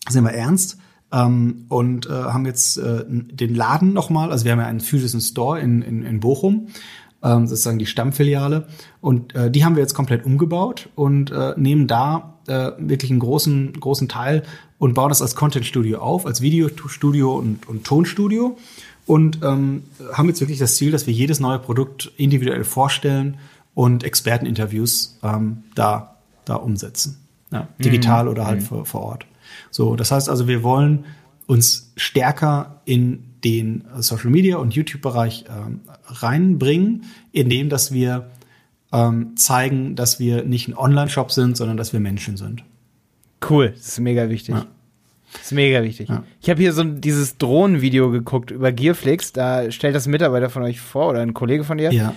das 0.04 0.16
wir 0.16 0.32
ernst. 0.32 0.78
Ähm, 1.12 1.66
und 1.68 2.06
äh, 2.06 2.10
haben 2.10 2.44
jetzt 2.44 2.76
äh, 2.76 3.04
den 3.06 3.54
Laden 3.54 3.92
nochmal, 3.92 4.32
also 4.32 4.44
wir 4.44 4.50
haben 4.50 4.58
ja 4.58 4.66
einen 4.66 4.80
physischen 4.80 5.20
Store 5.20 5.60
in, 5.60 5.80
in, 5.82 6.02
in 6.02 6.18
Bochum, 6.18 6.66
ähm, 7.22 7.46
sozusagen 7.46 7.78
die 7.78 7.86
Stammfiliale. 7.86 8.66
Und 9.00 9.32
äh, 9.36 9.48
die 9.48 9.64
haben 9.64 9.76
wir 9.76 9.82
jetzt 9.82 9.94
komplett 9.94 10.26
umgebaut 10.26 10.88
und 10.96 11.30
äh, 11.30 11.54
nehmen 11.56 11.86
da 11.86 12.40
äh, 12.48 12.72
wirklich 12.78 13.12
einen 13.12 13.20
großen, 13.20 13.74
großen 13.74 14.08
Teil 14.08 14.42
und 14.78 14.94
bauen 14.94 15.10
das 15.10 15.22
als 15.22 15.36
Content-Studio 15.36 16.00
auf, 16.00 16.26
als 16.26 16.40
Videostudio 16.40 17.32
und, 17.36 17.68
und 17.68 17.84
Tonstudio. 17.84 18.58
Und 19.06 19.40
ähm, 19.42 19.84
haben 20.12 20.28
jetzt 20.28 20.40
wirklich 20.40 20.58
das 20.58 20.76
Ziel, 20.76 20.90
dass 20.90 21.06
wir 21.06 21.12
jedes 21.12 21.40
neue 21.40 21.58
Produkt 21.58 22.10
individuell 22.16 22.64
vorstellen 22.64 23.36
und 23.74 24.02
Experteninterviews 24.02 25.18
ähm, 25.22 25.64
da, 25.74 26.16
da 26.44 26.56
umsetzen. 26.56 27.18
Ja, 27.50 27.68
digital 27.78 28.28
oder 28.28 28.46
halt 28.46 28.62
vor, 28.62 28.84
vor 28.84 29.02
Ort. 29.02 29.26
So, 29.70 29.94
das 29.94 30.10
heißt 30.10 30.28
also, 30.28 30.48
wir 30.48 30.62
wollen 30.62 31.04
uns 31.46 31.92
stärker 31.96 32.80
in 32.84 33.24
den 33.44 33.84
Social 33.98 34.30
Media 34.30 34.56
und 34.56 34.74
YouTube-Bereich 34.74 35.44
ähm, 35.48 35.80
reinbringen, 36.06 37.04
indem 37.32 37.68
dass 37.68 37.92
wir 37.92 38.30
ähm, 38.92 39.36
zeigen, 39.36 39.96
dass 39.96 40.18
wir 40.18 40.44
nicht 40.44 40.68
ein 40.68 40.74
Online-Shop 40.76 41.30
sind, 41.30 41.56
sondern 41.56 41.76
dass 41.76 41.92
wir 41.92 42.00
Menschen 42.00 42.36
sind. 42.36 42.64
Cool, 43.48 43.70
das 43.76 43.88
ist 43.88 44.00
mega 44.00 44.30
wichtig. 44.30 44.54
Ja. 44.54 44.66
Das 45.34 45.42
ist 45.42 45.52
mega 45.52 45.82
wichtig. 45.82 46.08
Ja. 46.08 46.24
Ich 46.40 46.48
habe 46.48 46.60
hier 46.60 46.72
so 46.72 46.84
dieses 46.84 47.38
Drohnenvideo 47.38 48.10
geguckt 48.10 48.50
über 48.50 48.72
Gearflix. 48.72 49.32
Da 49.32 49.70
stellt 49.70 49.94
das 49.94 50.06
ein 50.06 50.10
Mitarbeiter 50.10 50.48
von 50.48 50.62
euch 50.62 50.80
vor 50.80 51.10
oder 51.10 51.20
ein 51.20 51.34
Kollege 51.34 51.64
von 51.64 51.78
dir. 51.78 51.92
Ja. 51.92 52.14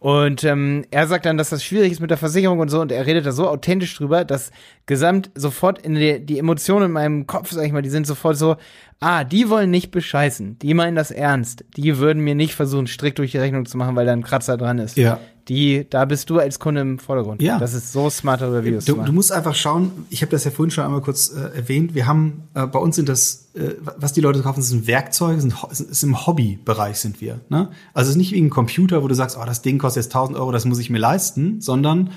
Und 0.00 0.44
ähm, 0.44 0.86
er 0.90 1.06
sagt 1.06 1.26
dann, 1.26 1.36
dass 1.36 1.50
das 1.50 1.62
schwierig 1.62 1.92
ist 1.92 2.00
mit 2.00 2.10
der 2.10 2.16
Versicherung 2.16 2.58
und 2.58 2.70
so. 2.70 2.80
Und 2.80 2.90
er 2.90 3.06
redet 3.06 3.26
da 3.26 3.32
so 3.32 3.46
authentisch 3.46 3.94
drüber, 3.94 4.24
dass 4.24 4.50
gesamt 4.86 5.30
sofort 5.34 5.78
in 5.78 5.94
die, 5.94 6.24
die 6.24 6.38
Emotionen 6.38 6.86
in 6.86 6.92
meinem 6.92 7.26
Kopf, 7.26 7.50
sag 7.50 7.66
ich 7.66 7.72
mal, 7.72 7.82
die 7.82 7.90
sind 7.90 8.06
sofort 8.06 8.38
so, 8.38 8.56
ah, 9.00 9.24
die 9.24 9.50
wollen 9.50 9.70
nicht 9.70 9.90
bescheißen. 9.90 10.58
Die 10.58 10.72
meinen 10.72 10.96
das 10.96 11.10
ernst. 11.10 11.66
Die 11.76 11.98
würden 11.98 12.24
mir 12.24 12.34
nicht 12.34 12.54
versuchen, 12.54 12.86
strikt 12.86 13.18
durch 13.18 13.32
die 13.32 13.38
Rechnung 13.38 13.66
zu 13.66 13.76
machen, 13.76 13.94
weil 13.94 14.06
da 14.06 14.12
ein 14.12 14.22
Kratzer 14.22 14.56
dran 14.56 14.78
ist. 14.78 14.96
Ja. 14.96 15.20
Die, 15.50 15.84
da 15.90 16.04
bist 16.04 16.30
du 16.30 16.38
als 16.38 16.60
Kunde 16.60 16.80
im 16.80 17.00
Vordergrund. 17.00 17.42
Ja. 17.42 17.58
Das 17.58 17.74
ist 17.74 17.92
so 17.92 18.08
smart, 18.08 18.40
darüber 18.40 18.64
Videos 18.64 18.84
zu 18.84 18.94
Du, 18.94 19.02
du 19.02 19.12
musst 19.12 19.32
einfach 19.32 19.56
schauen, 19.56 19.90
ich 20.08 20.22
habe 20.22 20.30
das 20.30 20.44
ja 20.44 20.52
vorhin 20.52 20.70
schon 20.70 20.84
einmal 20.84 21.00
kurz 21.00 21.28
äh, 21.30 21.56
erwähnt, 21.56 21.92
wir 21.96 22.06
haben, 22.06 22.44
äh, 22.54 22.66
bei 22.66 22.78
uns 22.78 22.94
sind 22.94 23.08
das, 23.08 23.48
äh, 23.54 23.72
was 23.96 24.12
die 24.12 24.20
Leute 24.20 24.42
kaufen, 24.42 24.62
sind 24.62 24.86
Werkzeuge, 24.86 25.40
sind, 25.40 25.54
ist 25.72 26.04
im 26.04 26.24
Hobbybereich 26.24 26.98
sind 26.98 27.20
wir. 27.20 27.40
Ne? 27.48 27.68
Also 27.94 28.10
es 28.10 28.14
ist 28.14 28.18
nicht 28.18 28.30
wie 28.30 28.40
ein 28.40 28.48
Computer, 28.48 29.02
wo 29.02 29.08
du 29.08 29.14
sagst, 29.16 29.36
oh, 29.36 29.44
das 29.44 29.60
Ding 29.60 29.78
kostet 29.78 30.04
jetzt 30.04 30.14
1000 30.14 30.38
Euro, 30.38 30.52
das 30.52 30.66
muss 30.66 30.78
ich 30.78 30.88
mir 30.88 30.98
leisten, 30.98 31.60
sondern 31.60 32.10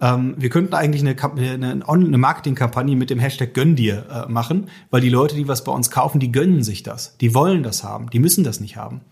ähm, 0.00 0.36
wir 0.38 0.48
könnten 0.48 0.72
eigentlich 0.72 1.02
eine, 1.02 1.14
eine, 1.36 1.86
eine 1.86 2.18
Marketingkampagne 2.18 2.96
mit 2.96 3.10
dem 3.10 3.18
Hashtag 3.18 3.52
Gönn 3.52 3.76
dir 3.76 4.06
äh, 4.10 4.32
machen, 4.32 4.70
weil 4.88 5.02
die 5.02 5.10
Leute, 5.10 5.34
die 5.34 5.46
was 5.46 5.62
bei 5.62 5.72
uns 5.72 5.90
kaufen, 5.90 6.20
die 6.20 6.32
gönnen 6.32 6.62
sich 6.62 6.84
das. 6.84 7.18
Die 7.18 7.34
wollen 7.34 7.62
das 7.62 7.84
haben, 7.84 8.08
die 8.08 8.18
müssen 8.18 8.44
das 8.44 8.60
nicht 8.60 8.78
haben. 8.78 9.02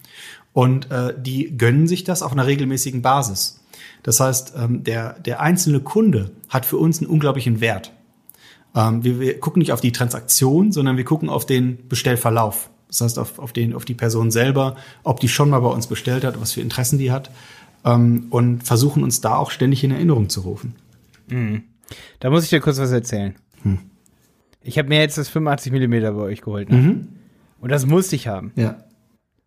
Und 0.55 0.91
äh, 0.91 1.13
die 1.21 1.59
gönnen 1.59 1.87
sich 1.87 2.05
das 2.05 2.23
auf 2.23 2.33
einer 2.33 2.47
regelmäßigen 2.47 3.03
Basis. 3.03 3.61
Das 4.07 4.21
heißt, 4.21 4.55
ähm, 4.57 4.85
der, 4.85 5.15
der 5.19 5.41
einzelne 5.41 5.81
Kunde 5.81 6.31
hat 6.49 6.65
für 6.65 6.77
uns 6.77 7.01
einen 7.01 7.11
unglaublichen 7.11 7.61
Wert. 7.61 7.91
Ähm, 8.73 9.03
wir, 9.03 9.19
wir 9.19 9.41
gucken 9.41 9.59
nicht 9.59 9.73
auf 9.73 9.81
die 9.81 9.91
Transaktion, 9.91 10.71
sondern 10.71 10.97
wir 10.97 11.03
gucken 11.03 11.29
auf 11.29 11.45
den 11.45 11.89
Bestellverlauf. 11.89 12.71
Das 12.87 13.01
heißt, 13.01 13.19
auf, 13.19 13.41
auf, 13.41 13.53
den, 13.53 13.75
auf 13.75 13.85
die 13.85 13.95
Person 13.95 14.31
selber, 14.31 14.77
ob 15.03 15.19
die 15.19 15.29
schon 15.29 15.51
mal 15.51 15.59
bei 15.59 15.71
uns 15.71 15.89
bestellt 15.89 16.23
hat, 16.23 16.41
was 16.41 16.53
für 16.53 16.61
Interessen 16.61 17.01
die 17.01 17.11
hat. 17.11 17.33
Ähm, 17.85 18.29
und 18.31 18.63
versuchen 18.63 19.03
uns 19.03 19.23
da 19.23 19.35
auch 19.35 19.51
ständig 19.51 19.83
in 19.83 19.91
Erinnerung 19.91 20.29
zu 20.29 20.43
rufen. 20.43 20.77
Da 22.21 22.31
muss 22.31 22.45
ich 22.45 22.51
dir 22.51 22.61
kurz 22.61 22.79
was 22.79 22.93
erzählen. 22.93 23.35
Hm. 23.63 23.79
Ich 24.63 24.79
habe 24.79 24.89
mir 24.89 25.01
jetzt 25.01 25.19
das 25.19 25.29
85 25.29 25.73
mm 25.73 26.01
bei 26.01 26.23
euch 26.23 26.43
geholt. 26.43 26.71
Ne? 26.71 26.77
Mhm. 26.77 27.09
Und 27.61 27.73
das 27.73 27.87
musste 27.87 28.15
ich 28.15 28.29
haben. 28.29 28.53
Ja. 28.55 28.85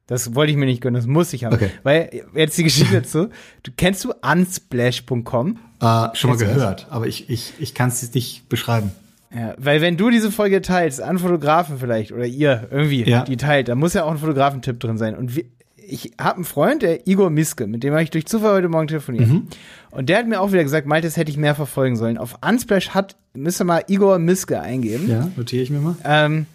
Das 0.10 0.34
wollte 0.34 0.52
ich 0.52 0.58
mir 0.58 0.66
nicht 0.66 0.82
gönnen, 0.82 0.96
das 0.96 1.06
musste 1.06 1.36
ich 1.36 1.44
haben. 1.46 1.54
Okay. 1.54 1.70
Weil, 1.84 2.24
jetzt 2.34 2.58
die 2.58 2.64
Geschichte 2.64 2.96
dazu. 3.02 3.30
Du, 3.62 3.72
kennst 3.78 4.04
du 4.04 4.12
unsplash.com? 4.24 5.20
Äh, 5.22 6.16
schon 6.16 6.32
mal 6.32 6.38
Kennst 6.38 6.42
das? 6.42 6.54
gehört, 6.56 6.88
aber 6.90 7.06
ich, 7.06 7.30
ich, 7.30 7.54
ich 7.60 7.76
kann 7.76 7.90
es 7.90 8.14
nicht 8.16 8.50
beschreiben. 8.50 8.92
Ja, 9.32 9.54
weil 9.60 9.82
wenn 9.82 9.98
du 9.98 10.10
diese 10.10 10.32
Folge 10.32 10.64
teilst, 10.64 11.00
an 11.00 11.20
Fotografen 11.20 11.78
vielleicht, 11.78 12.12
oder 12.12 12.26
ihr 12.26 12.68
irgendwie, 12.72 13.04
Ja. 13.08 13.24
die 13.24 13.38
teilt, 13.38 13.68
da 13.68 13.76
muss 13.76 13.94
ja 13.94 14.04
auch 14.04 14.10
ein 14.12 14.18
Fotografentipp 14.18 14.80
drin 14.80 14.98
sein. 14.98 15.16
Und 15.16 15.36
wir, 15.36 15.44
ich 15.78 16.14
habe 16.20 16.38
einen 16.38 16.46
Freund, 16.46 16.82
der 16.82 17.08
Igor 17.08 17.30
Miske, 17.30 17.68
mit 17.68 17.84
dem 17.84 17.94
habe 17.94 18.02
ich 18.02 18.10
durch 18.10 18.26
Zufall 18.26 18.54
heute 18.56 18.70
Morgen 18.70 18.88
telefoniert. 18.88 19.28
Mhm. 19.28 19.48
Und 19.92 20.10
der 20.10 20.18
hat 20.18 20.28
mir 20.28 20.42
auch 20.42 20.52
wieder 20.52 20.64
gesagt, 20.64 20.88
Malte, 20.88 21.08
das 21.08 21.18
hätte 21.18 21.30
ich 21.30 21.38
mehr 21.38 21.54
verfolgen 21.54 21.96
sollen. 21.96 22.18
Auf 22.18 22.38
Unsplash 22.44 22.90
hat, 22.90 23.16
müsst 23.36 23.62
ihr 23.62 23.66
mal 23.66 23.84
Igor 23.88 24.18
Miske 24.18 24.60
eingeben. 24.60 25.08
Ja, 25.08 25.28
notiere 25.36 25.62
ich 25.62 25.70
mir 25.70 25.80
mal. 25.80 25.96
Ähm, 26.04 26.48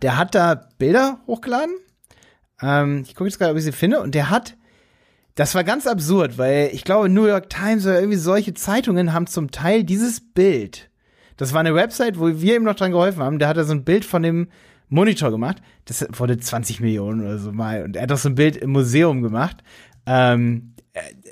der 0.00 0.16
hat 0.16 0.34
da 0.34 0.68
Bilder 0.78 1.18
hochgeladen. 1.26 1.74
Ähm, 2.62 3.02
ich 3.06 3.14
gucke 3.14 3.28
jetzt 3.28 3.38
gerade, 3.38 3.52
ob 3.52 3.58
ich 3.58 3.64
sie 3.64 3.72
finde. 3.72 4.00
Und 4.00 4.14
der 4.14 4.30
hat, 4.30 4.56
das 5.34 5.54
war 5.54 5.64
ganz 5.64 5.86
absurd, 5.86 6.38
weil 6.38 6.70
ich 6.72 6.84
glaube, 6.84 7.08
New 7.08 7.26
York 7.26 7.50
Times 7.50 7.84
oder 7.84 7.98
irgendwie 7.98 8.18
solche 8.18 8.54
Zeitungen 8.54 9.12
haben 9.12 9.26
zum 9.26 9.50
Teil 9.50 9.84
dieses 9.84 10.20
Bild. 10.20 10.90
Das 11.36 11.52
war 11.52 11.60
eine 11.60 11.74
Website, 11.74 12.18
wo 12.18 12.28
wir 12.40 12.56
ihm 12.56 12.64
noch 12.64 12.76
dran 12.76 12.92
geholfen 12.92 13.22
haben. 13.22 13.38
Der 13.38 13.48
hat 13.48 13.56
da 13.56 13.64
so 13.64 13.72
ein 13.72 13.84
Bild 13.84 14.04
von 14.04 14.22
dem 14.22 14.48
Monitor 14.88 15.30
gemacht. 15.30 15.62
Das 15.86 16.06
wurde 16.12 16.38
20 16.38 16.80
Millionen 16.80 17.22
oder 17.22 17.38
so 17.38 17.52
mal. 17.52 17.82
Und 17.82 17.96
er 17.96 18.02
hat 18.02 18.10
doch 18.10 18.18
so 18.18 18.28
ein 18.28 18.34
Bild 18.34 18.56
im 18.56 18.70
Museum 18.70 19.22
gemacht. 19.22 19.62
Ähm, 20.06 20.71
äh, 20.71 20.71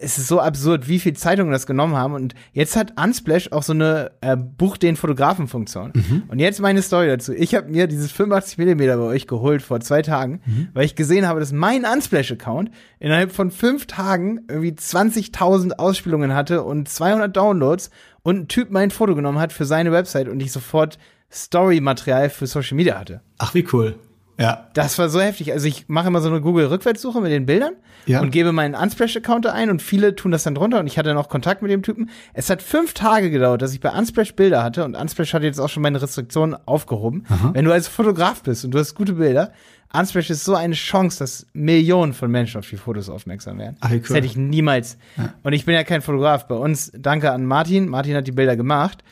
es 0.00 0.16
ist 0.16 0.28
so 0.28 0.40
absurd, 0.40 0.88
wie 0.88 0.98
viel 0.98 1.12
Zeitungen 1.12 1.52
das 1.52 1.66
genommen 1.66 1.94
haben. 1.94 2.14
Und 2.14 2.34
jetzt 2.52 2.76
hat 2.76 2.94
Unsplash 2.98 3.52
auch 3.52 3.62
so 3.62 3.74
eine 3.74 4.12
äh, 4.22 4.36
Buch 4.36 4.78
den 4.78 4.96
Fotografen-Funktion. 4.96 5.92
Und 6.28 6.38
jetzt 6.38 6.60
meine 6.60 6.80
Story 6.80 7.08
dazu. 7.08 7.34
Ich 7.34 7.54
habe 7.54 7.68
mir 7.68 7.86
dieses 7.86 8.10
85 8.10 8.56
mm 8.58 8.78
bei 8.78 8.96
euch 8.98 9.26
geholt 9.26 9.60
vor 9.60 9.80
zwei 9.80 10.00
Tagen, 10.00 10.40
weil 10.72 10.86
ich 10.86 10.94
gesehen 10.94 11.26
habe, 11.26 11.40
dass 11.40 11.52
mein 11.52 11.84
Unsplash-Account 11.84 12.70
innerhalb 12.98 13.32
von 13.32 13.50
fünf 13.50 13.86
Tagen 13.86 14.40
irgendwie 14.48 14.72
20.000 14.72 15.72
Ausspielungen 15.72 16.34
hatte 16.34 16.62
und 16.62 16.88
200 16.88 17.36
Downloads 17.36 17.90
und 18.22 18.36
ein 18.36 18.48
Typ 18.48 18.70
mein 18.70 18.90
Foto 18.90 19.14
genommen 19.14 19.38
hat 19.38 19.52
für 19.52 19.66
seine 19.66 19.92
Website 19.92 20.28
und 20.28 20.40
ich 20.40 20.52
sofort 20.52 20.98
Story-Material 21.30 22.30
für 22.30 22.46
Social 22.46 22.76
Media 22.76 22.98
hatte. 22.98 23.20
Ach, 23.38 23.54
wie 23.54 23.66
cool. 23.72 23.96
Ja. 24.40 24.66
Das 24.72 24.98
war 24.98 25.08
so 25.08 25.20
heftig. 25.20 25.52
Also 25.52 25.66
ich 25.68 25.84
mache 25.88 26.08
immer 26.08 26.20
so 26.20 26.28
eine 26.28 26.40
Google-Rückwärtssuche 26.40 27.20
mit 27.20 27.30
den 27.30 27.46
Bildern 27.46 27.74
Ja. 28.06 28.20
und 28.20 28.30
gebe 28.30 28.52
meinen 28.52 28.74
Unsplash-Account 28.74 29.46
ein 29.46 29.70
und 29.70 29.82
viele 29.82 30.16
tun 30.16 30.30
das 30.32 30.42
dann 30.44 30.54
drunter 30.54 30.80
und 30.80 30.86
ich 30.86 30.98
hatte 30.98 31.12
noch 31.14 31.28
Kontakt 31.28 31.62
mit 31.62 31.70
dem 31.70 31.82
Typen. 31.82 32.10
Es 32.32 32.48
hat 32.50 32.62
fünf 32.62 32.94
Tage 32.94 33.30
gedauert, 33.30 33.60
dass 33.62 33.72
ich 33.74 33.80
bei 33.80 33.90
Unsplash 33.90 34.34
Bilder 34.34 34.62
hatte 34.64 34.84
und 34.84 34.96
Unsplash 34.96 35.34
hat 35.34 35.42
jetzt 35.42 35.60
auch 35.60 35.68
schon 35.68 35.82
meine 35.82 36.00
Restriktionen 36.00 36.56
aufgehoben. 36.66 37.24
Wenn 37.52 37.64
du 37.66 37.72
als 37.72 37.86
Fotograf 37.88 38.42
bist 38.42 38.64
und 38.64 38.70
du 38.72 38.78
hast 38.78 38.94
gute 38.94 39.12
Bilder, 39.14 39.52
Unsplash 39.92 40.30
ist 40.30 40.44
so 40.44 40.54
eine 40.54 40.74
Chance, 40.74 41.18
dass 41.18 41.46
Millionen 41.52 42.12
von 42.14 42.30
Menschen 42.30 42.58
auf 42.60 42.68
die 42.70 42.76
Fotos 42.76 43.10
aufmerksam 43.10 43.58
werden. 43.58 43.76
Ach, 43.80 43.90
cool. 43.90 43.98
Das 44.00 44.10
hätte 44.16 44.26
ich 44.26 44.36
niemals. 44.36 44.96
Und 45.42 45.52
ich 45.52 45.64
bin 45.64 45.74
ja 45.74 45.82
kein 45.82 46.00
Fotograf. 46.00 46.46
Bei 46.46 46.54
uns, 46.54 46.92
danke 46.96 47.32
an 47.32 47.44
Martin. 47.44 47.88
Martin 47.88 48.14
hat 48.14 48.26
die 48.26 48.32
Bilder 48.32 48.56
gemacht. 48.56 49.02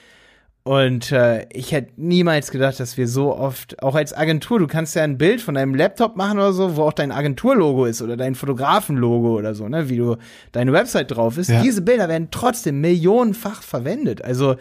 Und 0.69 1.13
äh, 1.13 1.47
ich 1.51 1.73
hätte 1.73 1.93
niemals 1.97 2.51
gedacht, 2.51 2.79
dass 2.79 2.99
wir 2.99 3.09
so 3.09 3.35
oft, 3.35 3.83
auch 3.83 3.95
als 3.95 4.13
Agentur, 4.13 4.59
du 4.59 4.67
kannst 4.67 4.95
ja 4.97 5.03
ein 5.03 5.17
Bild 5.17 5.41
von 5.41 5.55
deinem 5.55 5.75
Laptop 5.75 6.15
machen 6.15 6.37
oder 6.37 6.53
so, 6.53 6.77
wo 6.77 6.83
auch 6.83 6.93
dein 6.93 7.11
Agenturlogo 7.11 7.87
ist 7.87 8.03
oder 8.03 8.19
dein 8.19 8.35
Fotografenlogo 8.35 9.39
oder 9.39 9.55
so, 9.55 9.67
ne, 9.67 9.89
wie 9.89 9.97
du 9.97 10.17
deine 10.53 10.75
Website 10.75 11.11
drauf 11.11 11.39
ist. 11.39 11.49
Ja. 11.49 11.63
Diese 11.63 11.81
Bilder 11.81 12.11
werden 12.11 12.29
trotzdem 12.31 12.83
millionenfach 12.83 13.63
verwendet. 13.63 14.23
Also 14.23 14.57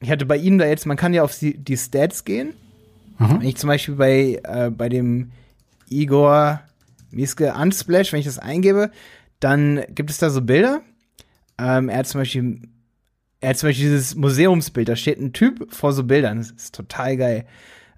ich 0.00 0.08
hatte 0.08 0.24
bei 0.24 0.36
Ihnen 0.36 0.58
da 0.58 0.66
jetzt, 0.66 0.86
man 0.86 0.96
kann 0.96 1.14
ja 1.14 1.24
auf 1.24 1.36
die, 1.36 1.58
die 1.58 1.76
Stats 1.76 2.24
gehen. 2.24 2.54
Wenn 3.18 3.48
ich 3.48 3.56
zum 3.56 3.66
Beispiel 3.66 3.96
bei, 3.96 4.40
äh, 4.44 4.70
bei 4.70 4.88
dem 4.88 5.32
Igor 5.88 6.60
Miske 7.10 7.54
Unsplash, 7.60 8.12
wenn 8.12 8.20
ich 8.20 8.26
das 8.26 8.38
eingebe, 8.38 8.92
dann 9.40 9.82
gibt 9.88 10.10
es 10.10 10.18
da 10.18 10.30
so 10.30 10.42
Bilder. 10.42 10.80
Ähm, 11.58 11.88
er 11.88 11.98
hat 11.98 12.06
zum 12.06 12.20
Beispiel 12.20 12.62
er 13.40 13.50
hat 13.50 13.58
zum 13.58 13.68
Beispiel 13.68 13.86
dieses 13.86 14.14
Museumsbild, 14.14 14.88
da 14.88 14.96
steht 14.96 15.18
ein 15.18 15.32
Typ 15.32 15.72
vor 15.72 15.92
so 15.92 16.04
Bildern. 16.04 16.38
Das 16.38 16.50
ist 16.50 16.74
total 16.74 17.16
geil. 17.16 17.46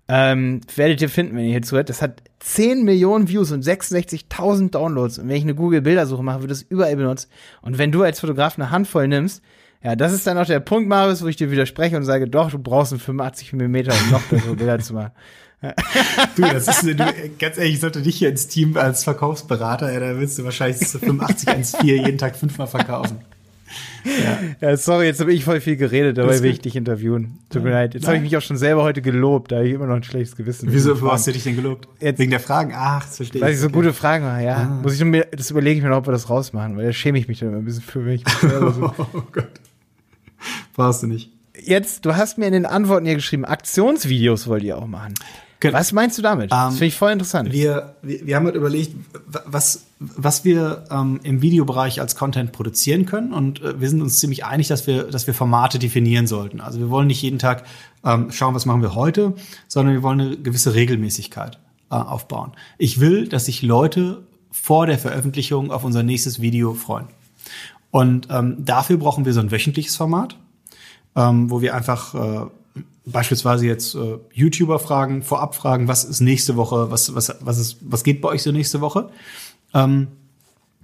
Ähm, 0.08 0.60
werdet 0.74 1.00
ihr 1.00 1.08
finden, 1.08 1.36
wenn 1.36 1.44
ihr 1.44 1.52
hier 1.52 1.62
zuhört. 1.62 1.88
Das 1.88 2.02
hat 2.02 2.22
10 2.40 2.84
Millionen 2.84 3.28
Views 3.28 3.50
und 3.50 3.64
66.000 3.64 4.70
Downloads. 4.70 5.18
Und 5.18 5.28
wenn 5.28 5.36
ich 5.36 5.42
eine 5.42 5.54
Google-Bildersuche 5.54 6.22
mache, 6.22 6.42
wird 6.42 6.50
es 6.50 6.62
überall 6.62 6.96
benutzt. 6.96 7.30
Und 7.60 7.78
wenn 7.78 7.92
du 7.92 8.02
als 8.02 8.20
Fotograf 8.20 8.58
eine 8.58 8.70
Handvoll 8.70 9.08
nimmst, 9.08 9.42
Ja, 9.82 9.96
das 9.96 10.12
ist 10.12 10.26
dann 10.26 10.38
auch 10.38 10.46
der 10.46 10.60
Punkt, 10.60 10.88
Marius, 10.88 11.22
wo 11.22 11.26
ich 11.26 11.36
dir 11.36 11.50
widerspreche 11.50 11.96
und 11.96 12.04
sage, 12.04 12.28
doch, 12.28 12.50
du 12.50 12.58
brauchst 12.58 12.92
einen 12.92 13.00
85 13.00 13.52
mm, 13.52 13.74
um 13.74 14.10
noch 14.10 14.22
bessere 14.22 14.54
Bilder 14.54 14.78
zu 14.78 14.94
machen. 14.94 15.10
du, 16.36 16.42
das 16.42 16.68
ist, 16.68 16.82
du, 16.82 16.94
ganz 17.38 17.56
ehrlich, 17.56 17.74
ich 17.74 17.80
sollte 17.80 18.02
dich 18.02 18.16
hier 18.16 18.28
ins 18.28 18.48
Team 18.48 18.76
als 18.76 19.04
Verkaufsberater, 19.04 19.92
ja, 19.92 20.00
da 20.00 20.18
willst 20.18 20.38
du 20.38 20.44
wahrscheinlich 20.44 20.78
zu 20.88 20.98
85 20.98 21.48
1,4 21.48 21.84
jeden 21.84 22.18
Tag 22.18 22.36
fünfmal 22.36 22.66
verkaufen. 22.66 23.18
Ja. 24.04 24.38
ja, 24.60 24.76
sorry, 24.76 25.06
jetzt 25.06 25.20
habe 25.20 25.32
ich 25.32 25.44
voll 25.44 25.60
viel 25.60 25.76
geredet, 25.76 26.18
dabei 26.18 26.42
will 26.42 26.50
ich 26.50 26.60
dich 26.60 26.76
interviewen. 26.76 27.38
Tut 27.50 27.62
mir 27.62 27.70
leid. 27.70 27.94
Jetzt 27.94 28.06
habe 28.06 28.16
ich 28.16 28.22
mich 28.22 28.36
auch 28.36 28.42
schon 28.42 28.56
selber 28.56 28.82
heute 28.82 29.02
gelobt, 29.02 29.52
da 29.52 29.56
habe 29.56 29.68
ich 29.68 29.74
immer 29.74 29.86
noch 29.86 29.96
ein 29.96 30.02
schlechtes 30.02 30.36
Gewissen. 30.36 30.68
Wieso, 30.72 31.00
hast 31.10 31.26
du 31.26 31.32
dich 31.32 31.44
denn 31.44 31.56
gelobt? 31.56 31.88
Jetzt, 32.00 32.18
Wegen 32.18 32.30
der 32.30 32.40
Fragen? 32.40 32.72
Ach, 32.74 33.04
das 33.04 33.16
verstehe 33.16 33.38
ich. 33.38 33.44
Weil 33.44 33.52
ich 33.52 33.60
so 33.60 33.66
okay. 33.66 33.74
gute 33.74 33.92
Fragen 33.92 34.24
mache, 34.24 34.44
ja. 34.44 34.56
Ah. 34.56 34.80
Muss 34.82 34.94
ich 34.94 35.04
mir, 35.04 35.26
das 35.30 35.50
überlege 35.50 35.76
ich 35.76 35.82
mir 35.82 35.90
noch, 35.90 35.98
ob 35.98 36.08
wir 36.08 36.12
das 36.12 36.28
rausmachen, 36.28 36.76
weil 36.76 36.86
da 36.86 36.92
schäme 36.92 37.18
ich 37.18 37.28
mich 37.28 37.38
dann 37.38 37.50
immer 37.50 37.58
ein 37.58 37.64
bisschen 37.64 37.82
für 37.82 38.00
mich. 38.00 38.24
So. 38.42 38.92
oh 38.98 39.22
Gott. 39.32 39.50
Brauchst 40.74 41.02
du 41.02 41.06
nicht. 41.06 41.30
Jetzt, 41.60 42.04
du 42.04 42.16
hast 42.16 42.38
mir 42.38 42.46
in 42.46 42.52
den 42.52 42.66
Antworten 42.66 43.06
hier 43.06 43.14
geschrieben, 43.14 43.44
Aktionsvideos 43.44 44.46
wollt 44.46 44.62
ihr 44.62 44.78
auch 44.78 44.86
machen. 44.86 45.14
Genau. 45.62 45.78
Was 45.78 45.92
meinst 45.92 46.18
du 46.18 46.22
damit? 46.22 46.50
Das 46.50 46.64
ähm, 46.64 46.70
finde 46.72 46.86
ich 46.86 46.96
voll 46.96 47.12
interessant. 47.12 47.52
Wir, 47.52 47.94
wir, 48.02 48.26
wir 48.26 48.34
haben 48.34 48.46
halt 48.46 48.56
überlegt, 48.56 48.96
was, 49.46 49.86
was 50.00 50.44
wir 50.44 50.86
ähm, 50.90 51.20
im 51.22 51.40
Videobereich 51.40 52.00
als 52.00 52.16
Content 52.16 52.50
produzieren 52.50 53.06
können. 53.06 53.32
Und 53.32 53.62
äh, 53.62 53.80
wir 53.80 53.88
sind 53.88 54.02
uns 54.02 54.18
ziemlich 54.18 54.44
einig, 54.44 54.66
dass 54.66 54.88
wir, 54.88 55.04
dass 55.04 55.28
wir 55.28 55.34
Formate 55.34 55.78
definieren 55.78 56.26
sollten. 56.26 56.60
Also 56.60 56.80
wir 56.80 56.90
wollen 56.90 57.06
nicht 57.06 57.22
jeden 57.22 57.38
Tag 57.38 57.62
ähm, 58.04 58.32
schauen, 58.32 58.56
was 58.56 58.66
machen 58.66 58.82
wir 58.82 58.96
heute, 58.96 59.34
sondern 59.68 59.94
wir 59.94 60.02
wollen 60.02 60.20
eine 60.20 60.36
gewisse 60.36 60.74
Regelmäßigkeit 60.74 61.60
äh, 61.92 61.94
aufbauen. 61.94 62.54
Ich 62.76 62.98
will, 62.98 63.28
dass 63.28 63.44
sich 63.44 63.62
Leute 63.62 64.26
vor 64.50 64.86
der 64.86 64.98
Veröffentlichung 64.98 65.70
auf 65.70 65.84
unser 65.84 66.02
nächstes 66.02 66.40
Video 66.40 66.74
freuen. 66.74 67.06
Und 67.92 68.26
ähm, 68.30 68.56
dafür 68.58 68.96
brauchen 68.96 69.26
wir 69.26 69.32
so 69.32 69.38
ein 69.38 69.52
wöchentliches 69.52 69.94
Format, 69.94 70.36
ähm, 71.14 71.50
wo 71.50 71.60
wir 71.60 71.76
einfach 71.76 72.14
äh, 72.16 72.50
beispielsweise 73.04 73.66
jetzt 73.66 73.94
äh, 73.94 74.18
YouTuber 74.32 74.78
fragen, 74.78 75.22
vorab 75.22 75.54
fragen, 75.54 75.88
was 75.88 76.04
ist 76.04 76.20
nächste 76.20 76.56
Woche, 76.56 76.90
was, 76.90 77.14
was, 77.14 77.34
was, 77.40 77.58
ist, 77.58 77.78
was 77.80 78.04
geht 78.04 78.20
bei 78.20 78.28
euch 78.28 78.42
so 78.42 78.52
nächste 78.52 78.80
Woche? 78.80 79.10
Ähm, 79.74 80.08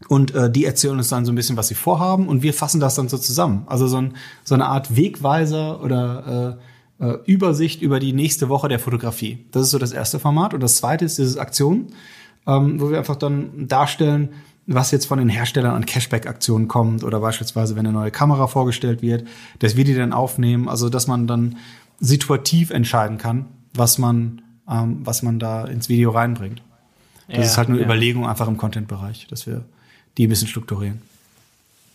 und 0.08 0.34
äh, 0.34 0.50
die 0.50 0.64
erzählen 0.64 0.96
uns 0.96 1.08
dann 1.08 1.24
so 1.24 1.32
ein 1.32 1.34
bisschen, 1.34 1.56
was 1.56 1.68
sie 1.68 1.74
vorhaben 1.74 2.28
und 2.28 2.42
wir 2.42 2.54
fassen 2.54 2.80
das 2.80 2.94
dann 2.94 3.08
so 3.08 3.18
zusammen. 3.18 3.64
Also 3.66 3.88
so, 3.88 3.98
ein, 3.98 4.14
so 4.44 4.54
eine 4.54 4.66
Art 4.66 4.96
Wegweiser 4.96 5.82
oder 5.82 6.58
äh, 7.00 7.04
äh, 7.04 7.18
Übersicht 7.26 7.82
über 7.82 7.98
die 8.00 8.12
nächste 8.12 8.48
Woche 8.48 8.68
der 8.68 8.78
Fotografie. 8.78 9.46
Das 9.50 9.62
ist 9.62 9.70
so 9.70 9.78
das 9.78 9.92
erste 9.92 10.18
Format. 10.18 10.54
Und 10.54 10.62
das 10.62 10.76
zweite 10.76 11.04
ist 11.04 11.18
dieses 11.18 11.36
Aktion, 11.36 11.88
ähm, 12.46 12.80
wo 12.80 12.90
wir 12.90 12.98
einfach 12.98 13.16
dann 13.16 13.68
darstellen, 13.68 14.30
was 14.66 14.90
jetzt 14.90 15.06
von 15.06 15.18
den 15.18 15.28
Herstellern 15.30 15.74
an 15.74 15.86
Cashback-Aktionen 15.86 16.68
kommt 16.68 17.02
oder 17.02 17.20
beispielsweise, 17.20 17.74
wenn 17.74 17.86
eine 17.86 17.96
neue 17.96 18.10
Kamera 18.10 18.46
vorgestellt 18.46 19.00
wird, 19.00 19.26
dass 19.60 19.76
wir 19.76 19.84
die 19.84 19.94
dann 19.94 20.12
aufnehmen. 20.12 20.68
Also 20.68 20.90
dass 20.90 21.06
man 21.06 21.26
dann 21.26 21.56
situativ 22.00 22.70
entscheiden 22.70 23.18
kann, 23.18 23.46
was 23.74 23.98
man, 23.98 24.42
ähm, 24.68 25.00
was 25.04 25.22
man 25.22 25.38
da 25.38 25.64
ins 25.64 25.88
Video 25.88 26.10
reinbringt. 26.10 26.62
Das 27.28 27.36
ja, 27.36 27.42
ist 27.44 27.58
halt 27.58 27.68
eine 27.68 27.78
ja. 27.78 27.84
Überlegung 27.84 28.26
einfach 28.26 28.48
im 28.48 28.56
Content-Bereich, 28.56 29.26
dass 29.28 29.46
wir 29.46 29.64
die 30.16 30.26
ein 30.26 30.30
bisschen 30.30 30.48
strukturieren. 30.48 31.02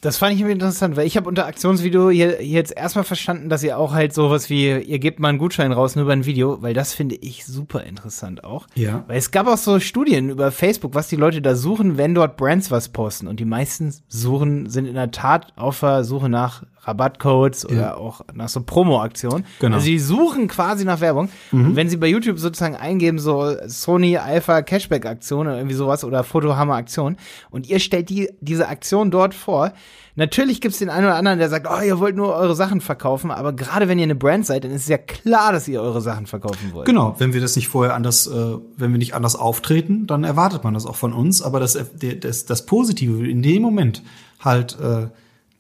Das 0.03 0.17
fand 0.17 0.35
ich 0.35 0.41
interessant, 0.41 0.97
weil 0.97 1.07
ich 1.07 1.15
habe 1.15 1.29
unter 1.29 1.45
Aktionsvideo 1.45 2.09
hier, 2.09 2.35
hier 2.37 2.59
jetzt 2.59 2.75
erstmal 2.75 3.05
verstanden, 3.05 3.47
dass 3.47 3.63
ihr 3.63 3.77
auch 3.77 3.93
halt 3.93 4.13
sowas 4.13 4.49
wie, 4.49 4.69
ihr 4.69 4.99
gebt 4.99 5.21
mal 5.21 5.29
einen 5.29 5.37
Gutschein 5.37 5.71
raus 5.71 5.95
nur 5.95 6.03
über 6.03 6.11
ein 6.11 6.25
Video, 6.25 6.61
weil 6.61 6.73
das 6.73 6.93
finde 6.93 7.15
ich 7.15 7.45
super 7.45 7.85
interessant 7.85 8.43
auch. 8.43 8.67
Ja. 8.75 9.05
Weil 9.07 9.17
es 9.17 9.31
gab 9.31 9.47
auch 9.47 9.57
so 9.57 9.79
Studien 9.79 10.29
über 10.29 10.51
Facebook, 10.51 10.93
was 10.93 11.07
die 11.07 11.15
Leute 11.15 11.41
da 11.41 11.55
suchen, 11.55 11.97
wenn 11.97 12.13
dort 12.13 12.35
Brands 12.35 12.69
was 12.69 12.89
posten. 12.89 13.27
Und 13.27 13.39
die 13.39 13.45
meisten 13.45 13.93
suchen, 14.09 14.69
sind 14.69 14.87
in 14.87 14.95
der 14.95 15.11
Tat 15.11 15.53
auf 15.55 15.79
der 15.79 16.03
Suche 16.03 16.27
nach 16.27 16.63
Rabattcodes 16.85 17.65
oder 17.65 17.75
ja. 17.75 17.95
auch 17.95 18.21
nach 18.33 18.49
so 18.49 18.61
Promo-Aktionen. 18.61 19.45
Genau. 19.59 19.75
Also 19.75 19.85
sie 19.85 19.99
suchen 19.99 20.47
quasi 20.47 20.83
nach 20.83 20.99
Werbung. 20.99 21.29
Mhm. 21.51 21.67
Und 21.67 21.75
wenn 21.75 21.89
sie 21.89 21.97
bei 21.97 22.07
YouTube 22.07 22.39
sozusagen 22.39 22.75
eingeben, 22.75 23.19
so 23.19 23.55
Sony 23.67 24.17
Alpha 24.17 24.61
Cashback-Aktion 24.61 25.47
oder 25.47 25.57
irgendwie 25.57 25.75
sowas 25.75 26.03
oder 26.03 26.23
Fotohammer-Aktion 26.23 27.17
und 27.51 27.69
ihr 27.69 27.79
stellt 27.79 28.09
die, 28.09 28.29
diese 28.41 28.67
Aktion 28.67 29.11
dort 29.11 29.33
vor, 29.33 29.71
Natürlich 30.15 30.61
gibt's 30.61 30.77
den 30.77 30.89
einen 30.89 31.05
oder 31.05 31.15
anderen, 31.15 31.39
der 31.39 31.49
sagt, 31.49 31.67
oh, 31.67 31.81
ihr 31.81 31.99
wollt 31.99 32.15
nur 32.15 32.35
eure 32.35 32.55
Sachen 32.55 32.81
verkaufen, 32.81 33.31
aber 33.31 33.53
gerade 33.53 33.87
wenn 33.87 33.97
ihr 33.97 34.03
eine 34.03 34.15
Brand 34.15 34.45
seid, 34.45 34.63
dann 34.63 34.71
ist 34.71 34.83
es 34.83 34.87
ja 34.87 34.99
klar, 34.99 35.51
dass 35.51 35.67
ihr 35.67 35.81
eure 35.81 36.01
Sachen 36.01 36.27
verkaufen 36.27 36.71
wollt. 36.73 36.85
Genau, 36.85 37.15
wenn 37.17 37.33
wir 37.33 37.41
das 37.41 37.55
nicht 37.55 37.67
vorher 37.67 37.95
anders, 37.95 38.27
äh, 38.27 38.31
wenn 38.77 38.91
wir 38.91 38.99
nicht 38.99 39.15
anders 39.15 39.35
auftreten, 39.35 40.05
dann 40.05 40.23
erwartet 40.23 40.63
man 40.63 40.75
das 40.75 40.85
auch 40.85 40.95
von 40.95 41.13
uns. 41.13 41.41
Aber 41.41 41.59
das, 41.59 41.77
das, 42.19 42.45
das 42.45 42.65
Positive 42.67 43.27
in 43.27 43.41
dem 43.41 43.63
Moment 43.63 44.03
halt 44.39 44.77
äh, 44.79 45.07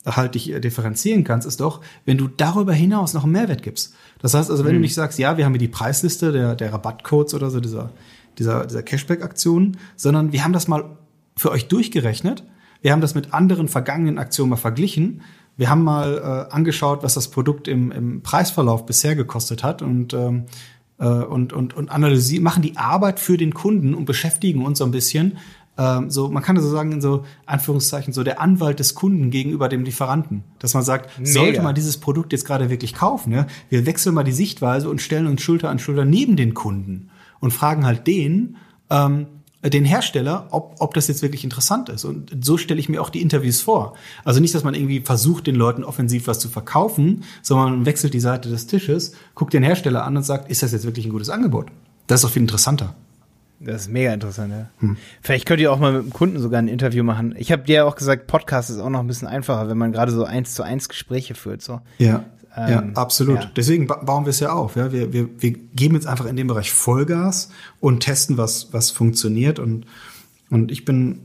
halt 0.05 0.35
dich 0.35 0.53
differenzieren 0.59 1.23
kannst, 1.23 1.47
ist 1.47 1.59
doch, 1.59 1.81
wenn 2.05 2.17
du 2.17 2.27
darüber 2.27 2.73
hinaus 2.73 3.13
noch 3.13 3.23
einen 3.23 3.31
Mehrwert 3.31 3.63
gibst. 3.63 3.93
Das 4.19 4.33
heißt 4.33 4.51
also, 4.51 4.63
wenn 4.65 4.73
mhm. 4.73 4.77
du 4.77 4.81
nicht 4.81 4.95
sagst, 4.95 5.17
ja, 5.19 5.37
wir 5.37 5.45
haben 5.45 5.53
hier 5.53 5.59
die 5.59 5.67
Preisliste 5.67 6.31
der, 6.31 6.55
der 6.55 6.73
Rabattcodes 6.73 7.33
oder 7.33 7.49
so, 7.49 7.59
dieser, 7.59 7.91
dieser, 8.37 8.65
dieser 8.65 8.83
Cashback-Aktionen, 8.83 9.77
sondern 9.95 10.31
wir 10.31 10.43
haben 10.43 10.53
das 10.53 10.67
mal 10.67 10.97
für 11.37 11.51
euch 11.51 11.67
durchgerechnet. 11.67 12.43
Wir 12.83 12.91
haben 12.91 13.01
das 13.01 13.15
mit 13.15 13.33
anderen 13.33 13.67
vergangenen 13.67 14.19
Aktionen 14.19 14.51
mal 14.51 14.57
verglichen. 14.57 15.21
Wir 15.57 15.69
haben 15.69 15.83
mal 15.83 16.47
äh, 16.49 16.53
angeschaut, 16.53 17.01
was 17.01 17.15
das 17.15 17.29
Produkt 17.29 17.67
im, 17.67 17.91
im 17.91 18.21
Preisverlauf 18.21 18.85
bisher 18.85 19.15
gekostet 19.15 19.63
hat 19.63 19.81
und 19.81 20.13
ähm, 20.13 20.45
äh, 20.99 21.07
und, 21.07 21.53
und, 21.53 21.75
und 21.75 21.89
analysieren, 21.89 22.43
machen 22.43 22.61
die 22.61 22.77
Arbeit 22.77 23.19
für 23.19 23.37
den 23.37 23.53
Kunden 23.53 23.95
und 23.95 24.05
beschäftigen 24.05 24.63
uns 24.63 24.77
so 24.77 24.85
ein 24.85 24.91
bisschen 24.91 25.37
ähm, 25.77 26.11
so, 26.11 26.29
man 26.29 26.43
kann 26.43 26.59
so 26.59 26.69
sagen, 26.69 26.91
in 26.91 27.01
so 27.01 27.23
Anführungszeichen, 27.45 28.13
so 28.13 28.23
der 28.23 28.39
Anwalt 28.39 28.79
des 28.79 28.93
Kunden 28.93 29.31
gegenüber 29.31 29.69
dem 29.69 29.83
Lieferanten. 29.83 30.43
Dass 30.59 30.75
man 30.75 30.83
sagt, 30.83 31.17
Mega. 31.17 31.31
sollte 31.31 31.61
man 31.63 31.73
dieses 31.73 31.97
Produkt 31.97 32.31
jetzt 32.31 32.45
gerade 32.45 32.69
wirklich 32.69 32.93
kaufen, 32.93 33.33
ja? 33.33 33.47
wir 33.69 33.85
wechseln 33.85 34.13
mal 34.13 34.23
die 34.23 34.33
Sichtweise 34.33 34.89
und 34.89 35.01
stellen 35.01 35.25
uns 35.25 35.41
Schulter 35.41 35.69
an 35.69 35.79
Schulter 35.79 36.05
neben 36.05 36.35
den 36.35 36.53
Kunden 36.53 37.09
und 37.39 37.53
fragen 37.53 37.85
halt 37.85 38.05
den, 38.05 38.57
ähm, 38.91 39.27
den 39.69 39.85
Hersteller, 39.85 40.47
ob, 40.51 40.75
ob 40.79 40.93
das 40.93 41.07
jetzt 41.07 41.21
wirklich 41.21 41.43
interessant 41.43 41.89
ist. 41.89 42.03
Und 42.03 42.31
so 42.43 42.57
stelle 42.57 42.79
ich 42.79 42.89
mir 42.89 43.01
auch 43.01 43.09
die 43.09 43.21
Interviews 43.21 43.61
vor. 43.61 43.95
Also 44.25 44.39
nicht, 44.39 44.53
dass 44.53 44.63
man 44.63 44.75
irgendwie 44.75 45.01
versucht, 45.01 45.47
den 45.47 45.55
Leuten 45.55 45.83
offensiv 45.83 46.27
was 46.27 46.39
zu 46.39 46.49
verkaufen, 46.49 47.23
sondern 47.41 47.71
man 47.71 47.85
wechselt 47.85 48.13
die 48.13 48.19
Seite 48.19 48.49
des 48.49 48.67
Tisches, 48.67 49.13
guckt 49.35 49.53
den 49.53 49.63
Hersteller 49.63 50.03
an 50.03 50.17
und 50.17 50.23
sagt, 50.23 50.49
ist 50.51 50.63
das 50.63 50.73
jetzt 50.73 50.85
wirklich 50.85 51.05
ein 51.05 51.11
gutes 51.11 51.29
Angebot? 51.29 51.67
Das 52.07 52.19
ist 52.19 52.23
doch 52.25 52.31
viel 52.31 52.41
interessanter. 52.41 52.95
Das 53.59 53.83
ist 53.83 53.89
mega 53.89 54.13
interessant, 54.13 54.51
ja. 54.51 54.69
Hm. 54.79 54.97
Vielleicht 55.21 55.45
könnt 55.45 55.61
ihr 55.61 55.71
auch 55.71 55.79
mal 55.79 55.93
mit 55.93 56.03
dem 56.03 56.13
Kunden 56.13 56.39
sogar 56.39 56.59
ein 56.59 56.67
Interview 56.67 57.03
machen. 57.03 57.33
Ich 57.37 57.51
habe 57.51 57.63
dir 57.63 57.75
ja 57.75 57.85
auch 57.85 57.95
gesagt, 57.95 58.27
Podcast 58.27 58.69
ist 58.69 58.79
auch 58.79 58.89
noch 58.89 58.99
ein 58.99 59.07
bisschen 59.07 59.27
einfacher, 59.27 59.69
wenn 59.69 59.77
man 59.77 59.93
gerade 59.93 60.11
so 60.11 60.25
eins 60.25 60.53
zu 60.53 60.63
eins 60.63 60.89
Gespräche 60.89 61.33
führt. 61.33 61.61
So. 61.61 61.79
Ja. 61.97 62.25
Ähm, 62.55 62.69
ja, 62.69 62.83
absolut. 62.95 63.39
Ja. 63.39 63.51
Deswegen 63.55 63.87
bauen 63.87 64.25
wir 64.25 64.29
es 64.29 64.39
ja 64.39 64.51
auf. 64.51 64.75
Ja, 64.75 64.91
wir, 64.91 65.11
wir, 65.13 65.29
wir 65.41 65.51
geben 65.51 65.95
jetzt 65.95 66.07
einfach 66.07 66.25
in 66.25 66.35
dem 66.35 66.47
Bereich 66.47 66.71
Vollgas 66.71 67.49
und 67.79 68.01
testen, 68.01 68.37
was, 68.37 68.73
was 68.73 68.91
funktioniert. 68.91 69.59
Und, 69.59 69.85
und 70.49 70.71
ich 70.71 70.85
bin, 70.85 71.21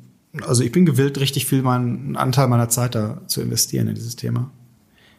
also 0.47 0.63
ich 0.63 0.73
bin 0.73 0.87
gewillt, 0.87 1.19
richtig 1.19 1.47
viel 1.47 1.63
meinen 1.63 2.17
Anteil 2.17 2.49
meiner 2.49 2.69
Zeit 2.69 2.95
da 2.95 3.21
zu 3.27 3.43
investieren 3.43 3.89
in 3.89 3.95
dieses 3.95 4.17
Thema. 4.17 4.51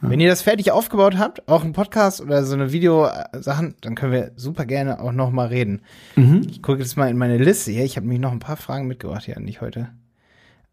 Wenn 0.02 0.22
ihr 0.22 0.30
das 0.30 0.44
fertig 0.44 0.72
aufgebaut 0.72 1.18
habt, 1.18 1.46
auch 1.50 1.64
ein 1.64 1.74
Podcast 1.74 2.22
oder 2.22 2.46
so 2.46 2.54
eine 2.54 2.72
Videosachen, 2.72 3.76
dann 3.82 3.96
können 3.96 4.14
wir 4.14 4.32
super 4.38 4.66
gerne 4.66 5.02
auch 5.02 5.12
noch 5.12 5.30
mal 5.30 5.48
reden. 5.48 5.82
Mhm. 6.16 6.48
Ich 6.50 6.62
gucke 6.62 6.80
jetzt 6.80 6.96
mal 6.96 7.10
in 7.10 7.18
meine 7.18 7.38
Liste 7.38 7.72
hier. 7.72 7.84
Ich 7.84 7.98
habe 7.98 8.08
mich 8.08 8.20
noch 8.20 8.32
ein 8.32 8.40
paar 8.40 8.56
Fragen 8.56 8.88
mitgebracht 8.88 9.26
hier 9.26 9.36
an 9.36 9.46
dich 9.46 9.60
heute. 9.60 9.90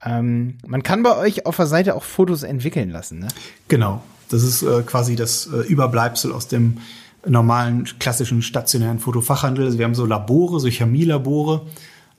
Ähm, 0.05 0.59
man 0.65 0.85
kann 0.85 1.03
bei 1.03 1.17
euch 1.17 1.45
auf 1.45 1.57
der 1.57 1.67
Seite 1.67 1.97
auch 1.97 2.05
Fotos 2.05 2.45
entwickeln 2.45 2.91
lassen, 2.91 3.19
ne? 3.19 3.29
Genau. 3.67 4.03
Das 4.29 4.43
ist 4.43 4.63
äh, 4.63 4.83
quasi 4.83 5.17
das 5.17 5.47
äh, 5.47 5.61
Überbleibsel 5.67 6.33
aus 6.33 6.49
dem 6.49 6.79
normalen, 7.27 7.85
klassischen, 7.99 8.43
stationären 8.43 8.99
Fotofachhandel. 8.99 9.65
Also 9.65 9.79
wir 9.79 9.85
haben 9.85 9.95
so 9.95 10.07
Labore, 10.07 10.61
so 10.61 10.69
Chemielabore. 10.69 11.63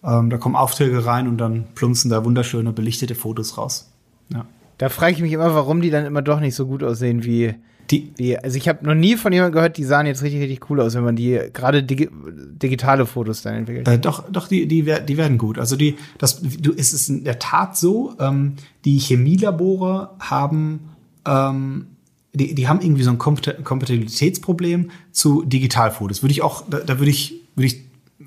Ähm, 0.03 0.29
da 0.29 0.37
kommen 0.37 0.55
Aufträge 0.55 1.05
rein 1.05 1.27
und 1.27 1.37
dann 1.37 1.65
plumpsen 1.75 2.09
da 2.09 2.23
wunderschöne, 2.23 2.71
belichtete 2.71 3.15
Fotos 3.15 3.57
raus. 3.57 3.91
Ja. 4.33 4.45
Da 4.77 4.89
frage 4.89 5.13
ich 5.13 5.21
mich 5.21 5.33
immer, 5.33 5.55
warum 5.55 5.81
die 5.81 5.89
dann 5.89 6.05
immer 6.05 6.21
doch 6.21 6.39
nicht 6.39 6.55
so 6.55 6.67
gut 6.67 6.83
aussehen 6.83 7.23
wie 7.23 7.55
die. 7.89 8.11
Wie, 8.17 8.37
also 8.37 8.57
ich 8.57 8.67
habe 8.67 8.85
noch 8.85 8.93
nie 8.93 9.15
von 9.15 9.33
jemandem 9.33 9.53
gehört, 9.53 9.77
die 9.77 9.83
sahen 9.83 10.05
jetzt 10.05 10.21
richtig, 10.21 10.41
richtig 10.41 10.69
cool 10.69 10.81
aus, 10.81 10.93
wenn 10.93 11.03
man 11.03 11.15
die 11.15 11.39
gerade 11.53 11.83
digi 11.83 12.09
digitale 12.11 13.05
Fotos 13.05 13.41
dann 13.41 13.55
entwickelt. 13.55 13.87
Äh, 13.87 13.97
doch, 13.97 14.29
doch, 14.29 14.47
die, 14.47 14.67
die, 14.67 14.83
die 14.83 15.17
werden 15.17 15.37
gut. 15.37 15.57
Also 15.57 15.75
die, 15.75 15.95
das, 16.17 16.41
du, 16.41 16.73
es 16.77 16.93
ist 16.93 17.09
in 17.09 17.23
der 17.23 17.39
Tat 17.39 17.77
so, 17.77 18.13
ähm, 18.19 18.53
die 18.85 18.97
Chemielabore 18.97 20.11
haben, 20.19 20.89
ähm, 21.25 21.87
die, 22.34 22.55
die 22.55 22.67
haben 22.67 22.82
irgendwie 22.82 23.03
so 23.03 23.11
ein 23.11 23.17
Kompatibilitätsproblem 23.17 24.91
zu 25.11 25.43
Digitalfotos. 25.43 26.23
Würde 26.23 26.32
ich 26.32 26.41
auch, 26.41 26.63
da, 26.69 26.80
da 26.80 26.99
würde 26.99 27.11
ich, 27.11 27.36
würde 27.55 27.67
ich, 27.67 27.75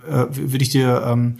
äh, 0.07 0.26
würde 0.30 0.62
ich 0.62 0.70
dir, 0.70 1.03
ähm, 1.07 1.36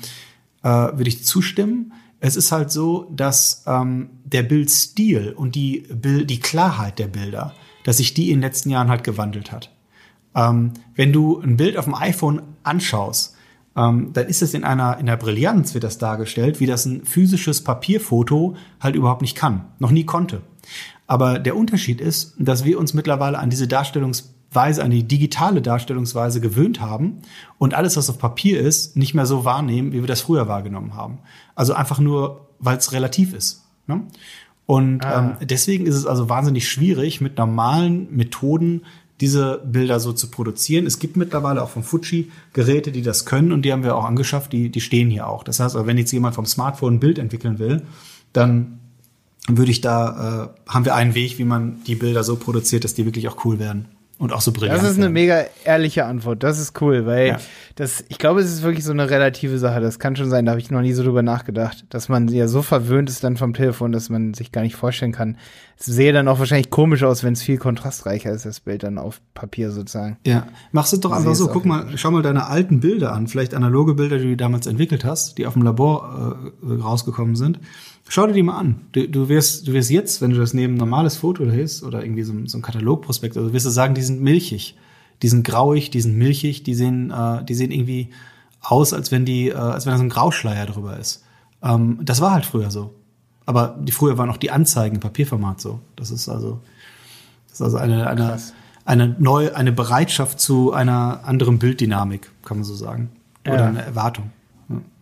äh, 0.63 0.69
würde 0.69 1.09
ich 1.09 1.25
zustimmen. 1.25 1.93
Es 2.21 2.37
ist 2.37 2.53
halt 2.53 2.71
so, 2.71 3.11
dass 3.15 3.65
ähm, 3.67 4.11
der 4.25 4.43
Bildstil 4.43 5.33
und 5.33 5.55
die, 5.55 5.87
die 5.91 6.41
Klarheit 6.41 6.99
der 6.99 7.09
Bilder, 7.09 7.55
dass 7.85 7.97
sich 7.97 8.15
die 8.15 8.31
in 8.31 8.37
den 8.37 8.43
letzten 8.43 8.71
Jahren 8.71 8.89
halt 8.89 9.05
gewandelt 9.05 9.53
hat. 9.53 9.75
Ähm, 10.35 10.73
wenn 10.95 11.13
du 11.13 11.41
ein 11.41 11.57
Bild 11.57 11.77
auf 11.77 11.87
dem 11.87 11.95
iPhone 11.95 12.43
anschaust, 12.63 13.37
ähm, 13.77 14.13
dann 14.13 14.27
ist 14.27 14.43
es 14.43 14.55
in 14.55 14.65
einer, 14.65 14.99
in 14.99 15.07
der 15.07 15.17
Brillanz 15.17 15.75
wird 15.75 15.85
das 15.85 15.99
dargestellt, 15.99 16.61
wie 16.61 16.67
das 16.67 16.85
ein 16.85 17.05
physisches 17.05 17.65
Papierfoto 17.65 18.57
halt 18.81 18.97
überhaupt 18.97 19.23
nicht 19.23 19.37
kann, 19.37 19.67
noch 19.79 19.91
nie 19.91 20.05
konnte. 20.05 20.43
Aber 21.11 21.41
der 21.41 21.57
Unterschied 21.57 22.01
ist, 22.01 22.35
dass 22.39 22.65
wir 22.65 22.79
uns 22.79 22.95
mittlerweile 22.95 23.41
an 23.41 23.51
diese 23.51 23.67
Darstellungsweise, 23.67 24.85
an 24.85 24.93
die 24.93 25.03
digitale 25.03 25.61
Darstellungsweise 25.61 26.41
gewöhnt 26.41 26.81
haben 26.81 27.19
und 27.59 27.75
alles, 27.75 27.97
was 27.97 28.09
auf 28.09 28.21
Papier 28.21 28.61
ist, 28.61 28.97
nicht 28.97 29.13
mehr 29.13 29.27
so 29.27 29.45
wahrnehmen, 29.45 29.93
wie 29.93 30.03
wir 30.03 30.07
das 30.07 30.21
früher 30.21 30.47
wahrgenommen 30.47 30.95
haben. 30.95 31.19
Also 31.57 31.73
einfach 31.73 31.99
nur, 31.99 32.47
weil 32.61 32.77
es 32.77 32.93
relativ 32.93 33.35
ist. 33.35 33.65
Ne? 33.89 34.03
Und 34.67 35.05
ah. 35.05 35.37
ähm, 35.41 35.49
deswegen 35.49 35.87
ist 35.87 35.97
es 35.97 36.07
also 36.07 36.29
wahnsinnig 36.29 36.69
schwierig, 36.69 37.21
mit 37.21 37.39
normalen 37.39 38.15
Methoden 38.15 38.83
diese 39.21 39.65
Bilder 39.67 39.99
so 39.99 40.13
zu 40.13 40.31
produzieren. 40.31 40.87
Es 40.87 41.01
gibt 41.01 41.17
mittlerweile 41.17 41.61
auch 41.61 41.71
von 41.71 41.83
Fuji 41.83 42.31
Geräte, 42.53 42.93
die 42.93 43.03
das 43.03 43.27
können 43.27 43.51
und 43.51 43.63
die 43.63 43.73
haben 43.73 43.83
wir 43.83 43.97
auch 43.97 44.05
angeschafft, 44.05 44.53
die, 44.53 44.71
die 44.71 44.81
stehen 44.81 45.11
hier 45.11 45.27
auch. 45.27 45.43
Das 45.43 45.59
heißt, 45.59 45.75
wenn 45.75 45.99
jetzt 45.99 46.13
jemand 46.13 46.37
vom 46.37 46.47
Smartphone 46.47 46.95
ein 46.95 47.01
Bild 47.01 47.19
entwickeln 47.19 47.59
will, 47.59 47.83
dann 48.33 48.80
würde 49.49 49.71
ich 49.71 49.81
da, 49.81 50.53
äh, 50.67 50.71
haben 50.71 50.85
wir 50.85 50.95
einen 50.95 51.15
Weg, 51.15 51.39
wie 51.39 51.45
man 51.45 51.83
die 51.87 51.95
Bilder 51.95 52.25
so 52.25 52.37
produziert, 52.37 52.85
dass 52.85 52.95
die 52.95 53.05
wirklich 53.05 53.29
auch 53.29 53.45
cool 53.45 53.59
werden 53.59 53.89
und 54.21 54.35
auch 54.35 54.43
so 54.43 54.53
brillant. 54.53 54.79
Das 54.79 54.85
ist 54.85 54.97
eine 54.97 55.05
werden. 55.05 55.15
mega 55.15 55.45
ehrliche 55.65 56.05
Antwort. 56.05 56.43
Das 56.43 56.61
ist 56.61 56.79
cool, 56.83 57.07
weil 57.07 57.29
ja. 57.29 57.37
das, 57.77 58.05
ich 58.09 58.19
glaube, 58.19 58.41
es 58.41 58.53
ist 58.53 58.63
wirklich 58.63 58.85
so 58.85 58.93
eine 58.93 59.09
relative 59.09 59.59
Sache. 59.59 59.81
Das 59.81 59.99
kann 59.99 60.15
schon 60.15 60.29
sein, 60.29 60.45
da 60.45 60.53
habe 60.53 60.61
ich 60.61 60.71
noch 60.71 60.83
nie 60.83 60.93
so 60.93 61.03
drüber 61.03 61.23
nachgedacht, 61.23 61.87
dass 61.89 62.11
man 62.11 62.29
ja 62.29 62.47
so 62.47 62.61
verwöhnt 62.61 63.09
ist 63.09 63.25
dann 63.25 63.39
vom 63.39 63.55
Telefon, 63.55 63.93
dass 63.93 64.11
man 64.11 64.35
sich 64.35 64.53
gar 64.53 64.61
nicht 64.61 64.77
vorstellen 64.77 65.13
kann. 65.13 65.39
Es 65.79 65.87
sehe 65.87 66.13
dann 66.13 66.29
auch 66.29 66.39
wahrscheinlich 66.39 66.69
komisch 66.69 67.03
aus, 67.03 67.25
wenn 67.25 67.33
es 67.33 67.41
viel 67.41 67.57
kontrastreicher 67.57 68.31
ist, 68.31 68.45
das 68.45 68.61
Bild 68.61 68.83
dann 68.83 68.99
auf 68.99 69.23
Papier 69.33 69.71
sozusagen. 69.71 70.19
Ja, 70.27 70.47
machst 70.71 70.93
du 70.93 70.99
doch 70.99 71.13
einfach 71.13 71.35
so. 71.35 71.49
Guck 71.49 71.65
mal, 71.65 71.87
schau 71.97 72.11
mal 72.11 72.21
deine 72.21 72.49
alten 72.49 72.81
Bilder 72.81 73.15
an, 73.15 73.27
vielleicht 73.27 73.55
analoge 73.55 73.95
Bilder, 73.95 74.19
die 74.19 74.29
du 74.29 74.37
damals 74.37 74.67
entwickelt 74.67 75.07
hast, 75.07 75.39
die 75.39 75.47
auf 75.47 75.55
dem 75.55 75.63
Labor 75.63 76.53
äh, 76.63 76.73
rausgekommen 76.75 77.37
sind. 77.37 77.59
Schau 78.13 78.27
dir 78.27 78.33
die 78.33 78.43
mal 78.43 78.59
an. 78.59 78.81
Du, 78.91 79.09
du, 79.09 79.29
wirst, 79.29 79.69
du 79.69 79.73
wirst 79.73 79.89
jetzt, 79.89 80.21
wenn 80.21 80.33
du 80.33 80.37
das 80.37 80.53
neben 80.53 80.75
ein 80.75 80.79
normales 80.79 81.15
Foto 81.15 81.49
hältst 81.49 81.85
oder 81.85 82.03
irgendwie 82.03 82.25
so, 82.25 82.35
so 82.47 82.59
ein 82.59 82.63
Katalogprospekt, 82.63 83.37
also 83.37 83.53
wirst 83.53 83.67
du 83.67 83.71
sagen, 83.71 83.95
die 83.95 84.03
sind 84.03 84.21
milchig, 84.21 84.77
die 85.23 85.29
sind 85.29 85.47
grauig, 85.47 85.91
die 85.91 86.01
sind 86.01 86.19
milchig, 86.19 86.65
die 86.65 86.75
sehen, 86.75 87.13
äh, 87.13 87.45
die 87.45 87.55
sehen 87.55 87.71
irgendwie 87.71 88.11
aus, 88.63 88.93
als 88.93 89.13
wenn 89.13 89.25
die, 89.25 89.51
äh, 89.51 89.55
als 89.55 89.87
wenn 89.87 89.93
da 89.93 89.99
so 89.99 90.03
ein 90.03 90.09
Grauschleier 90.09 90.67
drüber 90.67 90.99
ist. 90.99 91.23
Ähm, 91.63 92.01
das 92.03 92.21
war 92.21 92.33
halt 92.33 92.45
früher 92.45 92.73
so. 92.73 92.93
Aber 93.47 93.79
die 93.81 93.93
früher 93.93 94.19
waren 94.19 94.29
auch 94.29 94.39
die 94.39 94.51
Anzeigen 94.51 94.97
im 94.97 95.01
Papierformat 95.01 95.61
so. 95.61 95.79
Das 95.95 96.11
ist 96.11 96.29
also, 96.29 96.59
das 97.47 97.61
ist 97.61 97.63
also 97.63 97.77
eine, 97.77 98.09
eine, 98.09 98.39
eine 98.87 99.15
neue, 99.21 99.55
eine 99.55 99.71
Bereitschaft 99.71 100.41
zu 100.41 100.73
einer 100.73 101.21
anderen 101.23 101.61
Bilddynamik, 101.61 102.29
kann 102.45 102.57
man 102.57 102.65
so 102.65 102.75
sagen. 102.75 103.11
Oder 103.47 103.57
ja. 103.57 103.67
eine 103.67 103.83
Erwartung. 103.83 104.33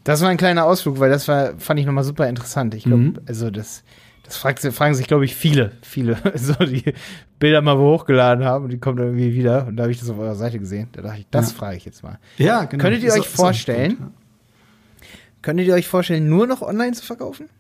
Das 0.09 0.23
war 0.23 0.31
ein 0.31 0.39
kleiner 0.39 0.65
Ausflug, 0.65 1.01
weil 1.01 1.11
das 1.11 1.29
war, 1.29 1.53
fand 1.59 1.79
ich 1.79 1.85
nochmal 1.85 2.03
super 2.03 2.27
interessant. 2.31 2.75
Ich 2.75 2.85
glaube, 2.85 3.03
mhm. 3.03 3.21
also 3.27 3.51
das, 3.51 3.83
das 4.25 4.39
fragt, 4.39 4.61
fragen 4.61 4.95
sich, 4.95 5.07
glaube 5.07 5.27
ich, 5.27 5.35
viele, 5.35 5.73
viele, 5.83 6.17
so 6.35 6.55
die 6.55 6.95
Bilder 7.39 7.61
mal 7.61 7.77
hochgeladen 7.77 8.43
haben 8.43 8.65
und 8.65 8.71
die 8.71 8.79
kommen 8.79 8.97
irgendwie 8.97 9.35
wieder. 9.35 9.67
Und 9.67 9.77
da 9.77 9.83
habe 9.83 9.93
ich 9.93 10.01
das 10.01 10.09
auf 10.09 10.19
eurer 10.19 10.35
Seite 10.35 10.59
gesehen. 10.59 10.89
Da 10.93 11.03
dachte 11.03 11.21
ich, 11.21 11.27
das 11.31 11.51
ja. 11.51 11.59
frage 11.59 11.77
ich 11.77 11.85
jetzt 11.85 12.03
mal. 12.03 12.19
Ja, 12.39 12.65
genau. 12.65 12.85
Könntet 12.85 13.03
ihr 13.03 13.13
euch 13.13 13.29
vorstellen, 13.29 13.99
gut, 13.99 14.01
ja. 14.01 15.09
könntet 15.43 15.67
ihr 15.67 15.75
euch 15.75 15.87
vorstellen, 15.87 16.27
nur 16.27 16.47
noch 16.47 16.63
online 16.63 16.93
zu 16.93 17.05
verkaufen? 17.05 17.51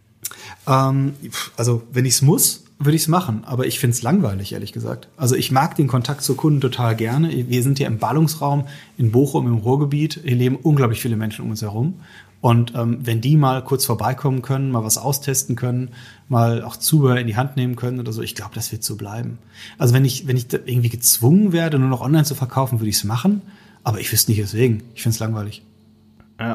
Ähm, 0.66 1.12
also, 1.59 1.82
wenn 1.92 2.07
ich 2.07 2.14
es 2.14 2.22
muss, 2.22 2.64
würde 2.78 2.96
ich 2.96 3.03
es 3.03 3.09
machen, 3.09 3.42
aber 3.44 3.66
ich 3.66 3.78
finde 3.78 3.94
es 3.94 4.03
langweilig, 4.03 4.53
ehrlich 4.53 4.72
gesagt. 4.72 5.09
Also 5.16 5.34
ich 5.34 5.51
mag 5.51 5.74
den 5.74 5.88
Kontakt 5.88 6.22
zu 6.22 6.34
Kunden 6.34 6.61
total 6.61 6.94
gerne. 6.94 7.28
Wir 7.49 7.62
sind 7.62 7.76
hier 7.76 7.88
im 7.88 7.99
Ballungsraum 7.99 8.68
in 8.96 9.11
Bochum 9.11 9.49
im 9.49 9.57
Ruhrgebiet. 9.57 10.20
Hier 10.24 10.36
leben 10.36 10.57
unglaublich 10.57 11.03
viele 11.03 11.16
Menschen 11.16 11.44
um 11.44 11.51
uns 11.51 11.61
herum. 11.61 12.01
Und 12.41 12.74
ähm, 12.76 12.99
wenn 13.03 13.20
die 13.20 13.36
mal 13.36 13.64
kurz 13.64 13.84
vorbeikommen 13.84 14.43
können, 14.43 14.70
mal 14.70 14.84
was 14.84 14.97
austesten 14.97 15.57
können, 15.57 15.91
mal 16.28 16.62
auch 16.62 16.76
Zubehör 16.76 17.18
in 17.18 17.26
die 17.26 17.36
Hand 17.36 17.57
nehmen 17.57 17.74
können 17.74 17.99
oder 17.99 18.12
so, 18.12 18.22
ich 18.22 18.36
glaube, 18.36 18.55
das 18.55 18.70
wird 18.70 18.84
so 18.84 18.97
bleiben. 18.97 19.39
Also 19.76 19.93
wenn 19.93 20.05
ich, 20.05 20.28
wenn 20.28 20.36
ich 20.36 20.47
irgendwie 20.53 20.89
gezwungen 20.89 21.53
werde, 21.53 21.78
nur 21.78 21.89
noch 21.89 22.01
online 22.01 22.24
zu 22.24 22.36
verkaufen, 22.36 22.78
würde 22.78 22.91
ich 22.91 22.97
es 22.97 23.05
machen. 23.05 23.43
Aber 23.82 24.01
ich 24.01 24.12
wüsste 24.12 24.30
nicht 24.30 24.41
weswegen. 24.41 24.82
Ich 24.95 25.03
finde 25.03 25.14
es 25.14 25.20
langweilig. 25.20 25.62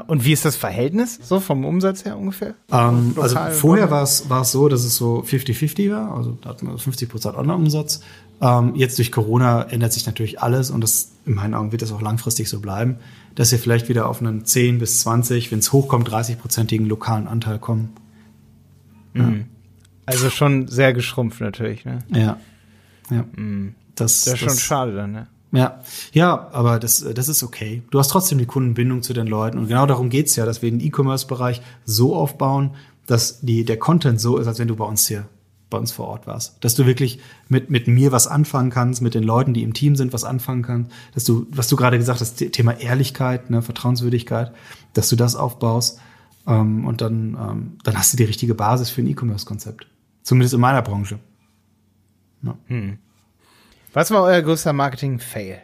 Und 0.08 0.24
wie 0.24 0.32
ist 0.32 0.46
das 0.46 0.56
Verhältnis 0.56 1.20
so 1.22 1.42
vom 1.42 1.66
Umsatz 1.66 2.06
her 2.06 2.18
ungefähr? 2.18 2.56
Ähm, 2.72 3.16
also 3.20 3.38
vorher 3.52 3.92
war 3.92 4.04
es 4.04 4.30
war 4.30 4.44
es 4.44 4.54
so, 4.54 4.70
dass 4.70 4.86
es 4.86 4.96
so 4.96 5.26
50-50 5.28 5.92
war, 5.92 6.16
also 6.16 6.38
da 6.42 6.52
hatten 6.52 6.68
wir 6.68 6.78
50 6.78 7.10
Prozent 7.10 7.36
Online-Umsatz. 7.36 8.00
Ähm, 8.40 8.76
jetzt 8.76 8.98
durch 8.98 9.12
Corona 9.12 9.64
ändert 9.64 9.92
sich 9.92 10.06
natürlich 10.06 10.42
alles 10.42 10.72
und 10.72 10.80
das 10.80 11.12
in 11.26 11.34
meinen 11.34 11.54
Augen 11.54 11.74
wird 11.74 11.82
das 11.82 11.92
auch 11.92 12.02
langfristig 12.02 12.48
so 12.48 12.62
bleiben 12.62 12.96
dass 13.36 13.52
wir 13.52 13.60
vielleicht 13.60 13.90
wieder 13.90 14.08
auf 14.08 14.22
einen 14.22 14.46
10 14.46 14.80
bis 14.80 15.00
20, 15.02 15.52
wenn 15.52 15.60
es 15.60 15.72
hochkommt, 15.72 16.10
30-prozentigen 16.10 16.86
lokalen 16.86 17.28
Anteil 17.28 17.60
kommen. 17.60 17.94
Ja. 19.14 19.24
Mhm. 19.24 19.46
Also 20.06 20.30
schon 20.30 20.68
sehr 20.68 20.94
geschrumpft 20.94 21.40
natürlich, 21.40 21.86
ne? 21.86 22.00
Ja. 22.10 22.38
Ja. 23.10 23.26
Mhm. 23.36 23.76
Das, 23.96 24.24
das 24.24 24.34
ist 24.34 24.40
schon 24.40 24.58
schade 24.58 24.96
dann, 24.96 25.12
ne? 25.12 25.28
Ja, 25.52 25.82
ja, 26.14 26.50
aber 26.52 26.80
das, 26.80 27.06
das 27.14 27.30
ist 27.30 27.44
okay. 27.44 27.84
Du 27.92 28.00
hast 28.00 28.08
trotzdem 28.08 28.40
die 28.40 28.48
Kundenbindung 28.48 29.04
zu 29.04 29.14
den 29.14 29.28
Leuten 29.28 29.60
und 29.60 29.68
genau 29.68 29.86
darum 29.86 30.10
geht's 30.10 30.36
ja, 30.36 30.48
dass 30.48 30.64
wir 30.64 30.72
den 30.72 30.80
E-Commerce-Bereich 30.80 31.62
so 31.86 32.16
aufbauen, 32.16 32.72
dass 33.06 33.42
die, 33.42 33.64
der 33.64 33.78
Content 33.78 34.20
so 34.20 34.38
ist, 34.38 34.48
als 34.48 34.58
wenn 34.58 34.68
du 34.68 34.76
bei 34.76 34.86
uns 34.86 35.08
hier 35.08 35.26
bei 35.74 35.80
uns 35.80 35.92
vor 35.92 36.08
Ort 36.08 36.28
warst. 36.28 36.64
Dass 36.64 36.76
du 36.76 36.86
wirklich 36.86 37.20
mit, 37.50 37.70
mit 37.70 37.88
mir 37.88 38.12
was 38.12 38.28
anfangen 38.28 38.70
kannst, 38.70 39.02
mit 39.02 39.16
den 39.16 39.24
Leuten, 39.24 39.54
die 39.54 39.64
im 39.64 39.74
Team 39.74 39.96
sind, 39.96 40.14
was 40.14 40.24
anfangen 40.24 40.62
kannst. 40.62 40.92
Dass 41.16 41.24
du, 41.26 41.48
was 41.50 41.68
du 41.68 41.76
gerade 41.76 41.98
gesagt 41.98 42.22
hast, 42.22 42.38
Thema 42.52 42.80
Ehrlichkeit, 42.80 43.50
ne, 43.50 43.62
Vertrauenswürdigkeit, 43.62 44.54
dass 44.94 45.10
du 45.10 45.16
das 45.16 45.36
aufbaust. 45.36 46.00
Ähm, 46.46 46.86
und 46.86 47.02
dann, 47.02 47.38
ähm, 47.40 47.78
dann 47.84 47.98
hast 47.98 48.14
du 48.14 48.18
die 48.18 48.24
richtige 48.24 48.54
Basis 48.54 48.90
für 48.90 49.02
ein 49.02 49.08
E-Commerce-Konzept. 49.08 49.88
Zumindest 50.22 50.54
in 50.54 50.62
meiner 50.62 50.84
Branche. 50.84 51.20
Ja. 52.44 52.56
Hm. 52.68 53.00
Was 53.94 54.12
war 54.12 54.24
euer 54.24 54.42
größter 54.42 54.74
Marketing-Fail? 54.74 55.60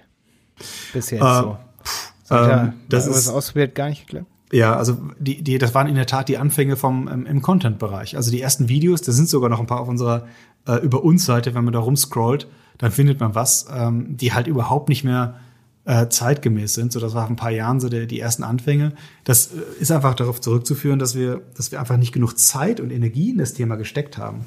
Bisher 0.91 1.21
äh, 1.21 1.41
so. 1.41 1.57
Pff, 1.83 2.13
ähm, 2.31 2.73
das 2.89 3.05
ist 3.05 3.29
ausprobiert, 3.29 3.75
gar 3.75 3.89
nicht 3.89 4.07
geklappt? 4.07 4.27
Ja, 4.51 4.75
also 4.75 4.97
die, 5.19 5.43
die, 5.43 5.57
das 5.57 5.75
waren 5.75 5.87
in 5.87 5.95
der 5.95 6.07
Tat 6.07 6.27
die 6.27 6.37
Anfänge 6.37 6.75
vom 6.75 7.07
ähm, 7.07 7.25
im 7.25 7.41
Content-Bereich. 7.41 8.15
Also 8.17 8.31
die 8.31 8.41
ersten 8.41 8.67
Videos, 8.67 9.01
da 9.01 9.11
sind 9.11 9.29
sogar 9.29 9.49
noch 9.49 9.59
ein 9.59 9.67
paar 9.67 9.81
auf 9.81 9.87
unserer 9.87 10.27
äh, 10.67 10.77
über 10.77 11.03
uns 11.03 11.25
Seite, 11.25 11.53
wenn 11.53 11.63
man 11.63 11.73
da 11.73 11.79
rumscrollt, 11.79 12.47
dann 12.77 12.91
findet 12.91 13.19
man 13.19 13.35
was, 13.35 13.67
ähm, 13.71 14.17
die 14.17 14.33
halt 14.33 14.47
überhaupt 14.47 14.89
nicht 14.89 15.03
mehr 15.03 15.39
äh, 15.85 16.07
zeitgemäß 16.09 16.73
sind. 16.73 16.91
So, 16.91 16.99
das 16.99 17.13
war 17.13 17.23
vor 17.23 17.33
ein 17.33 17.35
paar 17.35 17.51
Jahren 17.51 17.79
so 17.79 17.89
der, 17.89 18.05
die 18.05 18.19
ersten 18.19 18.43
Anfänge. 18.43 18.93
Das 19.23 19.47
äh, 19.47 19.61
ist 19.79 19.91
einfach 19.91 20.15
darauf 20.15 20.41
zurückzuführen, 20.41 20.99
dass 20.99 21.15
wir, 21.15 21.41
dass 21.55 21.71
wir 21.71 21.79
einfach 21.79 21.97
nicht 21.97 22.11
genug 22.11 22.37
Zeit 22.37 22.79
und 22.79 22.91
Energie 22.91 23.31
in 23.31 23.37
das 23.37 23.53
Thema 23.53 23.75
gesteckt 23.75 24.17
haben. 24.17 24.45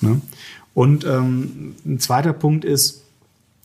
Ne? 0.00 0.20
Und 0.74 1.04
ähm, 1.04 1.74
ein 1.84 1.98
zweiter 1.98 2.32
Punkt 2.32 2.64
ist, 2.64 3.02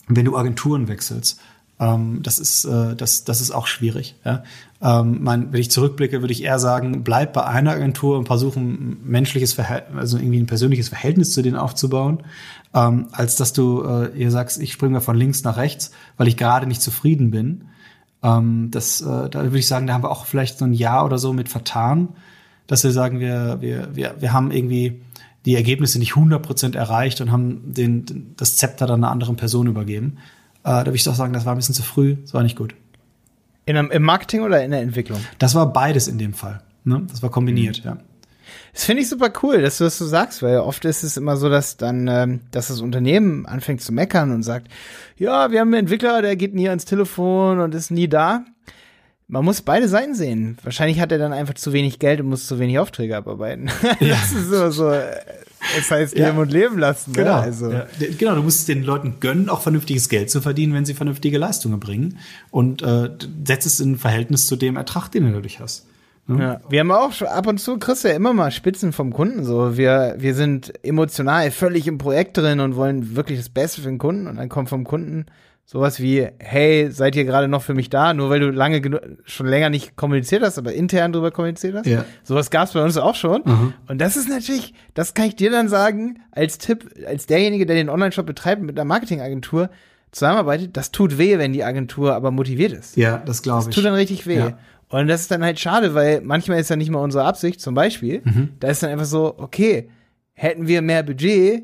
wenn 0.08 0.26
du 0.26 0.36
Agenturen 0.36 0.88
wechselst. 0.88 1.40
Ähm, 1.80 2.22
das 2.22 2.40
ist, 2.40 2.66
äh, 2.66 2.96
das, 2.96 3.24
das 3.24 3.42
ist 3.42 3.52
auch 3.52 3.68
schwierig. 3.68 4.16
Ja? 4.24 4.44
Ähm, 4.82 5.20
mein, 5.22 5.52
wenn 5.54 5.62
ich 5.62 5.72
zurückblicke, 5.72 6.22
würde 6.22 6.34
ich 6.34 6.44
eher 6.44 6.60
sagen, 6.60 7.04
bleib 7.04 7.34
bei 7.34 7.46
einer 7.46 7.72
Agentur 7.72 8.18
und 8.18 8.28
versuchen, 8.28 8.98
menschliches 9.04 9.54
Verhältnis, 9.54 9.98
also 9.98 10.18
irgendwie 10.18 10.40
ein 10.40 10.46
persönliches 10.46 10.90
Verhältnis 10.90 11.34
zu 11.34 11.42
denen 11.42 11.58
aufzubauen, 11.58 12.24
ähm, 12.74 13.08
als 13.12 13.36
dass 13.36 13.54
du 13.54 13.84
äh, 13.84 14.18
ihr 14.18 14.32
sagst, 14.32 14.62
ich 14.62 14.74
springe 14.74 14.94
mal 14.94 15.00
von 15.00 15.18
links 15.18 15.44
nach 15.44 15.58
rechts, 15.58 15.92
weil 16.18 16.28
ich 16.28 16.38
gerade 16.38 16.68
nicht 16.68 16.82
zufrieden 16.82 17.32
bin. 17.32 17.66
Ähm, 18.22 18.70
das, 18.72 19.02
äh, 19.02 19.30
da 19.30 19.44
würde 19.44 19.60
ich 19.60 19.68
sagen, 19.68 19.88
da 19.88 19.94
haben 19.94 20.04
wir 20.04 20.12
auch 20.12 20.26
vielleicht 20.26 20.58
so 20.58 20.66
ein 20.66 20.74
Jahr 20.74 21.06
oder 21.06 21.18
so 21.18 21.34
mit 21.34 21.50
vertan, 21.50 22.10
dass 22.68 22.84
wir 22.84 22.92
sagen, 22.92 23.20
wir, 23.20 23.58
wir, 23.62 23.90
wir, 23.96 24.16
wir 24.20 24.32
haben 24.34 24.52
irgendwie 24.52 25.02
die 25.46 25.56
Ergebnisse 25.56 26.00
nicht 26.00 26.14
100% 26.14 26.76
erreicht 26.76 27.20
und 27.20 27.32
haben 27.32 27.74
den, 27.74 28.34
das 28.38 28.56
Zepter 28.56 28.88
dann 28.88 29.04
einer 29.04 29.12
anderen 29.12 29.36
Person 29.36 29.68
übergeben. 29.68 30.18
Äh, 30.64 30.70
da 30.70 30.86
würde 30.86 30.96
ich 30.96 31.04
doch 31.04 31.16
sagen, 31.16 31.34
das 31.34 31.46
war 31.46 31.54
ein 31.54 31.58
bisschen 31.58 31.76
zu 31.76 31.84
früh, 31.84 32.16
das 32.22 32.34
war 32.34 32.44
nicht 32.44 32.58
gut. 32.58 32.76
In 33.66 33.76
Im 33.76 34.04
Marketing 34.04 34.42
oder 34.42 34.64
in 34.64 34.72
der 34.72 34.82
Entwicklung? 34.82 35.20
Das 35.40 35.56
war 35.56 35.72
beides 35.72 36.08
in 36.08 36.18
dem 36.18 36.34
Fall. 36.34 36.62
Ne? 36.84 37.04
Das 37.10 37.24
war 37.24 37.30
kombiniert, 37.30 37.80
mhm. 37.80 37.92
ja. 37.92 37.98
Das 38.74 38.86
finde 38.86 39.04
ich 39.04 39.10
super 39.10 39.32
cool, 39.44 39.62
dass 39.62 39.78
du 39.78 39.84
das 39.84 39.98
so 39.98 40.06
sagst, 40.06 40.42
weil 40.42 40.58
oft 40.58 40.84
ist 40.86 41.04
es 41.04 41.16
immer 41.16 41.38
so, 41.38 41.48
dass 41.48 41.78
dann, 41.78 42.08
ähm, 42.08 42.40
dass 42.52 42.68
das 42.68 42.82
Unternehmen 42.82 43.46
anfängt 43.46 43.82
zu 43.82 43.92
meckern 43.92 44.32
und 44.32 44.44
sagt, 44.44 44.68
ja, 45.18 45.52
wir 45.52 45.60
haben 45.60 45.70
einen 45.70 45.86
Entwickler, 45.86 46.22
der 46.22 46.36
geht 46.36 46.56
nie 46.56 46.68
ans 46.70 46.86
Telefon 46.86 47.60
und 47.60 47.76
ist 47.76 47.92
nie 47.92 48.08
da. 48.08 48.46
Man 49.28 49.46
muss 49.46 49.62
beide 49.62 49.88
Seiten 49.88 50.16
sehen. 50.16 50.58
Wahrscheinlich 50.64 51.00
hat 51.00 51.12
er 51.12 51.18
dann 51.18 51.34
einfach 51.34 51.54
zu 51.54 51.72
wenig 51.72 52.00
Geld 52.00 52.20
und 52.20 52.28
muss 52.28 52.48
zu 52.48 52.60
wenig 52.60 52.80
Aufträge 52.80 53.16
abarbeiten. 53.16 53.70
Ja. 54.00 54.16
das 54.16 54.32
ist 54.34 54.50
so, 54.50 54.70
so 54.72 54.92
es 55.78 55.92
heißt 55.92 56.16
leben 56.16 56.28
ja. 56.36 56.42
und 56.42 56.52
leben 56.52 56.78
lassen. 56.78 57.12
Ne? 57.12 57.18
Genau. 57.18 57.38
Ne? 57.38 57.42
Also. 57.42 57.72
Ja. 57.72 57.88
Genau, 58.18 58.36
du 58.36 58.44
musst 58.44 58.60
es 58.60 58.66
den 58.66 58.84
Leuten 58.84 59.20
gönnen, 59.20 59.50
auch 59.50 59.62
vernünftiges 59.62 60.10
Geld 60.10 60.30
zu 60.30 60.42
verdienen, 60.42 60.74
wenn 60.74 60.86
sie 60.86 60.94
vernünftige 60.94 61.38
Leistungen 61.38 61.80
bringen. 61.80 62.20
Und 62.52 62.82
äh, 62.82 63.10
setzt 63.46 63.66
es 63.66 63.80
in 63.80 63.94
ein 63.94 63.98
Verhältnis 63.98 64.48
zu 64.48 64.56
dem 64.56 64.78
Ertrag, 64.78 65.10
den 65.10 65.26
du 65.26 65.32
dadurch 65.34 65.60
hast. 65.60 65.86
Ne? 66.28 66.42
Ja. 66.42 66.62
Wir 66.70 66.80
haben 66.80 66.92
auch 66.92 67.22
ab 67.22 67.48
und 67.48 67.60
zu, 67.60 67.78
kriegst 67.78 68.04
du 68.04 68.08
ja 68.08 68.16
immer 68.16 68.34
mal 68.34 68.52
Spitzen 68.52 68.94
vom 68.94 69.12
Kunden. 69.12 69.44
So, 69.44 69.78
wir, 69.78 70.16
wir 70.18 70.36
sind 70.36 70.74
emotional 70.84 71.52
völlig 71.52 71.88
im 71.88 71.98
Projekt 71.98 72.38
drin 72.38 72.60
und 72.60 72.76
wollen 72.76 73.16
wirklich 73.16 73.40
das 73.40 73.50
Beste 73.50 73.82
für 73.82 73.90
den 73.90 73.98
Kunden. 73.98 74.28
Und 74.28 74.38
dann 74.38 74.50
kommt 74.50 74.70
vom 74.70 74.84
Kunden 74.84 75.26
Sowas 75.66 76.00
wie, 76.02 76.28
hey, 76.40 76.92
seid 76.92 77.16
ihr 77.16 77.24
gerade 77.24 77.48
noch 77.48 77.62
für 77.62 77.74
mich 77.74 77.90
da? 77.90 78.14
Nur 78.14 78.30
weil 78.30 78.42
du 78.42 78.50
lange 78.50 78.82
genug, 78.82 79.02
schon 79.24 79.48
länger 79.48 79.70
nicht 79.70 79.96
kommuniziert 79.96 80.44
hast, 80.44 80.58
aber 80.58 80.74
intern 80.74 81.14
drüber 81.14 81.32
kommuniziert 81.32 81.76
hast. 81.76 81.86
Ja. 81.86 82.04
Sowas 82.24 82.52
gab 82.52 82.68
es 82.68 82.74
bei 82.74 82.84
uns 82.84 82.98
auch 82.98 83.16
schon. 83.16 83.42
Mhm. 83.46 83.74
Und 83.88 84.00
das 84.00 84.18
ist 84.18 84.30
natürlich, 84.30 84.74
das 84.94 85.14
kann 85.14 85.26
ich 85.26 85.36
dir 85.36 85.52
dann 85.52 85.70
sagen, 85.70 86.20
als 86.32 86.58
Tipp, 86.58 86.90
als 87.08 87.28
derjenige, 87.28 87.66
der 87.66 87.78
den 87.78 87.90
Online-Shop 87.90 88.26
betreibt 88.26 88.62
mit 88.62 88.78
einer 88.78 88.86
Marketingagentur 88.86 89.70
zusammenarbeitet, 90.12 90.76
das 90.78 90.92
tut 90.92 91.18
weh, 91.18 91.38
wenn 91.40 91.54
die 91.54 91.64
Agentur 91.64 92.14
aber 92.14 92.30
motiviert 92.30 92.74
ist. 92.74 92.98
Ja, 92.98 93.24
das 93.26 93.42
glaube 93.42 93.70
ich. 93.70 93.76
Tut 93.76 93.86
dann 93.86 93.96
richtig 93.96 94.28
weh. 94.28 94.38
Ja. 94.38 94.58
Und 94.90 95.08
das 95.08 95.22
ist 95.22 95.32
dann 95.32 95.44
halt 95.44 95.60
schade, 95.60 95.96
weil 95.96 96.22
manchmal 96.22 96.60
ist 96.60 96.70
ja 96.70 96.76
nicht 96.76 96.92
mal 96.92 97.00
unsere 97.00 97.24
Absicht, 97.24 97.62
zum 97.62 97.74
Beispiel. 97.74 98.22
Mhm. 98.24 98.50
Da 98.60 98.68
ist 98.68 98.84
dann 98.84 98.92
einfach 98.92 99.06
so, 99.06 99.34
okay, 99.38 99.90
hätten 100.34 100.68
wir 100.68 100.84
mehr 100.84 101.02
Budget, 101.02 101.64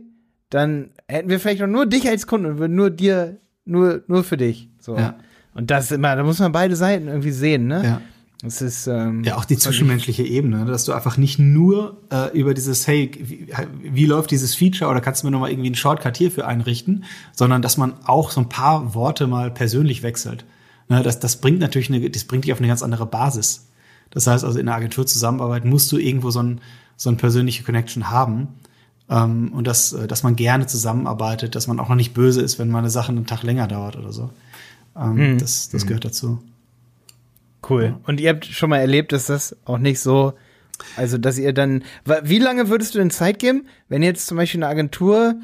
dann 0.49 0.91
hätten 1.07 1.29
wir 1.29 1.39
vielleicht 1.39 1.61
auch 1.61 1.67
nur 1.67 1.85
dich 1.85 2.07
als 2.07 2.25
Kunden 2.25 2.47
und 2.47 2.57
würden 2.59 2.75
nur 2.75 2.89
dir, 2.89 3.37
nur, 3.69 4.01
nur 4.07 4.23
für 4.23 4.37
dich. 4.37 4.69
So. 4.79 4.97
Ja. 4.97 5.15
Und 5.53 5.71
das 5.71 5.85
ist 5.85 5.91
immer, 5.91 6.15
da 6.15 6.23
muss 6.23 6.39
man 6.39 6.51
beide 6.51 6.75
Seiten 6.75 7.07
irgendwie 7.07 7.31
sehen, 7.31 7.67
ne? 7.67 7.83
Ja. 7.83 8.01
Das 8.41 8.61
ist, 8.61 8.87
ähm, 8.87 9.23
Ja, 9.25 9.35
auch 9.35 9.43
die 9.43 9.57
zwischenmenschliche 9.57 10.23
Ebene, 10.23 10.59
ne, 10.59 10.65
dass 10.65 10.85
du 10.85 10.93
einfach 10.93 11.17
nicht 11.17 11.39
nur 11.39 11.97
äh, 12.09 12.37
über 12.37 12.53
dieses, 12.53 12.87
hey, 12.87 13.11
wie, 13.21 13.47
wie 13.83 14.05
läuft 14.05 14.31
dieses 14.31 14.55
Feature 14.55 14.89
oder 14.89 15.01
kannst 15.01 15.23
du 15.23 15.27
mir 15.27 15.31
nochmal 15.31 15.51
irgendwie 15.51 15.67
einen 15.67 15.75
Shortcut 15.75 16.15
hierfür 16.15 16.47
einrichten, 16.47 17.03
sondern 17.33 17.61
dass 17.61 17.75
man 17.75 17.95
auch 18.05 18.31
so 18.31 18.39
ein 18.39 18.47
paar 18.47 18.95
Worte 18.95 19.27
mal 19.27 19.51
persönlich 19.51 20.03
wechselt. 20.03 20.45
Ne, 20.87 21.03
das, 21.03 21.19
das 21.19 21.41
bringt 21.41 21.59
natürlich 21.59 21.89
eine, 21.89 22.09
das 22.09 22.23
bringt 22.23 22.45
dich 22.45 22.53
auf 22.53 22.59
eine 22.59 22.69
ganz 22.69 22.81
andere 22.81 23.05
Basis. 23.05 23.67
Das 24.09 24.25
heißt 24.25 24.45
also, 24.45 24.57
in 24.57 24.67
der 24.67 24.75
Agentur 24.75 25.05
zusammenarbeiten 25.05 25.69
musst 25.69 25.91
du 25.91 25.97
irgendwo 25.97 26.31
so 26.31 26.41
ein, 26.41 26.61
so 26.95 27.09
eine 27.09 27.17
persönliche 27.17 27.63
Connection 27.63 28.09
haben. 28.09 28.47
Ähm, 29.09 29.51
und 29.53 29.65
dass, 29.65 29.93
äh, 29.93 30.07
dass 30.07 30.23
man 30.23 30.35
gerne 30.35 30.67
zusammenarbeitet, 30.67 31.55
dass 31.55 31.67
man 31.67 31.79
auch 31.79 31.89
noch 31.89 31.95
nicht 31.95 32.13
böse 32.13 32.41
ist, 32.41 32.59
wenn 32.59 32.69
mal 32.69 32.79
eine 32.79 32.89
Sache 32.89 33.11
einen 33.11 33.25
Tag 33.25 33.43
länger 33.43 33.67
dauert 33.67 33.95
oder 33.95 34.11
so. 34.13 34.29
Ähm, 34.95 35.37
Das, 35.39 35.69
das 35.69 35.85
gehört 35.87 36.05
dazu. 36.05 36.41
cool. 37.69 37.97
Und 38.05 38.19
ihr 38.19 38.29
habt 38.29 38.45
schon 38.45 38.69
mal 38.69 38.77
erlebt, 38.79 39.11
dass 39.11 39.25
das 39.27 39.55
auch 39.65 39.77
nicht 39.79 39.99
so, 39.99 40.33
also 40.95 41.17
dass 41.17 41.37
ihr 41.37 41.53
dann, 41.53 41.83
wie 42.23 42.39
lange 42.39 42.69
würdest 42.69 42.95
du 42.95 42.99
denn 42.99 43.11
Zeit 43.11 43.39
geben, 43.39 43.65
wenn 43.89 44.01
jetzt 44.03 44.27
zum 44.27 44.37
Beispiel 44.37 44.63
eine 44.63 44.71
Agentur 44.71 45.35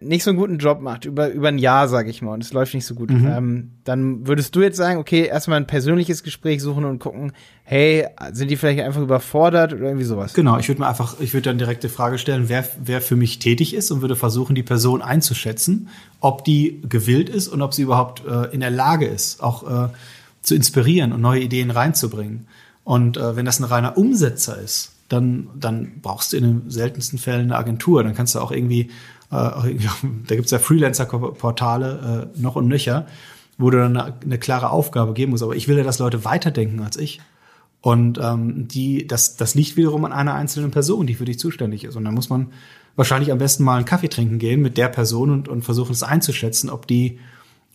nicht 0.00 0.22
so 0.22 0.30
einen 0.30 0.38
guten 0.38 0.58
Job 0.58 0.80
macht, 0.80 1.04
über, 1.04 1.30
über 1.30 1.48
ein 1.48 1.58
Jahr, 1.58 1.88
sag 1.88 2.08
ich 2.08 2.22
mal, 2.22 2.32
und 2.32 2.44
es 2.44 2.52
läuft 2.52 2.74
nicht 2.74 2.86
so 2.86 2.94
gut, 2.94 3.10
ähm, 3.10 3.72
dann 3.84 4.26
würdest 4.26 4.54
du 4.54 4.60
jetzt 4.60 4.76
sagen, 4.76 4.98
okay, 4.98 5.26
erstmal 5.26 5.58
ein 5.58 5.66
persönliches 5.66 6.22
Gespräch 6.22 6.62
suchen 6.62 6.84
und 6.84 6.98
gucken, 6.98 7.32
hey, 7.64 8.06
sind 8.32 8.50
die 8.50 8.56
vielleicht 8.56 8.80
einfach 8.80 9.02
überfordert 9.02 9.72
oder 9.72 9.84
irgendwie 9.84 10.04
sowas? 10.04 10.34
Genau, 10.34 10.58
ich 10.58 10.68
würde 10.68 10.80
mir 10.80 10.88
einfach, 10.88 11.18
ich 11.20 11.34
würde 11.34 11.50
dann 11.50 11.58
direkt 11.58 11.82
die 11.82 11.88
Frage 11.88 12.18
stellen, 12.18 12.48
wer, 12.48 12.64
wer 12.82 13.00
für 13.00 13.16
mich 13.16 13.38
tätig 13.38 13.74
ist 13.74 13.90
und 13.90 14.00
würde 14.00 14.16
versuchen, 14.16 14.54
die 14.54 14.62
Person 14.62 15.02
einzuschätzen, 15.02 15.88
ob 16.20 16.44
die 16.44 16.80
gewillt 16.88 17.28
ist 17.28 17.48
und 17.48 17.62
ob 17.62 17.74
sie 17.74 17.82
überhaupt 17.82 18.22
äh, 18.26 18.54
in 18.54 18.60
der 18.60 18.70
Lage 18.70 19.06
ist, 19.06 19.42
auch 19.42 19.88
äh, 19.88 19.88
zu 20.42 20.54
inspirieren 20.54 21.12
und 21.12 21.20
neue 21.20 21.40
Ideen 21.40 21.70
reinzubringen. 21.70 22.46
Und 22.84 23.16
äh, 23.16 23.36
wenn 23.36 23.44
das 23.44 23.60
ein 23.60 23.64
reiner 23.64 23.98
Umsetzer 23.98 24.58
ist, 24.58 24.92
dann, 25.08 25.48
dann 25.58 26.00
brauchst 26.02 26.32
du 26.32 26.36
in 26.36 26.44
den 26.44 26.70
seltensten 26.70 27.18
Fällen 27.18 27.46
eine 27.46 27.56
Agentur. 27.56 28.02
Dann 28.02 28.14
kannst 28.14 28.34
du 28.34 28.40
auch 28.40 28.52
irgendwie, 28.52 28.90
äh, 29.30 29.34
da 30.26 30.34
gibt's 30.34 30.50
ja 30.50 30.58
Freelancer-Portale 30.58 32.30
äh, 32.34 32.40
noch 32.40 32.56
und 32.56 32.68
nöcher, 32.68 33.06
wo 33.56 33.70
du 33.70 33.78
dann 33.78 33.96
eine, 33.96 34.14
eine 34.22 34.38
klare 34.38 34.70
Aufgabe 34.70 35.12
geben 35.14 35.30
musst. 35.30 35.42
Aber 35.42 35.56
ich 35.56 35.68
will 35.68 35.78
ja, 35.78 35.84
dass 35.84 35.98
Leute 35.98 36.24
weiterdenken 36.24 36.80
als 36.82 36.96
ich. 36.96 37.20
Und 37.80 38.18
ähm, 38.20 38.66
die, 38.68 39.06
das, 39.06 39.36
das 39.36 39.54
liegt 39.54 39.76
wiederum 39.76 40.04
an 40.04 40.12
einer 40.12 40.34
einzelnen 40.34 40.70
Person, 40.70 41.06
die 41.06 41.14
für 41.14 41.24
dich 41.24 41.38
zuständig 41.38 41.84
ist. 41.84 41.96
Und 41.96 42.04
dann 42.04 42.14
muss 42.14 42.28
man 42.28 42.48
wahrscheinlich 42.96 43.30
am 43.30 43.38
besten 43.38 43.62
mal 43.62 43.76
einen 43.76 43.84
Kaffee 43.84 44.08
trinken 44.08 44.38
gehen 44.38 44.60
mit 44.60 44.76
der 44.76 44.88
Person 44.88 45.30
und, 45.30 45.48
und 45.48 45.62
versuchen 45.62 45.92
es 45.92 46.02
einzuschätzen, 46.02 46.70
ob 46.70 46.88
die, 46.88 47.20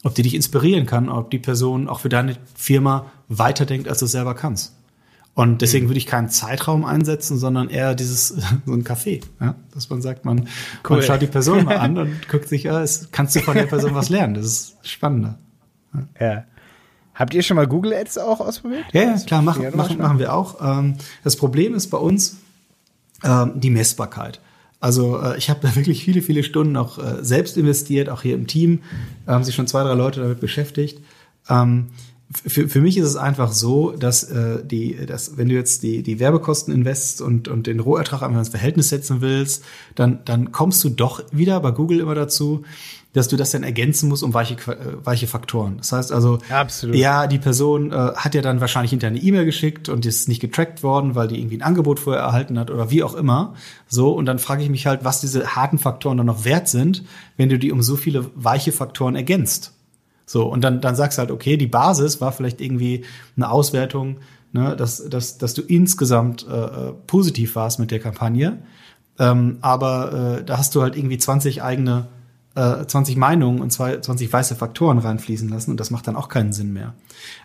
ob 0.04 0.14
die 0.14 0.24
dich 0.24 0.36
inspirieren 0.36 0.86
kann, 0.86 1.08
ob 1.08 1.32
die 1.32 1.40
Person 1.40 1.88
auch 1.88 2.02
für 2.02 2.10
deine 2.10 2.36
Firma 2.56 3.12
weiterdenkt, 3.30 3.88
als 3.88 4.00
du 4.00 4.06
selber 4.06 4.36
kannst. 4.36 4.76
Und 5.36 5.64
deswegen 5.64 5.88
würde 5.88 5.98
ich 5.98 6.06
keinen 6.06 6.30
Zeitraum 6.30 6.86
einsetzen, 6.86 7.38
sondern 7.40 7.70
eher 7.70 7.96
dieses, 7.96 8.28
so 8.66 8.74
ein 8.74 8.84
Kaffee, 8.84 9.22
ja? 9.42 9.56
dass 9.74 9.90
man 9.90 10.02
sagt, 10.02 10.26
man, 10.26 10.48
Cool. 10.88 10.98
man 10.98 11.02
schaut 11.02 11.22
die 11.22 11.28
Person 11.28 11.66
mal 11.66 11.78
an 11.78 11.98
und 11.98 12.30
guckt 12.30 12.48
sich, 12.48 12.64
ja, 12.64 12.82
es, 12.82 13.10
kannst 13.12 13.36
du 13.36 13.40
von 13.40 13.56
der 13.56 13.64
Person 13.64 13.96
was 13.96 14.10
lernen? 14.10 14.36
Das 14.36 14.46
ist 14.46 14.78
spannender. 14.84 15.40
Ja. 16.20 16.46
Habt 17.16 17.34
ihr 17.34 17.44
schon 17.44 17.56
mal 17.56 17.68
Google 17.68 17.94
Ads 17.94 18.18
auch 18.18 18.40
ausprobiert? 18.40 18.86
Ja, 18.92 19.04
ja 19.04 19.18
klar, 19.20 19.42
machen, 19.42 19.64
Ja, 19.64 19.70
machen, 19.70 19.78
machst 19.78 19.98
machen 19.98 20.20
wir 20.20 20.34
auch. 20.34 20.58
Ähm, 20.62 20.96
das 21.24 21.36
Problem 21.36 21.76
ist 21.76 21.90
bei 21.90 21.98
uns 21.98 22.38
ähm, 23.24 23.54
die 23.56 23.70
Messbarkeit. 23.70 24.40
Also 24.80 25.22
äh, 25.22 25.38
ich 25.38 25.50
habe 25.50 25.60
da 25.62 25.76
wirklich 25.76 26.04
viele, 26.04 26.22
viele 26.22 26.44
Stunden 26.44 26.76
auch 26.78 26.98
äh, 26.98 27.24
selbst 27.24 27.58
investiert, 27.58 28.10
auch 28.10 28.22
hier 28.22 28.36
im 28.36 28.48
Team 28.48 28.82
haben 29.26 29.44
sich 29.44 29.56
schon 29.56 29.68
zwei, 29.68 29.84
drei 29.84 29.94
Leute 29.94 30.22
damit 30.22 30.40
beschäftigt. 30.40 31.02
Für, 32.46 32.68
für 32.68 32.82
mich 32.82 32.98
ist 32.98 33.06
es 33.06 33.16
einfach 33.16 33.52
so, 33.52 33.92
dass 33.92 34.24
äh, 34.24 34.64
die, 34.66 35.06
dass 35.06 35.38
wenn 35.38 35.50
du 35.50 35.56
jetzt 35.56 35.84
die, 35.84 36.04
die 36.04 36.20
Werbekosten 36.20 36.74
investst 36.74 37.22
und, 37.22 37.48
und 37.48 37.68
den 37.68 37.80
Rohertrag 37.80 38.24
einmal 38.24 38.40
ins 38.40 38.50
Verhältnis 38.50 38.90
setzen 38.90 39.22
willst, 39.22 39.64
dann, 39.96 40.20
dann 40.26 40.52
kommst 40.52 40.84
du 40.84 40.90
doch 40.90 41.24
wieder 41.32 41.60
bei 41.60 41.72
Google 41.72 42.00
immer 42.00 42.16
dazu, 42.16 42.64
dass 43.14 43.28
du 43.28 43.38
das 43.38 43.52
dann 43.52 43.64
ergänzen 43.64 44.10
musst 44.10 44.24
um 44.24 44.34
weiche, 44.34 44.56
äh, 44.56 45.06
weiche 45.06 45.28
Faktoren. 45.28 45.78
Das 45.78 45.92
heißt 45.92 46.12
also, 46.12 46.40
Absolut. 46.50 46.96
ja, 46.96 47.28
die 47.28 47.38
Person 47.38 47.92
äh, 47.92 47.96
hat 48.16 48.36
ja 48.36 48.42
dann 48.42 48.60
wahrscheinlich 48.60 48.90
hinter 48.90 49.08
eine 49.08 49.20
E-Mail 49.20 49.46
geschickt 49.46 49.88
und 49.88 50.06
ist 50.06 50.28
nicht 50.28 50.42
getrackt 50.42 50.84
worden, 50.84 51.16
weil 51.16 51.28
die 51.28 51.40
irgendwie 51.40 51.58
ein 51.58 51.62
Angebot 51.62 52.00
vorher 52.00 52.24
erhalten 52.24 52.60
hat 52.60 52.72
oder 52.72 52.90
wie 52.90 53.04
auch 53.04 53.14
immer. 53.14 53.54
So, 53.88 54.12
und 54.12 54.26
dann 54.26 54.40
frage 54.40 54.64
ich 54.64 54.70
mich 54.70 54.88
halt, 54.88 55.04
was 55.04 55.22
diese 55.22 55.56
harten 55.56 55.78
Faktoren 55.78 56.18
dann 56.18 56.26
noch 56.26 56.44
wert 56.44 56.68
sind, 56.68 57.04
wenn 57.38 57.50
du 57.50 57.60
die 57.60 57.72
um 57.72 57.84
so 57.84 57.96
viele 57.96 58.30
weiche 58.36 58.72
Faktoren 58.72 59.16
ergänzt. 59.16 59.73
So, 60.26 60.46
und 60.46 60.64
dann, 60.64 60.82
dann 60.82 60.96
sagst 60.96 61.18
du 61.18 61.22
halt, 61.22 61.32
okay, 61.32 61.58
die 61.58 61.68
Basis 61.68 62.22
war 62.22 62.32
vielleicht 62.32 62.62
irgendwie 62.62 63.06
eine 63.36 63.50
Auswertung, 63.50 64.18
ne, 64.54 64.76
dass, 64.76 65.08
dass, 65.10 65.38
dass 65.38 65.54
du 65.54 65.62
insgesamt 65.62 66.48
äh, 66.48 66.54
äh, 66.54 66.94
positiv 67.08 67.56
warst 67.56 67.80
mit 67.80 67.92
der 67.92 68.00
Kampagne. 68.00 68.60
Ähm, 69.20 69.58
aber 69.62 70.40
äh, 70.40 70.44
da 70.44 70.58
hast 70.58 70.74
du 70.76 70.82
halt 70.82 70.96
irgendwie 70.96 71.18
20 71.18 71.62
eigene, 71.62 72.08
äh, 72.56 72.86
20 72.86 73.18
Meinungen 73.18 73.62
und 73.62 73.72
zwei, 73.72 74.00
20 74.00 74.32
weiße 74.32 74.56
Faktoren 74.56 74.98
reinfließen 74.98 75.50
lassen 75.50 75.72
und 75.72 75.80
das 75.80 75.92
macht 75.92 76.08
dann 76.08 76.16
auch 76.16 76.30
keinen 76.30 76.54
Sinn 76.54 76.74
mehr. 76.74 76.94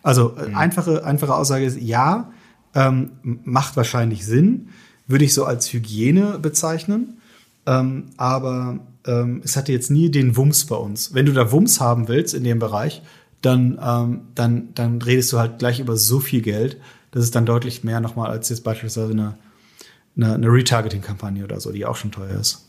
Also 0.03 0.37
äh, 0.37 0.55
einfache, 0.55 1.05
einfache 1.05 1.35
Aussage 1.35 1.65
ist 1.65 1.81
ja, 1.81 2.31
ähm, 2.75 3.11
macht 3.23 3.77
wahrscheinlich 3.77 4.25
Sinn, 4.25 4.69
würde 5.07 5.25
ich 5.25 5.35
so 5.35 5.45
als 5.45 5.73
Hygiene 5.73 6.39
bezeichnen. 6.39 7.18
Ähm, 7.69 8.05
aber 8.17 8.81
ähm, 9.07 9.43
es 9.45 9.57
hatte 9.57 9.73
jetzt 9.73 9.91
nie 9.91 10.11
den 10.11 10.37
Wumms 10.37 10.65
bei 10.65 10.77
uns. 10.77 11.13
Wenn 11.13 11.27
du 11.27 11.33
da 11.33 11.53
Wumms 11.53 11.81
haben 11.81 12.09
willst 12.09 12.33
in 12.33 12.43
dem 12.43 12.59
Bereich, 12.59 13.03
dann, 13.43 13.79
ähm, 13.85 14.21
dann, 14.35 14.75
dann 14.75 15.03
redest 15.03 15.33
du 15.33 15.39
halt 15.39 15.59
gleich 15.59 15.79
über 15.79 15.97
so 15.97 16.19
viel 16.19 16.41
Geld. 16.41 16.79
Das 17.11 17.23
ist 17.23 17.35
dann 17.35 17.45
deutlich 17.45 17.85
mehr 17.85 18.01
nochmal 18.01 18.31
als 18.31 18.49
jetzt 18.49 18.65
beispielsweise 18.65 19.13
eine, 19.13 19.35
eine, 20.17 20.35
eine 20.35 20.49
Retargeting-Kampagne 20.49 21.45
oder 21.45 21.61
so, 21.61 21.71
die 21.71 21.85
auch 21.85 21.97
schon 21.97 22.11
teuer 22.11 22.41
ist. 22.41 22.65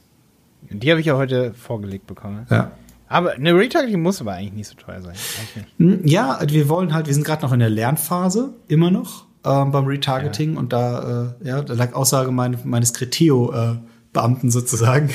Die 0.70 0.92
habe 0.92 1.00
ich 1.00 1.06
ja 1.08 1.16
heute 1.16 1.54
vorgelegt 1.54 2.06
bekommen. 2.06 2.46
Ja. 2.50 2.72
Aber 3.08 3.32
eine 3.32 3.56
Retargeting 3.56 4.02
muss 4.02 4.20
aber 4.20 4.34
eigentlich 4.34 4.54
nicht 4.54 4.68
so 4.68 4.76
teuer 4.76 5.02
sein. 5.02 5.16
Hm, 5.78 6.06
Ja, 6.06 6.40
wir 6.46 6.68
wollen 6.68 6.94
halt, 6.94 7.08
wir 7.08 7.14
sind 7.14 7.26
gerade 7.26 7.42
noch 7.42 7.54
in 7.54 7.60
der 7.60 7.70
Lernphase, 7.70 8.54
immer 8.68 8.92
noch 8.92 9.26
ähm, 9.46 9.72
beim 9.72 9.86
Retargeting 9.86 10.58
und 10.58 10.74
da, 10.74 11.36
äh, 11.42 11.48
ja, 11.48 11.62
da 11.62 11.74
lag 11.74 11.94
Aussage 11.94 12.32
mein, 12.32 12.58
meines 12.66 12.94
Creteo 12.94 13.54
äh, 13.54 13.78
Beamten 14.12 14.50
sozusagen. 14.50 15.10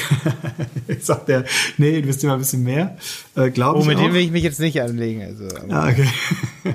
Sagt 1.01 1.29
der, 1.29 1.45
nee, 1.79 1.99
investieren 1.99 2.31
wir 2.31 2.35
ein 2.35 2.39
bisschen 2.41 2.63
mehr. 2.63 2.97
Äh, 3.35 3.51
Glaube 3.51 3.79
Oh, 3.79 3.83
ich 3.83 3.89
mit 3.89 3.99
auch. 3.99 4.03
dem 4.03 4.15
will 4.15 4.21
ich 4.21 4.31
mich 4.31 4.45
jetzt 4.45 4.61
nicht 4.61 4.81
anlegen. 4.81 5.23
Also, 5.23 5.49
ah, 5.71 5.89
okay. 5.89 6.09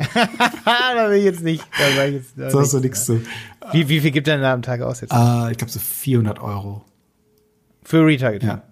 da 0.65 1.09
will 1.09 1.17
ich 1.17 1.23
jetzt 1.23 1.41
nicht. 1.41 1.63
Da 1.77 1.85
sag 1.95 2.07
ich 2.09 2.13
jetzt, 2.15 2.31
da 2.35 2.49
So 2.51 2.59
hast 2.59 2.73
du 2.73 2.77
nicht. 2.77 2.83
nichts 2.85 3.05
zu. 3.05 3.21
Wie, 3.71 3.87
wie 3.87 4.01
viel 4.01 4.11
gibt 4.11 4.27
er 4.27 4.35
denn 4.35 4.43
da 4.43 4.53
am 4.53 4.61
Tag 4.61 4.81
aus 4.81 5.01
jetzt? 5.01 5.13
Äh, 5.13 5.51
ich 5.51 5.57
glaube 5.57 5.71
so 5.71 5.79
400 5.79 6.39
Euro. 6.41 6.83
Für 7.83 8.05
Retargeting? 8.05 8.49
Ja. 8.49 8.63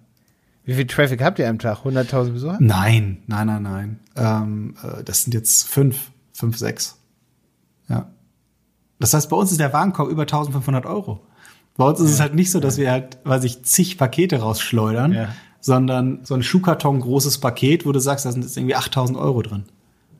Wie 0.64 0.74
viel 0.74 0.86
Traffic 0.86 1.22
habt 1.22 1.38
ihr 1.38 1.48
am 1.48 1.58
Tag? 1.58 1.78
100.000 1.86 2.32
Besucher? 2.32 2.58
Nein, 2.60 3.22
nein, 3.26 3.46
nein, 3.46 3.62
nein. 3.62 4.00
Ähm, 4.16 4.74
äh, 4.82 5.02
das 5.04 5.22
sind 5.22 5.32
jetzt 5.32 5.66
fünf, 5.66 6.10
fünf, 6.34 6.58
sechs. 6.58 6.98
Ja. 7.88 8.10
Das 9.00 9.14
heißt, 9.14 9.30
bei 9.30 9.36
uns 9.36 9.50
ist 9.52 9.60
der 9.60 9.72
Warenkorb 9.72 10.10
über 10.10 10.22
1500 10.22 10.84
Euro. 10.84 11.24
Bei 11.78 11.84
uns 11.86 12.00
ist 12.00 12.10
es 12.10 12.20
halt 12.20 12.34
nicht 12.34 12.50
so, 12.50 12.60
dass 12.60 12.76
wir 12.76 12.90
halt, 12.90 13.18
weiß 13.24 13.44
ich, 13.44 13.62
zig 13.62 13.96
Pakete 13.96 14.40
rausschleudern, 14.40 15.12
Ja. 15.12 15.28
sondern 15.60 16.20
so 16.24 16.34
ein 16.34 16.42
Schuhkarton 16.42 17.00
großes 17.00 17.38
Paket, 17.38 17.86
wo 17.86 17.92
du 17.92 18.00
sagst, 18.00 18.26
da 18.26 18.32
sind 18.32 18.42
jetzt 18.42 18.56
irgendwie 18.58 18.74
8000 18.74 19.16
Euro 19.16 19.40
drin. 19.42 19.64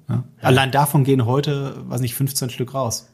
Ja? 0.08 0.24
Allein 0.40 0.70
davon 0.70 1.04
gehen 1.04 1.26
heute, 1.26 1.74
weiß 1.88 2.00
nicht, 2.00 2.14
15 2.14 2.48
Stück 2.50 2.72
raus. 2.74 3.08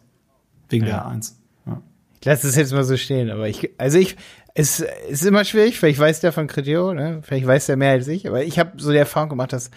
Wegen 0.68 0.84
der 0.84 1.04
A1. 1.06 1.32
Ja. 1.66 1.80
Ich 2.20 2.26
lasse 2.26 2.46
das 2.46 2.56
jetzt 2.56 2.72
mal 2.72 2.84
so 2.84 2.96
stehen, 2.96 3.30
aber 3.30 3.48
ich, 3.48 3.70
also 3.78 3.98
ich, 3.98 4.16
es 4.54 4.80
ist 5.08 5.24
immer 5.26 5.44
schwierig, 5.44 5.78
vielleicht 5.78 5.98
weiß 5.98 6.20
der 6.20 6.32
von 6.32 6.46
Criteo, 6.46 6.94
ne? 6.94 7.20
vielleicht 7.22 7.46
weiß 7.46 7.66
der 7.66 7.76
mehr 7.76 7.90
als 7.92 8.06
ich, 8.08 8.28
aber 8.28 8.44
ich 8.44 8.58
habe 8.58 8.72
so 8.76 8.92
die 8.92 8.98
Erfahrung 8.98 9.30
gemacht, 9.30 9.52
dass 9.52 9.70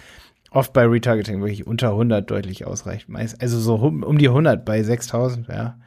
oft 0.52 0.72
bei 0.74 0.86
Retargeting 0.86 1.40
wirklich 1.42 1.66
unter 1.66 1.90
100 1.92 2.30
deutlich 2.30 2.66
ausreicht. 2.66 3.10
Meist, 3.10 3.42
also 3.42 3.60
so 3.60 3.76
um, 3.76 4.04
um 4.04 4.18
die 4.18 4.28
100 4.30 4.64
bei 4.66 4.84
6000, 4.84 5.48
ja. 5.48 5.78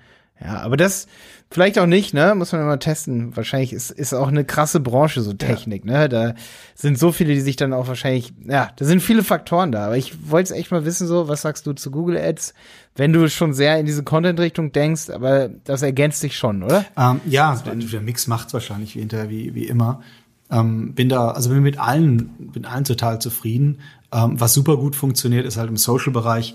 Ja, 0.43 0.61
aber 0.61 0.77
das 0.77 1.07
vielleicht 1.51 1.79
auch 1.79 1.87
nicht, 1.87 2.15
ne? 2.15 2.35
Muss 2.35 2.53
man 2.53 2.63
immer 2.63 2.79
testen. 2.79 3.37
Wahrscheinlich 3.37 3.73
ist, 3.73 3.91
ist 3.91 4.15
auch 4.15 4.29
eine 4.29 4.45
krasse 4.45 4.81
Branche, 4.81 5.21
so 5.21 5.33
Technik, 5.33 5.85
ja. 5.85 5.93
ne? 5.93 6.09
Da 6.09 6.35
sind 6.75 6.99
so 6.99 7.13
viele, 7.13 7.35
die 7.35 7.41
sich 7.41 7.57
dann 7.57 7.73
auch 7.73 7.89
wahrscheinlich, 7.89 8.33
ja, 8.47 8.71
da 8.77 8.85
sind 8.85 9.01
viele 9.01 9.25
Faktoren 9.25 9.73
da. 9.73 9.87
Aber 9.87 9.97
ich 9.97 10.31
wollte 10.31 10.53
es 10.53 10.59
echt 10.59 10.71
mal 10.71 10.85
wissen, 10.85 11.07
so, 11.07 11.29
was 11.29 11.43
sagst 11.43 11.67
du 11.67 11.73
zu 11.73 11.91
Google 11.91 12.17
Ads, 12.17 12.55
wenn 12.97 13.13
du 13.13 13.29
schon 13.29 13.53
sehr 13.53 13.79
in 13.79 13.87
diese 13.87 14.05
Content-Richtung 14.05 14.73
denkst, 14.73 15.11
aber 15.11 15.49
das 15.49 15.83
ergänzt 15.83 16.21
sich 16.21 16.37
schon, 16.37 16.63
oder? 16.63 16.85
Ähm, 16.97 17.21
ja, 17.27 17.55
der, 17.57 17.75
der 17.75 18.01
Mix 18.01 18.27
macht's 18.27 18.55
wahrscheinlich 18.55 18.95
wie, 18.95 19.01
hinterher, 19.01 19.29
wie, 19.29 19.55
wie 19.55 19.67
immer. 19.67 20.03
Ähm, 20.51 20.95
bin 20.95 21.09
da, 21.09 21.31
also 21.31 21.51
bin 21.51 21.63
mit 21.63 21.79
allen, 21.79 22.51
bin 22.53 22.65
allen 22.65 22.85
total 22.85 23.21
zufrieden. 23.21 23.81
Ähm, 24.13 24.41
was 24.41 24.55
super 24.55 24.77
gut 24.77 24.97
funktioniert, 24.97 25.47
ist 25.47 25.57
halt 25.57 25.69
im 25.69 25.77
Social-Bereich, 25.77 26.55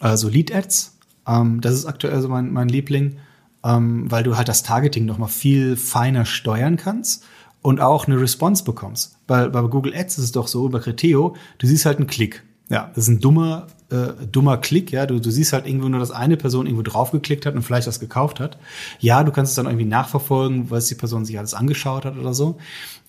also 0.00 0.28
Lead-Ads 0.28 0.97
ähm, 1.28 1.60
das 1.60 1.74
ist 1.74 1.86
aktuell 1.86 2.20
so 2.20 2.28
mein, 2.28 2.52
mein 2.52 2.68
Liebling, 2.68 3.16
ähm, 3.64 4.10
weil 4.10 4.22
du 4.22 4.36
halt 4.36 4.48
das 4.48 4.62
Targeting 4.62 5.04
noch 5.04 5.18
mal 5.18 5.28
viel 5.28 5.76
feiner 5.76 6.24
steuern 6.24 6.76
kannst 6.76 7.24
und 7.62 7.80
auch 7.80 8.06
eine 8.06 8.20
Response 8.20 8.64
bekommst. 8.64 9.18
Bei, 9.26 9.48
bei 9.48 9.60
Google 9.62 9.94
Ads 9.94 10.18
ist 10.18 10.24
es 10.24 10.32
doch 10.32 10.48
so, 10.48 10.66
über 10.66 10.80
Criteo, 10.80 11.36
du 11.58 11.66
siehst 11.66 11.86
halt 11.86 11.98
einen 11.98 12.06
Klick. 12.06 12.44
Ja, 12.70 12.90
das 12.94 13.04
ist 13.04 13.08
ein 13.08 13.20
dummer, 13.20 13.66
äh, 13.90 14.26
dummer 14.30 14.58
Klick, 14.58 14.92
ja. 14.92 15.06
Du, 15.06 15.18
du 15.20 15.30
siehst 15.30 15.54
halt 15.54 15.66
irgendwo 15.66 15.88
nur, 15.88 16.00
dass 16.00 16.10
eine 16.10 16.36
Person 16.36 16.66
irgendwo 16.66 16.82
draufgeklickt 16.82 17.46
hat 17.46 17.54
und 17.54 17.62
vielleicht 17.62 17.86
das 17.86 17.98
gekauft 17.98 18.40
hat. 18.40 18.58
Ja, 19.00 19.24
du 19.24 19.32
kannst 19.32 19.52
es 19.52 19.56
dann 19.56 19.64
irgendwie 19.64 19.86
nachverfolgen, 19.86 20.70
weil 20.70 20.78
es 20.78 20.86
die 20.86 20.94
Person 20.94 21.24
sich 21.24 21.38
alles 21.38 21.54
angeschaut 21.54 22.04
hat 22.04 22.18
oder 22.18 22.34
so. 22.34 22.58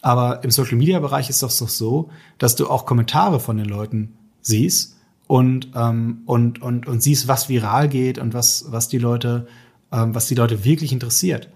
Aber 0.02 0.46
im 0.46 0.52
Social 0.52 0.78
Media 0.78 1.00
Bereich 1.00 1.30
ist 1.30 1.44
es 1.44 1.58
doch 1.58 1.68
so, 1.68 2.10
dass 2.38 2.56
du 2.56 2.70
auch 2.70 2.86
Kommentare 2.86 3.42
von 3.42 3.58
den 3.58 3.66
Leuten 3.66 4.14
siehst 4.42 4.99
und, 5.30 5.70
ähm, 5.76 6.24
und, 6.26 6.60
und, 6.60 6.88
und 6.88 7.04
siehst, 7.04 7.28
was 7.28 7.50
viral 7.50 7.88
geht 7.88 8.18
und 8.18 8.34
was, 8.34 8.66
was 8.70 8.88
die 8.88 8.98
Leute, 8.98 9.46
ähm, 9.92 10.16
was 10.16 10.26
die 10.26 10.34
Leute 10.34 10.66
wirklich 10.66 10.92
interessiert. 10.92 11.50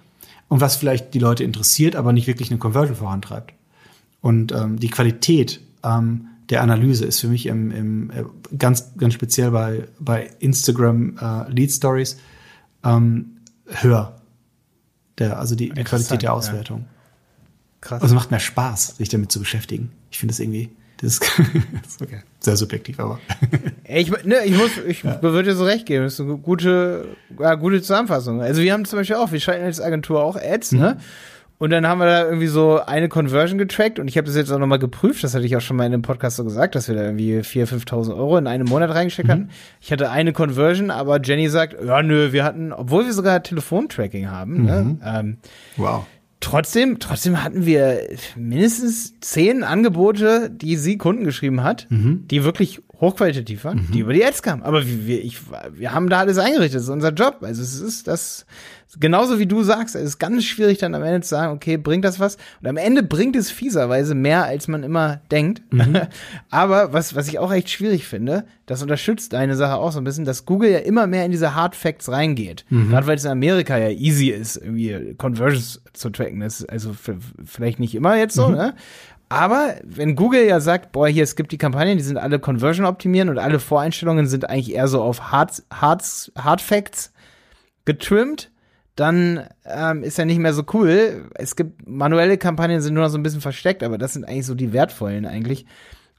Und 0.47 0.61
was 0.61 0.76
vielleicht 0.76 1.15
die 1.15 1.19
Leute 1.19 1.43
interessiert, 1.43 1.95
aber 1.95 2.13
nicht 2.13 2.28
wirklich 2.28 2.51
eine 2.51 2.59
Conversion 2.59 2.95
vorantreibt. 2.95 3.55
Und 4.21 4.51
ähm, 4.51 4.80
die 4.80 4.89
Qualität 4.89 5.59
ähm, 5.84 6.28
der 6.51 6.61
Analyse 6.61 7.05
ist 7.05 7.19
für 7.19 7.28
mich 7.28 7.47
im, 7.47 7.71
im 7.71 8.11
äh, 8.11 8.24
ganz, 8.59 8.95
ganz 8.95 9.15
speziell 9.15 9.49
bei, 9.49 9.88
bei 9.99 10.30
Instagram 10.38 11.17
äh, 11.17 11.51
Lead 11.51 11.71
Stories 11.71 12.17
ähm, 12.84 13.38
höher. 13.65 14.21
Der, 15.17 15.39
also 15.39 15.55
die, 15.55 15.69
die 15.69 15.84
Qualität 15.84 16.21
der 16.21 16.36
Auswertung. 16.36 16.82
Ja. 16.82 16.86
Krass. 17.82 18.03
Also 18.03 18.13
macht 18.13 18.30
mehr 18.30 18.39
Spaß, 18.39 18.97
sich 18.97 19.09
damit 19.09 19.32
zu 19.32 19.39
beschäftigen. 19.39 19.91
Ich 20.11 20.19
finde 20.19 20.34
es 20.34 20.39
irgendwie 20.39 20.69
das 21.03 21.19
ist 21.87 22.01
okay. 22.01 22.21
sehr 22.39 22.55
subjektiv, 22.55 22.99
aber. 22.99 23.19
ich, 23.87 24.09
ne, 24.23 24.37
ich 24.45 24.57
muss, 24.57 24.71
ich 24.87 25.03
ja. 25.03 25.21
würde 25.21 25.43
dir 25.43 25.55
so 25.55 25.65
recht 25.65 25.85
geben. 25.85 26.05
Das 26.05 26.13
ist 26.13 26.21
eine 26.21 26.37
gute, 26.37 27.09
ja, 27.39 27.55
gute 27.55 27.81
Zusammenfassung. 27.81 28.41
Also 28.41 28.61
wir 28.61 28.71
haben 28.73 28.85
zum 28.85 28.99
Beispiel 28.99 29.17
auch, 29.17 29.31
wir 29.31 29.39
schalten 29.39 29.65
als 29.65 29.81
Agentur 29.81 30.23
auch 30.23 30.37
Ads, 30.37 30.71
ne? 30.73 30.77
mhm. 30.77 30.85
ne? 30.85 30.97
Und 31.59 31.69
dann 31.69 31.87
haben 31.87 31.99
wir 31.99 32.07
da 32.07 32.25
irgendwie 32.25 32.47
so 32.47 32.81
eine 32.81 33.07
Conversion 33.07 33.57
getrackt 33.57 33.97
und 33.97 34.09
ich 34.09 34.17
habe 34.17 34.25
das 34.27 34.35
jetzt 34.35 34.51
auch 34.51 34.59
nochmal 34.59 34.79
geprüft, 34.79 35.23
das 35.23 35.33
hatte 35.33 35.45
ich 35.45 35.55
auch 35.55 35.61
schon 35.61 35.77
mal 35.77 35.85
in 35.85 35.93
dem 35.93 36.01
Podcast 36.01 36.35
so 36.35 36.43
gesagt, 36.43 36.75
dass 36.75 36.89
wir 36.89 36.95
da 36.95 37.03
irgendwie 37.03 37.39
4.000, 37.39 37.85
5.000 37.85 38.17
Euro 38.17 38.37
in 38.37 38.47
einem 38.47 38.67
Monat 38.67 38.89
reingesteckt 38.89 39.29
mhm. 39.29 39.31
hatten. 39.31 39.49
Ich 39.79 39.91
hatte 39.91 40.09
eine 40.09 40.33
Conversion, 40.33 40.91
aber 40.91 41.21
Jenny 41.21 41.47
sagt, 41.47 41.77
ja 41.81 42.01
nö, 42.03 42.33
wir 42.33 42.43
hatten, 42.43 42.73
obwohl 42.73 43.05
wir 43.05 43.13
sogar 43.13 43.43
Telefontracking 43.43 44.29
haben, 44.29 44.65
ne? 44.65 44.81
mhm. 44.81 44.89
ne? 44.89 44.97
ähm, 45.05 45.37
wow. 45.77 46.05
Trotzdem, 46.43 46.99
trotzdem 46.99 47.41
hatten 47.41 47.65
wir 47.65 48.01
mindestens 48.35 49.17
zehn 49.21 49.63
Angebote, 49.63 50.49
die 50.49 50.75
sie 50.75 50.97
Kunden 50.97 51.23
geschrieben 51.23 51.63
hat, 51.63 51.87
mhm. 51.89 52.27
die 52.29 52.43
wirklich 52.43 52.81
hochqualitativ 53.03 53.63
waren, 53.65 53.77
mhm. 53.77 53.91
die 53.91 53.99
über 53.99 54.13
die 54.13 54.25
Ads 54.25 54.41
kamen. 54.41 54.63
Aber 54.63 54.85
wir, 54.85 55.23
ich, 55.23 55.39
wir 55.73 55.93
haben 55.93 56.09
da 56.09 56.19
alles 56.19 56.37
eingerichtet. 56.37 56.75
Das 56.75 56.83
ist 56.83 56.89
unser 56.89 57.11
Job. 57.11 57.37
Also 57.41 57.61
es 57.61 57.79
ist 57.79 58.07
das, 58.07 58.45
genauso 58.99 59.39
wie 59.39 59.45
du 59.45 59.63
sagst, 59.63 59.95
es 59.95 60.03
ist 60.03 60.19
ganz 60.19 60.45
schwierig 60.45 60.77
dann 60.77 60.95
am 60.95 61.03
Ende 61.03 61.21
zu 61.21 61.29
sagen, 61.29 61.53
okay, 61.53 61.77
bringt 61.77 62.05
das 62.05 62.19
was? 62.19 62.37
Und 62.61 62.67
am 62.67 62.77
Ende 62.77 63.03
bringt 63.03 63.35
es 63.35 63.51
fieserweise 63.51 64.15
mehr, 64.15 64.45
als 64.45 64.67
man 64.67 64.83
immer 64.83 65.21
denkt. 65.31 65.61
Mhm. 65.71 66.01
Aber 66.49 66.93
was, 66.93 67.15
was 67.15 67.27
ich 67.27 67.39
auch 67.39 67.51
echt 67.51 67.69
schwierig 67.69 68.05
finde, 68.05 68.45
das 68.65 68.81
unterstützt 68.81 69.33
deine 69.33 69.55
Sache 69.55 69.75
auch 69.75 69.91
so 69.91 69.99
ein 69.99 70.03
bisschen, 70.03 70.25
dass 70.25 70.45
Google 70.45 70.71
ja 70.71 70.79
immer 70.79 71.07
mehr 71.07 71.25
in 71.25 71.31
diese 71.31 71.55
Hard 71.55 71.75
Facts 71.75 72.09
reingeht. 72.09 72.65
Mhm. 72.69 72.89
Gerade 72.89 73.07
weil 73.07 73.17
es 73.17 73.25
in 73.25 73.31
Amerika 73.31 73.77
ja 73.77 73.89
easy 73.89 74.29
ist, 74.29 74.57
irgendwie 74.57 75.15
Conversions 75.17 75.81
zu 75.93 76.09
tracken. 76.09 76.39
Das 76.39 76.61
ist 76.61 76.69
also 76.69 76.93
vielleicht 77.45 77.79
nicht 77.79 77.95
immer 77.95 78.15
jetzt 78.17 78.35
so, 78.35 78.47
mhm. 78.47 78.55
ne? 78.55 78.73
Aber 79.34 79.77
wenn 79.84 80.15
Google 80.15 80.45
ja 80.45 80.59
sagt, 80.59 80.91
boah, 80.91 81.07
hier, 81.07 81.23
es 81.23 81.36
gibt 81.36 81.51
die 81.51 81.57
Kampagnen, 81.57 81.97
die 81.97 82.03
sind 82.03 82.17
alle 82.17 82.38
Conversion 82.38 82.86
optimieren 82.86 83.29
und 83.29 83.39
alle 83.39 83.59
Voreinstellungen 83.59 84.27
sind 84.27 84.47
eigentlich 84.47 84.75
eher 84.75 84.88
so 84.88 85.01
auf 85.01 85.31
Hard, 85.31 85.63
Hard, 85.73 86.31
Hard 86.38 86.61
Facts 86.61 87.11
getrimmt, 87.84 88.51
dann 88.95 89.47
ähm, 89.65 90.03
ist 90.03 90.19
ja 90.19 90.25
nicht 90.25 90.38
mehr 90.38 90.53
so 90.53 90.61
cool. 90.75 91.31
Es 91.34 91.55
gibt 91.55 91.89
manuelle 91.89 92.38
Kampagnen, 92.38 92.79
sind 92.79 92.93
nur 92.93 93.05
noch 93.05 93.09
so 93.09 93.17
ein 93.17 93.23
bisschen 93.23 93.41
versteckt, 93.41 93.81
aber 93.81 93.97
das 93.97 94.13
sind 94.13 94.23
eigentlich 94.23 94.45
so 94.45 94.53
die 94.53 94.71
wertvollen 94.71 95.25
eigentlich. 95.25 95.65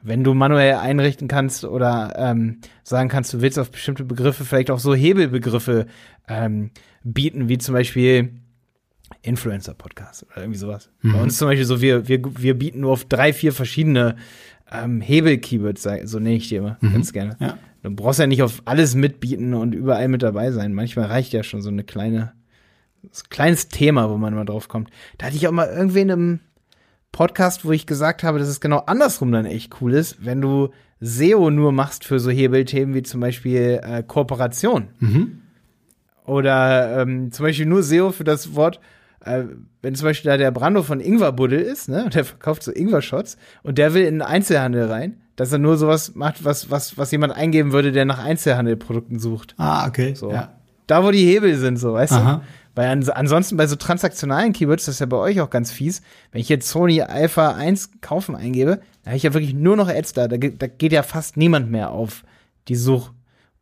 Wenn 0.03 0.25
du 0.25 0.35
manuell 0.35 0.75
einrichten 0.75 1.29
kannst 1.29 1.65
oder 1.65 2.15
ähm, 2.17 2.63
sagen 2.83 3.09
kannst, 3.09 3.33
du 3.33 3.41
willst 3.41 3.61
auf 3.61 3.71
bestimmte 3.71 4.03
Begriffe 4.03 4.45
vielleicht 4.45 4.73
auch 4.73 4.81
so 4.81 4.93
Hebelbegriffe 4.93 5.87
ähm, 6.27 6.73
bieten, 7.05 7.49
wie 7.49 7.59
zum 7.59 7.75
Beispiel 7.75 8.41
Influencer-Podcast 9.25 10.25
oder 10.25 10.43
irgendwie 10.43 10.59
sowas. 10.59 10.91
Mhm. 11.03 11.13
Bei 11.13 11.23
uns 11.23 11.39
zum 11.39 11.49
Beispiel 11.49 11.65
so, 11.65 11.81
wir, 11.81 12.09
wir, 12.09 12.21
wir 12.37 12.55
bieten 12.59 12.81
nur 12.81 12.93
auf 12.93 13.05
drei, 13.05 13.33
vier 13.33 13.53
verschiedene 13.53 14.17
ähm, 14.71 15.01
Hebel-Keywords, 15.01 15.89
so 16.05 16.19
nenne 16.19 16.37
ich 16.37 16.49
die 16.49 16.57
immer 16.57 16.79
mhm. 16.81 16.93
ganz 16.93 17.13
gerne. 17.13 17.37
Ja. 17.41 17.59
Du 17.83 17.91
brauchst 17.91 18.21
ja 18.21 18.27
nicht 18.27 18.43
auf 18.43 18.63
alles 18.65 18.95
mitbieten 18.95 19.55
und 19.55 19.75
überall 19.75 20.09
mit 20.09 20.23
dabei 20.23 20.51
sein. 20.53 20.73
Manchmal 20.73 21.07
reicht 21.07 21.33
ja 21.33 21.43
schon 21.43 21.61
so 21.61 21.69
eine 21.69 21.85
kleine 21.85 22.33
so 23.13 23.23
ein 23.25 23.31
kleines 23.31 23.69
Thema, 23.69 24.11
wo 24.11 24.17
man 24.17 24.35
mal 24.35 24.45
drauf 24.45 24.69
kommt. 24.69 24.91
Da 25.19 25.27
hatte 25.27 25.37
ich 25.37 25.47
auch 25.47 25.53
mal 25.53 25.69
irgendwie 25.69 26.01
in 26.01 26.11
einem 26.11 26.41
Podcast, 27.13 27.65
wo 27.65 27.73
ich 27.73 27.87
gesagt 27.87 28.23
habe, 28.23 28.39
dass 28.39 28.49
es 28.49 28.61
genau 28.61 28.79
andersrum 28.79 29.31
dann 29.33 29.47
echt 29.47 29.81
cool 29.81 29.93
ist, 29.93 30.25
wenn 30.25 30.41
du 30.41 30.71
SEO 31.01 31.51
nur 31.51 31.73
machst 31.73 32.05
für 32.05 32.19
so 32.19 32.31
Hebelthemen 32.31 32.95
wie 32.95 33.03
zum 33.03 33.21
Beispiel 33.21 33.81
äh, 33.83 34.03
Kooperation. 34.03 34.89
Mhm. 34.99 35.43
Oder 36.25 37.03
ähm, 37.03 37.31
zum 37.31 37.45
Beispiel 37.45 37.67
nur 37.67 37.83
SEO 37.83 38.11
für 38.11 38.25
das 38.25 38.55
Wort, 38.55 38.81
äh, 39.25 39.45
wenn 39.83 39.95
zum 39.95 40.07
Beispiel 40.07 40.31
da 40.31 40.37
der 40.37 40.51
Brando 40.51 40.83
von 40.83 41.01
Ingwerbuddel 41.01 41.61
ist, 41.61 41.89
ne, 41.89 42.05
und 42.05 42.15
der 42.15 42.25
verkauft 42.25 42.63
so 42.63 42.73
Ingwer-Shots 42.73 43.37
und 43.63 43.79
der 43.79 43.95
will 43.95 44.05
in 44.05 44.15
den 44.15 44.23
Einzelhandel 44.23 44.91
rein, 44.91 45.21
dass 45.37 45.53
er 45.53 45.59
nur 45.59 45.77
sowas 45.77 46.15
macht, 46.15 46.45
was, 46.45 46.71
was, 46.71 46.97
was 46.97 47.11
jemand 47.11 47.35
eingeben 47.35 47.73
würde, 47.73 47.93
der 47.93 48.05
nach 48.05 48.23
Einzelhandelprodukten 48.23 49.19
sucht. 49.19 49.55
Ah, 49.59 49.87
okay. 49.87 50.15
So. 50.15 50.31
Ja. 50.31 50.53
Da, 50.87 51.05
wo 51.05 51.11
die 51.11 51.25
Hebel 51.25 51.57
sind, 51.57 51.79
so, 51.79 51.95
weißt 51.95 52.13
Aha. 52.13 52.35
du? 52.35 52.43
Weil 52.77 52.89
ans 52.89 53.09
ansonsten 53.09 53.57
bei 53.57 53.67
so 53.67 53.77
transaktionalen 53.77 54.53
Keywords, 54.53 54.87
das 54.87 54.97
ist 54.97 55.01
ja 55.01 55.07
bei 55.07 55.17
euch 55.17 55.41
auch 55.41 55.51
ganz 55.51 55.71
fies, 55.71 56.03
wenn 56.33 56.41
ich 56.41 56.49
jetzt 56.49 56.69
Sony 56.69 57.01
Alpha 57.03 57.53
1 57.53 58.01
kaufen 58.01 58.35
eingebe, 58.35 58.81
da 59.03 59.11
habe 59.11 59.17
ich 59.17 59.23
ja 59.23 59.33
wirklich 59.33 59.55
nur 59.55 59.77
noch 59.77 59.89
Ads 59.89 60.13
da. 60.15 60.29
Da, 60.29 60.37
da 60.37 60.67
geht 60.67 60.93
ja 60.93 61.05
fast 61.05 61.37
niemand 61.37 61.71
mehr 61.71 61.91
auf 61.91 62.25
die 62.69 62.75
Such 62.75 63.13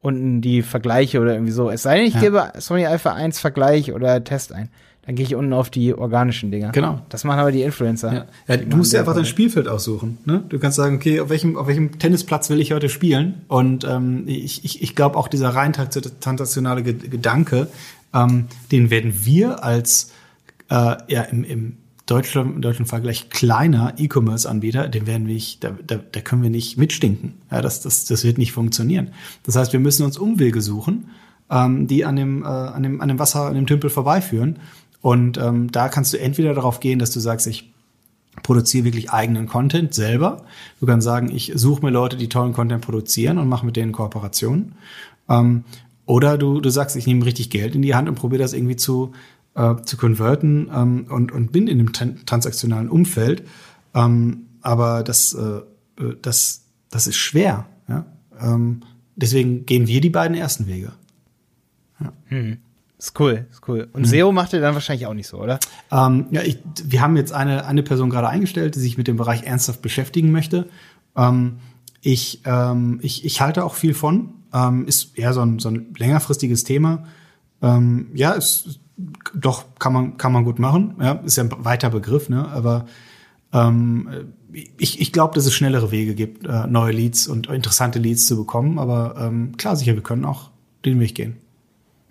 unten 0.01 0.41
die 0.41 0.63
Vergleiche 0.63 1.21
oder 1.21 1.35
irgendwie 1.35 1.53
so. 1.53 1.71
Es 1.71 1.83
sei 1.83 1.99
denn, 1.99 2.07
ich 2.07 2.15
ja. 2.15 2.21
gebe 2.21 2.53
Sony 2.59 2.87
Alpha 2.87 3.13
1 3.13 3.39
Vergleich 3.39 3.93
oder 3.93 4.25
Test 4.25 4.53
ein. 4.53 4.69
Dann 5.05 5.17
gehe 5.17 5.27
ich 5.27 5.35
unten 5.35 5.53
auf 5.53 5.69
die 5.69 5.95
organischen 5.95 6.53
Dinger. 6.53 6.71
Genau. 6.71 7.01
Das 7.09 7.25
machen 7.25 7.41
aber 7.41 7.51
die 7.51 7.63
Influencer. 7.63 8.13
Ja. 8.13 8.25
ja 8.47 8.57
du 8.57 8.77
musst 8.77 8.93
ja 8.93 9.01
einfach 9.01 9.15
dein 9.15 9.25
Spielfeld 9.25 9.67
aussuchen. 9.67 10.19
Ne? 10.25 10.45
Du 10.49 10.61
kannst 10.61 10.77
sagen, 10.77 10.97
okay, 10.97 11.19
auf 11.19 11.29
welchem, 11.29 11.57
auf 11.57 11.67
welchem 11.67 11.99
Tennisplatz 11.99 12.51
will 12.51 12.61
ich 12.61 12.73
heute 12.73 12.89
spielen? 12.89 13.43
Und 13.49 13.85
ähm, 13.85 14.25
ich, 14.27 14.65
ich, 14.65 14.81
ich 14.81 14.95
glaube 14.95 15.17
auch 15.17 15.27
dieser 15.27 15.49
rein 15.49 15.73
transaktionale 15.73 16.85
Gedanke, 16.85 17.67
ähm, 18.15 18.47
den 18.71 18.91
werden 18.91 19.13
wir 19.25 19.65
als 19.65 20.13
äh, 20.69 20.97
ja, 21.09 21.23
im, 21.23 21.43
im 21.43 21.77
Deutschland, 22.07 22.57
im 22.57 22.63
deutschen 22.63 22.87
Vergleich 22.87 23.31
kleiner 23.31 23.95
E-Commerce-Anbieter, 23.97 24.89
den 24.89 25.07
werden 25.07 25.27
wir 25.27 25.35
nicht, 25.35 25.65
da, 25.65 25.77
da, 25.87 25.97
da 25.97 26.21
können 26.21 26.43
wir 26.43 26.51
nicht 26.51 26.77
mitstinken. 26.77 27.35
Ja, 27.51 27.61
das, 27.61 27.81
das, 27.81 28.05
das 28.05 28.25
wird 28.25 28.39
nicht 28.39 28.53
funktionieren. 28.53 29.11
Das 29.45 29.57
heißt, 29.57 29.73
wir 29.73 29.81
müssen 29.81 30.05
uns 30.05 30.19
Umwege 30.19 30.61
suchen, 30.61 31.11
ähm, 31.51 31.87
die 31.87 32.05
an 32.05 32.17
dem, 32.17 32.43
äh, 32.43 32.47
an, 32.47 32.83
dem, 32.83 33.01
an 33.01 33.09
dem 33.09 33.19
Wasser, 33.19 33.47
an 33.47 33.55
dem 33.55 33.67
Tümpel 33.67 33.91
vorbeiführen. 33.91 34.59
Und 35.03 35.37
ähm, 35.37 35.71
da 35.71 35.89
kannst 35.89 36.13
du 36.15 36.19
entweder 36.19 36.55
darauf 36.55 36.81
gehen, 36.81 36.99
dass 36.99 37.11
du 37.11 37.21
sagst, 37.21 37.47
ich 37.47 37.73
produziere 38.43 38.85
wirklich 38.85 39.11
eigenen 39.11 39.47
Content 39.47 39.93
selber. 39.93 40.45
Du 40.81 40.87
kannst 40.87 41.05
sagen, 41.05 41.31
ich 41.31 41.53
suche 41.55 41.85
mir 41.85 41.91
Leute, 41.91 42.17
die 42.17 42.29
tollen 42.29 42.55
Content 42.55 42.83
produzieren 42.83 43.37
und 43.39 43.49
mache 43.49 43.67
mit 43.67 43.77
denen 43.77 43.93
Kooperationen. 43.93 44.77
Ähm, 45.29 45.65
oder 46.07 46.39
du, 46.39 46.61
du 46.61 46.71
sagst, 46.71 46.97
ich 46.97 47.07
nehme 47.07 47.25
richtig 47.27 47.51
Geld 47.51 47.75
in 47.75 47.83
die 47.83 47.95
Hand 47.95 48.09
und 48.09 48.15
probiere 48.15 48.43
das 48.43 48.55
irgendwie 48.55 48.77
zu, 48.77 49.13
äh, 49.55 49.77
zu 49.83 49.97
konverten 49.97 50.71
ähm, 50.75 51.07
und, 51.11 51.33
und 51.33 51.53
bin 51.53 51.69
in 51.69 51.81
einem 51.81 51.93
transaktionalen 51.93 52.89
Umfeld. 52.89 53.45
Ähm, 53.95 54.47
aber 54.63 55.03
das, 55.03 55.35
äh, 55.35 56.03
äh, 56.03 56.17
das, 56.23 56.65
das 56.91 57.07
ist 57.07 57.17
schwer. 57.17 57.67
Ja? 57.89 58.07
Ähm, 58.41 58.81
deswegen 59.17 59.67
gehen 59.67 59.87
wir 59.87 60.01
die 60.01 60.11
beiden 60.11 60.37
ersten 60.37 60.67
Wege. 60.67 60.93
Ja. 62.01 62.13
Hm. 62.27 62.59
Ist 63.03 63.19
cool, 63.19 63.47
ist 63.51 63.63
cool. 63.67 63.89
Und 63.93 64.03
mhm. 64.03 64.07
SEO 64.07 64.31
macht 64.31 64.53
ihr 64.53 64.61
dann 64.61 64.75
wahrscheinlich 64.75 65.09
auch 65.09 65.15
nicht 65.15 65.27
so, 65.27 65.39
oder? 65.43 65.59
Ähm, 65.91 66.27
ja, 66.31 66.43
ich, 66.43 66.59
wir 66.85 67.01
haben 67.01 67.17
jetzt 67.17 67.33
eine, 67.33 67.67
eine 67.67 67.83
Person 67.83 68.11
gerade 68.11 68.29
eingestellt, 68.29 68.77
die 68.77 68.79
sich 68.79 68.97
mit 68.97 69.09
dem 69.09 69.17
Bereich 69.17 69.43
ernsthaft 69.43 69.83
beschäftigen 69.83 70.31
möchte. 70.31 70.69
Ähm, 71.17 71.57
ich, 72.01 72.43
ähm, 72.45 73.01
ich, 73.03 73.25
ich 73.25 73.41
halte 73.41 73.65
auch 73.65 73.75
viel 73.75 73.95
von. 73.95 74.35
Ähm, 74.55 74.87
ist 74.87 75.19
eher 75.19 75.33
so 75.33 75.41
ein, 75.41 75.59
so 75.59 75.69
ein 75.71 75.93
längerfristiges 75.99 76.63
Thema. 76.63 77.03
Ähm, 77.61 78.07
ja, 78.15 78.31
ist 78.31 78.79
doch 79.35 79.65
kann 79.81 79.93
man 79.93 80.17
kann 80.17 80.31
man 80.31 80.45
gut 80.45 80.61
machen. 80.61 80.95
Ja, 81.01 81.15
ist 81.25 81.37
ja 81.37 81.43
ein 81.43 81.51
weiter 81.65 81.91
Begriff, 81.91 82.29
ne? 82.29 82.47
Aber 82.51 82.87
ähm, 83.53 84.33
ich, 84.79 85.01
ich 85.01 85.13
glaube, 85.13 85.35
dass 85.35 85.45
es 85.45 85.55
schnellere 85.55 85.91
Wege 85.91 86.15
gibt, 86.15 86.47
äh, 86.47 86.69
neue 86.69 86.93
Leads 86.93 87.27
und 87.27 87.49
interessante 87.49 87.99
Leads 87.99 88.27
zu 88.27 88.37
bekommen. 88.37 88.79
Aber 88.79 89.33
klar, 89.57 89.75
sicher, 89.75 89.95
wir 89.95 90.05
können 90.05 90.25
auch 90.25 90.51
den 90.85 91.01
Weg 91.01 91.17
gehen. 91.17 91.39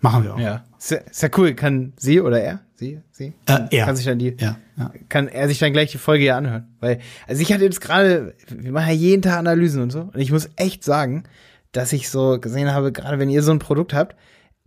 Machen 0.02 0.24
wir 0.24 0.34
auch. 0.34 0.38
Ja, 0.38 0.64
sehr, 0.78 1.04
sehr 1.10 1.30
cool. 1.38 1.54
Kann 1.54 1.94
sie 1.96 2.20
oder 2.20 2.40
er, 2.42 2.60
sie, 2.74 3.00
sie, 3.12 3.32
Äh, 3.46 3.60
er. 3.70 3.86
kann 3.86 3.96
sich 3.96 4.04
dann 4.04 4.18
die, 4.18 4.36
Ja, 4.38 4.56
ja. 4.76 4.92
kann 5.08 5.28
er 5.28 5.48
sich 5.48 5.58
dann 5.58 5.72
gleich 5.72 5.90
die 5.92 5.98
Folge 5.98 6.24
hier 6.24 6.36
anhören. 6.36 6.66
Weil, 6.80 6.98
also 7.26 7.40
ich 7.40 7.52
hatte 7.52 7.64
jetzt 7.64 7.80
gerade, 7.80 8.34
wir 8.48 8.72
machen 8.72 8.88
ja 8.88 8.94
jeden 8.94 9.22
Tag 9.22 9.38
Analysen 9.38 9.80
und 9.80 9.90
so. 9.90 10.00
Und 10.12 10.18
ich 10.18 10.30
muss 10.32 10.50
echt 10.56 10.84
sagen, 10.84 11.22
dass 11.70 11.92
ich 11.94 12.10
so 12.10 12.38
gesehen 12.38 12.72
habe, 12.72 12.92
gerade 12.92 13.18
wenn 13.18 13.30
ihr 13.30 13.42
so 13.42 13.52
ein 13.52 13.58
Produkt 13.60 13.94
habt, 13.94 14.16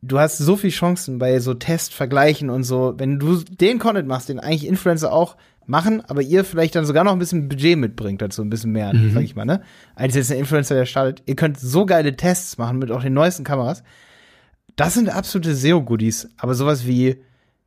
du 0.01 0.17
hast 0.19 0.37
so 0.37 0.55
viel 0.55 0.69
Chancen 0.71 1.19
bei 1.19 1.39
so 1.39 1.53
Testvergleichen 1.53 2.49
und 2.49 2.63
so, 2.63 2.93
wenn 2.97 3.19
du 3.19 3.43
den 3.43 3.77
Content 3.77 4.07
machst, 4.07 4.29
den 4.29 4.39
eigentlich 4.39 4.65
Influencer 4.67 5.11
auch 5.11 5.35
machen, 5.67 6.01
aber 6.07 6.21
ihr 6.21 6.43
vielleicht 6.45 6.75
dann 6.75 6.85
sogar 6.85 7.03
noch 7.03 7.11
ein 7.11 7.19
bisschen 7.19 7.49
Budget 7.49 7.77
mitbringt 7.77 8.21
dazu, 8.21 8.41
ein 8.43 8.49
bisschen 8.51 8.71
mehr, 8.71 8.93
sag 9.13 9.23
ich 9.23 9.35
mal, 9.35 9.45
ne? 9.45 9.61
Als 9.95 10.13
jetzt 10.15 10.31
ein 10.31 10.37
Influencer, 10.37 10.75
der 10.75 10.85
startet. 10.85 11.23
Ihr 11.25 11.35
könnt 11.35 11.59
so 11.59 11.85
geile 11.87 12.15
Tests 12.15 12.57
machen 12.57 12.77
mit 12.79 12.91
auch 12.91 13.01
den 13.01 13.13
neuesten 13.13 13.43
Kameras. 13.43 13.83
Das 14.75 14.93
sind 14.93 15.09
absolute 15.09 15.55
SEO-Goodies. 15.55 16.27
Aber 16.37 16.55
sowas 16.55 16.85
wie, 16.85 17.17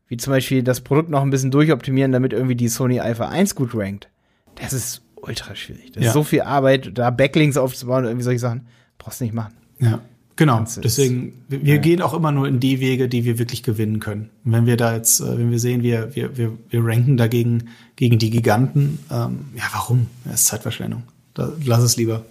wie 0.08 0.16
zum 0.16 0.32
Beispiel 0.32 0.62
das 0.62 0.80
Produkt 0.82 1.08
noch 1.10 1.22
ein 1.22 1.30
bisschen 1.30 1.50
durchoptimieren, 1.50 2.12
damit 2.12 2.32
irgendwie 2.32 2.54
die 2.54 2.68
Sony 2.68 3.00
Alpha 3.00 3.28
1 3.28 3.54
gut 3.54 3.70
rankt, 3.74 4.08
das 4.56 4.72
ist 4.72 5.02
ultra 5.16 5.54
schwierig. 5.54 5.92
Das 5.92 6.02
Ja. 6.02 6.08
ist 6.10 6.14
so 6.14 6.22
viel 6.24 6.42
Arbeit, 6.42 6.92
da 6.94 7.10
Backlinks 7.10 7.56
aufzubauen 7.56 8.04
und 8.04 8.10
irgendwie 8.10 8.24
solche 8.24 8.40
Sachen. 8.40 8.66
Brauchst 8.98 9.20
du 9.20 9.24
nicht 9.24 9.34
machen. 9.34 9.54
Ja, 9.80 10.00
genau. 10.36 10.64
Deswegen, 10.82 11.44
wir, 11.48 11.64
wir 11.64 11.78
gehen 11.78 12.02
auch 12.02 12.14
immer 12.14 12.32
nur 12.32 12.48
in 12.48 12.58
die 12.60 12.80
Wege, 12.80 13.08
die 13.08 13.24
wir 13.24 13.38
wirklich 13.38 13.62
gewinnen 13.62 14.00
können. 14.00 14.30
Und 14.44 14.52
wenn 14.52 14.66
wir 14.66 14.76
da 14.76 14.94
jetzt, 14.94 15.20
äh, 15.20 15.38
wenn 15.38 15.50
wir 15.50 15.58
sehen, 15.60 15.82
wir, 15.82 16.14
wir, 16.16 16.36
wir, 16.36 16.52
wir 16.68 16.84
ranken 16.84 17.16
dagegen 17.16 17.68
gegen 17.96 18.18
die 18.18 18.30
Giganten, 18.30 18.98
ähm, 19.10 19.46
ja, 19.56 19.64
warum? 19.72 20.08
Das 20.24 20.34
ist 20.42 20.46
Zeitverschwendung. 20.46 21.04
Da, 21.34 21.52
lass 21.64 21.82
es 21.82 21.96
lieber. 21.96 22.24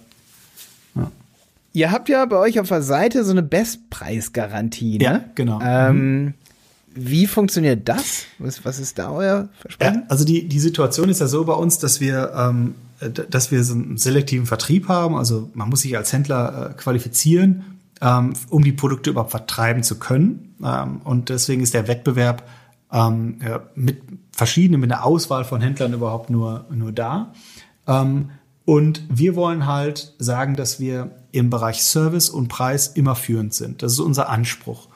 Ihr 1.72 1.90
habt 1.92 2.08
ja 2.08 2.24
bei 2.24 2.36
euch 2.36 2.58
auf 2.60 2.68
der 2.68 2.82
Seite 2.82 3.24
so 3.24 3.30
eine 3.30 3.42
Bestpreisgarantie, 3.42 4.98
ne? 4.98 5.04
Ja, 5.04 5.24
genau. 5.34 5.60
Ähm, 5.62 6.34
wie 6.94 7.26
funktioniert 7.26 7.88
das? 7.88 8.24
Was, 8.38 8.64
was 8.64 8.78
ist 8.78 8.98
da 8.98 9.10
euer 9.12 9.26
Ja, 9.42 9.48
Versprechen? 9.60 10.02
also 10.08 10.24
die, 10.24 10.48
die 10.48 10.58
Situation 10.60 11.08
ist 11.08 11.20
ja 11.20 11.28
so 11.28 11.44
bei 11.44 11.52
uns, 11.52 11.78
dass 11.78 12.00
wir, 12.00 12.32
ähm, 12.36 12.74
äh, 13.00 13.10
dass 13.10 13.50
wir 13.50 13.62
so 13.62 13.74
einen 13.74 13.98
selektiven 13.98 14.46
Vertrieb 14.46 14.88
haben. 14.88 15.14
Also 15.14 15.50
man 15.54 15.68
muss 15.68 15.82
sich 15.82 15.96
als 15.96 16.12
Händler 16.12 16.70
äh, 16.70 16.74
qualifizieren, 16.74 17.78
ähm, 18.00 18.32
um 18.48 18.64
die 18.64 18.72
Produkte 18.72 19.10
überhaupt 19.10 19.30
vertreiben 19.30 19.82
zu 19.82 19.98
können. 19.98 20.54
Ähm, 20.64 21.00
und 21.04 21.28
deswegen 21.28 21.62
ist 21.62 21.74
der 21.74 21.86
Wettbewerb 21.86 22.48
ähm, 22.90 23.38
ja, 23.46 23.60
mit 23.74 23.98
verschiedenen, 24.32 24.80
mit 24.80 24.90
einer 24.90 25.04
Auswahl 25.04 25.44
von 25.44 25.60
Händlern 25.60 25.92
überhaupt 25.92 26.30
nur, 26.30 26.66
nur 26.70 26.90
da. 26.92 27.32
Ähm, 27.86 28.30
und 28.64 29.02
wir 29.08 29.36
wollen 29.36 29.66
halt 29.66 30.14
sagen, 30.18 30.56
dass 30.56 30.80
wir 30.80 31.10
im 31.38 31.50
Bereich 31.50 31.82
Service 31.82 32.28
und 32.28 32.48
Preis 32.48 32.88
immer 32.88 33.14
führend 33.14 33.54
sind. 33.54 33.82
Das 33.82 33.92
ist 33.92 34.00
unser 34.00 34.28
Anspruch. 34.28 34.88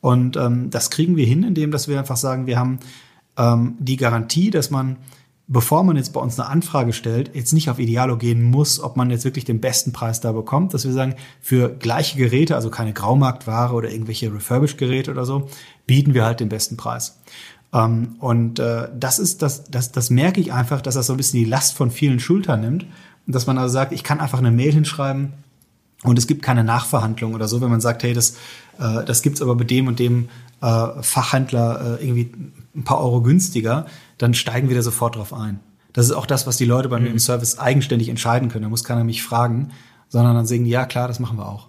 Und 0.00 0.36
ähm, 0.36 0.68
das 0.70 0.90
kriegen 0.90 1.16
wir 1.16 1.24
hin, 1.24 1.44
indem 1.44 1.70
dass 1.70 1.88
wir 1.88 1.98
einfach 1.98 2.16
sagen, 2.16 2.46
wir 2.46 2.58
haben 2.58 2.78
ähm, 3.38 3.76
die 3.78 3.96
Garantie, 3.96 4.50
dass 4.50 4.70
man, 4.70 4.96
bevor 5.46 5.82
man 5.82 5.96
jetzt 5.96 6.12
bei 6.12 6.20
uns 6.20 6.38
eine 6.38 6.48
Anfrage 6.48 6.92
stellt, 6.92 7.34
jetzt 7.34 7.52
nicht 7.52 7.70
auf 7.70 7.78
Idealo 7.78 8.18
gehen 8.18 8.42
muss, 8.42 8.80
ob 8.80 8.96
man 8.96 9.10
jetzt 9.10 9.24
wirklich 9.24 9.46
den 9.46 9.60
besten 9.60 9.92
Preis 9.92 10.20
da 10.20 10.32
bekommt, 10.32 10.74
dass 10.74 10.84
wir 10.84 10.92
sagen, 10.92 11.14
für 11.40 11.70
gleiche 11.70 12.18
Geräte, 12.18 12.54
also 12.54 12.68
keine 12.68 12.92
Graumarktware 12.92 13.72
oder 13.72 13.90
irgendwelche 13.90 14.32
Refurbished-Geräte 14.32 15.10
oder 15.10 15.24
so, 15.24 15.48
bieten 15.86 16.12
wir 16.12 16.24
halt 16.24 16.40
den 16.40 16.50
besten 16.50 16.76
Preis. 16.76 17.18
Ähm, 17.72 18.16
und 18.20 18.58
äh, 18.58 18.88
das 18.98 19.18
ist 19.18 19.42
das, 19.42 19.64
das, 19.64 19.90
das 19.90 20.10
merke 20.10 20.40
ich 20.40 20.52
einfach, 20.52 20.80
dass 20.80 20.94
das 20.94 21.06
so 21.06 21.14
ein 21.14 21.16
bisschen 21.16 21.40
die 21.40 21.48
Last 21.48 21.74
von 21.74 21.90
vielen 21.90 22.20
Schultern 22.20 22.60
nimmt. 22.60 22.86
Und 23.26 23.34
dass 23.34 23.46
man 23.46 23.58
also 23.58 23.72
sagt, 23.72 23.92
ich 23.92 24.04
kann 24.04 24.20
einfach 24.20 24.38
eine 24.38 24.50
Mail 24.50 24.72
hinschreiben, 24.72 25.32
und 26.04 26.18
es 26.18 26.26
gibt 26.26 26.42
keine 26.42 26.62
Nachverhandlung 26.62 27.34
oder 27.34 27.48
so, 27.48 27.60
wenn 27.60 27.70
man 27.70 27.80
sagt, 27.80 28.02
hey, 28.04 28.12
das, 28.14 28.36
äh, 28.78 29.04
das 29.04 29.22
gibt's 29.22 29.42
aber 29.42 29.56
bei 29.56 29.64
dem 29.64 29.88
und 29.88 29.98
dem 29.98 30.28
äh, 30.62 30.86
Fachhändler 31.02 31.98
äh, 32.00 32.04
irgendwie 32.04 32.30
ein 32.76 32.84
paar 32.84 33.00
Euro 33.00 33.20
günstiger, 33.22 33.86
dann 34.18 34.34
steigen 34.34 34.68
wir 34.68 34.76
da 34.76 34.82
sofort 34.82 35.16
drauf 35.16 35.32
ein. 35.34 35.58
Das 35.92 36.06
ist 36.06 36.12
auch 36.12 36.26
das, 36.26 36.46
was 36.46 36.56
die 36.56 36.64
Leute 36.64 36.88
bei 36.88 36.98
mir 37.00 37.08
im 37.10 37.18
Service 37.18 37.58
eigenständig 37.58 38.08
entscheiden 38.08 38.48
können. 38.48 38.62
Da 38.64 38.68
muss 38.68 38.84
keiner 38.84 39.04
mich 39.04 39.22
fragen, 39.22 39.70
sondern 40.08 40.34
dann 40.34 40.46
sagen, 40.46 40.64
die, 40.64 40.70
ja 40.70 40.86
klar, 40.86 41.08
das 41.08 41.20
machen 41.20 41.38
wir 41.38 41.48
auch. 41.48 41.68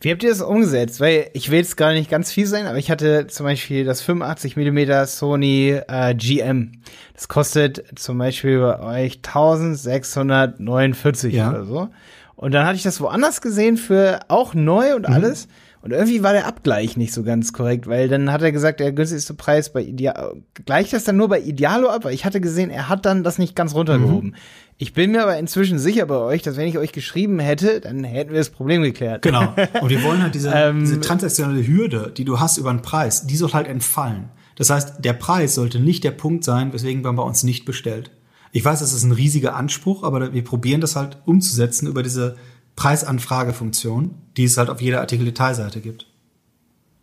Wie 0.00 0.10
habt 0.10 0.22
ihr 0.22 0.30
das 0.30 0.42
umgesetzt? 0.42 1.00
Weil 1.00 1.30
ich 1.32 1.50
will 1.50 1.58
jetzt 1.58 1.76
gar 1.76 1.92
nicht 1.92 2.10
ganz 2.10 2.32
viel 2.32 2.46
sein, 2.46 2.66
aber 2.66 2.78
ich 2.78 2.90
hatte 2.90 3.26
zum 3.28 3.44
Beispiel 3.44 3.84
das 3.84 4.02
85 4.02 4.56
mm 4.56 5.06
Sony 5.06 5.80
äh, 5.88 6.14
GM. 6.14 6.72
Das 7.14 7.28
kostet 7.28 7.84
zum 7.98 8.18
Beispiel 8.18 8.60
bei 8.60 8.80
euch 9.04 9.20
1649 9.24 11.34
Ja. 11.34 11.50
oder 11.50 11.64
so. 11.64 11.88
Und 12.36 12.52
dann 12.52 12.66
hatte 12.66 12.76
ich 12.76 12.82
das 12.82 13.00
woanders 13.00 13.40
gesehen 13.40 13.76
für 13.76 14.20
auch 14.28 14.54
neu 14.54 14.96
und 14.96 15.06
alles. 15.06 15.48
Und 15.82 15.90
irgendwie 15.90 16.22
war 16.22 16.32
der 16.32 16.46
Abgleich 16.46 16.96
nicht 16.96 17.12
so 17.12 17.24
ganz 17.24 17.52
korrekt, 17.52 17.88
weil 17.88 18.08
dann 18.08 18.30
hat 18.30 18.40
er 18.40 18.52
gesagt, 18.52 18.78
der 18.78 18.92
günstigste 18.92 19.34
Preis 19.34 19.72
bei 19.72 19.82
Idealo, 19.82 20.36
gleicht 20.64 20.92
das 20.92 21.02
dann 21.02 21.16
nur 21.16 21.28
bei 21.28 21.40
Idealo 21.40 21.88
ab, 21.88 22.04
weil 22.04 22.14
ich 22.14 22.24
hatte 22.24 22.40
gesehen, 22.40 22.70
er 22.70 22.88
hat 22.88 23.04
dann 23.04 23.24
das 23.24 23.38
nicht 23.38 23.56
ganz 23.56 23.74
runtergehoben. 23.74 24.36
Ich 24.78 24.92
bin 24.92 25.10
mir 25.10 25.22
aber 25.22 25.36
inzwischen 25.38 25.80
sicher 25.80 26.06
bei 26.06 26.16
euch, 26.16 26.42
dass 26.42 26.56
wenn 26.56 26.68
ich 26.68 26.78
euch 26.78 26.92
geschrieben 26.92 27.40
hätte, 27.40 27.80
dann 27.80 28.04
hätten 28.04 28.30
wir 28.30 28.38
das 28.38 28.50
Problem 28.50 28.82
geklärt. 28.82 29.22
Genau. 29.22 29.54
Und 29.80 29.90
wir 29.90 30.02
wollen 30.04 30.22
halt 30.22 30.34
diese, 30.36 30.50
Ähm, 30.54 30.80
diese 30.80 31.00
transaktionelle 31.00 31.66
Hürde, 31.66 32.12
die 32.16 32.24
du 32.24 32.38
hast 32.38 32.58
über 32.58 32.70
einen 32.70 32.82
Preis, 32.82 33.26
die 33.26 33.36
soll 33.36 33.52
halt 33.52 33.66
entfallen. 33.66 34.28
Das 34.54 34.70
heißt, 34.70 35.04
der 35.04 35.14
Preis 35.14 35.56
sollte 35.56 35.80
nicht 35.80 36.04
der 36.04 36.10
Punkt 36.12 36.44
sein, 36.44 36.72
weswegen 36.72 37.02
man 37.02 37.16
bei 37.16 37.22
uns 37.24 37.42
nicht 37.42 37.64
bestellt. 37.64 38.12
Ich 38.52 38.64
weiß, 38.64 38.80
das 38.80 38.92
ist 38.92 39.02
ein 39.02 39.12
riesiger 39.12 39.56
Anspruch, 39.56 40.04
aber 40.04 40.32
wir 40.32 40.44
probieren 40.44 40.80
das 40.82 40.94
halt 40.94 41.18
umzusetzen 41.24 41.86
über 41.86 42.02
diese 42.02 42.36
Preisanfragefunktion, 42.76 44.14
die 44.36 44.44
es 44.44 44.56
halt 44.56 44.70
auf 44.70 44.80
jeder 44.80 45.00
Artikel-Detailseite 45.00 45.80
gibt. 45.80 46.06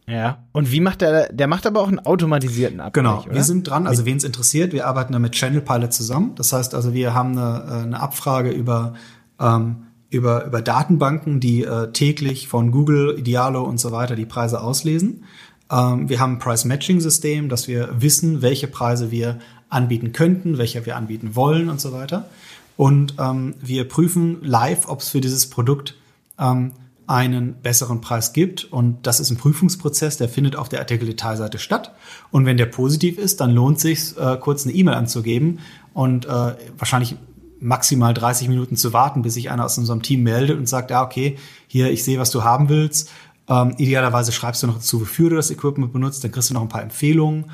Ja. 0.07 0.43
Und 0.53 0.71
wie 0.71 0.79
macht 0.79 1.01
der, 1.01 1.31
der 1.31 1.47
macht 1.47 1.67
aber 1.67 1.81
auch 1.81 1.87
einen 1.87 1.99
automatisierten 1.99 2.79
Abgleich, 2.79 3.03
Genau, 3.03 3.21
oder? 3.23 3.33
wir 3.33 3.43
sind 3.43 3.67
dran. 3.67 3.85
Also 3.85 4.05
wen 4.05 4.17
es 4.17 4.23
interessiert, 4.23 4.73
wir 4.73 4.87
arbeiten 4.87 5.13
da 5.13 5.19
mit 5.19 5.33
Channel 5.33 5.61
Pilot 5.61 5.93
zusammen. 5.93 6.33
Das 6.35 6.51
heißt 6.51 6.73
also, 6.73 6.93
wir 6.93 7.13
haben 7.13 7.37
eine, 7.37 7.63
äh, 7.67 7.83
eine 7.83 7.99
Abfrage 7.99 8.49
über, 8.49 8.93
ähm, 9.39 9.87
über, 10.09 10.45
über 10.45 10.61
Datenbanken, 10.63 11.39
die 11.39 11.63
äh, 11.63 11.91
täglich 11.91 12.47
von 12.47 12.71
Google, 12.71 13.17
Idealo 13.19 13.63
und 13.63 13.79
so 13.79 13.91
weiter 13.91 14.15
die 14.15 14.25
Preise 14.25 14.61
auslesen. 14.61 15.25
Ähm, 15.71 16.09
wir 16.09 16.19
haben 16.19 16.33
ein 16.33 16.39
Price-Matching-System, 16.39 17.47
dass 17.47 17.67
wir 17.67 17.89
wissen, 17.99 18.41
welche 18.41 18.67
Preise 18.67 19.11
wir 19.11 19.37
anbieten 19.69 20.11
könnten, 20.11 20.57
welche 20.57 20.85
wir 20.85 20.97
anbieten 20.97 21.35
wollen 21.35 21.69
und 21.69 21.79
so 21.79 21.91
weiter. 21.91 22.29
Und 22.77 23.15
ähm, 23.19 23.55
wir 23.61 23.87
prüfen 23.87 24.37
live, 24.41 24.87
ob 24.87 25.01
es 25.01 25.09
für 25.09 25.21
dieses 25.21 25.49
Produkt 25.49 25.95
ähm, 26.39 26.71
einen 27.07 27.55
besseren 27.61 28.01
Preis 28.01 28.33
gibt. 28.33 28.65
Und 28.65 29.05
das 29.07 29.19
ist 29.19 29.31
ein 29.31 29.37
Prüfungsprozess, 29.37 30.17
der 30.17 30.29
findet 30.29 30.55
auf 30.55 30.69
der 30.69 30.79
Artikel-Detailseite 30.79 31.57
statt. 31.57 31.91
Und 32.31 32.45
wenn 32.45 32.57
der 32.57 32.67
positiv 32.67 33.17
ist, 33.17 33.41
dann 33.41 33.51
lohnt 33.51 33.79
sich 33.79 34.15
äh, 34.17 34.37
kurz 34.37 34.65
eine 34.65 34.75
E-Mail 34.75 34.95
anzugeben 34.95 35.59
und 35.93 36.25
äh, 36.25 36.55
wahrscheinlich 36.77 37.15
maximal 37.59 38.13
30 38.13 38.47
Minuten 38.47 38.75
zu 38.75 38.93
warten, 38.93 39.21
bis 39.21 39.33
sich 39.33 39.49
einer 39.49 39.65
aus 39.65 39.77
unserem 39.77 40.01
Team 40.01 40.23
meldet 40.23 40.57
und 40.57 40.69
sagt, 40.69 40.91
ja, 40.91 41.03
okay, 41.03 41.37
hier, 41.67 41.91
ich 41.91 42.03
sehe, 42.03 42.19
was 42.19 42.31
du 42.31 42.43
haben 42.43 42.69
willst. 42.69 43.09
Ähm, 43.47 43.73
idealerweise 43.77 44.31
schreibst 44.31 44.63
du 44.63 44.67
noch 44.67 44.75
dazu, 44.75 45.01
wofür 45.01 45.31
du 45.31 45.35
das 45.35 45.51
Equipment 45.51 45.91
benutzt, 45.91 46.23
dann 46.23 46.31
kriegst 46.31 46.51
du 46.51 46.53
noch 46.53 46.61
ein 46.61 46.69
paar 46.69 46.83
Empfehlungen. 46.83 47.45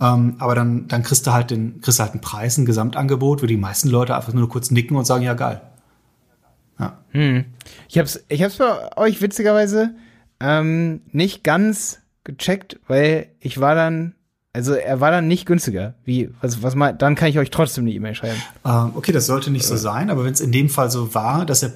Ähm, 0.00 0.34
aber 0.38 0.54
dann, 0.54 0.88
dann 0.88 1.02
kriegst 1.02 1.26
du 1.26 1.32
halt 1.32 1.50
den, 1.50 1.80
kriegst 1.80 2.00
halt 2.00 2.12
einen 2.12 2.20
Preis, 2.20 2.58
ein 2.58 2.66
Gesamtangebot, 2.66 3.42
wo 3.42 3.46
die 3.46 3.56
meisten 3.56 3.88
Leute 3.88 4.14
einfach 4.16 4.32
nur 4.32 4.48
kurz 4.48 4.70
nicken 4.70 4.96
und 4.96 5.04
sagen, 5.04 5.22
ja, 5.22 5.34
geil. 5.34 5.60
Ich 7.88 7.98
hab's, 7.98 8.24
ich 8.28 8.42
hab's 8.42 8.56
bei 8.56 8.96
euch 8.96 9.22
witzigerweise 9.22 9.94
ähm, 10.40 11.00
nicht 11.12 11.44
ganz 11.44 12.00
gecheckt, 12.24 12.80
weil 12.88 13.28
ich 13.38 13.60
war 13.60 13.76
dann, 13.76 14.14
also 14.52 14.74
er 14.74 15.00
war 15.00 15.12
dann 15.12 15.28
nicht 15.28 15.46
günstiger. 15.46 15.94
Wie, 16.04 16.30
was, 16.40 16.62
was 16.64 16.74
mal, 16.74 16.92
dann 16.92 17.14
kann 17.14 17.28
ich 17.28 17.38
euch 17.38 17.50
trotzdem 17.50 17.84
eine 17.84 17.92
E-Mail 17.92 18.16
schreiben. 18.16 18.42
Ähm, 18.64 18.90
okay, 18.96 19.12
das 19.12 19.26
sollte 19.26 19.52
nicht 19.52 19.64
so 19.66 19.76
sein, 19.76 20.10
aber 20.10 20.24
wenn 20.24 20.32
es 20.32 20.40
in 20.40 20.50
dem 20.50 20.68
Fall 20.68 20.90
so 20.90 21.14
war, 21.14 21.46
dass 21.46 21.62
er 21.62 21.72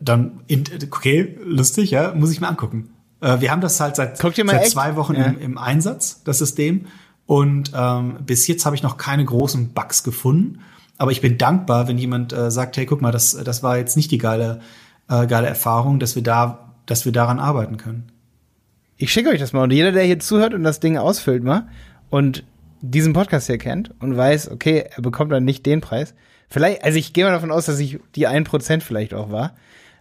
dann 0.00 0.40
in, 0.46 0.62
okay, 0.90 1.36
lustig, 1.44 1.90
ja, 1.90 2.14
muss 2.14 2.30
ich 2.30 2.40
mir 2.40 2.48
angucken. 2.48 2.90
Äh, 3.20 3.40
wir 3.40 3.50
haben 3.50 3.60
das 3.60 3.80
halt 3.80 3.96
seit, 3.96 4.16
seit 4.18 4.38
echt- 4.38 4.70
zwei 4.70 4.94
Wochen 4.94 5.14
Ja. 5.16 5.24
im, 5.24 5.38
im 5.40 5.58
Einsatz, 5.58 6.22
das 6.22 6.38
System. 6.38 6.86
Und 7.32 7.72
ähm, 7.74 8.18
bis 8.26 8.46
jetzt 8.46 8.66
habe 8.66 8.76
ich 8.76 8.82
noch 8.82 8.98
keine 8.98 9.24
großen 9.24 9.72
Bugs 9.72 10.04
gefunden. 10.04 10.58
Aber 10.98 11.12
ich 11.12 11.22
bin 11.22 11.38
dankbar, 11.38 11.88
wenn 11.88 11.96
jemand 11.96 12.34
äh, 12.34 12.50
sagt, 12.50 12.76
hey, 12.76 12.84
guck 12.84 13.00
mal, 13.00 13.10
das, 13.10 13.32
das 13.42 13.62
war 13.62 13.78
jetzt 13.78 13.96
nicht 13.96 14.10
die 14.10 14.18
geile, 14.18 14.60
äh, 15.08 15.26
geile 15.26 15.46
Erfahrung, 15.46 15.98
dass 15.98 16.14
wir 16.14 16.22
da, 16.22 16.74
dass 16.84 17.06
wir 17.06 17.12
daran 17.12 17.38
arbeiten 17.38 17.78
können. 17.78 18.12
Ich 18.98 19.14
schicke 19.14 19.30
euch 19.30 19.40
das 19.40 19.54
mal 19.54 19.62
und 19.62 19.70
jeder, 19.70 19.92
der 19.92 20.02
hier 20.02 20.18
zuhört 20.18 20.52
und 20.52 20.62
das 20.62 20.78
Ding 20.78 20.98
ausfüllt 20.98 21.42
mal 21.42 21.68
und 22.10 22.44
diesen 22.82 23.14
Podcast 23.14 23.46
hier 23.46 23.56
kennt 23.56 23.94
und 23.98 24.14
weiß, 24.14 24.50
okay, 24.50 24.84
er 24.94 25.00
bekommt 25.00 25.32
dann 25.32 25.46
nicht 25.46 25.64
den 25.64 25.80
Preis. 25.80 26.12
Vielleicht, 26.50 26.84
also 26.84 26.98
ich 26.98 27.14
gehe 27.14 27.24
mal 27.24 27.30
davon 27.30 27.50
aus, 27.50 27.64
dass 27.64 27.78
ich 27.78 27.98
die 28.14 28.28
1% 28.28 28.82
vielleicht 28.82 29.14
auch 29.14 29.32
war. 29.32 29.54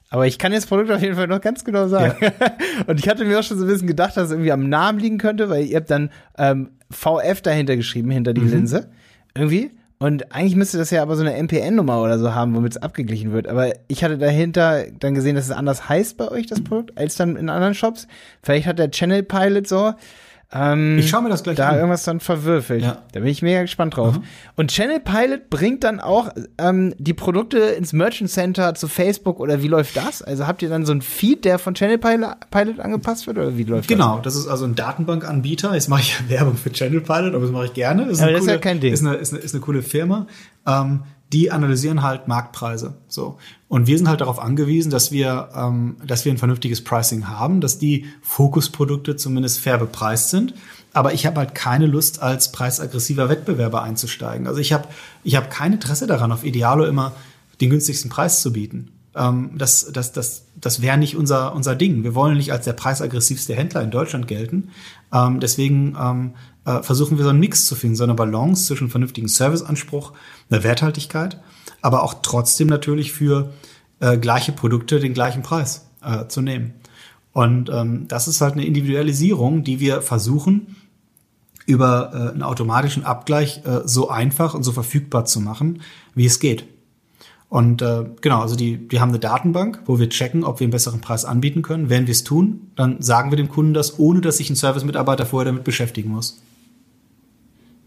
Aber 0.10 0.28
ich 0.28 0.38
kann 0.38 0.52
jetzt 0.52 0.68
Produkt 0.68 0.92
auf 0.92 1.02
jeden 1.02 1.16
Fall 1.16 1.28
noch 1.28 1.40
ganz 1.40 1.64
genau 1.64 1.88
sagen. 1.88 2.18
Ja. 2.20 2.32
Und 2.88 3.00
ich 3.00 3.08
hatte 3.08 3.24
mir 3.24 3.40
auch 3.40 3.44
schon 3.44 3.58
so 3.58 3.64
ein 3.64 3.70
bisschen 3.70 3.88
gedacht, 3.88 4.18
dass 4.18 4.26
es 4.26 4.32
irgendwie 4.32 4.52
am 4.52 4.68
Namen 4.68 5.00
liegen 5.00 5.18
könnte, 5.18 5.50
weil 5.50 5.64
ihr 5.64 5.78
habt 5.78 5.90
dann 5.90 6.10
ähm, 6.38 6.72
VF 6.92 7.42
dahinter 7.42 7.76
geschrieben, 7.76 8.12
hinter 8.12 8.34
die 8.34 8.42
mhm. 8.42 8.52
Linse. 8.52 8.90
Irgendwie. 9.34 9.72
Und 10.00 10.34
eigentlich 10.34 10.56
müsste 10.56 10.80
das 10.80 10.90
ja 10.90 11.04
aber 11.04 11.16
so 11.16 11.24
eine 11.24 11.42
MPN-Nummer 11.42 12.02
oder 12.02 12.18
so 12.18 12.34
haben, 12.34 12.56
womit 12.56 12.72
es 12.72 12.82
abgeglichen 12.82 13.34
wird. 13.34 13.48
Aber 13.48 13.72
ich 13.88 14.04
hatte 14.04 14.18
dahinter 14.18 14.86
dann 15.00 15.14
gesehen, 15.14 15.36
dass 15.36 15.46
es 15.46 15.52
anders 15.52 15.90
heißt 15.90 16.18
bei 16.18 16.28
euch, 16.30 16.48
das 16.48 16.64
Produkt, 16.64 16.98
als 16.98 17.18
dann 17.18 17.36
in 17.36 17.50
anderen 17.50 17.76
Shops. 17.76 18.08
Vielleicht 18.42 18.66
hat 18.66 18.80
der 18.80 18.90
Channel 18.90 19.22
Pilot 19.22 19.68
so 19.68 19.94
ähm, 20.54 20.98
ich 20.98 21.10
schaue 21.10 21.22
mir 21.22 21.30
das 21.30 21.44
gleich 21.44 21.56
da 21.56 21.68
an. 21.68 21.74
Da 21.74 21.78
irgendwas 21.78 22.04
dann 22.04 22.20
verwürfelt. 22.20 22.84
Ja. 22.84 22.98
Da 23.14 23.22
bin 23.22 23.30
ich 23.30 23.42
mega 23.42 23.62
gespannt 23.62 23.96
drauf. 23.96 24.18
Mhm. 24.18 24.24
Und 24.56 24.72
Channel 24.72 25.00
Pilot 25.00 25.50
bringt 25.50 25.84
dann 25.84 26.02
auch 26.02 26.30
ähm, 26.58 26.94
die 26.98 27.14
Produkte 27.14 27.60
ins 27.60 27.94
Merchant 27.94 28.30
Center 28.30 28.76
zu 28.76 28.90
Facebook 28.90 29.40
oder 29.40 29.64
wie 29.64 29.70
läuft 29.70 29.96
das? 29.96 30.22
Also 30.22 30.48
habt 30.48 30.62
ihr 30.62 30.70
dann 30.70 30.86
so 30.86 30.92
ein 30.92 31.02
Feed, 31.02 31.46
der 31.46 31.58
von 31.58 31.74
Channel 31.74 31.98
Pilot, 31.98 32.80
angepasst 32.80 33.28
wird 33.28 33.38
oder 33.38 33.58
wie 33.58 33.64
läuft 33.64 33.88
genau, 33.88 34.04
das? 34.04 34.12
Genau, 34.12 34.22
das 34.24 34.36
ist 34.36 34.48
also 34.48 34.66
ein 34.66 34.76
Datenbankanbieter. 34.76 35.74
Jetzt 35.74 35.88
mache 35.88 36.02
ich 36.02 36.18
Werbung 36.30 36.58
für 36.58 36.72
Channel 36.72 37.00
Pilot, 37.00 37.34
aber 37.34 37.44
das 37.44 37.52
mache 37.52 37.66
ich 37.66 37.74
gerne. 37.74 38.04
Das 38.04 38.14
ist, 38.14 38.22
aber 38.22 38.32
das 38.32 38.42
coole, 38.42 38.52
ist 38.52 38.56
ja 38.56 38.62
kein 38.62 38.80
Ding. 38.82 38.94
Ist 38.94 39.06
eine, 39.06 39.16
ist 39.16 39.34
eine, 39.34 39.42
ist 39.42 39.54
eine 39.54 39.62
coole 39.62 39.82
Firma. 39.82 40.28
Ähm, 40.68 41.04
die 41.34 41.52
analysieren 41.52 42.02
halt 42.04 42.28
Marktpreise. 42.28 42.96
So. 43.08 43.38
Und 43.68 43.88
wir 43.88 43.98
sind 43.98 44.10
halt 44.10 44.22
darauf 44.22 44.40
angewiesen, 44.40 44.90
dass 44.90 45.12
wir, 45.12 45.50
ähm, 45.56 45.96
dass 46.06 46.26
wir 46.26 46.34
ein 46.34 46.38
vernünftiges 46.38 46.84
Pricing 46.84 47.30
haben, 47.30 47.62
dass 47.62 47.78
die 47.78 48.06
Fokusprodukte 48.22 49.16
zumindest 49.16 49.60
fair 49.60 49.78
bepreist 49.78 50.30
sind. 50.30 50.54
Aber 50.94 51.14
ich 51.14 51.26
habe 51.26 51.40
halt 51.40 51.56
keine 51.56 51.86
Lust, 51.86 52.22
als 52.22 52.52
preisaggressiver 52.52 53.30
Wettbewerber 53.30 53.82
einzusteigen. 53.82 54.46
Also 54.46 54.60
ich 54.60 54.74
habe 54.74 54.90
ich 55.24 55.38
hab 55.38 55.50
kein 55.50 55.74
Interesse 55.74 56.06
daran, 56.06 56.34
auf 56.34 56.44
Idealo 56.44 56.86
immer 56.86 57.14
den 57.62 57.70
günstigsten 57.70 58.10
Preis 58.10 58.42
zu 58.42 58.52
bieten. 58.52 58.92
Ähm, 59.16 59.52
das 59.58 59.90
das, 59.94 60.12
das, 60.12 60.46
das 60.60 60.82
wäre 60.82 60.98
nicht 60.98 61.16
unser, 61.16 61.56
unser 61.56 61.76
Ding. 61.76 62.04
Wir 62.04 62.14
wollen 62.14 62.36
nicht 62.36 62.52
als 62.52 62.66
der 62.66 62.74
preisaggressivste 62.74 63.56
Händler 63.56 63.82
in 63.82 63.92
Deutschland 63.92 64.28
gelten. 64.28 64.72
Ähm, 65.14 65.40
deswegen 65.40 65.96
ähm, 65.98 66.34
äh, 66.66 66.82
versuchen 66.84 67.18
wir 67.18 67.24
so 67.24 67.30
einen 67.30 67.40
Mix 67.40 67.66
zu 67.66 67.76
finden, 67.76 67.96
so 67.96 68.04
eine 68.04 68.14
Balance 68.14 68.68
zwischen 68.68 68.90
vernünftigen 68.90 69.28
Serviceanspruch, 69.28 70.14
einer 70.50 70.64
Werthaltigkeit, 70.64 71.40
aber 71.82 72.04
auch 72.04 72.16
trotzdem 72.22 72.68
natürlich 72.68 73.12
für 73.12 73.52
äh, 74.00 74.18
gleiche 74.18 74.52
Produkte 74.52 75.00
den 75.00 75.14
gleichen 75.14 75.42
Preis 75.42 75.88
äh, 76.04 76.28
zu 76.28 76.42
nehmen. 76.42 76.74
Und 77.34 77.70
ähm, 77.70 78.08
das 78.08 78.28
ist 78.28 78.42
halt 78.42 78.54
eine 78.54 78.66
Individualisierung, 78.66 79.64
die 79.64 79.80
wir 79.80 80.02
versuchen 80.02 80.76
über 81.66 82.12
äh, 82.14 82.34
einen 82.34 82.44
automatischen 82.44 83.06
Abgleich 83.06 83.62
äh, 83.66 83.82
so 83.86 84.10
einfach 84.10 84.54
und 84.54 84.64
so 84.64 84.72
verfügbar 84.72 85.26
zu 85.26 85.40
machen, 85.40 85.82
wie 86.14 86.26
es 86.26 86.40
geht. 86.40 86.66
Und 87.48 87.82
äh, 87.82 88.06
genau, 88.22 88.42
also 88.42 88.56
die, 88.56 88.88
die 88.88 89.00
haben 89.00 89.10
eine 89.10 89.20
Datenbank, 89.20 89.82
wo 89.86 90.00
wir 90.00 90.10
checken, 90.10 90.44
ob 90.44 90.60
wir 90.60 90.66
einen 90.66 90.72
besseren 90.72 91.02
Preis 91.02 91.26
anbieten 91.26 91.62
können. 91.62 91.90
Wenn 91.90 92.08
wir 92.08 92.14
es 92.14 92.24
tun, 92.24 92.72
dann 92.76 93.02
sagen 93.02 93.30
wir 93.30 93.36
dem 93.36 93.50
Kunden 93.50 93.74
das, 93.74 94.00
ohne 94.00 94.22
dass 94.22 94.38
sich 94.38 94.50
ein 94.50 94.56
Service-Mitarbeiter 94.56 95.26
vorher 95.26 95.52
damit 95.52 95.66
beschäftigen 95.66 96.12
muss. 96.12 96.42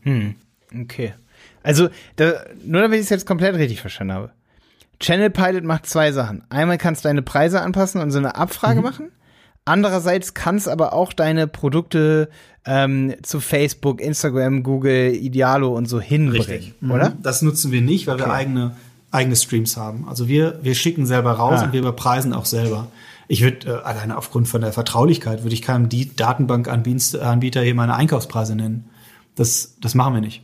Hm, 0.04 0.34
okay. 0.82 1.14
Also, 1.62 1.88
da, 2.16 2.44
nur 2.64 2.82
damit 2.82 2.98
ich 2.98 3.04
es 3.04 3.10
jetzt 3.10 3.26
komplett 3.26 3.56
richtig 3.56 3.80
verstanden 3.80 4.14
habe. 4.14 4.30
Channel 5.00 5.30
Pilot 5.30 5.64
macht 5.64 5.86
zwei 5.86 6.12
Sachen. 6.12 6.44
Einmal 6.50 6.78
kannst 6.78 7.04
du 7.04 7.08
deine 7.08 7.22
Preise 7.22 7.60
anpassen 7.60 8.00
und 8.00 8.10
so 8.10 8.18
eine 8.18 8.36
Abfrage 8.36 8.78
mhm. 8.78 8.84
machen. 8.84 9.08
Andererseits 9.64 10.34
kannst 10.34 10.68
aber 10.68 10.92
auch 10.92 11.12
deine 11.12 11.46
Produkte 11.46 12.28
ähm, 12.66 13.14
zu 13.22 13.40
Facebook, 13.40 14.00
Instagram, 14.00 14.62
Google, 14.62 15.14
Idealo 15.14 15.74
und 15.74 15.86
so 15.86 16.00
hinbringen, 16.00 16.46
Richtig. 16.46 16.74
Mhm. 16.80 16.90
oder? 16.90 17.12
Das 17.22 17.42
nutzen 17.42 17.72
wir 17.72 17.80
nicht, 17.80 18.06
weil 18.06 18.14
okay. 18.14 18.26
wir 18.26 18.32
eigene 18.32 18.76
eigene 19.14 19.36
Streams 19.36 19.76
haben. 19.76 20.06
Also 20.08 20.28
wir, 20.28 20.58
wir 20.62 20.74
schicken 20.74 21.06
selber 21.06 21.32
raus 21.32 21.60
ah. 21.60 21.66
und 21.66 21.72
wir 21.72 21.80
überpreisen 21.80 22.32
auch 22.32 22.44
selber. 22.44 22.88
Ich 23.28 23.42
würde, 23.42 23.68
äh, 23.68 23.86
alleine 23.86 24.18
aufgrund 24.18 24.48
von 24.48 24.60
der 24.60 24.72
Vertraulichkeit, 24.72 25.44
würde 25.44 25.54
ich 25.54 25.62
keinem 25.62 25.88
die 25.88 26.14
Datenbankanbieter 26.14 27.62
hier 27.62 27.74
meine 27.74 27.94
Einkaufspreise 27.94 28.56
nennen. 28.56 28.90
Das, 29.34 29.76
das 29.80 29.94
machen 29.94 30.14
wir 30.14 30.20
nicht. 30.20 30.42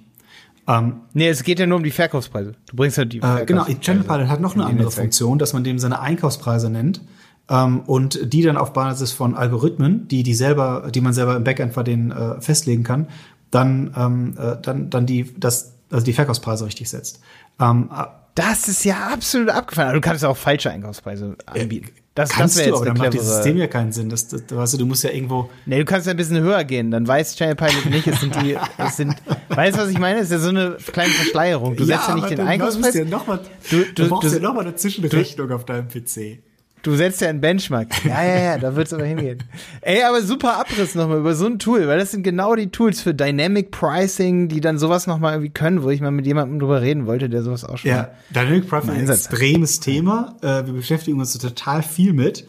Ähm, 0.66 1.00
nee, 1.14 1.28
es 1.28 1.42
geht 1.42 1.58
ja 1.58 1.66
nur 1.66 1.78
um 1.78 1.84
die 1.84 1.90
Verkaufspreise. 1.90 2.54
Du 2.68 2.76
bringst 2.76 2.98
halt 2.98 3.12
die 3.12 3.18
äh, 3.18 3.44
Genau, 3.46 3.64
Channel 3.64 4.04
Pilot 4.04 4.28
hat 4.28 4.40
noch 4.40 4.54
eine 4.54 4.66
andere 4.66 4.90
Funktion, 4.90 5.38
dass 5.38 5.52
man 5.52 5.64
dem 5.64 5.78
seine 5.78 6.00
Einkaufspreise 6.00 6.70
nennt 6.70 7.00
ähm, 7.48 7.80
und 7.80 8.32
die 8.32 8.42
dann 8.42 8.56
auf 8.56 8.72
Basis 8.72 9.12
von 9.12 9.34
Algorithmen, 9.34 10.06
die, 10.08 10.22
die, 10.22 10.34
selber, 10.34 10.90
die 10.94 11.00
man 11.00 11.12
selber 11.12 11.36
im 11.36 11.44
Backend 11.44 11.74
bei 11.74 11.82
denen 11.82 12.10
äh, 12.12 12.40
festlegen 12.40 12.84
kann, 12.84 13.08
dann, 13.50 13.92
ähm, 13.96 14.34
äh, 14.38 14.56
dann, 14.62 14.90
dann 14.90 15.06
die, 15.06 15.34
das, 15.38 15.74
also 15.90 16.04
die 16.04 16.12
Verkaufspreise 16.12 16.66
richtig 16.66 16.88
setzt. 16.88 17.20
Ähm, 17.60 17.90
das 18.34 18.68
ist 18.68 18.84
ja 18.84 19.08
absolut 19.12 19.48
abgefahren. 19.48 19.88
Aber 19.88 19.98
du 19.98 20.00
kannst 20.00 20.22
ja 20.22 20.28
auch 20.28 20.36
falsche 20.36 20.70
Einkaufspreise 20.70 21.36
anbieten. 21.46 21.90
Das, 22.14 22.30
kannst 22.30 22.58
das 22.58 22.66
du, 22.66 22.76
aber 22.76 22.86
dann 22.86 22.96
macht 22.96 23.12
dieses 23.12 23.28
System 23.28 23.56
ja 23.56 23.66
keinen 23.66 23.92
Sinn. 23.92 24.08
Das, 24.08 24.28
das, 24.28 24.42
weißt 24.50 24.74
du, 24.74 24.78
du 24.78 24.86
musst 24.86 25.04
ja 25.04 25.10
irgendwo. 25.10 25.48
Nee, 25.64 25.78
du 25.78 25.84
kannst 25.84 26.06
ja 26.06 26.12
ein 26.12 26.16
bisschen 26.16 26.40
höher 26.40 26.64
gehen. 26.64 26.90
Dann 26.90 27.06
weiß 27.06 27.36
Channel 27.36 27.54
Pilot 27.54 27.86
nicht, 27.86 28.06
es 28.06 28.20
sind 28.20 28.34
die, 28.42 28.56
es 28.78 28.96
sind, 28.96 29.14
weißt 29.48 29.76
du, 29.76 29.82
was 29.82 29.88
ich 29.90 29.98
meine? 29.98 30.18
Es 30.18 30.26
ist 30.26 30.32
ja 30.32 30.38
so 30.38 30.48
eine 30.48 30.76
kleine 30.92 31.12
Verschleierung. 31.12 31.76
Du 31.76 31.84
setzt 31.84 32.08
ja, 32.08 32.14
ja 32.14 32.14
nicht 32.16 32.30
den 32.30 32.40
Einkaufspreis. 32.40 32.94
Ja 32.94 33.04
du, 33.04 33.38
du, 33.70 33.84
du 33.94 34.08
brauchst 34.08 34.32
ja 34.32 34.40
nochmal 34.40 34.66
eine 34.66 34.74
Zwischenrechnung 34.74 35.52
auf 35.52 35.64
deinem 35.64 35.88
PC. 35.88 36.40
Du 36.82 36.94
setzt 36.94 37.20
ja 37.20 37.28
einen 37.28 37.40
Benchmark. 37.40 37.88
Ja, 38.04 38.22
ja, 38.22 38.38
ja, 38.38 38.58
da 38.58 38.74
wird's 38.74 38.92
aber 38.92 39.04
hingehen. 39.04 39.42
Ey, 39.82 40.02
aber 40.02 40.22
super 40.22 40.58
Abriss 40.58 40.94
nochmal 40.94 41.18
über 41.18 41.34
so 41.34 41.46
ein 41.46 41.58
Tool, 41.58 41.86
weil 41.86 41.98
das 41.98 42.10
sind 42.10 42.22
genau 42.22 42.54
die 42.54 42.68
Tools 42.70 43.02
für 43.02 43.14
Dynamic 43.14 43.70
Pricing, 43.70 44.48
die 44.48 44.60
dann 44.60 44.78
sowas 44.78 45.06
nochmal 45.06 45.34
irgendwie 45.34 45.50
können, 45.50 45.82
wo 45.82 45.90
ich 45.90 46.00
mal 46.00 46.10
mit 46.10 46.26
jemandem 46.26 46.58
drüber 46.58 46.80
reden 46.80 47.06
wollte, 47.06 47.28
der 47.28 47.42
sowas 47.42 47.64
auch 47.64 47.78
schon. 47.78 47.90
Ja, 47.90 48.10
Dynamic 48.30 48.68
Pricing 48.68 48.94
ist 48.94 49.10
ein 49.10 49.14
extremes 49.14 49.80
Thema. 49.80 50.36
Äh, 50.40 50.66
wir 50.66 50.72
beschäftigen 50.72 51.20
uns 51.20 51.36
total 51.36 51.82
viel 51.82 52.12
mit. 52.12 52.46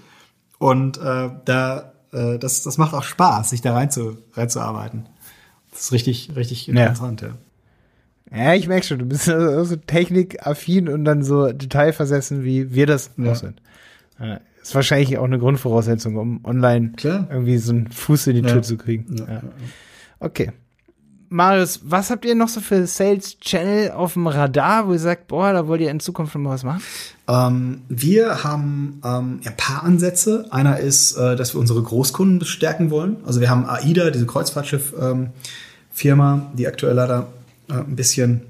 Und 0.59 0.97
äh, 0.97 1.29
da, 1.45 1.93
äh, 2.13 2.37
das, 2.37 2.63
das 2.63 2.77
macht 2.77 2.93
auch 2.93 3.03
Spaß, 3.03 3.49
sich 3.49 3.61
da 3.61 3.73
rein 3.73 3.91
zu, 3.91 4.17
reinzuarbeiten. 4.33 5.09
Das 5.71 5.81
ist 5.81 5.91
richtig, 5.91 6.31
richtig 6.35 6.69
interessant, 6.69 7.21
ja. 7.21 7.27
ja. 7.29 7.33
Ja, 8.33 8.53
ich 8.53 8.67
merke 8.67 8.85
schon, 8.85 8.99
du 8.99 9.05
bist 9.05 9.25
so, 9.25 9.75
technikaffin 9.75 10.87
und 10.87 11.03
dann 11.03 11.23
so 11.23 11.51
detailversessen, 11.51 12.43
wie 12.43 12.73
wir 12.73 12.85
das 12.85 13.11
ja. 13.17 13.31
auch 13.31 13.35
sind. 13.35 13.61
Ja, 14.21 14.39
ist 14.61 14.75
wahrscheinlich 14.75 15.17
auch 15.17 15.23
eine 15.23 15.39
Grundvoraussetzung, 15.39 16.17
um 16.17 16.45
online 16.45 16.91
Klar. 16.95 17.27
irgendwie 17.31 17.57
so 17.57 17.73
einen 17.73 17.91
Fuß 17.91 18.27
in 18.27 18.35
die 18.35 18.41
Tür 18.43 18.57
ja. 18.57 18.61
zu 18.61 18.77
kriegen. 18.77 19.15
Ja. 19.17 19.41
Okay. 20.19 20.51
Marius, 21.33 21.79
was 21.85 22.09
habt 22.09 22.25
ihr 22.25 22.35
noch 22.35 22.49
so 22.49 22.59
für 22.59 22.85
Sales 22.85 23.39
Channel 23.39 23.91
auf 23.91 24.11
dem 24.13 24.27
Radar, 24.27 24.87
wo 24.87 24.91
ihr 24.91 24.99
sagt, 24.99 25.29
boah, 25.29 25.53
da 25.53 25.65
wollt 25.65 25.79
ihr 25.79 25.89
in 25.89 26.01
Zukunft 26.01 26.35
noch 26.35 26.51
was 26.51 26.65
machen? 26.65 26.83
Ähm, 27.29 27.83
wir 27.87 28.43
haben 28.43 28.99
ähm, 29.05 29.39
ein 29.45 29.55
paar 29.55 29.83
Ansätze. 29.83 30.47
Einer 30.51 30.79
ist, 30.79 31.15
äh, 31.15 31.37
dass 31.37 31.55
wir 31.55 31.61
unsere 31.61 31.81
Großkunden 31.81 32.39
bestärken 32.39 32.91
wollen. 32.91 33.15
Also 33.25 33.39
wir 33.39 33.49
haben 33.49 33.65
AIDA, 33.65 34.11
diese 34.11 34.25
Kreuzfahrtschiff-Firma, 34.25 36.33
ähm, 36.33 36.57
die 36.57 36.67
aktuell 36.67 36.95
leider 36.95 37.27
äh, 37.69 37.75
ein 37.75 37.95
bisschen 37.95 38.41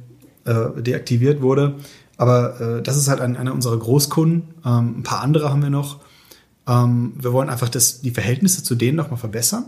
äh, 0.46 0.82
deaktiviert 0.82 1.44
wurde. 1.44 1.76
Aber 2.22 2.62
äh, 2.62 2.82
das 2.84 2.98
ist 2.98 3.08
halt 3.08 3.20
ein, 3.20 3.36
einer 3.36 3.52
unserer 3.52 3.80
Großkunden. 3.80 4.44
Ähm, 4.64 5.00
ein 5.00 5.04
paar 5.04 5.22
andere 5.22 5.50
haben 5.50 5.64
wir 5.64 5.72
noch. 5.72 6.02
Ähm, 6.68 7.14
wir 7.18 7.34
wollen 7.34 7.50
einfach 7.50 7.68
das, 7.68 8.02
die 8.02 8.12
Verhältnisse 8.12 8.62
zu 8.62 8.76
denen 8.76 8.96
nochmal 8.96 9.18
verbessern. 9.18 9.66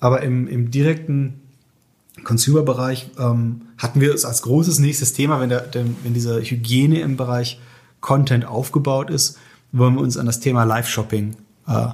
Aber 0.00 0.20
im, 0.22 0.48
im 0.48 0.72
direkten 0.72 1.42
Consumer-Bereich 2.24 3.10
ähm, 3.20 3.62
hatten 3.78 4.00
wir 4.00 4.12
es 4.12 4.24
als 4.24 4.42
großes 4.42 4.80
nächstes 4.80 5.12
Thema, 5.12 5.38
wenn, 5.38 5.48
der, 5.48 5.60
der, 5.60 5.84
wenn 6.02 6.12
diese 6.12 6.40
Hygiene 6.42 7.02
im 7.02 7.16
Bereich 7.16 7.60
Content 8.00 8.46
aufgebaut 8.46 9.08
ist, 9.08 9.38
wollen 9.70 9.94
wir 9.94 10.00
uns 10.00 10.16
an 10.16 10.26
das 10.26 10.40
Thema 10.40 10.64
Live-Shopping 10.64 11.36
äh, 11.68 11.86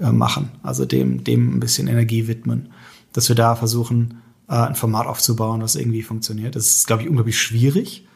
äh, 0.00 0.10
machen. 0.10 0.50
Also 0.64 0.86
dem, 0.86 1.22
dem 1.22 1.54
ein 1.54 1.60
bisschen 1.60 1.86
Energie 1.86 2.26
widmen. 2.26 2.70
Dass 3.12 3.28
wir 3.28 3.36
da 3.36 3.54
versuchen, 3.54 4.22
äh, 4.48 4.54
ein 4.54 4.74
Format 4.74 5.06
aufzubauen, 5.06 5.62
was 5.62 5.76
irgendwie 5.76 6.02
funktioniert. 6.02 6.56
Das 6.56 6.66
ist, 6.66 6.88
glaube 6.88 7.04
ich, 7.04 7.08
unglaublich 7.08 7.40
schwierig. 7.40 8.08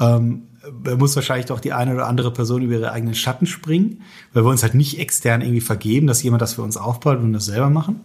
Ähm, 0.00 0.44
da 0.84 0.96
muss 0.96 1.14
wahrscheinlich 1.16 1.46
doch 1.46 1.60
die 1.60 1.72
eine 1.72 1.94
oder 1.94 2.06
andere 2.06 2.32
Person 2.32 2.62
über 2.62 2.74
ihre 2.74 2.92
eigenen 2.92 3.14
Schatten 3.14 3.46
springen, 3.46 4.02
weil 4.32 4.44
wir 4.44 4.50
uns 4.50 4.62
halt 4.62 4.74
nicht 4.74 4.98
extern 4.98 5.40
irgendwie 5.40 5.60
vergeben, 5.60 6.06
dass 6.06 6.22
jemand 6.22 6.42
das 6.42 6.54
für 6.54 6.62
uns 6.62 6.76
aufbaut 6.76 7.18
und 7.18 7.32
das 7.32 7.46
selber 7.46 7.70
machen. 7.70 8.00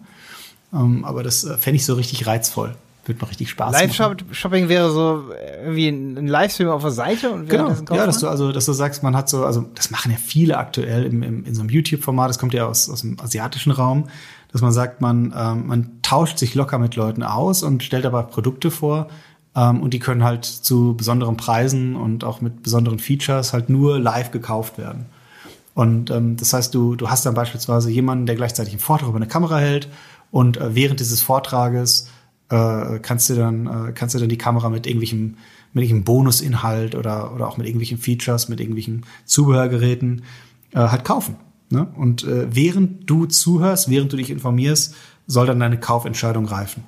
Ähm, 0.74 1.05
aber 1.05 1.24
das 1.24 1.43
äh, 1.43 1.57
fände 1.57 1.78
ich 1.78 1.86
so 1.86 1.93
richtig 1.95 2.26
reizvoll. 2.28 2.76
Wird 3.05 3.22
noch 3.22 3.30
richtig 3.30 3.49
Spaß 3.49 3.74
Live-Shopping 3.74 4.70
wäre 4.70 4.89
so 4.89 5.26
irgendwie 5.61 5.89
ein 5.89 6.26
Livestream 6.26 6.70
auf 6.70 6.84
der 6.84 6.91
Seite 6.91 7.32
und 7.32 7.49
genau. 7.49 7.70
Das 7.70 7.84
ja, 7.89 8.05
dass 8.05 8.20
du 8.20 8.30
also, 8.30 8.53
dass 8.53 8.66
du 8.66 8.72
sagst, 8.72 9.03
man 9.03 9.14
hat 9.14 9.28
so, 9.28 9.43
also 9.43 9.66
das 9.76 9.91
machen 9.91 10.09
ja 10.11 10.18
viele 10.18 10.57
aktuell 10.57 11.03
im, 11.03 11.22
im, 11.22 11.43
in 11.43 11.53
so 11.53 11.59
einem 11.59 11.70
YouTube-Format. 11.70 12.30
Das 12.30 12.39
kommt 12.39 12.53
ja 12.53 12.66
aus, 12.66 12.89
aus 12.89 13.01
dem 13.01 13.20
asiatischen 13.20 13.72
Raum, 13.72 14.05
dass 14.53 14.61
man 14.61 14.72
sagt, 14.72 15.01
man 15.01 15.34
ähm, 15.38 15.68
man 15.68 15.91
tauscht 16.01 16.38
sich 16.38 16.55
locker 16.55 16.80
mit 16.80 16.95
Leuten 16.95 17.24
aus 17.24 17.61
und 17.61 17.84
stellt 17.84 18.05
aber 18.05 18.24
Produkte 18.24 18.72
vor, 18.72 19.09
ähm, 19.56 19.82
und 19.82 19.93
die 19.93 19.99
können 19.99 20.24
halt 20.24 20.45
zu 20.45 20.95
besonderen 20.95 21.38
Preisen 21.38 21.95
und 21.95 22.24
auch 22.24 22.41
mit 22.41 22.64
besonderen 22.64 22.99
Features 22.99 23.54
halt 23.54 23.70
nur 23.70 23.99
live 23.99 24.32
gekauft 24.32 24.78
werden. 24.78 25.06
Und 25.74 26.12
ähm, 26.12 26.38
das 26.38 26.54
heißt, 26.54 26.74
du, 26.74 26.95
du 26.95 27.10
hast 27.10 27.26
dann 27.26 27.34
beispielsweise 27.34 27.89
jemanden, 27.89 28.26
der 28.26 28.36
gleichzeitig 28.36 28.74
einen 28.74 28.80
Vortrag 28.80 29.10
über 29.10 29.18
eine 29.18 29.28
Kamera 29.28 29.58
hält 29.58 29.89
und 30.32 30.58
äh, 30.58 30.76
während 30.76 30.99
dieses 30.99 31.22
Vortrages 31.22 32.10
äh, 32.49 32.99
kannst 32.99 33.30
du 33.30 33.36
dann 33.36 33.68
äh, 33.68 33.91
kannst 33.93 34.16
du 34.16 34.20
dann 34.20 34.30
die 34.30 34.38
Kamera 34.38 34.70
mit 34.70 34.86
irgendwelchem 34.86 35.38
mit 35.74 35.84
irgendwelchem 35.84 36.04
Bonusinhalt 36.04 36.95
oder 36.95 37.34
oder 37.34 37.47
auch 37.47 37.58
mit 37.58 37.66
irgendwelchen 37.66 37.97
Features, 37.97 38.49
mit 38.49 38.60
irgendwelchen 38.60 39.06
Zubehörgeräten 39.26 40.24
äh, 40.74 40.80
halt 40.80 41.04
kaufen. 41.04 41.38
Ne? 41.70 41.88
Und 41.97 42.24
äh, 42.24 42.56
während 42.56 43.10
du 43.10 43.26
zuhörst, 43.26 43.89
während 43.89 44.14
du 44.14 44.18
dich 44.18 44.30
informierst, 44.30 44.95
soll 45.26 45.47
dann 45.47 45.60
deine 45.60 45.80
Kaufentscheidung 45.80 46.45
reifen. 46.45 46.84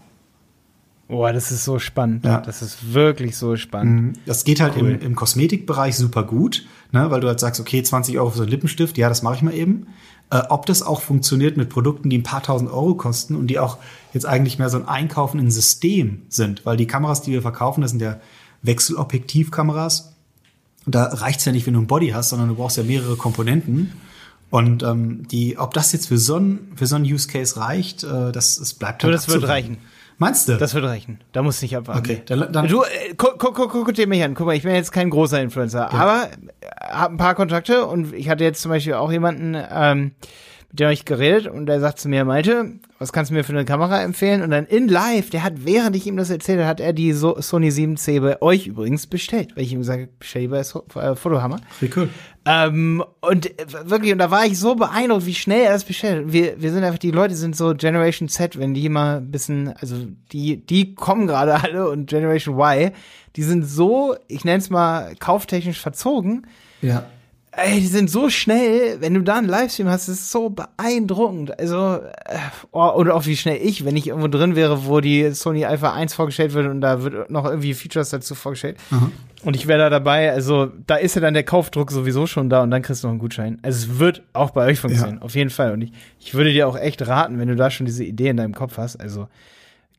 Boah, 1.08 1.32
das 1.32 1.52
ist 1.52 1.64
so 1.64 1.78
spannend. 1.78 2.26
Ja. 2.26 2.42
Das 2.42 2.62
ist 2.62 2.94
wirklich 2.94 3.38
so 3.38 3.56
spannend. 3.56 4.02
Mhm. 4.02 4.14
Das 4.26 4.44
geht 4.44 4.60
halt 4.60 4.74
cool. 4.76 4.92
im, 4.92 5.02
im 5.02 5.16
Kosmetikbereich 5.16 5.96
super 5.96 6.24
gut, 6.24 6.66
ne? 6.92 7.12
weil 7.12 7.22
du 7.22 7.28
halt 7.28 7.40
sagst, 7.40 7.62
okay, 7.62 7.84
20 7.84 8.18
Euro 8.18 8.32
für 8.32 8.38
so 8.38 8.44
einen 8.44 8.52
Lippenstift, 8.52 8.98
ja, 8.98 9.08
das 9.08 9.22
mache 9.22 9.36
ich 9.36 9.42
mal 9.44 9.54
eben. 9.54 9.88
Äh, 10.32 10.42
ob 10.50 10.66
das 10.66 10.82
auch 10.82 11.02
funktioniert 11.02 11.58
mit 11.58 11.70
Produkten, 11.70 12.10
die 12.10 12.18
ein 12.18 12.24
paar 12.24 12.42
tausend 12.42 12.72
Euro 12.72 12.96
kosten 12.96 13.36
und 13.36 13.48
die 13.48 13.60
auch 13.60 13.78
jetzt 14.14 14.26
eigentlich 14.26 14.58
mehr 14.58 14.70
so 14.70 14.78
ein 14.78 14.88
Einkaufen 14.88 15.40
in 15.40 15.52
System 15.52 16.24
sind, 16.30 16.66
weil 16.66 16.78
die 16.78 16.88
Kameras, 16.88 17.22
die 17.22 17.32
wir 17.32 17.44
verkaufen, 17.44 17.82
das 17.82 17.92
sind 17.92 18.02
ja 18.02 18.20
Wechselobjektivkameras. 18.64 20.14
Und 20.88 20.96
da 20.96 21.04
reicht 21.06 21.40
es 21.40 21.46
ja 21.46 21.52
nicht, 21.52 21.68
wenn 21.68 21.76
du 21.76 21.82
ein 21.82 21.88
Body 21.88 22.10
hast, 22.10 22.30
sondern 22.30 22.50
du 22.50 22.56
brauchst 22.56 22.78
ja 22.78 22.84
mehrere 22.84 23.16
Komponenten. 23.16 23.94
Und 24.50 24.84
ähm, 24.84 25.28
die, 25.28 25.58
ob 25.58 25.74
das 25.74 25.92
jetzt 25.92 26.08
für 26.08 26.18
so 26.18 26.38
ein 26.38 26.72
für 26.76 26.86
so 26.88 26.96
ein 26.96 27.04
Use 27.04 27.28
Case 27.28 27.58
reicht, 27.58 28.04
äh, 28.04 28.32
das, 28.32 28.58
das 28.58 28.74
bleibt 28.74 29.04
halt. 29.04 29.14
das 29.14 29.28
wird 29.28 29.48
reichen. 29.48 29.78
Meinst 30.18 30.48
du? 30.48 30.58
Das 30.58 30.74
wird 30.74 30.86
reichen. 30.86 31.20
Da 31.34 31.42
musst 31.42 31.62
du 31.62 31.66
nicht 31.66 31.76
abwarten. 31.76 32.00
Okay, 32.00 32.22
dann, 32.26 32.52
dann 32.52 32.68
du, 32.68 32.84
äh, 32.84 33.14
guck, 33.18 33.38
guck, 33.38 33.56
guck, 33.56 33.72
guck 33.72 33.94
dir 33.94 34.08
mich 34.08 34.24
an. 34.24 34.34
Guck 34.34 34.46
mal, 34.46 34.56
ich 34.56 34.64
bin 34.64 34.74
jetzt 34.74 34.92
kein 34.92 35.10
großer 35.10 35.42
Influencer, 35.42 35.90
ja. 35.92 36.00
aber 36.00 36.30
äh, 36.62 36.68
habe 36.90 37.16
ein 37.16 37.18
paar 37.18 37.36
Kontakte 37.36 37.86
und 37.86 38.14
ich 38.14 38.30
hatte 38.30 38.44
jetzt 38.44 38.62
zum 38.62 38.70
Beispiel 38.70 38.94
auch 38.94 39.12
jemanden, 39.12 39.58
ähm, 39.72 40.12
mit 40.70 40.80
dem 40.80 40.86
habe 40.86 40.94
ich 40.94 41.06
geredet 41.06 41.48
und 41.48 41.66
der 41.66 41.80
sagt 41.80 42.00
zu 42.00 42.08
mir, 42.08 42.24
Malte, 42.24 42.80
was 42.98 43.12
kannst 43.12 43.30
du 43.30 43.36
mir 43.36 43.44
für 43.44 43.52
eine 43.52 43.66
Kamera 43.66 44.02
empfehlen? 44.02 44.42
Und 44.42 44.52
dann 44.52 44.66
in 44.66 44.88
live, 44.88 45.30
der 45.30 45.44
hat, 45.44 45.66
während 45.66 45.96
ich 45.96 46.08
ihm 46.08 46.16
das 46.16 46.30
erzählt 46.30 46.60
habe, 46.60 46.68
hat 46.68 46.80
er 46.80 46.94
die 46.94 47.12
so 47.12 47.40
Sony 47.42 47.70
7C 47.70 48.22
bei 48.22 48.42
euch 48.42 48.68
übrigens 48.68 49.06
bestellt, 49.08 49.56
weil 49.56 49.64
ich 49.64 49.74
ihm 49.74 49.80
gesagt 49.80 50.02
habe, 50.02 50.12
bestell 50.18 50.44
die 50.44 50.48
bei 50.48 50.64
so 50.64 50.86
äh, 50.96 51.16
Fotohammer. 51.16 51.60
Wie 51.82 51.90
cool. 51.96 52.10
Ähm, 52.46 53.04
und 53.22 53.52
wirklich, 53.84 54.14
und 54.14 54.20
da 54.20 54.32
war 54.32 54.46
ich 54.46 54.58
so 54.58 54.76
beeindruckt, 54.76 55.26
wie 55.26 55.34
schnell 55.34 55.64
er 55.64 55.74
das 55.74 55.84
bestellt. 55.84 56.32
Wir, 56.32 56.62
wir 56.62 56.72
sind 56.72 56.84
einfach, 56.84 57.00
die 57.00 57.12
Leute 57.12 57.36
sind 57.36 57.56
so 57.56 57.74
Generation 57.76 58.30
Z, 58.30 58.58
wenn 58.58 58.74
die 58.74 58.88
mal 58.88 59.18
ein 59.18 59.32
bisschen, 59.32 59.74
also 59.82 59.96
die, 60.32 60.66
die 60.66 60.96
kommen 60.96 61.28
gerade 61.28 61.56
alle 61.62 61.90
und 61.90 62.08
Generation 62.08 62.58
Y, 62.58 62.92
die 63.36 63.44
sind 63.44 63.64
so, 63.64 64.16
ich 64.28 64.46
nenne 64.46 64.60
es 64.60 64.70
mal, 64.70 65.16
kauftechnisch 65.20 65.82
verzogen. 65.82 66.48
Ja 66.82 67.06
Ey, 67.58 67.80
die 67.80 67.88
sind 67.88 68.10
so 68.10 68.30
schnell, 68.30 69.00
wenn 69.00 69.14
du 69.14 69.22
da 69.22 69.38
einen 69.38 69.48
Livestream 69.48 69.88
hast, 69.88 70.10
ist 70.10 70.30
so 70.30 70.50
beeindruckend. 70.50 71.58
Also, 71.58 72.02
äh, 72.26 72.38
oh, 72.72 72.90
oder 72.90 73.16
auch 73.16 73.26
wie 73.26 73.38
schnell 73.38 73.60
ich, 73.62 73.86
wenn 73.86 73.96
ich 73.96 74.08
irgendwo 74.08 74.28
drin 74.28 74.58
wäre, 74.58 74.86
wo 74.86 75.00
die 75.00 75.32
Sony 75.32 75.64
Alpha 75.64 75.94
1 75.94 76.14
vorgestellt 76.14 76.54
wird 76.54 76.68
und 76.68 76.82
da 76.82 77.04
wird 77.04 77.30
noch 77.30 77.46
irgendwie 77.46 77.74
Features 77.74 78.10
dazu 78.10 78.36
vorgestellt. 78.36 78.78
Mhm. 78.90 79.14
Und 79.46 79.56
ich 79.56 79.68
wäre 79.68 79.80
da 79.80 79.90
dabei, 79.90 80.32
also 80.32 80.70
da 80.86 80.96
ist 80.96 81.16
ja 81.16 81.22
dann 81.22 81.34
der 81.34 81.44
Kaufdruck 81.44 81.92
sowieso 81.92 82.28
schon 82.28 82.50
da 82.50 82.62
und 82.62 82.72
dann 82.72 82.82
kriegst 82.82 83.04
du 83.04 83.08
noch 83.08 83.14
einen 83.14 83.20
Gutschein. 83.20 83.60
Also 83.62 83.88
es 83.88 84.00
wird 84.00 84.24
auch 84.34 84.52
bei 84.52 84.66
euch 84.66 84.80
funktionieren, 84.80 85.20
ja. 85.20 85.22
auf 85.22 85.36
jeden 85.36 85.50
Fall. 85.50 85.72
Und 85.72 85.82
ich, 85.82 85.94
ich 86.20 86.34
würde 86.34 86.52
dir 86.52 86.68
auch 86.68 86.78
echt 86.78 87.08
raten, 87.08 87.40
wenn 87.40 87.48
du 87.48 87.56
da 87.56 87.72
schon 87.72 87.86
diese 87.86 88.04
Idee 88.04 88.30
in 88.30 88.38
deinem 88.38 88.54
Kopf 88.54 88.78
hast, 88.78 88.98
also 88.98 89.30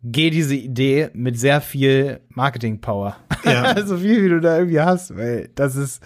geh 0.02 0.28
diese 0.28 0.54
Idee 0.54 1.08
mit 1.14 1.38
sehr 1.38 1.62
viel 1.62 2.20
Marketing-Power. 2.30 3.16
Ja. 3.44 3.74
so 3.86 3.96
viel, 3.96 4.24
wie 4.24 4.28
du 4.28 4.40
da 4.40 4.58
irgendwie 4.58 4.80
hast, 4.80 5.16
weil 5.16 5.48
das 5.54 5.74
ist, 5.74 6.02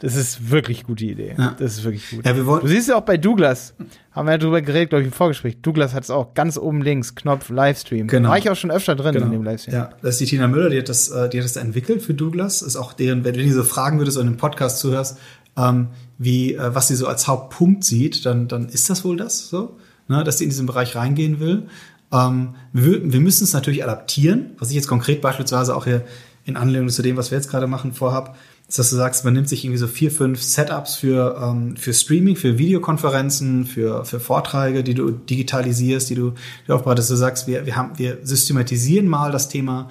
das 0.00 0.16
ist 0.16 0.50
wirklich 0.50 0.84
gute 0.84 1.04
Idee. 1.04 1.34
Ja. 1.36 1.54
Das 1.58 1.74
ist 1.74 1.84
wirklich 1.84 2.10
gut. 2.10 2.24
Ja, 2.24 2.34
wir 2.34 2.44
du 2.44 2.66
siehst 2.66 2.88
ja 2.88 2.96
auch 2.96 3.02
bei 3.02 3.18
Douglas, 3.18 3.74
haben 4.12 4.26
wir 4.26 4.32
ja 4.32 4.38
drüber 4.38 4.62
geredet, 4.62 4.90
glaube 4.90 5.02
ich, 5.02 5.08
im 5.08 5.12
Vorgespräch. 5.12 5.60
Douglas 5.60 5.92
hat 5.92 6.04
es 6.04 6.10
auch 6.10 6.32
ganz 6.32 6.56
oben 6.56 6.80
links, 6.80 7.14
Knopf 7.14 7.50
Livestream. 7.50 8.06
Genau. 8.06 8.30
War 8.30 8.38
ich 8.38 8.48
auch 8.48 8.56
schon 8.56 8.70
öfter 8.70 8.96
drin 8.96 9.12
genau. 9.12 9.26
in 9.26 9.32
dem 9.32 9.44
Livestream. 9.44 9.74
Ja, 9.74 9.90
das 10.00 10.14
ist 10.14 10.20
die 10.20 10.26
Tina 10.26 10.48
Müller, 10.48 10.70
die 10.70 10.78
hat 10.78 10.88
das, 10.88 11.10
äh, 11.10 11.28
die 11.28 11.38
hat 11.38 11.44
das 11.44 11.56
entwickelt 11.56 12.02
für 12.02 12.14
Douglas. 12.14 12.62
Ist 12.62 12.76
auch 12.76 12.94
deren, 12.94 13.24
wenn 13.24 13.34
du 13.34 13.42
diese 13.42 13.62
fragen 13.62 13.98
würdest 13.98 14.16
und 14.16 14.26
im 14.26 14.38
Podcast 14.38 14.78
zuhörst, 14.78 15.18
ähm, 15.56 15.88
wie, 16.18 16.54
äh, 16.54 16.74
was 16.74 16.88
sie 16.88 16.96
so 16.96 17.06
als 17.06 17.28
Hauptpunkt 17.28 17.84
sieht, 17.84 18.24
dann, 18.24 18.48
dann 18.48 18.68
ist 18.68 18.88
das 18.88 19.04
wohl 19.04 19.16
das 19.16 19.48
so, 19.48 19.76
ne, 20.08 20.24
dass 20.24 20.38
sie 20.38 20.44
in 20.44 20.50
diesen 20.50 20.66
Bereich 20.66 20.96
reingehen 20.96 21.40
will. 21.40 21.66
Ähm, 22.10 22.54
wir, 22.72 23.12
wir 23.12 23.20
müssen 23.20 23.44
es 23.44 23.52
natürlich 23.52 23.84
adaptieren, 23.84 24.52
was 24.58 24.70
ich 24.70 24.76
jetzt 24.76 24.88
konkret 24.88 25.20
beispielsweise 25.20 25.76
auch 25.76 25.84
hier 25.84 26.04
in 26.44 26.56
Anlehnung 26.56 26.88
zu 26.88 27.02
dem, 27.02 27.16
was 27.16 27.30
wir 27.30 27.38
jetzt 27.38 27.50
gerade 27.50 27.66
machen, 27.66 27.92
vorhab 27.92 28.36
ist, 28.70 28.78
dass 28.78 28.90
du 28.90 28.96
sagst, 28.96 29.24
man 29.24 29.34
nimmt 29.34 29.48
sich 29.48 29.64
irgendwie 29.64 29.78
so 29.78 29.88
vier, 29.88 30.12
fünf 30.12 30.40
Setups 30.40 30.94
für, 30.94 31.36
ähm, 31.42 31.76
für 31.76 31.92
Streaming, 31.92 32.36
für 32.36 32.56
Videokonferenzen, 32.56 33.66
für, 33.66 34.04
für 34.04 34.20
Vorträge, 34.20 34.84
die 34.84 34.94
du 34.94 35.10
digitalisierst, 35.10 36.08
die 36.08 36.14
du, 36.14 36.34
die 36.68 36.72
aufbereitest. 36.72 37.10
Du 37.10 37.16
sagst, 37.16 37.48
wir, 37.48 37.66
wir, 37.66 37.74
haben, 37.74 37.98
wir 37.98 38.18
systematisieren 38.22 39.08
mal 39.08 39.32
das 39.32 39.48
Thema 39.48 39.88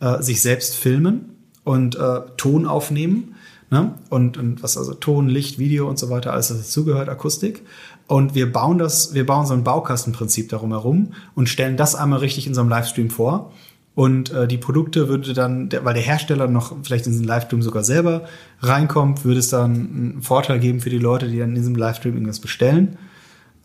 äh, 0.00 0.20
sich 0.22 0.42
selbst 0.42 0.74
filmen 0.74 1.36
und 1.62 1.94
äh, 1.94 2.20
Ton 2.36 2.66
aufnehmen. 2.66 3.36
Ne? 3.70 3.94
Und, 4.10 4.38
und 4.38 4.60
was 4.60 4.76
also 4.76 4.94
Ton, 4.94 5.28
Licht, 5.28 5.60
Video 5.60 5.88
und 5.88 5.96
so 5.96 6.10
weiter, 6.10 6.32
alles 6.32 6.50
was 6.50 6.58
dazugehört, 6.58 7.08
Akustik. 7.08 7.62
Und 8.08 8.34
wir 8.34 8.52
bauen 8.52 8.78
das, 8.78 9.14
wir 9.14 9.24
bauen 9.24 9.46
so 9.46 9.54
ein 9.54 9.62
Baukastenprinzip 9.62 10.48
darum 10.48 10.72
herum 10.72 11.12
und 11.36 11.48
stellen 11.48 11.76
das 11.76 11.94
einmal 11.94 12.18
richtig 12.18 12.48
in 12.48 12.54
so 12.54 12.60
einem 12.60 12.70
Livestream 12.70 13.08
vor. 13.08 13.52
Und 13.96 14.30
äh, 14.30 14.46
die 14.46 14.58
Produkte 14.58 15.08
würde 15.08 15.32
dann, 15.32 15.70
der, 15.70 15.86
weil 15.86 15.94
der 15.94 16.02
Hersteller 16.02 16.48
noch 16.48 16.76
vielleicht 16.82 17.06
in 17.06 17.12
diesen 17.12 17.24
Livestream 17.24 17.62
sogar 17.62 17.82
selber 17.82 18.26
reinkommt, 18.60 19.24
würde 19.24 19.40
es 19.40 19.48
dann 19.48 19.72
einen 19.74 20.22
Vorteil 20.22 20.60
geben 20.60 20.80
für 20.80 20.90
die 20.90 20.98
Leute, 20.98 21.28
die 21.28 21.38
dann 21.38 21.48
in 21.48 21.54
diesem 21.54 21.74
Livestream 21.74 22.12
irgendwas 22.12 22.40
bestellen. 22.40 22.98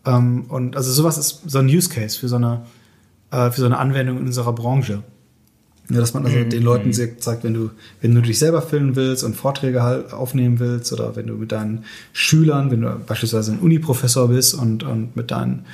Ähm, 0.06 0.46
und 0.48 0.74
also 0.74 0.90
sowas 0.90 1.18
ist 1.18 1.42
so 1.46 1.58
ein 1.58 1.66
Use 1.66 1.90
Case 1.90 2.18
für 2.18 2.28
so 2.28 2.36
eine, 2.36 2.62
äh, 3.30 3.50
für 3.50 3.60
so 3.60 3.66
eine 3.66 3.76
Anwendung 3.76 4.16
in 4.16 4.24
unserer 4.24 4.54
Branche. 4.54 5.02
Ja, 5.90 6.00
dass 6.00 6.14
man 6.14 6.24
also 6.24 6.38
mhm. 6.38 6.48
den 6.48 6.62
Leuten 6.62 6.94
sagt, 6.94 7.44
wenn 7.44 7.52
du, 7.52 7.70
wenn 8.00 8.14
du 8.14 8.22
dich 8.22 8.38
selber 8.38 8.62
filmen 8.62 8.96
willst 8.96 9.24
und 9.24 9.36
Vorträge 9.36 9.82
halt 9.82 10.14
aufnehmen 10.14 10.58
willst 10.60 10.94
oder 10.94 11.14
wenn 11.14 11.26
du 11.26 11.34
mit 11.34 11.52
deinen 11.52 11.84
Schülern, 12.14 12.70
wenn 12.70 12.80
du 12.80 12.98
beispielsweise 13.06 13.52
ein 13.52 13.58
Uniprofessor 13.58 14.28
bist 14.28 14.54
und, 14.54 14.82
und 14.82 15.14
mit 15.14 15.30
deinen 15.30 15.66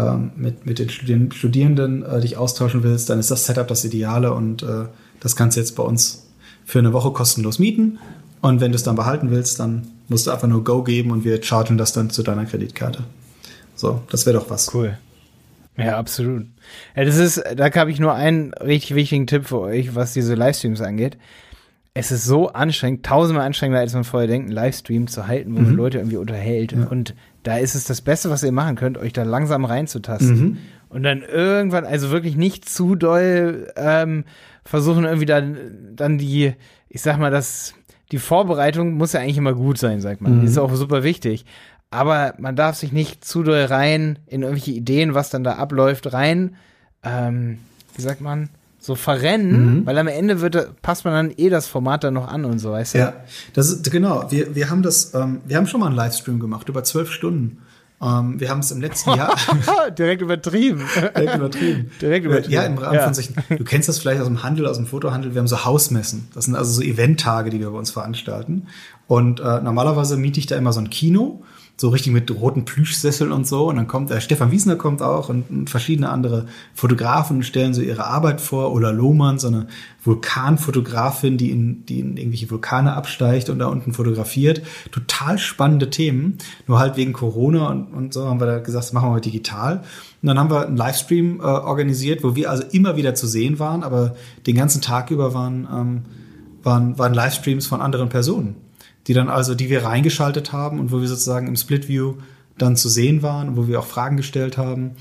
ähm, 0.00 0.30
mit, 0.36 0.66
mit 0.66 0.78
den 0.78 1.32
Studierenden 1.32 2.04
äh, 2.04 2.20
dich 2.20 2.36
austauschen 2.36 2.82
willst, 2.82 3.10
dann 3.10 3.18
ist 3.18 3.30
das 3.30 3.44
Setup 3.44 3.68
das 3.68 3.84
Ideale 3.84 4.32
und 4.32 4.62
äh, 4.62 4.86
das 5.20 5.36
kannst 5.36 5.56
du 5.56 5.60
jetzt 5.60 5.76
bei 5.76 5.82
uns 5.82 6.26
für 6.64 6.78
eine 6.78 6.92
Woche 6.92 7.10
kostenlos 7.10 7.58
mieten. 7.58 7.98
Und 8.40 8.60
wenn 8.60 8.72
du 8.72 8.76
es 8.76 8.82
dann 8.82 8.96
behalten 8.96 9.30
willst, 9.30 9.60
dann 9.60 9.86
musst 10.08 10.26
du 10.26 10.30
einfach 10.30 10.48
nur 10.48 10.64
Go 10.64 10.82
geben 10.82 11.10
und 11.10 11.24
wir 11.24 11.42
chargen 11.42 11.76
das 11.76 11.92
dann 11.92 12.10
zu 12.10 12.22
deiner 12.22 12.46
Kreditkarte. 12.46 13.04
So, 13.74 14.00
das 14.10 14.24
wäre 14.26 14.38
doch 14.38 14.48
was. 14.48 14.74
Cool. 14.74 14.96
Ja, 15.76 15.98
absolut. 15.98 16.46
Ja, 16.96 17.04
das 17.04 17.16
ist, 17.16 17.42
da 17.56 17.70
habe 17.74 17.90
ich 17.90 18.00
nur 18.00 18.14
einen 18.14 18.52
richtig 18.54 18.94
wichtigen 18.94 19.26
Tipp 19.26 19.46
für 19.46 19.60
euch, 19.60 19.94
was 19.94 20.12
diese 20.12 20.34
Livestreams 20.34 20.80
angeht. 20.80 21.16
Es 21.92 22.12
ist 22.12 22.24
so 22.24 22.50
anstrengend, 22.50 23.04
tausendmal 23.04 23.46
anstrengender, 23.46 23.80
als 23.80 23.94
man 23.94 24.04
vorher 24.04 24.28
denkt, 24.28 24.46
einen 24.46 24.54
Livestream 24.54 25.08
zu 25.08 25.26
halten, 25.26 25.54
wo 25.54 25.58
mhm. 25.58 25.66
man 25.66 25.74
Leute 25.74 25.98
irgendwie 25.98 26.18
unterhält. 26.18 26.72
Ja. 26.72 26.86
Und 26.86 27.14
da 27.42 27.56
ist 27.58 27.74
es 27.74 27.84
das 27.84 28.00
Beste, 28.00 28.30
was 28.30 28.42
ihr 28.42 28.52
machen 28.52 28.76
könnt, 28.76 28.96
euch 28.96 29.12
da 29.12 29.24
langsam 29.24 29.64
reinzutasten. 29.64 30.40
Mhm. 30.40 30.58
Und 30.88 31.02
dann 31.02 31.22
irgendwann, 31.22 31.84
also 31.84 32.10
wirklich 32.10 32.36
nicht 32.36 32.68
zu 32.68 32.94
doll 32.94 33.72
ähm, 33.76 34.24
versuchen, 34.64 35.04
irgendwie 35.04 35.26
dann, 35.26 35.56
dann 35.94 36.18
die, 36.18 36.54
ich 36.88 37.02
sag 37.02 37.18
mal, 37.18 37.30
das, 37.30 37.74
die 38.12 38.18
Vorbereitung 38.18 38.94
muss 38.94 39.12
ja 39.12 39.20
eigentlich 39.20 39.38
immer 39.38 39.54
gut 39.54 39.78
sein, 39.78 40.00
sagt 40.00 40.20
man. 40.20 40.38
Mhm. 40.38 40.44
Ist 40.44 40.58
auch 40.58 40.74
super 40.74 41.02
wichtig. 41.02 41.44
Aber 41.90 42.34
man 42.38 42.54
darf 42.54 42.76
sich 42.76 42.92
nicht 42.92 43.24
zu 43.24 43.42
doll 43.42 43.64
rein 43.64 44.18
in 44.26 44.42
irgendwelche 44.42 44.72
Ideen, 44.72 45.14
was 45.14 45.30
dann 45.30 45.42
da 45.42 45.54
abläuft, 45.54 46.12
rein, 46.12 46.54
ähm, 47.02 47.58
wie 47.96 48.02
sagt 48.02 48.20
man, 48.20 48.48
so 48.80 48.94
verrennen, 48.94 49.80
mhm. 49.80 49.86
weil 49.86 49.98
am 49.98 50.08
Ende 50.08 50.40
wird, 50.40 50.80
passt 50.80 51.04
man 51.04 51.12
dann 51.12 51.32
eh 51.36 51.50
das 51.50 51.66
Format 51.66 52.02
dann 52.02 52.14
noch 52.14 52.26
an 52.26 52.46
und 52.46 52.58
so, 52.58 52.72
weißt 52.72 52.94
du? 52.94 52.98
Ja, 52.98 53.12
das 53.52 53.68
ist 53.68 53.90
genau. 53.90 54.30
Wir, 54.30 54.54
wir 54.54 54.70
haben 54.70 54.82
das, 54.82 55.12
ähm, 55.14 55.42
wir 55.46 55.58
haben 55.58 55.66
schon 55.66 55.80
mal 55.80 55.86
einen 55.86 55.96
Livestream 55.96 56.40
gemacht 56.40 56.68
über 56.68 56.82
zwölf 56.82 57.12
Stunden. 57.12 57.58
Ähm, 58.02 58.40
wir 58.40 58.48
haben 58.48 58.60
es 58.60 58.70
im 58.70 58.80
letzten 58.80 59.10
Jahr 59.10 59.36
direkt 59.98 60.22
übertrieben. 60.22 60.82
direkt 60.96 61.36
übertrieben. 61.36 61.90
direkt 62.00 62.24
übertrieben. 62.24 62.52
Ja, 62.54 62.62
im 62.62 62.78
Rahmen 62.78 62.94
ja. 62.94 63.04
von 63.04 63.12
solchen. 63.12 63.34
Du 63.50 63.64
kennst 63.64 63.90
das 63.90 63.98
vielleicht 63.98 64.22
aus 64.22 64.26
dem 64.26 64.42
Handel, 64.42 64.66
aus 64.66 64.78
dem 64.78 64.86
Fotohandel. 64.86 65.34
Wir 65.34 65.40
haben 65.40 65.48
so 65.48 65.66
Hausmessen. 65.66 66.28
Das 66.32 66.46
sind 66.46 66.54
also 66.54 66.72
so 66.72 66.80
Eventtage, 66.80 67.50
die 67.50 67.60
wir 67.60 67.70
bei 67.70 67.78
uns 67.78 67.90
veranstalten. 67.90 68.68
Und 69.06 69.40
äh, 69.40 69.60
normalerweise 69.60 70.16
miete 70.16 70.40
ich 70.40 70.46
da 70.46 70.56
immer 70.56 70.72
so 70.72 70.80
ein 70.80 70.88
Kino 70.88 71.42
so 71.80 71.88
richtig 71.88 72.12
mit 72.12 72.30
roten 72.30 72.66
Plüschsesseln 72.66 73.32
und 73.32 73.46
so. 73.46 73.70
Und 73.70 73.76
dann 73.76 73.86
kommt, 73.86 74.10
äh, 74.10 74.20
Stefan 74.20 74.50
Wiesner 74.50 74.76
kommt 74.76 75.00
auch 75.00 75.30
und, 75.30 75.70
verschiedene 75.70 76.10
andere 76.10 76.44
Fotografen 76.74 77.42
stellen 77.42 77.72
so 77.72 77.80
ihre 77.80 78.04
Arbeit 78.04 78.42
vor. 78.42 78.72
Oder 78.72 78.92
Lohmann, 78.92 79.38
so 79.38 79.46
eine 79.46 79.66
Vulkanfotografin, 80.04 81.38
die 81.38 81.50
in, 81.50 81.86
die 81.86 82.00
in 82.00 82.18
irgendwelche 82.18 82.50
Vulkane 82.50 82.92
absteigt 82.92 83.48
und 83.48 83.60
da 83.60 83.68
unten 83.68 83.94
fotografiert. 83.94 84.60
Total 84.92 85.38
spannende 85.38 85.88
Themen. 85.88 86.36
Nur 86.66 86.78
halt 86.78 86.98
wegen 86.98 87.14
Corona 87.14 87.68
und, 87.68 87.84
und 87.94 88.12
so 88.12 88.26
haben 88.26 88.40
wir 88.40 88.46
da 88.46 88.58
gesagt, 88.58 88.84
das 88.84 88.92
machen 88.92 89.14
wir 89.14 89.20
digital. 89.22 89.78
Und 90.20 90.26
dann 90.26 90.38
haben 90.38 90.50
wir 90.50 90.66
einen 90.66 90.76
Livestream 90.76 91.40
äh, 91.40 91.44
organisiert, 91.44 92.22
wo 92.22 92.36
wir 92.36 92.50
also 92.50 92.62
immer 92.72 92.98
wieder 92.98 93.14
zu 93.14 93.26
sehen 93.26 93.58
waren, 93.58 93.84
aber 93.84 94.16
den 94.46 94.54
ganzen 94.54 94.82
Tag 94.82 95.10
über 95.10 95.32
waren, 95.32 95.66
ähm, 95.72 96.02
waren, 96.62 96.98
waren 96.98 97.14
Livestreams 97.14 97.66
von 97.66 97.80
anderen 97.80 98.10
Personen 98.10 98.56
die 99.10 99.14
dann 99.14 99.28
also, 99.28 99.56
die 99.56 99.68
wir 99.70 99.82
reingeschaltet 99.84 100.52
haben 100.52 100.78
und 100.78 100.92
wo 100.92 101.00
wir 101.00 101.08
sozusagen 101.08 101.48
im 101.48 101.56
Split 101.56 101.88
View 101.88 102.14
dann 102.58 102.76
zu 102.76 102.88
sehen 102.88 103.22
waren, 103.24 103.56
wo 103.56 103.66
wir 103.66 103.80
auch 103.80 103.86
Fragen 103.86 104.16
gestellt 104.16 104.56
haben, 104.56 104.92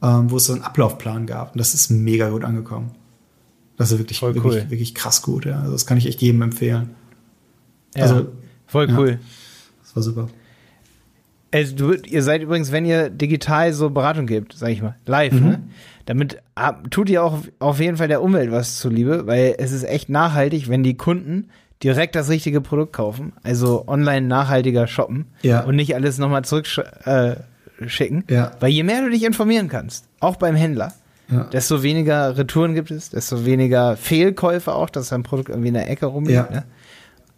ähm, 0.00 0.30
wo 0.30 0.36
es 0.36 0.44
so 0.46 0.52
einen 0.52 0.62
Ablaufplan 0.62 1.26
gab. 1.26 1.50
Und 1.52 1.58
das 1.58 1.74
ist 1.74 1.90
mega 1.90 2.28
gut 2.30 2.44
angekommen. 2.44 2.92
Das 3.76 3.90
ist 3.90 3.98
wirklich, 3.98 4.20
voll 4.20 4.36
wirklich, 4.36 4.70
wirklich 4.70 4.94
krass 4.94 5.20
gut. 5.20 5.46
Ja. 5.46 5.58
Also 5.58 5.72
das 5.72 5.84
kann 5.84 5.98
ich 5.98 6.06
echt 6.06 6.22
jedem 6.22 6.42
empfehlen. 6.42 6.90
Ja, 7.96 8.04
also, 8.04 8.28
voll 8.68 8.88
cool. 8.96 9.10
Ja, 9.10 9.18
das 9.82 9.96
war 9.96 10.02
super. 10.04 10.28
Also 11.50 11.74
du, 11.74 11.92
ihr 11.94 12.22
seid 12.22 12.42
übrigens, 12.42 12.70
wenn 12.70 12.84
ihr 12.84 13.10
digital 13.10 13.72
so 13.72 13.90
Beratung 13.90 14.26
gebt, 14.26 14.52
sag 14.56 14.68
ich 14.70 14.80
mal, 14.80 14.94
live, 15.06 15.32
Mhm. 15.32 15.40
ne? 15.48 15.62
Damit 16.04 16.38
ab- 16.54 16.88
tut 16.92 17.10
ihr 17.10 17.24
auch 17.24 17.38
auf 17.58 17.80
jeden 17.80 17.96
Fall 17.96 18.06
der 18.06 18.22
Umwelt 18.22 18.52
was 18.52 18.78
zuliebe, 18.78 19.26
weil 19.26 19.56
es 19.58 19.72
ist 19.72 19.82
echt 19.82 20.08
nachhaltig, 20.08 20.68
wenn 20.68 20.84
die 20.84 20.96
Kunden 20.96 21.48
direkt 21.82 22.14
das 22.14 22.28
richtige 22.28 22.60
Produkt 22.60 22.92
kaufen, 22.94 23.32
also 23.42 23.84
online 23.86 24.26
nachhaltiger 24.26 24.86
shoppen 24.86 25.26
Ja. 25.42 25.60
und 25.64 25.76
nicht 25.76 25.94
alles 25.94 26.18
nochmal 26.18 26.42
zurückschicken. 26.44 28.24
Äh. 28.28 28.34
Ja. 28.34 28.52
Weil 28.60 28.70
je 28.70 28.82
mehr 28.82 29.02
du 29.02 29.10
dich 29.10 29.24
informieren 29.24 29.68
kannst, 29.68 30.06
auch 30.20 30.36
beim 30.36 30.54
Händler, 30.56 30.92
Ja. 31.30 31.44
desto 31.44 31.82
weniger 31.82 32.36
Retouren 32.38 32.74
gibt 32.74 32.90
es, 32.90 33.10
desto 33.10 33.44
weniger 33.44 33.96
Fehlkäufe 33.96 34.72
auch, 34.72 34.88
dass 34.90 35.08
dein 35.10 35.22
Produkt 35.22 35.48
irgendwie 35.50 35.68
in 35.68 35.74
der 35.74 35.90
Ecke 35.90 36.06
rumliegt. 36.06 36.50
Ja. 36.50 36.50
Ne? 36.50 36.64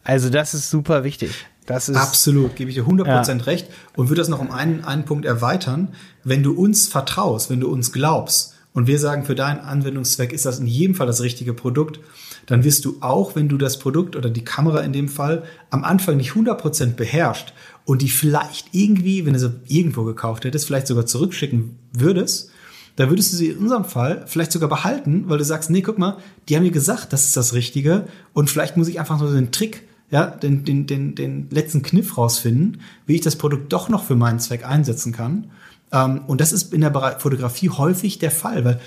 Also 0.05 0.31
das 0.31 0.55
ist 0.55 0.71
super 0.71 1.05
wichtig. 1.05 1.31
Das 1.67 1.89
ist 1.91 1.97
Absolut, 1.97 2.57
gebe 2.57 2.71
ich 2.71 2.77
dir 2.77 2.85
100% 2.87 3.45
recht 3.47 3.69
und 3.95 4.09
würde 4.09 4.21
das 4.23 4.29
noch 4.29 4.41
um 4.41 4.51
einen, 4.51 4.85
einen 4.85 5.05
Punkt 5.05 5.27
erweitern. 5.27 5.89
Wenn 6.25 6.43
du 6.43 6.53
uns 6.55 6.89
vertraust, 6.89 7.51
wenn 7.51 7.61
du 7.61 7.69
uns 7.71 7.93
glaubst 7.93 8.55
und 8.73 8.87
wir 8.87 8.99
sagen, 8.99 9.25
für 9.25 9.35
deinen 9.35 9.61
Anwendungszweck 9.61 10.33
ist 10.33 10.47
das 10.47 10.61
in 10.61 10.67
jedem 10.67 10.95
Fall 10.95 11.07
das 11.07 11.21
richtige 11.21 11.53
Produkt, 11.53 12.01
dann 12.49 12.65
wirst 12.65 12.85
du 12.85 12.97
auch, 13.01 13.37
wenn 13.37 13.49
du 13.49 13.59
das 13.59 13.79
Produkt 13.79 14.17
oder 14.17 14.31
die 14.31 14.45
Kamera 14.45 14.81
in 14.81 14.93
dem 14.93 15.09
Fall 15.09 15.45
am 15.71 15.85
Anfang 15.85 16.17
nicht 16.17 16.33
100% 16.33 16.95
beherrscht 16.95 17.53
und 17.85 18.03
die 18.03 18.09
vielleicht 18.09 18.69
irgendwie, 18.73 19.27
wenn 19.27 19.35
du 19.35 19.39
sie 19.39 19.61
irgendwo 19.69 20.03
gekauft 20.05 20.45
hättest, 20.45 20.67
vielleicht 20.67 20.87
sogar 20.87 21.07
zurückschicken 21.07 21.79
würdest, 21.93 22.51
da 22.97 23.11
würdest 23.11 23.33
du 23.33 23.37
sie 23.37 23.49
in 23.49 23.59
unserem 23.59 23.85
Fall 23.85 24.25
vielleicht 24.27 24.51
sogar 24.51 24.69
behalten, 24.69 25.25
weil 25.29 25.39
du 25.39 25.45
sagst, 25.45 25.71
nee, 25.71 25.83
guck 25.83 25.99
mal, 25.99 26.17
die 26.49 26.57
haben 26.57 26.65
mir 26.65 26.71
gesagt, 26.71 27.13
das 27.13 27.27
ist 27.27 27.37
das 27.37 27.53
Richtige 27.53 28.09
und 28.33 28.51
vielleicht 28.51 28.77
muss 28.77 28.89
ich 28.89 28.99
einfach 28.99 29.21
nur 29.21 29.33
den 29.33 29.53
Trick, 29.53 29.87
ja, 30.11 30.27
den, 30.27 30.65
den, 30.65 30.87
den, 30.87 31.15
den 31.15 31.49
letzten 31.51 31.83
Kniff 31.83 32.17
rausfinden, 32.17 32.81
wie 33.07 33.17
ich 33.17 33.21
das 33.21 33.37
Produkt 33.37 33.73
doch 33.75 33.91
noch 33.91 34.05
für 34.05 34.17
meinen 34.17 34.41
Zweck 34.41 34.67
einsetzen 34.67 35.13
kann. 35.13 35.51
Ähm, 35.93 36.23
und 36.27 36.41
das 36.41 36.53
ist 36.53 36.73
in 36.73 36.81
der 36.81 36.93
Fotografie 37.19 37.69
häufig 37.69 38.19
der 38.19 38.31
Fall, 38.31 38.65
weil 38.65 38.81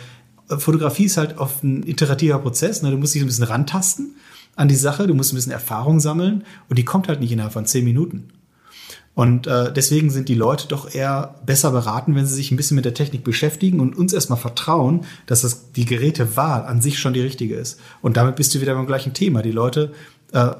Fotografie 0.59 1.05
ist 1.05 1.17
halt 1.17 1.37
oft 1.37 1.63
ein 1.63 1.85
iterativer 1.87 2.39
Prozess. 2.39 2.81
Ne? 2.81 2.91
Du 2.91 2.97
musst 2.97 3.15
dich 3.15 3.21
ein 3.21 3.27
bisschen 3.27 3.43
rantasten 3.43 4.15
an 4.55 4.67
die 4.67 4.75
Sache, 4.75 5.07
du 5.07 5.13
musst 5.13 5.31
ein 5.31 5.35
bisschen 5.35 5.51
Erfahrung 5.51 5.99
sammeln 5.99 6.43
und 6.69 6.77
die 6.77 6.85
kommt 6.85 7.07
halt 7.07 7.19
nicht 7.19 7.31
innerhalb 7.31 7.53
von 7.53 7.65
zehn 7.65 7.85
Minuten. 7.85 8.29
Und 9.13 9.45
äh, 9.45 9.73
deswegen 9.73 10.09
sind 10.09 10.29
die 10.29 10.35
Leute 10.35 10.67
doch 10.67 10.93
eher 10.93 11.35
besser 11.45 11.71
beraten, 11.71 12.15
wenn 12.15 12.25
sie 12.25 12.35
sich 12.35 12.51
ein 12.51 12.57
bisschen 12.57 12.75
mit 12.75 12.85
der 12.85 12.93
Technik 12.93 13.23
beschäftigen 13.23 13.81
und 13.81 13.97
uns 13.97 14.13
erstmal 14.13 14.39
vertrauen, 14.39 15.05
dass 15.25 15.41
das 15.41 15.73
die 15.73 15.85
Gerätewahl 15.85 16.63
an 16.63 16.81
sich 16.81 16.97
schon 16.97 17.13
die 17.13 17.21
richtige 17.21 17.55
ist. 17.55 17.79
Und 18.01 18.15
damit 18.15 18.37
bist 18.37 18.55
du 18.55 18.61
wieder 18.61 18.73
beim 18.73 18.87
gleichen 18.87 19.13
Thema. 19.13 19.41
Die 19.41 19.51
Leute 19.51 19.91
äh, 20.31 20.51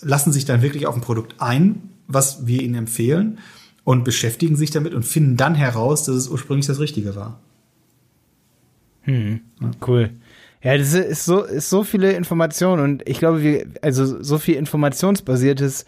lassen 0.00 0.32
sich 0.32 0.46
dann 0.46 0.62
wirklich 0.62 0.86
auf 0.86 0.94
ein 0.94 1.02
Produkt 1.02 1.34
ein, 1.38 1.90
was 2.08 2.46
wir 2.46 2.62
ihnen 2.62 2.74
empfehlen 2.74 3.38
und 3.84 4.04
beschäftigen 4.04 4.56
sich 4.56 4.70
damit 4.70 4.94
und 4.94 5.04
finden 5.04 5.36
dann 5.36 5.54
heraus, 5.54 6.04
dass 6.04 6.16
es 6.16 6.28
ursprünglich 6.28 6.66
das 6.66 6.80
Richtige 6.80 7.16
war. 7.16 7.38
Cool. 9.86 10.10
Ja, 10.62 10.76
das 10.76 10.92
ist 10.92 11.24
so, 11.24 11.42
ist 11.42 11.70
so 11.70 11.84
viele 11.84 12.12
Informationen 12.12 12.82
und 12.82 13.08
ich 13.08 13.18
glaube, 13.18 13.42
wir, 13.42 13.66
also 13.82 14.22
so 14.22 14.38
viel 14.38 14.56
informationsbasiertes 14.56 15.86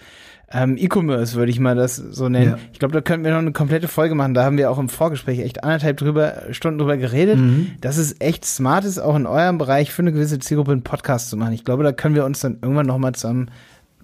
ähm, 0.54 0.76
E-Commerce 0.78 1.34
würde 1.34 1.50
ich 1.50 1.58
mal 1.60 1.74
das 1.74 1.96
so 1.96 2.28
nennen. 2.28 2.52
Ja. 2.52 2.58
Ich 2.72 2.78
glaube, 2.78 2.92
da 2.92 3.00
könnten 3.00 3.24
wir 3.24 3.32
noch 3.32 3.38
eine 3.38 3.52
komplette 3.52 3.88
Folge 3.88 4.14
machen. 4.14 4.34
Da 4.34 4.44
haben 4.44 4.58
wir 4.58 4.70
auch 4.70 4.78
im 4.78 4.88
Vorgespräch 4.88 5.38
echt 5.40 5.64
anderthalb 5.64 5.96
drüber, 5.96 6.42
Stunden 6.50 6.78
drüber 6.78 6.96
geredet. 6.96 7.38
Mhm. 7.38 7.72
Dass 7.80 7.96
es 7.96 8.16
echt 8.20 8.44
smart 8.44 8.84
ist, 8.84 8.98
auch 8.98 9.16
in 9.16 9.26
eurem 9.26 9.58
Bereich 9.58 9.92
für 9.92 10.02
eine 10.02 10.12
gewisse 10.12 10.38
Zielgruppe 10.38 10.72
einen 10.72 10.82
Podcast 10.82 11.30
zu 11.30 11.36
machen. 11.36 11.54
Ich 11.54 11.64
glaube, 11.64 11.84
da 11.84 11.92
können 11.92 12.14
wir 12.14 12.24
uns 12.24 12.40
dann 12.40 12.58
irgendwann 12.60 12.86
noch 12.86 12.98
mal 12.98 13.14
zusammen 13.14 13.50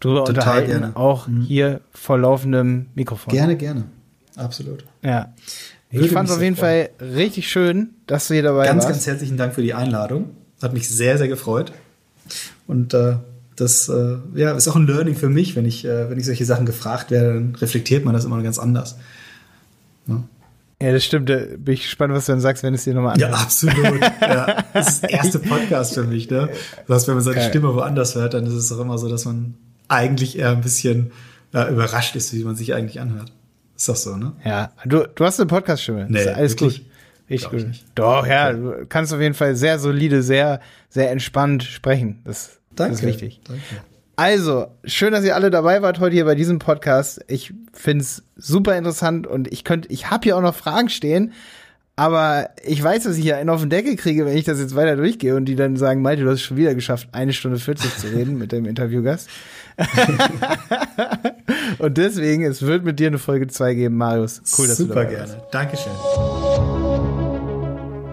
drüber 0.00 0.24
Total 0.24 0.34
unterhalten. 0.34 0.70
gerne. 0.70 0.86
Mhm. 0.88 0.96
Auch 0.96 1.28
hier 1.46 1.80
vor 1.90 2.18
laufendem 2.18 2.86
Mikrofon. 2.94 3.32
Gerne, 3.32 3.56
gerne. 3.56 3.84
Absolut. 4.36 4.84
Ja. 5.02 5.32
Ich 5.90 6.00
Würde 6.00 6.12
fand 6.12 6.28
es 6.28 6.34
auf 6.36 6.42
jeden 6.42 6.54
sehr 6.56 6.90
Fall 6.98 7.06
richtig 7.16 7.48
schön, 7.50 7.90
dass 8.06 8.28
du 8.28 8.34
hier 8.34 8.42
dabei 8.42 8.66
Ganz, 8.66 8.84
warst. 8.84 8.94
ganz 8.96 9.06
herzlichen 9.06 9.36
Dank 9.36 9.54
für 9.54 9.62
die 9.62 9.72
Einladung. 9.74 10.30
Hat 10.60 10.72
mich 10.74 10.88
sehr, 10.88 11.16
sehr 11.18 11.28
gefreut. 11.28 11.72
Und 12.66 12.92
äh, 12.94 13.16
das 13.56 13.88
äh, 13.88 14.16
ja, 14.34 14.52
ist 14.52 14.68
auch 14.68 14.76
ein 14.76 14.86
Learning 14.86 15.14
für 15.16 15.28
mich, 15.30 15.56
wenn 15.56 15.64
ich, 15.64 15.84
äh, 15.84 16.10
wenn 16.10 16.18
ich 16.18 16.26
solche 16.26 16.44
Sachen 16.44 16.66
gefragt 16.66 17.10
werde, 17.10 17.34
dann 17.34 17.54
reflektiert 17.54 18.04
man 18.04 18.12
das 18.14 18.24
immer 18.24 18.42
ganz 18.42 18.58
anders. 18.58 18.96
Ja, 20.80 20.92
das 20.92 21.04
stimmt. 21.04 21.28
Da 21.28 21.38
bin 21.56 21.74
ich 21.74 21.82
gespannt, 21.82 22.12
was 22.14 22.26
du 22.26 22.32
dann 22.32 22.40
sagst, 22.40 22.62
wenn 22.62 22.74
es 22.74 22.84
dir 22.84 22.94
nochmal 22.94 23.18
Ja, 23.18 23.26
anhört. 23.28 23.42
absolut. 23.42 24.00
ja, 24.20 24.64
das 24.74 24.88
ist 24.88 25.02
der 25.02 25.10
erste 25.10 25.38
Podcast 25.40 25.94
für 25.94 26.04
mich. 26.04 26.30
Ne? 26.30 26.50
Das 26.86 26.96
heißt, 26.98 27.08
wenn 27.08 27.14
man 27.14 27.24
seine 27.24 27.36
Geil. 27.36 27.48
Stimme 27.48 27.74
woanders 27.74 28.14
hört, 28.14 28.34
dann 28.34 28.46
ist 28.46 28.52
es 28.52 28.68
doch 28.68 28.78
immer 28.80 28.98
so, 28.98 29.08
dass 29.08 29.24
man 29.24 29.54
eigentlich 29.88 30.38
eher 30.38 30.50
ein 30.50 30.60
bisschen 30.60 31.10
äh, 31.52 31.70
überrascht 31.72 32.14
ist, 32.14 32.32
wie 32.34 32.44
man 32.44 32.54
sich 32.56 32.74
eigentlich 32.74 33.00
anhört. 33.00 33.32
Ist 33.78 33.88
doch 33.88 33.96
so, 33.96 34.16
ne? 34.16 34.32
Ja, 34.44 34.72
du, 34.84 35.06
du 35.14 35.24
hast 35.24 35.38
eine 35.38 35.46
Podcast-Stimme. 35.46 36.06
Nee, 36.08 36.18
ist 36.18 36.28
alles 36.28 36.52
wirklich? 36.52 36.78
gut. 36.78 36.86
Richtig 37.30 37.52
ich 37.52 37.58
gut. 37.58 37.68
nicht. 37.68 37.84
Doch, 37.94 38.26
ja, 38.26 38.52
du 38.52 38.86
kannst 38.88 39.14
auf 39.14 39.20
jeden 39.20 39.34
Fall 39.34 39.54
sehr 39.54 39.78
solide, 39.78 40.24
sehr, 40.24 40.60
sehr 40.88 41.12
entspannt 41.12 41.62
sprechen. 41.62 42.20
Das, 42.24 42.58
das 42.74 42.90
ist 42.90 43.02
wichtig. 43.04 43.40
Danke. 43.44 43.62
Also, 44.16 44.66
schön, 44.82 45.12
dass 45.12 45.24
ihr 45.24 45.36
alle 45.36 45.50
dabei 45.50 45.80
wart 45.80 46.00
heute 46.00 46.14
hier 46.14 46.24
bei 46.24 46.34
diesem 46.34 46.58
Podcast. 46.58 47.24
Ich 47.28 47.54
find's 47.72 48.24
super 48.34 48.76
interessant 48.76 49.28
und 49.28 49.46
ich 49.52 49.62
könnte, 49.62 49.88
ich 49.92 50.10
habe 50.10 50.24
hier 50.24 50.36
auch 50.36 50.42
noch 50.42 50.56
Fragen 50.56 50.88
stehen, 50.88 51.32
aber 51.94 52.50
ich 52.64 52.82
weiß, 52.82 53.04
dass 53.04 53.16
ich 53.16 53.22
hier 53.22 53.36
einen 53.36 53.48
auf 53.48 53.60
den 53.60 53.70
Deckel 53.70 53.94
kriege, 53.94 54.26
wenn 54.26 54.36
ich 54.36 54.44
das 54.44 54.58
jetzt 54.58 54.74
weiter 54.74 54.96
durchgehe 54.96 55.36
und 55.36 55.44
die 55.44 55.54
dann 55.54 55.76
sagen, 55.76 56.02
Malte, 56.02 56.24
du 56.24 56.30
hast 56.30 56.36
es 56.36 56.42
schon 56.42 56.56
wieder 56.56 56.74
geschafft, 56.74 57.08
eine 57.12 57.32
Stunde 57.32 57.60
40 57.60 57.96
zu 57.96 58.08
reden 58.08 58.38
mit 58.38 58.50
dem 58.50 58.66
Interviewgast. 58.66 59.28
und 61.78 61.96
deswegen, 61.96 62.42
es 62.44 62.62
wird 62.62 62.84
mit 62.84 62.98
dir 62.98 63.06
eine 63.08 63.18
Folge 63.18 63.46
2 63.46 63.74
geben, 63.74 63.96
Marius. 63.96 64.42
Cool, 64.58 64.66
dass 64.68 64.78
Super 64.78 65.04
du 65.04 65.10
dabei 65.10 65.18
warst. 65.20 65.32
gerne. 65.32 65.48
Dankeschön. 65.52 65.92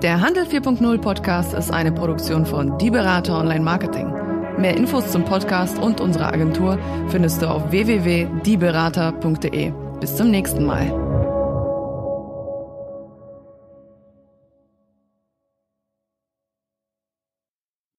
Der 0.01 0.19
Handel 0.21 0.43
4.0 0.43 0.97
Podcast 0.99 1.53
ist 1.53 1.71
eine 1.71 1.91
Produktion 1.91 2.45
von 2.45 2.77
Die 2.77 2.91
Berater 2.91 3.39
Online 3.39 3.63
Marketing. 3.63 4.13
Mehr 4.57 4.77
Infos 4.77 5.11
zum 5.11 5.25
Podcast 5.25 5.77
und 5.79 5.99
unserer 5.99 6.31
Agentur 6.31 6.77
findest 7.09 7.41
du 7.41 7.49
auf 7.49 7.71
www.dieberater.de. 7.71 9.73
Bis 9.99 10.15
zum 10.15 10.29
nächsten 10.29 10.65
Mal. 10.65 11.24